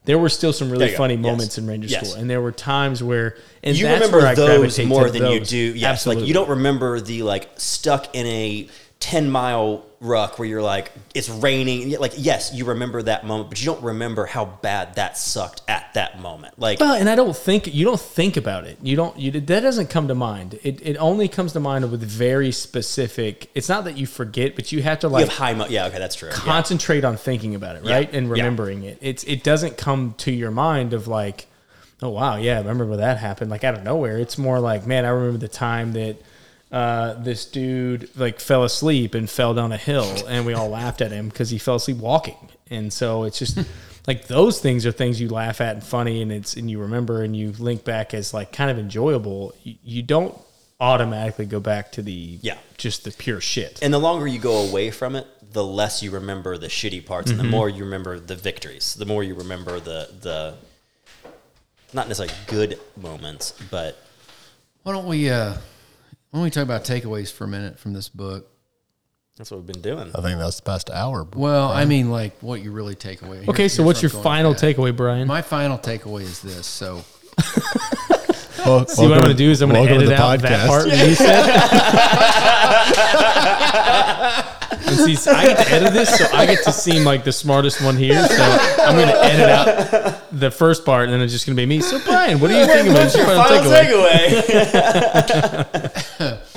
There 0.07 0.19
were 0.19 0.29
still 0.29 0.53
some 0.53 0.71
really 0.71 0.87
you 0.87 0.91
go. 0.93 0.97
funny 0.99 1.15
Yes. 1.15 1.23
moments 1.23 1.59
in 1.59 1.67
Ranger 1.67 1.89
Yes. 1.89 2.11
School, 2.11 2.21
and 2.21 2.31
there 2.31 2.41
were 2.41 2.53
times 2.53 3.03
where 3.03 3.37
and 3.63 3.77
you 3.77 3.85
that's 3.87 4.07
remember 4.11 4.35
those 4.37 4.79
more 4.85 5.11
than 5.11 5.31
you 5.33 5.41
do. 5.41 5.57
Yes, 5.57 5.91
Absolutely. 5.93 6.23
like 6.23 6.29
you 6.29 6.35
don't 6.35 6.49
remember 6.49 7.01
the 7.01 7.23
like 7.25 7.49
stuck 7.57 8.15
in 8.15 8.25
a 8.27 8.69
ten 9.01 9.31
mile 9.31 9.85
ruck 10.01 10.39
where 10.39 10.49
you're 10.49 10.63
like 10.63 10.93
it's 11.15 11.29
raining. 11.29 11.99
Like 11.99 12.15
yes, 12.17 12.53
you 12.55 12.65
remember 12.65 13.03
that 13.03 13.27
moment, 13.27 13.51
but 13.51 13.61
you 13.61 13.67
don't 13.67 13.83
remember 13.83 14.27
how 14.27 14.45
bad 14.45 14.95
that 14.97 15.17
sucked 15.19 15.63
at 15.69 15.93
that 15.95 16.21
moment. 16.21 16.59
Like 16.59 16.81
Well, 16.81 16.95
and 16.95 17.09
I 17.09 17.15
don't 17.15 17.37
think 17.37 17.73
you 17.73 17.85
don't 17.85 18.01
think 18.01 18.37
about 18.37 18.65
it. 18.65 18.79
You 18.83 18.97
don't. 18.97 19.19
You 19.19 19.31
that 19.33 19.61
doesn't 19.61 19.89
come 19.89 20.09
to 20.09 20.15
mind. 20.15 20.59
It 20.63 20.81
it 20.87 20.97
only 20.97 21.29
comes 21.29 21.53
to 21.53 21.61
mind 21.61 21.91
with 21.91 22.03
very 22.03 22.53
specific. 22.53 23.51
It's 23.55 23.69
not 23.69 23.85
that 23.85 23.97
you 23.97 24.07
forget, 24.07 24.57
but 24.57 24.73
you 24.73 24.83
have 24.83 25.01
to 25.01 25.09
you 25.09 25.13
like 25.13 25.29
have 25.29 25.37
high. 25.37 25.55
Mo- 25.55 25.67
yeah, 25.69 25.87
okay, 25.87 25.99
that's 25.99 26.17
true. 26.17 26.31
Yeah. 26.31 26.35
concentrate 26.37 27.05
on 27.05 27.17
thinking 27.17 27.55
about 27.55 27.77
it, 27.77 27.85
right, 27.85 28.13
and 28.13 28.27
yeah. 28.27 28.33
remembering 28.33 28.85
it. 28.85 28.99
It's 29.01 29.25
it 29.25 29.43
doesn't 29.43 29.77
come 29.77 30.15
to 30.19 30.33
your 30.33 30.51
mind 30.51 30.93
of 30.93 31.07
like, 31.07 31.47
oh 32.03 32.11
wow, 32.11 32.37
yeah, 32.37 32.55
I 32.55 32.59
remember 32.59 32.87
when 32.87 32.99
that 32.99 33.19
happened, 33.19 33.51
like 33.51 33.65
out 33.65 33.75
of 33.75 33.85
nowhere. 33.85 34.19
It's 34.19 34.39
more 34.39 34.59
like, 34.61 34.87
man, 34.87 35.05
I 35.05 35.11
remember 35.11 35.39
the 35.39 35.49
time 35.49 35.93
that. 35.93 36.17
Uh, 36.77 37.15
this 37.23 37.47
dude 37.47 38.11
like 38.17 38.39
fell 38.39 38.63
asleep 38.65 39.15
and 39.15 39.31
fell 39.31 39.55
down 39.55 39.73
a 39.73 39.77
hill, 39.79 40.13
and 40.29 40.45
we 40.45 40.53
all 40.53 40.69
laughed 40.69 41.01
at 41.01 41.11
him 41.11 41.29
because 41.29 41.49
he 41.49 41.59
fell 41.59 41.77
asleep 41.77 41.97
walking. 41.97 42.37
And 42.69 42.93
so 42.93 43.25
it's 43.25 43.39
just 43.39 43.57
like 44.07 44.27
those 44.27 44.61
things 44.61 44.85
are 44.85 44.93
things 44.93 45.19
you 45.19 45.29
laugh 45.31 45.61
at 45.63 45.75
and 45.77 45.83
funny, 45.85 46.21
and 46.21 46.31
it's 46.31 46.55
and 46.55 46.71
you 46.71 46.81
remember 46.81 47.23
and 47.23 47.35
you 47.35 47.53
link 47.53 47.83
back 47.85 48.13
as 48.13 48.35
like 48.35 48.53
kind 48.53 48.71
of 48.71 48.79
enjoyable. 48.79 49.55
You, 49.63 49.75
you 49.83 50.03
don't 50.03 50.35
automatically 50.79 51.47
go 51.47 51.61
back 51.61 51.93
to 51.93 52.03
the 52.03 52.39
Yeah. 52.43 52.59
just 52.77 53.05
the 53.05 53.11
pure 53.11 53.41
shit. 53.41 53.79
And 53.83 53.95
the 53.95 53.99
longer 53.99 54.27
you 54.27 54.39
go 54.39 54.69
away 54.69 54.91
from 54.91 55.17
it, 55.17 55.27
the 55.53 55.65
less 55.65 56.03
you 56.03 56.11
remember 56.11 56.59
the 56.59 56.67
shitty 56.69 57.07
parts, 57.07 57.31
Mm-hmm. 57.31 57.41
and 57.41 57.49
the 57.49 57.57
more 57.57 57.71
you 57.71 57.85
remember 57.85 58.21
the 58.21 58.37
victories. 58.37 58.95
The 58.97 59.07
more 59.07 59.23
you 59.25 59.35
remember 59.35 59.81
the 59.81 60.11
the 60.21 60.55
not 61.95 62.09
necessarily 62.09 62.35
good 62.49 62.79
moments, 63.01 63.55
but 63.71 63.97
Why 64.83 64.93
don't 64.93 65.07
we 65.07 65.31
uh 65.31 65.55
why 66.37 66.41
don't 66.41 66.45
we 66.45 66.51
talk 66.51 66.65
about 66.65 66.85
takeaways 66.85 67.33
for 67.33 67.45
a 67.45 67.49
minute 67.49 67.79
from 67.79 67.95
this 67.95 68.11
book? 68.11 68.47
that's 69.39 69.51
what 69.51 69.57
we've 69.59 69.67
been 69.67 69.81
doing. 69.83 70.11
I 70.15 70.21
think 70.23 70.39
that's 70.39 70.57
the 70.57 70.63
past 70.63 70.91
hour. 70.91 71.27
Well, 71.35 71.69
I 71.71 71.85
mean 71.87 72.11
like 72.11 72.33
what 72.43 72.61
you 72.63 72.73
really 72.73 72.95
take 72.95 73.23
away. 73.23 73.39
Here- 73.41 73.51
Okay, 73.51 73.69
so 73.69 73.83
here's 73.83 73.87
what's 73.87 74.03
your 74.03 74.11
I'm 74.11 74.15
going 74.15 74.23
final 74.25 74.51
with 74.53 74.61
that. 74.61 74.77
takeaway, 74.77 74.95
Brian? 74.97 75.27
My 75.27 75.41
final 75.43 75.79
takeaway 75.79 76.23
is 76.23 76.41
this. 76.43 76.67
So 76.67 77.05
Well, 78.65 78.87
See, 78.87 79.03
what 79.03 79.13
I'm 79.13 79.21
going 79.21 79.31
to 79.31 79.35
do 79.35 79.51
is 79.51 79.61
I'm 79.63 79.71
going 79.71 79.87
to 79.87 79.93
welcome 79.93 80.09
edit 80.09 80.17
the 80.17 80.23
out 80.23 80.41
that 80.41 80.51
podcast. 80.51 80.67
part 80.69 80.89
that 80.89 81.09
you 81.09 81.15
said. 81.15 81.45
and 84.89 84.97
see, 84.99 85.15
so 85.15 85.33
I 85.33 85.45
get 85.45 85.59
to 85.67 85.73
edit 85.73 85.93
this, 85.93 86.17
so 86.17 86.27
I 86.33 86.47
get 86.47 86.65
to 86.65 86.73
seem 86.73 87.05
like 87.05 87.25
the 87.25 87.33
smartest 87.33 87.83
one 87.83 87.97
here. 87.97 88.27
So 88.27 88.43
I'm 88.43 88.95
going 88.97 89.09
to 89.09 89.25
edit 89.25 89.49
out 89.49 90.23
the 90.33 90.51
first 90.51 90.85
part, 90.85 91.05
and 91.05 91.13
then 91.13 91.21
it's 91.21 91.33
just 91.33 91.47
going 91.47 91.57
to 91.57 91.61
be 91.63 91.67
me. 91.67 91.81
So, 91.81 91.99
Brian, 92.01 92.41
what 92.41 92.49
do 92.49 92.57
you 92.57 92.67
think 92.67 92.89
about 92.89 93.15
your 93.15 93.25
final 93.27 93.45
takeaway? 93.71 94.43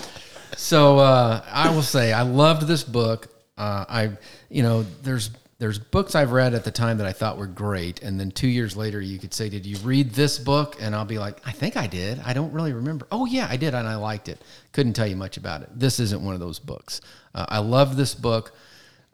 So 0.69 0.99
uh, 0.99 1.41
I 1.49 1.71
will 1.71 1.81
say 1.81 2.11
I 2.13 2.21
loved 2.21 2.67
this 2.67 2.83
book. 2.83 3.27
Uh, 3.57 3.85
I, 3.89 4.11
you 4.49 4.61
know, 4.61 4.83
there's 5.01 5.31
there's 5.59 5.77
books 5.77 6.15
I've 6.15 6.31
read 6.31 6.53
at 6.53 6.63
the 6.63 6.71
time 6.71 6.97
that 6.97 7.07
I 7.07 7.11
thought 7.11 7.37
were 7.37 7.45
great, 7.45 8.01
and 8.01 8.17
then 8.17 8.31
two 8.31 8.47
years 8.47 8.77
later 8.77 9.01
you 9.01 9.19
could 9.19 9.33
say, 9.33 9.49
"Did 9.49 9.65
you 9.65 9.77
read 9.79 10.13
this 10.13 10.39
book?" 10.39 10.77
And 10.79 10.95
I'll 10.95 11.05
be 11.05 11.19
like, 11.19 11.41
"I 11.45 11.51
think 11.51 11.75
I 11.75 11.85
did. 11.85 12.19
I 12.25 12.33
don't 12.33 12.53
really 12.53 12.71
remember." 12.71 13.05
Oh 13.11 13.25
yeah, 13.25 13.45
I 13.49 13.57
did, 13.57 13.73
and 13.73 13.87
I 13.87 13.95
liked 13.95 14.29
it. 14.29 14.41
Couldn't 14.71 14.93
tell 14.93 15.05
you 15.05 15.17
much 15.17 15.35
about 15.35 15.61
it. 15.61 15.69
This 15.75 15.99
isn't 15.99 16.23
one 16.23 16.33
of 16.33 16.39
those 16.39 16.59
books. 16.59 17.01
Uh, 17.35 17.45
I 17.49 17.59
love 17.59 17.97
this 17.97 18.15
book. 18.15 18.53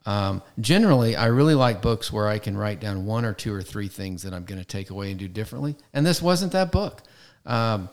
Um, 0.05 0.43
generally, 0.59 1.15
I 1.15 1.27
really 1.27 1.55
like 1.55 1.81
books 1.81 2.13
where 2.13 2.27
I 2.27 2.37
can 2.37 2.55
write 2.55 2.79
down 2.79 3.07
one 3.07 3.25
or 3.25 3.33
two 3.33 3.51
or 3.51 3.63
three 3.63 3.87
things 3.87 4.21
that 4.21 4.33
I'm 4.33 4.45
going 4.45 4.59
to 4.59 4.67
take 4.67 4.91
away 4.91 5.09
and 5.09 5.19
do 5.19 5.27
differently. 5.27 5.75
And 5.93 6.05
this 6.05 6.21
wasn't 6.21 6.51
that 6.51 6.71
book. 6.71 7.01
Um, 7.45 7.89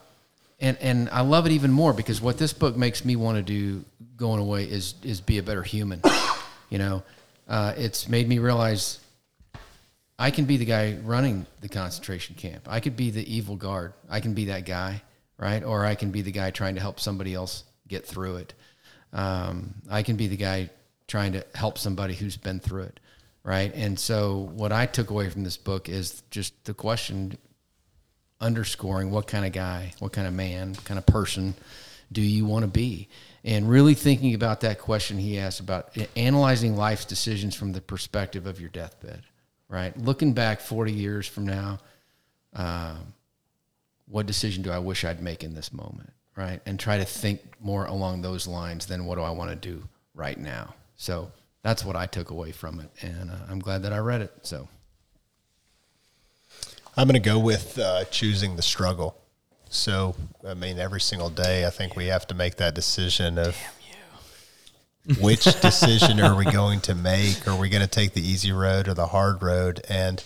and 0.60 0.76
and 0.80 1.08
I 1.10 1.22
love 1.22 1.46
it 1.46 1.52
even 1.52 1.72
more 1.72 1.94
because 1.94 2.20
what 2.20 2.36
this 2.36 2.52
book 2.52 2.76
makes 2.76 3.04
me 3.04 3.16
want 3.16 3.38
to 3.38 3.42
do 3.42 3.84
going 4.18 4.40
away 4.40 4.64
is 4.64 4.94
is 5.02 5.22
be 5.22 5.38
a 5.38 5.42
better 5.42 5.62
human. 5.62 6.02
you 6.70 6.78
know, 6.78 7.02
uh, 7.52 7.74
it's 7.76 8.08
made 8.08 8.26
me 8.26 8.38
realize 8.38 8.98
I 10.18 10.30
can 10.30 10.46
be 10.46 10.56
the 10.56 10.64
guy 10.64 10.96
running 11.04 11.46
the 11.60 11.68
concentration 11.68 12.34
camp. 12.34 12.66
I 12.66 12.80
could 12.80 12.96
be 12.96 13.10
the 13.10 13.30
evil 13.30 13.56
guard. 13.56 13.92
I 14.08 14.20
can 14.20 14.32
be 14.32 14.46
that 14.46 14.64
guy, 14.64 15.02
right? 15.36 15.62
Or 15.62 15.84
I 15.84 15.94
can 15.94 16.10
be 16.10 16.22
the 16.22 16.32
guy 16.32 16.50
trying 16.50 16.76
to 16.76 16.80
help 16.80 16.98
somebody 16.98 17.34
else 17.34 17.64
get 17.88 18.06
through 18.06 18.36
it. 18.36 18.54
Um, 19.12 19.74
I 19.90 20.02
can 20.02 20.16
be 20.16 20.28
the 20.28 20.36
guy 20.38 20.70
trying 21.08 21.32
to 21.32 21.44
help 21.54 21.76
somebody 21.76 22.14
who's 22.14 22.38
been 22.38 22.58
through 22.58 22.84
it, 22.84 23.00
right? 23.44 23.70
And 23.74 24.00
so, 24.00 24.50
what 24.54 24.72
I 24.72 24.86
took 24.86 25.10
away 25.10 25.28
from 25.28 25.44
this 25.44 25.58
book 25.58 25.90
is 25.90 26.22
just 26.30 26.64
the 26.64 26.72
question 26.72 27.36
underscoring 28.40 29.10
what 29.10 29.26
kind 29.26 29.44
of 29.44 29.52
guy, 29.52 29.92
what 29.98 30.12
kind 30.12 30.26
of 30.26 30.32
man, 30.32 30.70
what 30.70 30.84
kind 30.86 30.96
of 30.96 31.04
person 31.04 31.52
do 32.10 32.22
you 32.22 32.46
want 32.46 32.62
to 32.62 32.70
be? 32.70 33.08
And 33.44 33.68
really 33.68 33.94
thinking 33.94 34.34
about 34.34 34.60
that 34.60 34.78
question 34.78 35.18
he 35.18 35.38
asked 35.38 35.60
about 35.60 35.96
analyzing 36.16 36.76
life's 36.76 37.04
decisions 37.04 37.54
from 37.54 37.72
the 37.72 37.80
perspective 37.80 38.46
of 38.46 38.60
your 38.60 38.70
deathbed, 38.70 39.22
right? 39.68 39.96
Looking 39.98 40.32
back 40.32 40.60
40 40.60 40.92
years 40.92 41.26
from 41.26 41.46
now, 41.46 41.78
um, 42.54 43.14
what 44.06 44.26
decision 44.26 44.62
do 44.62 44.70
I 44.70 44.78
wish 44.78 45.04
I'd 45.04 45.22
make 45.22 45.42
in 45.42 45.54
this 45.54 45.72
moment, 45.72 46.12
right? 46.36 46.60
And 46.66 46.78
try 46.78 46.98
to 46.98 47.04
think 47.04 47.40
more 47.60 47.86
along 47.86 48.22
those 48.22 48.46
lines 48.46 48.86
than 48.86 49.06
what 49.06 49.16
do 49.16 49.22
I 49.22 49.30
want 49.30 49.50
to 49.50 49.56
do 49.56 49.82
right 50.14 50.38
now. 50.38 50.74
So 50.96 51.32
that's 51.62 51.84
what 51.84 51.96
I 51.96 52.06
took 52.06 52.30
away 52.30 52.52
from 52.52 52.78
it. 52.78 52.90
And 53.00 53.30
uh, 53.30 53.36
I'm 53.48 53.58
glad 53.58 53.82
that 53.82 53.92
I 53.92 53.98
read 53.98 54.20
it. 54.20 54.32
So. 54.42 54.68
I'm 56.96 57.08
going 57.08 57.20
to 57.20 57.26
go 57.26 57.38
with 57.38 57.78
uh, 57.78 58.04
choosing 58.04 58.56
the 58.56 58.62
struggle. 58.62 59.16
So, 59.72 60.14
I 60.46 60.52
mean, 60.52 60.78
every 60.78 61.00
single 61.00 61.30
day, 61.30 61.66
I 61.66 61.70
think 61.70 61.96
we 61.96 62.06
have 62.08 62.26
to 62.26 62.34
make 62.34 62.56
that 62.56 62.74
decision 62.74 63.38
of 63.38 63.56
which 65.18 65.44
decision 65.62 66.20
are 66.20 66.36
we 66.36 66.44
going 66.44 66.82
to 66.82 66.94
make? 66.94 67.48
Are 67.48 67.56
we 67.56 67.70
going 67.70 67.80
to 67.80 67.88
take 67.88 68.12
the 68.12 68.20
easy 68.20 68.52
road 68.52 68.86
or 68.86 68.92
the 68.92 69.06
hard 69.06 69.42
road? 69.42 69.80
And 69.88 70.22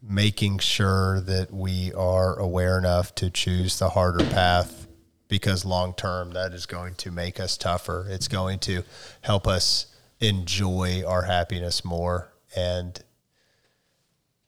making 0.00 0.60
sure 0.60 1.20
that 1.22 1.52
we 1.52 1.92
are 1.94 2.38
aware 2.38 2.78
enough 2.78 3.12
to 3.16 3.28
choose 3.28 3.80
the 3.80 3.88
harder 3.88 4.24
path 4.24 4.86
because 5.26 5.64
long 5.64 5.92
term, 5.92 6.30
that 6.30 6.52
is 6.52 6.64
going 6.64 6.94
to 6.94 7.10
make 7.10 7.40
us 7.40 7.56
tougher. 7.56 8.06
It's 8.08 8.28
going 8.28 8.60
to 8.60 8.84
help 9.22 9.48
us 9.48 9.86
enjoy 10.20 11.02
our 11.04 11.22
happiness 11.22 11.84
more 11.84 12.32
and 12.54 13.02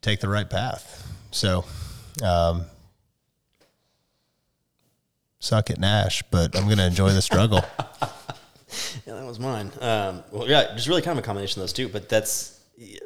take 0.00 0.20
the 0.20 0.28
right 0.28 0.48
path. 0.48 1.12
So, 1.32 1.64
um, 2.22 2.66
suck 5.38 5.71
it, 5.71 5.79
Nash, 5.79 6.22
but 6.30 6.57
I'm 6.57 6.64
going 6.64 6.79
to 6.79 6.87
enjoy 6.87 7.11
the 7.11 7.22
struggle. 7.22 7.64
Yeah, 9.07 9.14
that 9.14 9.25
was 9.25 9.38
mine. 9.38 9.71
Um, 9.80 10.25
well, 10.33 10.49
yeah, 10.49 10.75
just 10.75 10.88
really 10.88 11.00
kind 11.00 11.17
of 11.17 11.25
a 11.25 11.26
combination 11.26 11.61
of 11.61 11.63
those 11.63 11.72
two, 11.72 11.88
but 11.88 12.08
that's. 12.08 12.61
yeah. 12.76 12.99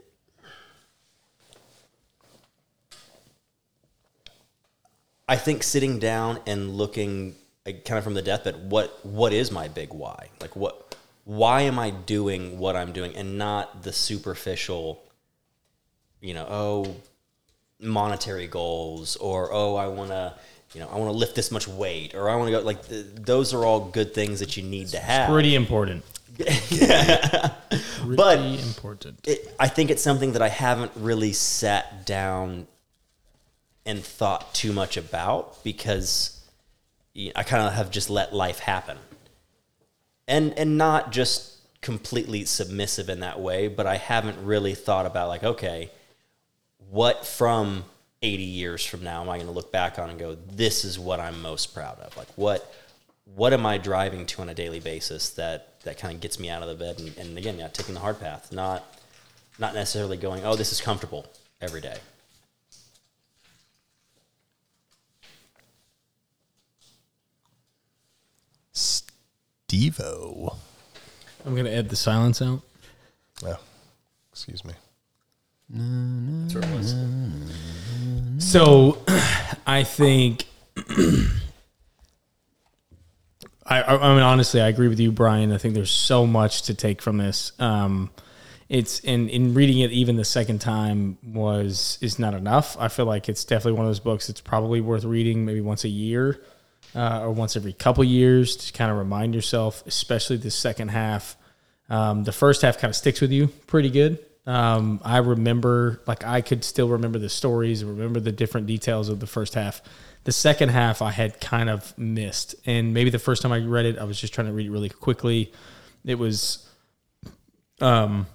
I 5.29 5.37
think 5.37 5.63
sitting 5.63 6.01
down 6.01 6.41
and 6.47 6.75
looking 6.75 7.37
like, 7.65 7.85
kind 7.85 7.99
of 7.99 8.05
from 8.05 8.15
the 8.15 8.23
deathbed, 8.23 8.71
what 8.71 8.99
what 9.05 9.33
is 9.33 9.53
my 9.53 9.69
big 9.69 9.93
why? 9.93 10.31
Like 10.41 10.57
what 10.57 10.97
why 11.25 11.63
am 11.63 11.79
I 11.79 11.91
doing 11.91 12.59
what 12.59 12.75
I'm 12.75 12.93
doing 12.93 13.15
and 13.15 13.39
not 13.39 13.85
the 13.85 13.93
superficial, 13.93 15.05
you 16.21 16.35
know, 16.35 16.47
oh, 16.49 16.97
monetary 17.79 18.49
goals 18.49 19.15
or 19.17 19.53
oh, 19.53 19.77
I 19.77 19.87
want 19.87 20.11
to, 20.11 20.35
you 20.75 20.81
know, 20.81 20.89
I 20.89 20.97
want 20.99 21.11
to 21.11 21.17
lift 21.17 21.35
this 21.35 21.51
much 21.51 21.67
weight 21.67 22.15
or 22.15 22.31
I 22.31 22.37
want 22.37 22.49
to 22.49 22.53
go 22.53 22.61
like 22.61 22.87
th- 22.87 23.07
those 23.15 23.53
are 23.53 23.65
all 23.65 23.81
good 23.91 24.15
things 24.15 24.41
that 24.41 24.57
you 24.57 24.63
need 24.63 24.89
to 24.89 24.99
have. 24.99 25.29
Pretty 25.31 25.55
important. 25.55 26.05
But 28.03 28.39
Pretty 28.39 28.63
important. 28.63 29.21
it, 29.27 29.55
I 29.61 29.69
think 29.69 29.91
it's 29.91 30.03
something 30.03 30.33
that 30.33 30.43
I 30.43 30.49
haven't 30.49 30.93
really 30.97 31.33
sat 31.33 32.07
down 32.07 32.67
and 33.85 34.03
thought 34.03 34.55
too 34.55 34.73
much 34.73 34.97
about 34.97 35.63
because 35.63 36.43
I 37.37 37.43
kind 37.43 37.67
of 37.67 37.75
have 37.75 37.91
just 37.91 38.09
let 38.11 38.35
life 38.35 38.61
happen. 38.61 38.97
And 40.27 40.53
and 40.59 40.79
not 40.79 41.13
just 41.13 41.59
completely 41.83 42.45
submissive 42.45 43.09
in 43.09 43.21
that 43.21 43.41
way, 43.41 43.69
but 43.69 43.87
I 43.87 43.97
haven't 43.97 44.45
really 44.45 44.75
thought 44.75 45.07
about 45.07 45.29
like, 45.29 45.45
okay, 45.45 45.91
what 46.91 47.27
from 47.27 47.85
80 48.23 48.43
years 48.43 48.85
from 48.85 49.03
now 49.03 49.23
am 49.23 49.31
I 49.31 49.37
going 49.37 49.47
to 49.47 49.53
look 49.53 49.73
back 49.73 49.99
on 49.99 50.11
and 50.11 50.19
go, 50.19 50.35
this 50.35 50.85
is 50.85 50.99
what 50.99 51.21
I'm 51.21 51.41
most 51.41 51.75
proud 51.75 51.99
of? 52.01 52.17
Like 52.17 52.29
what 52.37 52.73
what 53.35 53.53
am 53.53 53.65
I 53.65 53.79
driving 53.79 54.27
to 54.27 54.43
on 54.43 54.49
a 54.49 54.55
daily 54.55 54.81
basis 54.81 55.31
that 55.31 55.81
that 55.85 55.99
kind 55.99 56.15
of 56.15 56.21
gets 56.21 56.39
me 56.39 56.51
out 56.51 56.63
of 56.63 56.69
the 56.69 56.75
bed 56.75 56.99
and, 56.99 57.17
and 57.17 57.39
again, 57.39 57.59
yeah, 57.59 57.69
taking 57.69 57.95
the 57.95 58.01
hard 58.01 58.21
path, 58.21 58.53
not 58.53 58.85
not 59.59 59.75
necessarily 59.75 60.17
going, 60.17 60.45
oh, 60.45 60.57
this 60.57 60.73
is 60.73 60.81
comfortable 60.81 61.27
every 61.61 61.81
day. 61.81 61.99
Devo. 69.69 70.57
I'm 71.47 71.55
gonna 71.55 71.71
edit 71.71 71.89
the 71.89 71.97
silence 71.97 72.43
out. 72.43 72.61
Oh, 73.47 73.59
excuse 74.33 74.65
me. 74.65 74.75
That's 75.73 76.55
where 76.55 76.65
it 76.65 76.77
was. 76.77 76.95
So, 78.39 78.99
I 79.67 79.85
think. 79.85 80.45
I, 83.67 83.83
I 83.85 84.15
mean, 84.15 84.23
honestly, 84.23 84.61
I 84.61 84.67
agree 84.67 84.89
with 84.89 84.99
you, 84.99 85.13
Brian. 85.13 85.53
I 85.53 85.59
think 85.59 85.75
there's 85.75 85.93
so 85.93 86.27
much 86.27 86.63
to 86.63 86.75
take 86.75 87.01
from 87.01 87.19
this. 87.19 87.53
Um, 87.61 88.11
it's 88.69 89.01
in 89.01 89.29
in 89.29 89.55
reading 89.55 89.79
it 89.81 89.91
even 89.93 90.17
the 90.17 90.25
second 90.25 90.61
time 90.61 91.19
was 91.23 91.99
is 92.01 92.19
not 92.19 92.35
enough. 92.35 92.77
I 92.81 92.89
feel 92.89 93.07
like 93.07 93.29
it's 93.29 93.45
definitely 93.45 93.73
one 93.73 93.87
of 93.87 93.91
those 93.91 94.01
books 94.01 94.27
that's 94.27 94.41
probably 94.41 94.81
worth 94.81 95.05
reading 95.05 95.45
maybe 95.45 95.61
once 95.61 95.85
a 95.85 95.89
year 95.89 96.41
uh, 96.95 97.21
or 97.21 97.31
once 97.31 97.57
every 97.57 97.73
couple 97.73 98.03
years 98.05 98.57
to 98.57 98.73
kind 98.73 98.91
of 98.91 98.97
remind 98.97 99.35
yourself, 99.35 99.85
especially 99.87 100.37
the 100.37 100.51
second 100.51 100.89
half. 100.89 101.37
Um, 101.89 102.23
the 102.23 102.33
first 102.33 102.63
half 102.63 102.79
kind 102.79 102.91
of 102.91 102.97
sticks 102.97 103.21
with 103.21 103.33
you 103.33 103.49
pretty 103.67 103.91
good. 103.91 104.19
Um, 104.47 105.01
I 105.05 105.19
remember, 105.19 106.01
like, 106.07 106.25
I 106.25 106.41
could 106.41 106.65
still 106.65 106.89
remember 106.89 107.19
the 107.19 107.29
stories, 107.29 107.85
remember 107.85 108.21
the 108.21 108.33
different 108.33 108.67
details 108.67 109.09
of 109.09 109.21
the 109.21 109.27
first 109.27 109.55
half. 109.55 109.83
The 110.25 110.33
second 110.33 110.71
half, 110.71 111.03
I 111.03 111.11
had 111.13 111.41
kind 111.41 111.71
of 111.71 111.97
missed, 111.99 112.55
and 112.67 112.93
maybe 112.93 113.11
the 113.11 113.19
first 113.19 113.43
time 113.43 113.53
I 113.53 113.59
read 113.59 113.87
it, 113.87 113.99
I 113.99 114.05
was 114.05 114.21
just 114.21 114.35
trying 114.35 114.47
to 114.49 114.53
read 114.53 114.67
it 114.67 114.71
really 114.71 114.89
quickly. 114.89 115.53
It 116.05 116.17
was, 116.19 116.69
um, 117.81 118.27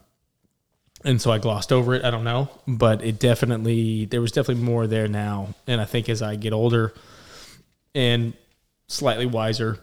and 1.04 1.22
so 1.22 1.32
I 1.32 1.38
glossed 1.38 1.72
over 1.72 1.94
it. 1.94 2.04
I 2.04 2.12
don't 2.12 2.24
know, 2.24 2.50
but 2.68 3.04
it 3.04 3.20
definitely 3.20 4.06
there 4.06 4.22
was 4.22 4.32
definitely 4.32 4.64
more 4.64 4.88
there 4.88 5.08
now, 5.08 5.54
and 5.68 5.80
I 5.80 5.86
think 5.86 6.10
as 6.10 6.22
I 6.22 6.36
get 6.36 6.54
older 6.54 6.94
and 7.94 8.34
slightly 8.88 9.26
wiser, 9.26 9.80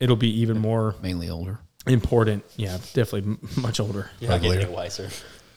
it'll 0.00 0.16
be 0.16 0.40
even 0.40 0.58
more 0.58 0.94
Mainly 1.02 1.28
older. 1.28 1.60
Important. 1.86 2.44
Yeah, 2.56 2.78
definitely 2.94 3.36
much 3.56 3.80
older. 3.80 4.10
You're 4.20 4.30
not 4.30 4.42
getting 4.42 4.62
any 4.62 4.70
wiser. 4.70 5.08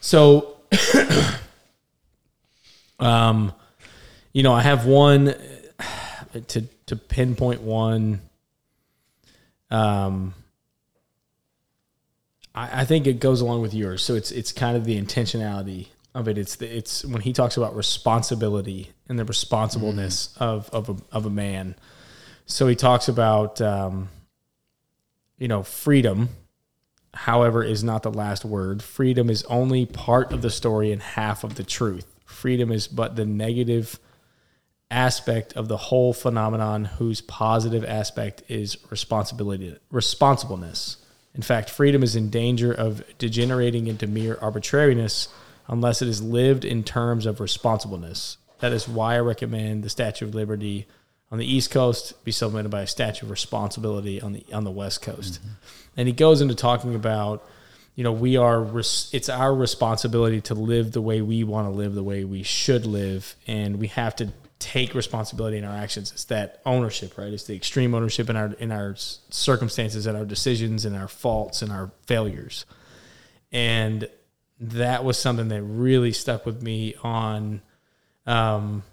So, 0.02 0.58
um, 3.00 3.54
you 4.34 4.44
know, 4.44 4.54
I 4.54 4.62
have 4.62 4.86
one 4.86 5.36
to 6.48 6.62
to 6.86 6.96
pinpoint 6.96 7.62
one. 7.62 8.22
Um, 9.72 10.34
I, 12.56 12.82
I 12.82 12.86
think 12.86 13.08
it 13.08 13.20
goes 13.20 13.42
along 13.42 13.62
with 13.62 13.74
yours. 13.74 14.04
So 14.04 14.16
it's 14.16 14.32
it's 14.32 14.52
kind 14.52 14.78
of 14.78 14.86
the 14.86 15.02
intentionality 15.02 15.88
of 16.14 16.28
it. 16.28 16.38
It's 16.38 16.56
the, 16.56 16.76
it's 16.76 17.06
when 17.06 17.22
he 17.22 17.34
talks 17.34 17.58
about 17.58 17.76
responsibility 17.76 18.92
and 19.08 19.18
the 19.18 19.26
responsibleness 19.26 20.36
of 20.38 20.70
of 20.72 20.90
a, 20.90 21.16
of 21.16 21.26
a 21.26 21.30
man. 21.30 21.76
So 22.46 22.68
he 22.68 22.76
talks 22.76 23.08
about 23.08 23.62
um, 23.62 24.10
you 25.40 25.48
know 25.48 25.64
freedom 25.64 26.30
however, 27.14 27.64
is 27.64 27.84
not 27.84 28.04
the 28.04 28.12
last 28.12 28.46
word. 28.46 28.82
Freedom 28.82 29.30
is 29.30 29.44
only 29.46 29.86
part 29.86 30.32
of 30.32 30.42
the 30.42 30.50
story 30.50 30.92
and 30.92 31.02
half 31.02 31.44
of 31.44 31.56
the 31.56 31.64
truth. 31.64 32.06
Freedom 32.26 32.72
is 32.72 32.88
but 32.88 33.16
the 33.16 33.26
negative 33.26 34.00
aspect 34.92 35.54
of 35.54 35.68
the 35.68 35.78
whole 35.78 36.14
phenomenon 36.14 36.86
whose 36.86 37.22
positive 37.22 37.86
aspect 37.86 38.44
is 38.48 38.78
responsibility 38.90 39.76
responsibleness. 39.92 40.98
In 41.36 41.44
fact, 41.44 41.70
freedom 41.70 42.02
is 42.02 42.16
in 42.16 42.30
danger 42.30 42.72
of 42.74 43.04
degenerating 43.20 43.88
into 43.88 44.08
mere 44.08 44.38
arbitrariness 44.42 45.28
unless 45.68 46.02
it 46.02 46.08
is 46.08 46.24
lived 46.24 46.66
in 46.66 46.84
terms 46.84 47.28
of 47.28 47.40
responsibleness. 47.40 48.38
That 48.60 48.74
is 48.74 48.88
why 48.88 49.16
I 49.16 49.20
recommend 49.20 49.84
the 49.84 49.90
Statue 49.90 50.26
of 50.26 50.36
Liberty 50.36 50.88
on 51.32 51.38
the 51.38 51.46
East 51.46 51.72
Coast 51.72 52.24
be 52.26 52.32
supplemented 52.32 52.72
by 52.72 52.82
a 52.82 52.88
Statue 52.88 53.26
of 53.26 53.32
Responsibility 53.32 54.22
on 54.22 54.34
the 54.34 54.46
on 54.52 54.64
the 54.64 54.72
West 54.72 55.02
Coast. 55.02 55.40
And 55.96 56.08
he 56.08 56.14
goes 56.14 56.42
into 56.42 56.56
talking 56.56 56.96
about, 56.96 57.48
you 57.96 58.04
know, 58.04 58.12
we 58.12 58.38
are 58.38 58.62
res- 58.62 59.10
it's 59.14 59.30
our 59.30 59.54
responsibility 59.54 60.42
to 60.42 60.54
live 60.54 60.92
the 60.92 61.02
way 61.02 61.22
we 61.22 61.44
want 61.44 61.68
to 61.68 61.72
live, 61.72 61.94
the 61.94 62.04
way 62.04 62.24
we 62.24 62.44
should 62.44 62.86
live, 62.86 63.36
and 63.48 63.78
we 63.80 63.88
have 63.88 64.16
to 64.18 64.32
take 64.60 64.94
responsibility 64.94 65.58
in 65.58 65.64
our 65.64 65.76
actions. 65.76 66.12
It's 66.12 66.26
that 66.26 66.62
ownership, 66.66 67.18
right? 67.18 67.32
It's 67.32 67.46
the 67.46 67.56
extreme 67.56 67.94
ownership 67.94 68.30
in 68.30 68.36
our 68.36 68.54
in 68.54 68.72
our 68.72 68.96
circumstances 68.98 70.06
and 70.06 70.18
our 70.18 70.26
decisions 70.26 70.86
and 70.86 70.96
our 70.96 71.08
faults 71.08 71.62
and 71.62 71.72
our 71.72 71.92
failures. 72.08 72.66
And 73.52 74.10
that 74.60 75.04
was 75.04 75.18
something 75.18 75.48
that 75.48 75.64
really 75.64 76.12
stuck 76.12 76.46
with 76.46 76.62
me 76.62 76.96
on 77.02 77.62
um, 78.26 78.84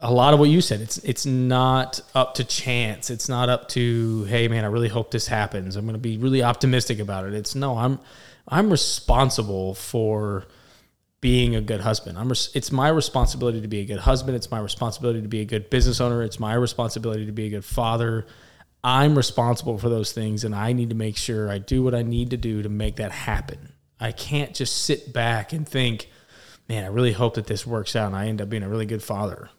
a 0.00 0.12
lot 0.12 0.32
of 0.32 0.40
what 0.40 0.48
you 0.48 0.60
said. 0.60 0.80
It's 0.80 0.98
it's 0.98 1.26
not 1.26 2.00
up 2.14 2.34
to 2.34 2.44
chance. 2.44 3.10
It's 3.10 3.28
not 3.28 3.48
up 3.48 3.68
to 3.70 4.24
hey 4.24 4.48
man, 4.48 4.64
I 4.64 4.68
really 4.68 4.88
hope 4.88 5.10
this 5.10 5.26
happens. 5.26 5.76
I'm 5.76 5.84
going 5.84 5.94
to 5.94 6.00
be 6.00 6.18
really 6.18 6.42
optimistic 6.42 6.98
about 6.98 7.26
it. 7.26 7.34
It's 7.34 7.54
no, 7.54 7.76
I'm 7.76 7.98
I'm 8.46 8.70
responsible 8.70 9.74
for 9.74 10.46
being 11.20 11.56
a 11.56 11.60
good 11.60 11.80
husband. 11.80 12.16
I'm 12.16 12.28
res- 12.28 12.50
it's 12.54 12.70
my 12.70 12.88
responsibility 12.88 13.60
to 13.60 13.68
be 13.68 13.80
a 13.80 13.84
good 13.84 13.98
husband. 13.98 14.36
It's 14.36 14.50
my 14.50 14.60
responsibility 14.60 15.20
to 15.20 15.28
be 15.28 15.40
a 15.40 15.44
good 15.44 15.68
business 15.68 16.00
owner. 16.00 16.22
It's 16.22 16.38
my 16.38 16.54
responsibility 16.54 17.26
to 17.26 17.32
be 17.32 17.46
a 17.46 17.50
good 17.50 17.64
father. 17.64 18.26
I'm 18.84 19.16
responsible 19.16 19.78
for 19.78 19.88
those 19.88 20.12
things 20.12 20.44
and 20.44 20.54
I 20.54 20.72
need 20.72 20.90
to 20.90 20.94
make 20.94 21.16
sure 21.16 21.50
I 21.50 21.58
do 21.58 21.82
what 21.82 21.94
I 21.94 22.02
need 22.02 22.30
to 22.30 22.36
do 22.36 22.62
to 22.62 22.68
make 22.68 22.96
that 22.96 23.10
happen. 23.10 23.72
I 23.98 24.12
can't 24.12 24.54
just 24.54 24.84
sit 24.84 25.12
back 25.12 25.52
and 25.52 25.68
think, 25.68 26.08
man, 26.68 26.84
I 26.84 26.86
really 26.86 27.12
hope 27.12 27.34
that 27.34 27.48
this 27.48 27.66
works 27.66 27.96
out 27.96 28.06
and 28.06 28.16
I 28.16 28.28
end 28.28 28.40
up 28.40 28.48
being 28.48 28.62
a 28.62 28.68
really 28.68 28.86
good 28.86 29.02
father. 29.02 29.50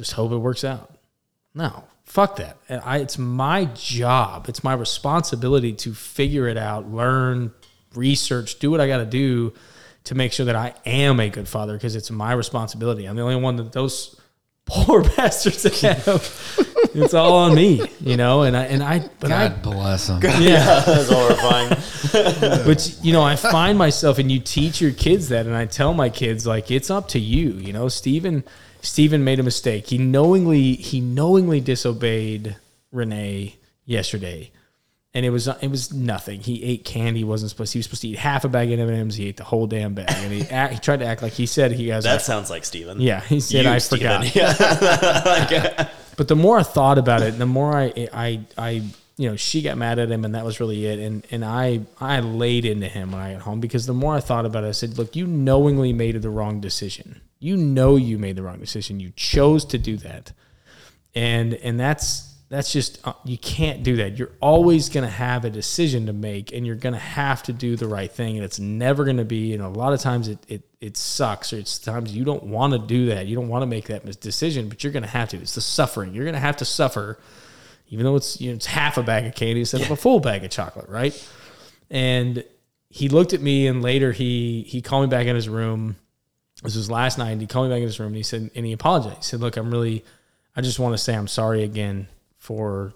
Just 0.00 0.12
hope 0.12 0.32
it 0.32 0.38
works 0.38 0.64
out. 0.64 0.94
No, 1.54 1.84
fuck 2.06 2.36
that. 2.36 2.56
And 2.70 2.80
I, 2.86 2.98
it's 2.98 3.18
my 3.18 3.66
job. 3.66 4.48
It's 4.48 4.64
my 4.64 4.72
responsibility 4.72 5.74
to 5.74 5.92
figure 5.92 6.48
it 6.48 6.56
out, 6.56 6.90
learn, 6.90 7.52
research, 7.94 8.58
do 8.60 8.70
what 8.70 8.80
I 8.80 8.88
got 8.88 8.96
to 8.96 9.04
do 9.04 9.52
to 10.04 10.14
make 10.14 10.32
sure 10.32 10.46
that 10.46 10.56
I 10.56 10.72
am 10.86 11.20
a 11.20 11.28
good 11.28 11.46
father 11.46 11.74
because 11.74 11.96
it's 11.96 12.10
my 12.10 12.32
responsibility. 12.32 13.04
I'm 13.04 13.14
the 13.16 13.20
only 13.20 13.36
one 13.36 13.56
that 13.56 13.72
those 13.72 14.18
poor 14.64 15.02
bastards 15.02 15.64
have. 15.82 16.56
it's 16.94 17.12
all 17.12 17.34
on 17.34 17.54
me, 17.54 17.82
you 18.00 18.16
know. 18.16 18.44
And 18.44 18.56
I 18.56 18.64
and 18.64 18.82
I, 18.82 19.06
but 19.18 19.30
I 19.30 19.48
God 19.48 19.62
bless 19.62 20.06
them. 20.06 20.22
yeah. 20.22 20.80
That's 20.86 21.10
horrifying. 21.10 21.76
But 22.64 22.98
you 23.02 23.12
know, 23.12 23.22
I 23.22 23.36
find 23.36 23.76
myself, 23.76 24.18
and 24.18 24.32
you 24.32 24.40
teach 24.40 24.80
your 24.80 24.92
kids 24.92 25.28
that, 25.28 25.44
and 25.44 25.54
I 25.54 25.66
tell 25.66 25.92
my 25.92 26.08
kids 26.08 26.46
like 26.46 26.70
it's 26.70 26.88
up 26.88 27.08
to 27.08 27.20
you. 27.20 27.50
You 27.52 27.72
know, 27.74 27.88
Stephen, 27.88 28.42
Stephen 28.82 29.24
made 29.24 29.38
a 29.40 29.42
mistake. 29.42 29.88
He 29.88 29.98
knowingly, 29.98 30.74
he 30.74 31.00
knowingly 31.00 31.60
disobeyed 31.60 32.56
Renee 32.92 33.56
yesterday, 33.84 34.50
and 35.14 35.26
it 35.26 35.30
was 35.30 35.48
it 35.48 35.68
was 35.68 35.92
nothing. 35.92 36.40
He 36.40 36.62
ate 36.64 36.84
candy. 36.84 37.20
He 37.20 37.24
wasn't 37.24 37.50
supposed. 37.50 37.72
He 37.72 37.78
was 37.78 37.86
supposed 37.86 38.02
to 38.02 38.08
eat 38.08 38.18
half 38.18 38.44
a 38.44 38.48
bag 38.48 38.70
of 38.72 38.80
M 38.80 38.88
and 38.88 38.96
M's. 38.98 39.16
He 39.16 39.26
ate 39.28 39.36
the 39.36 39.44
whole 39.44 39.66
damn 39.66 39.94
bag, 39.94 40.06
and 40.10 40.32
he 40.32 40.42
act, 40.50 40.72
he 40.74 40.78
tried 40.80 41.00
to 41.00 41.06
act 41.06 41.22
like 41.22 41.32
he 41.32 41.46
said 41.46 41.72
he 41.72 41.88
has. 41.88 42.04
that 42.04 42.22
sounds 42.22 42.50
like 42.50 42.64
Steven. 42.64 43.00
yeah, 43.00 43.20
he 43.20 43.40
said 43.40 43.64
You, 43.64 43.70
I 43.70 43.78
Steven. 43.78 44.22
forgot. 44.22 44.34
Yeah. 45.50 45.74
Uh, 45.78 45.84
but 46.16 46.28
the 46.28 46.36
more 46.36 46.58
I 46.58 46.62
thought 46.62 46.98
about 46.98 47.22
it, 47.22 47.38
the 47.38 47.46
more 47.46 47.74
I, 47.74 48.08
I, 48.12 48.40
I, 48.58 48.82
you 49.16 49.30
know, 49.30 49.36
she 49.36 49.62
got 49.62 49.78
mad 49.78 49.98
at 49.98 50.10
him, 50.10 50.24
and 50.24 50.34
that 50.34 50.44
was 50.44 50.60
really 50.60 50.84
it. 50.86 50.98
And 50.98 51.26
and 51.30 51.44
I, 51.44 51.80
I 52.00 52.20
laid 52.20 52.64
into 52.64 52.88
him 52.88 53.12
when 53.12 53.20
I 53.22 53.32
got 53.32 53.42
home 53.42 53.60
because 53.60 53.86
the 53.86 53.94
more 53.94 54.14
I 54.14 54.20
thought 54.20 54.44
about 54.46 54.64
it, 54.64 54.68
I 54.68 54.72
said, 54.72 54.98
look, 54.98 55.16
you 55.16 55.26
knowingly 55.26 55.92
made 55.92 56.20
the 56.20 56.30
wrong 56.30 56.60
decision. 56.60 57.20
You 57.40 57.56
know 57.56 57.96
you 57.96 58.18
made 58.18 58.36
the 58.36 58.42
wrong 58.42 58.58
decision. 58.58 59.00
You 59.00 59.12
chose 59.16 59.64
to 59.66 59.78
do 59.78 59.96
that, 59.96 60.32
and 61.14 61.54
and 61.54 61.80
that's 61.80 62.30
that's 62.50 62.72
just 62.72 63.00
uh, 63.06 63.12
you 63.24 63.38
can't 63.38 63.84
do 63.84 63.96
that. 63.96 64.18
You're 64.18 64.32
always 64.40 64.88
going 64.88 65.04
to 65.04 65.10
have 65.10 65.44
a 65.44 65.50
decision 65.50 66.06
to 66.06 66.12
make, 66.12 66.52
and 66.52 66.66
you're 66.66 66.76
going 66.76 66.92
to 66.92 66.98
have 66.98 67.44
to 67.44 67.52
do 67.52 67.76
the 67.76 67.86
right 67.86 68.10
thing. 68.10 68.36
And 68.36 68.44
it's 68.44 68.58
never 68.58 69.04
going 69.04 69.18
to 69.18 69.24
be. 69.24 69.54
And 69.54 69.62
a 69.62 69.68
lot 69.68 69.92
of 69.92 70.00
times 70.00 70.28
it 70.28 70.38
it 70.48 70.62
it 70.80 70.96
sucks, 70.96 71.52
or 71.52 71.58
it's 71.58 71.78
times 71.78 72.14
you 72.14 72.24
don't 72.24 72.42
want 72.42 72.72
to 72.72 72.78
do 72.78 73.06
that. 73.06 73.26
You 73.26 73.36
don't 73.36 73.48
want 73.48 73.62
to 73.62 73.66
make 73.66 73.86
that 73.86 74.20
decision, 74.20 74.68
but 74.68 74.82
you're 74.82 74.92
going 74.92 75.04
to 75.04 75.08
have 75.08 75.28
to. 75.30 75.36
It's 75.36 75.54
the 75.54 75.60
suffering. 75.60 76.12
You're 76.12 76.24
going 76.24 76.34
to 76.34 76.40
have 76.40 76.56
to 76.58 76.64
suffer, 76.64 77.20
even 77.88 78.04
though 78.04 78.16
it's 78.16 78.40
you 78.40 78.50
know 78.50 78.56
it's 78.56 78.66
half 78.66 78.98
a 78.98 79.02
bag 79.04 79.26
of 79.26 79.34
candy 79.36 79.60
instead 79.60 79.82
of 79.82 79.90
a 79.92 79.96
full 79.96 80.18
bag 80.18 80.44
of 80.44 80.50
chocolate, 80.50 80.88
right? 80.88 81.14
And 81.88 82.44
he 82.88 83.08
looked 83.08 83.32
at 83.32 83.40
me, 83.40 83.68
and 83.68 83.80
later 83.80 84.10
he 84.10 84.64
he 84.66 84.82
called 84.82 85.08
me 85.08 85.16
back 85.16 85.28
in 85.28 85.36
his 85.36 85.48
room, 85.48 85.94
this 86.62 86.76
was 86.76 86.90
last 86.90 87.18
night, 87.18 87.30
and 87.30 87.40
he 87.40 87.46
called 87.46 87.68
me 87.68 87.74
back 87.74 87.80
in 87.80 87.86
this 87.86 87.98
room, 87.98 88.08
and 88.08 88.16
he 88.16 88.22
said, 88.22 88.50
and 88.54 88.66
he 88.66 88.72
apologized. 88.72 89.16
He 89.18 89.22
said, 89.22 89.40
"Look, 89.40 89.56
I'm 89.56 89.70
really, 89.70 90.04
I 90.54 90.60
just 90.60 90.78
want 90.78 90.94
to 90.94 90.98
say 90.98 91.14
I'm 91.14 91.28
sorry 91.28 91.62
again 91.62 92.08
for 92.36 92.92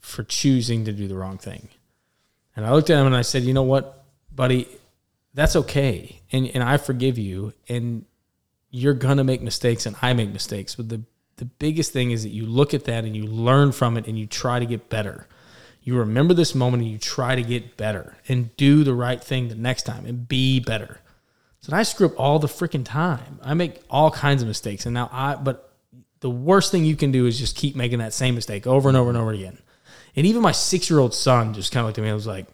for 0.00 0.22
choosing 0.24 0.84
to 0.84 0.92
do 0.92 1.06
the 1.06 1.16
wrong 1.16 1.38
thing." 1.38 1.68
And 2.56 2.66
I 2.66 2.72
looked 2.72 2.90
at 2.90 2.98
him 2.98 3.06
and 3.06 3.16
I 3.16 3.22
said, 3.22 3.44
"You 3.44 3.54
know 3.54 3.62
what, 3.62 4.04
buddy? 4.34 4.66
That's 5.32 5.56
okay, 5.56 6.20
and 6.32 6.46
and 6.48 6.62
I 6.62 6.76
forgive 6.76 7.18
you, 7.18 7.52
and 7.68 8.04
you're 8.70 8.94
gonna 8.94 9.24
make 9.24 9.42
mistakes, 9.42 9.86
and 9.86 9.96
I 10.02 10.12
make 10.12 10.32
mistakes, 10.32 10.74
but 10.74 10.88
the 10.88 11.02
the 11.36 11.44
biggest 11.44 11.92
thing 11.92 12.10
is 12.10 12.22
that 12.22 12.30
you 12.30 12.46
look 12.46 12.74
at 12.74 12.84
that 12.84 13.04
and 13.04 13.16
you 13.16 13.26
learn 13.26 13.72
from 13.72 13.96
it, 13.96 14.06
and 14.06 14.18
you 14.18 14.26
try 14.26 14.58
to 14.58 14.66
get 14.66 14.88
better." 14.88 15.28
You 15.84 15.98
remember 15.98 16.32
this 16.32 16.54
moment 16.54 16.82
and 16.82 16.90
you 16.90 16.96
try 16.96 17.36
to 17.36 17.42
get 17.42 17.76
better 17.76 18.16
and 18.26 18.56
do 18.56 18.84
the 18.84 18.94
right 18.94 19.22
thing 19.22 19.48
the 19.48 19.54
next 19.54 19.82
time 19.82 20.06
and 20.06 20.26
be 20.26 20.58
better. 20.58 21.00
So 21.64 21.74
I 21.74 21.82
screw 21.82 22.08
up 22.08 22.20
all 22.20 22.38
the 22.38 22.46
freaking 22.46 22.84
time. 22.84 23.38
I 23.42 23.54
make 23.54 23.80
all 23.88 24.10
kinds 24.10 24.42
of 24.42 24.48
mistakes. 24.48 24.84
And 24.84 24.92
now 24.92 25.08
I, 25.10 25.34
but 25.34 25.72
the 26.20 26.28
worst 26.28 26.70
thing 26.70 26.84
you 26.84 26.94
can 26.94 27.10
do 27.10 27.24
is 27.24 27.38
just 27.38 27.56
keep 27.56 27.74
making 27.74 28.00
that 28.00 28.12
same 28.12 28.34
mistake 28.34 28.66
over 28.66 28.90
and 28.90 28.98
over 28.98 29.08
and 29.08 29.16
over 29.16 29.30
again. 29.30 29.56
And 30.14 30.26
even 30.26 30.42
my 30.42 30.52
six 30.52 30.90
year 30.90 30.98
old 30.98 31.14
son 31.14 31.54
just 31.54 31.72
kind 31.72 31.80
of 31.80 31.86
looked 31.86 31.96
at 31.96 32.02
me 32.02 32.08
and 32.08 32.16
was 32.16 32.26
like, 32.26 32.48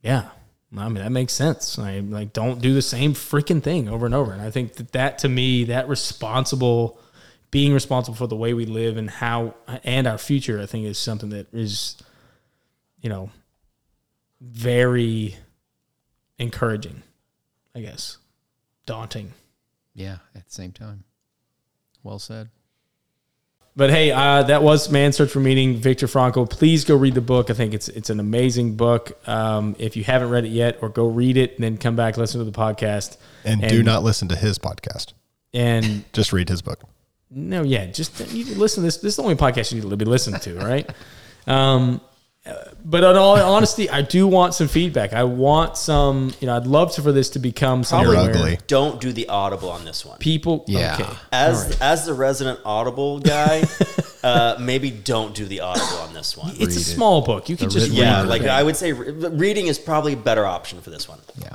yeah, 0.00 0.30
I 0.74 0.88
mean, 0.88 1.04
that 1.04 1.12
makes 1.12 1.34
sense. 1.34 1.78
I 1.78 1.98
like, 1.98 2.32
don't 2.32 2.62
do 2.62 2.72
the 2.72 2.80
same 2.80 3.12
freaking 3.12 3.62
thing 3.62 3.90
over 3.90 4.06
and 4.06 4.14
over. 4.14 4.32
And 4.32 4.40
I 4.40 4.50
think 4.50 4.76
that 4.76 4.92
that 4.92 5.18
to 5.18 5.28
me, 5.28 5.64
that 5.64 5.86
responsible, 5.86 6.98
being 7.50 7.74
responsible 7.74 8.16
for 8.16 8.26
the 8.26 8.34
way 8.34 8.54
we 8.54 8.64
live 8.64 8.96
and 8.96 9.10
how, 9.10 9.56
and 9.84 10.06
our 10.06 10.16
future, 10.16 10.58
I 10.58 10.64
think 10.64 10.86
is 10.86 10.96
something 10.96 11.28
that 11.28 11.52
is, 11.52 11.98
you 13.02 13.10
know, 13.10 13.28
very 14.40 15.36
encouraging. 16.38 17.02
I 17.74 17.80
guess. 17.80 18.18
Daunting. 18.86 19.32
Yeah, 19.94 20.18
at 20.34 20.46
the 20.46 20.52
same 20.52 20.72
time. 20.72 21.04
Well 22.02 22.18
said. 22.18 22.50
But 23.76 23.90
hey, 23.90 24.12
uh, 24.12 24.44
that 24.44 24.62
was 24.62 24.88
Man's 24.88 25.16
Search 25.16 25.30
for 25.30 25.40
Meaning, 25.40 25.76
Viktor 25.76 26.06
Frankl. 26.06 26.48
Please 26.48 26.84
go 26.84 26.94
read 26.94 27.14
the 27.14 27.20
book. 27.20 27.50
I 27.50 27.54
think 27.54 27.74
it's 27.74 27.88
it's 27.88 28.08
an 28.08 28.20
amazing 28.20 28.76
book. 28.76 29.18
Um, 29.28 29.74
if 29.80 29.96
you 29.96 30.04
haven't 30.04 30.30
read 30.30 30.44
it 30.44 30.50
yet, 30.50 30.78
or 30.80 30.88
go 30.88 31.08
read 31.08 31.36
it, 31.36 31.56
and 31.56 31.64
then 31.64 31.76
come 31.76 31.96
back 31.96 32.16
listen 32.16 32.38
to 32.38 32.44
the 32.44 32.56
podcast. 32.56 33.16
And, 33.44 33.60
do 33.60 33.82
not 33.82 34.04
listen 34.04 34.28
to 34.28 34.36
his 34.36 34.60
podcast. 34.60 35.12
And 35.52 36.04
Just 36.12 36.32
read 36.32 36.48
his 36.48 36.62
book. 36.62 36.84
no, 37.30 37.62
yeah, 37.62 37.86
just 37.86 38.32
you 38.32 38.44
listen. 38.54 38.82
To 38.82 38.86
this 38.86 38.98
this 38.98 39.12
is 39.12 39.16
the 39.16 39.22
only 39.24 39.34
podcast 39.34 39.72
you 39.72 39.80
need 39.80 39.90
to 39.90 39.96
be 39.96 40.04
listening 40.04 40.40
to, 40.40 40.54
right? 40.54 40.88
um, 41.48 42.00
but 42.84 43.02
in 43.04 43.16
all 43.16 43.36
honesty, 43.36 43.88
I 43.88 44.02
do 44.02 44.26
want 44.26 44.54
some 44.54 44.68
feedback. 44.68 45.12
I 45.14 45.24
want 45.24 45.76
some. 45.78 46.32
You 46.40 46.46
know, 46.46 46.56
I'd 46.56 46.66
love 46.66 46.92
to, 46.94 47.02
for 47.02 47.10
this 47.12 47.30
to 47.30 47.38
become 47.38 47.84
something 47.84 48.12
You're 48.12 48.20
ugly. 48.20 48.58
Don't 48.66 49.00
do 49.00 49.12
the 49.12 49.28
audible 49.28 49.70
on 49.70 49.84
this 49.86 50.04
one. 50.04 50.18
People, 50.18 50.64
Yeah. 50.68 50.94
okay, 51.00 51.12
As 51.32 51.78
as 51.80 52.04
the 52.04 52.12
resident 52.12 52.60
audible 52.64 53.20
guy, 53.20 53.64
uh, 54.22 54.56
maybe 54.60 54.90
don't 54.90 55.34
do 55.34 55.46
the 55.46 55.60
audible 55.60 55.98
on 55.98 56.12
this 56.12 56.36
one. 56.36 56.52
it's 56.58 56.76
a 56.76 56.80
small 56.84 57.22
book. 57.22 57.48
You 57.48 57.56
can 57.56 57.70
just 57.70 57.90
yeah, 57.90 58.22
like 58.22 58.42
thing. 58.42 58.50
I 58.50 58.62
would 58.62 58.76
say, 58.76 58.92
re- 58.92 59.10
reading 59.28 59.66
is 59.68 59.78
probably 59.78 60.12
a 60.12 60.16
better 60.18 60.44
option 60.44 60.80
for 60.82 60.90
this 60.90 61.08
one. 61.08 61.20
Yeah. 61.40 61.48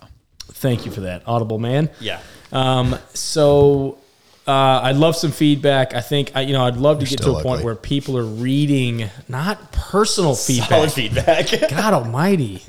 Thank 0.53 0.85
you 0.85 0.91
for 0.91 1.01
that, 1.01 1.21
Audible 1.25 1.57
man. 1.59 1.89
Yeah, 2.01 2.19
Um, 2.51 2.97
so 3.13 3.97
uh, 4.49 4.81
I'd 4.83 4.95
love 4.95 5.15
some 5.15 5.31
feedback. 5.31 5.93
I 5.93 6.01
think 6.01 6.31
I, 6.35 6.41
you 6.41 6.53
know 6.53 6.65
I'd 6.65 6.77
love 6.77 6.99
to 6.99 7.05
You're 7.05 7.17
get 7.17 7.21
to 7.23 7.35
a 7.35 7.43
point 7.43 7.63
where 7.63 7.75
people 7.75 8.17
are 8.17 8.23
reading 8.25 9.09
not 9.27 9.71
personal 9.71 10.33
solid 10.35 10.91
feedback. 10.91 11.47
feedback. 11.47 11.69
God 11.69 11.93
Almighty, 11.93 12.63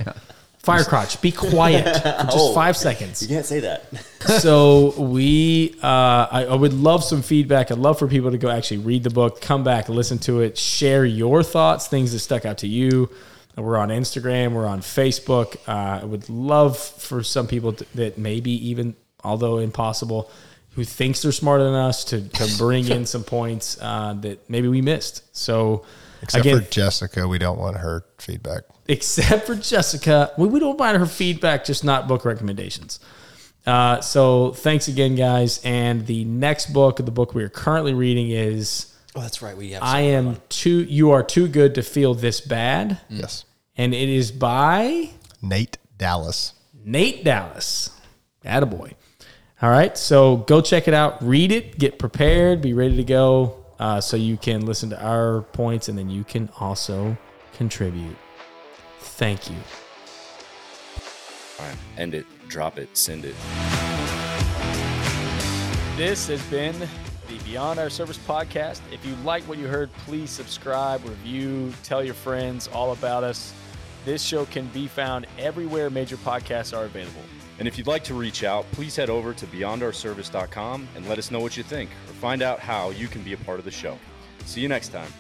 Firecrotch, 0.63 1.21
be 1.23 1.33
quiet 1.33 1.85
for 2.03 2.25
just 2.25 2.37
Oh. 2.37 2.55
five 2.55 2.77
seconds. 2.77 3.23
you 3.23 3.29
can't 3.29 3.47
say 3.47 3.61
that. 3.61 3.87
so 4.43 4.93
we, 5.01 5.75
uh, 5.83 5.87
I, 6.31 6.47
I 6.51 6.55
would 6.55 6.75
love 6.75 7.03
some 7.03 7.23
feedback. 7.23 7.71
I'd 7.71 7.79
love 7.79 7.99
for 7.99 8.07
people 8.07 8.31
to 8.31 8.39
go 8.39 8.51
actually 8.51 8.79
read 8.79 9.03
the 9.03 9.11
book, 9.11 9.41
come 9.41 9.65
back, 9.65 9.89
listen 9.89 10.19
to 10.21 10.41
it, 10.41 10.59
share 10.59 11.05
your 11.07 11.43
thoughts, 11.43 11.87
things 11.89 12.13
that 12.13 12.19
stuck 12.19 12.45
out 12.45 12.59
to 12.59 12.69
you. 12.69 13.09
We're 13.57 13.79
on 13.79 13.89
Instagram, 13.89 14.53
we're 14.53 14.67
on 14.67 14.81
Facebook. 14.81 15.57
Uh, 15.67 16.01
I 16.03 16.05
would 16.05 16.29
love 16.29 16.79
for 16.79 17.23
some 17.23 17.47
people 17.47 17.73
to, 17.75 17.87
that 17.95 18.17
maybe 18.19 18.53
even, 18.69 18.95
although 19.25 19.59
impossible, 19.59 20.31
who 20.75 20.85
thinks 20.85 21.23
they're 21.23 21.33
smarter 21.33 21.65
than 21.65 21.75
us 21.75 22.05
to, 22.05 22.29
to 22.29 22.59
bring 22.59 22.89
in 22.89 23.05
some 23.07 23.25
points 23.25 23.77
uh, 23.81 24.15
that 24.21 24.49
maybe 24.49 24.69
we 24.69 24.81
missed. 24.83 25.25
So 25.37 25.85
Except 26.23 26.45
again, 26.47 26.61
for 26.63 26.71
Jessica, 26.71 27.27
we 27.27 27.39
don't 27.39 27.59
want 27.59 27.77
her 27.79 28.05
feedback. 28.19 28.63
except 28.89 29.47
for 29.47 29.55
Jessica. 29.57 30.33
We, 30.39 30.47
we 30.49 30.61
don't 30.61 30.79
mind 30.79 30.99
her 30.99 31.07
feedback, 31.07 31.65
just 31.65 31.83
not 31.83 32.07
book 32.09 32.25
recommendations. 32.25 33.01
Uh, 33.67 34.01
so 34.01 34.53
thanks 34.53 34.89
again, 34.89 35.15
guys. 35.17 35.61
And 35.65 36.07
the 36.07 36.25
next 36.25 36.73
book, 36.73 36.97
the 36.97 37.11
book 37.11 37.35
we 37.35 37.43
are 37.43 37.49
currently 37.49 37.95
reading 37.95 38.31
is 38.31 38.87
Oh, 39.17 39.21
that's 39.21 39.43
right. 39.43 39.57
We 39.57 39.73
have. 39.73 39.83
I 39.83 40.03
Am 40.03 40.37
Too 40.49 40.85
You 40.85 41.11
Are 41.11 41.23
Too 41.25 41.49
Good 41.49 41.75
to 41.75 41.83
Feel 41.83 42.15
This 42.15 42.41
Bad. 42.41 43.01
Yes. 43.09 43.45
And 43.77 43.93
it 43.93 44.09
is 44.09 44.31
by 44.31 45.11
Nate 45.43 45.79
Dallas. 45.99 46.53
Nate 46.85 47.25
Dallas. 47.25 47.91
Attaboy. 48.45 48.93
All 49.63 49.71
right. 49.71 49.97
So 49.97 50.39
go 50.39 50.61
check 50.61 50.89
it 50.89 50.95
out. 50.95 51.23
Read 51.23 51.53
it. 51.53 51.79
Get 51.79 51.99
prepared. 51.99 52.63
Be 52.63 52.73
ready 52.73 52.97
to 52.97 53.05
go. 53.05 53.57
Uh, 53.79 53.99
so 53.99 54.17
you 54.17 54.37
can 54.37 54.67
listen 54.67 54.91
to 54.91 55.03
our 55.03 55.41
points 55.41 55.89
and 55.89 55.97
then 55.97 56.11
you 56.11 56.23
can 56.23 56.51
also 56.61 57.17
contribute. 57.55 58.17
Thank 58.99 59.49
you. 59.49 59.57
All 61.59 61.67
right, 61.67 61.77
end 61.99 62.15
it, 62.15 62.27
drop 62.49 62.79
it, 62.79 62.95
send 62.97 63.25
it. 63.25 63.35
This 65.97 66.29
has 66.29 66.43
been 66.47 66.79
the 66.79 67.39
Beyond 67.45 67.79
Our 67.79 67.91
Service 67.91 68.19
podcast. 68.19 68.81
If 68.93 69.05
you 69.05 69.15
like 69.17 69.43
what 69.45 69.59
you 69.59 69.67
heard, 69.67 69.93
please 70.05 70.31
subscribe, 70.31 71.05
review, 71.05 71.73
tell 71.83 72.03
your 72.03 72.15
friends 72.15 72.69
all 72.69 72.93
about 72.93 73.25
us. 73.25 73.53
This 74.05 74.23
show 74.23 74.47
can 74.47 74.67
be 74.69 74.87
found 74.87 75.27
everywhere 75.39 75.91
major 75.91 76.17
podcasts 76.17 76.77
are 76.77 76.85
available. 76.85 77.21
And 77.61 77.69
if 77.69 77.77
you'd 77.77 77.87
like 77.87 78.03
to 78.05 78.15
reach 78.15 78.43
out, 78.43 78.65
please 78.73 78.97
head 78.97 79.11
over 79.11 79.35
to 79.35 79.47
beyondourservice.com 79.47 80.89
and 80.97 81.09
let 81.09 81.19
us 81.19 81.31
know 81.31 81.41
what 81.41 81.59
you 81.59 81.63
think 81.63 81.91
or 82.09 82.15
find 82.15 82.41
out 82.41 82.59
how 82.59 82.89
you 82.91 83.07
can 83.07 83.23
be 83.23 83.35
a 83.35 83.37
part 83.37 83.59
of 83.59 83.67
the 83.67 83.71
show. 83.71 83.99
See 84.47 84.63
you 84.63 84.69
next 84.69 84.89
time. 84.89 85.13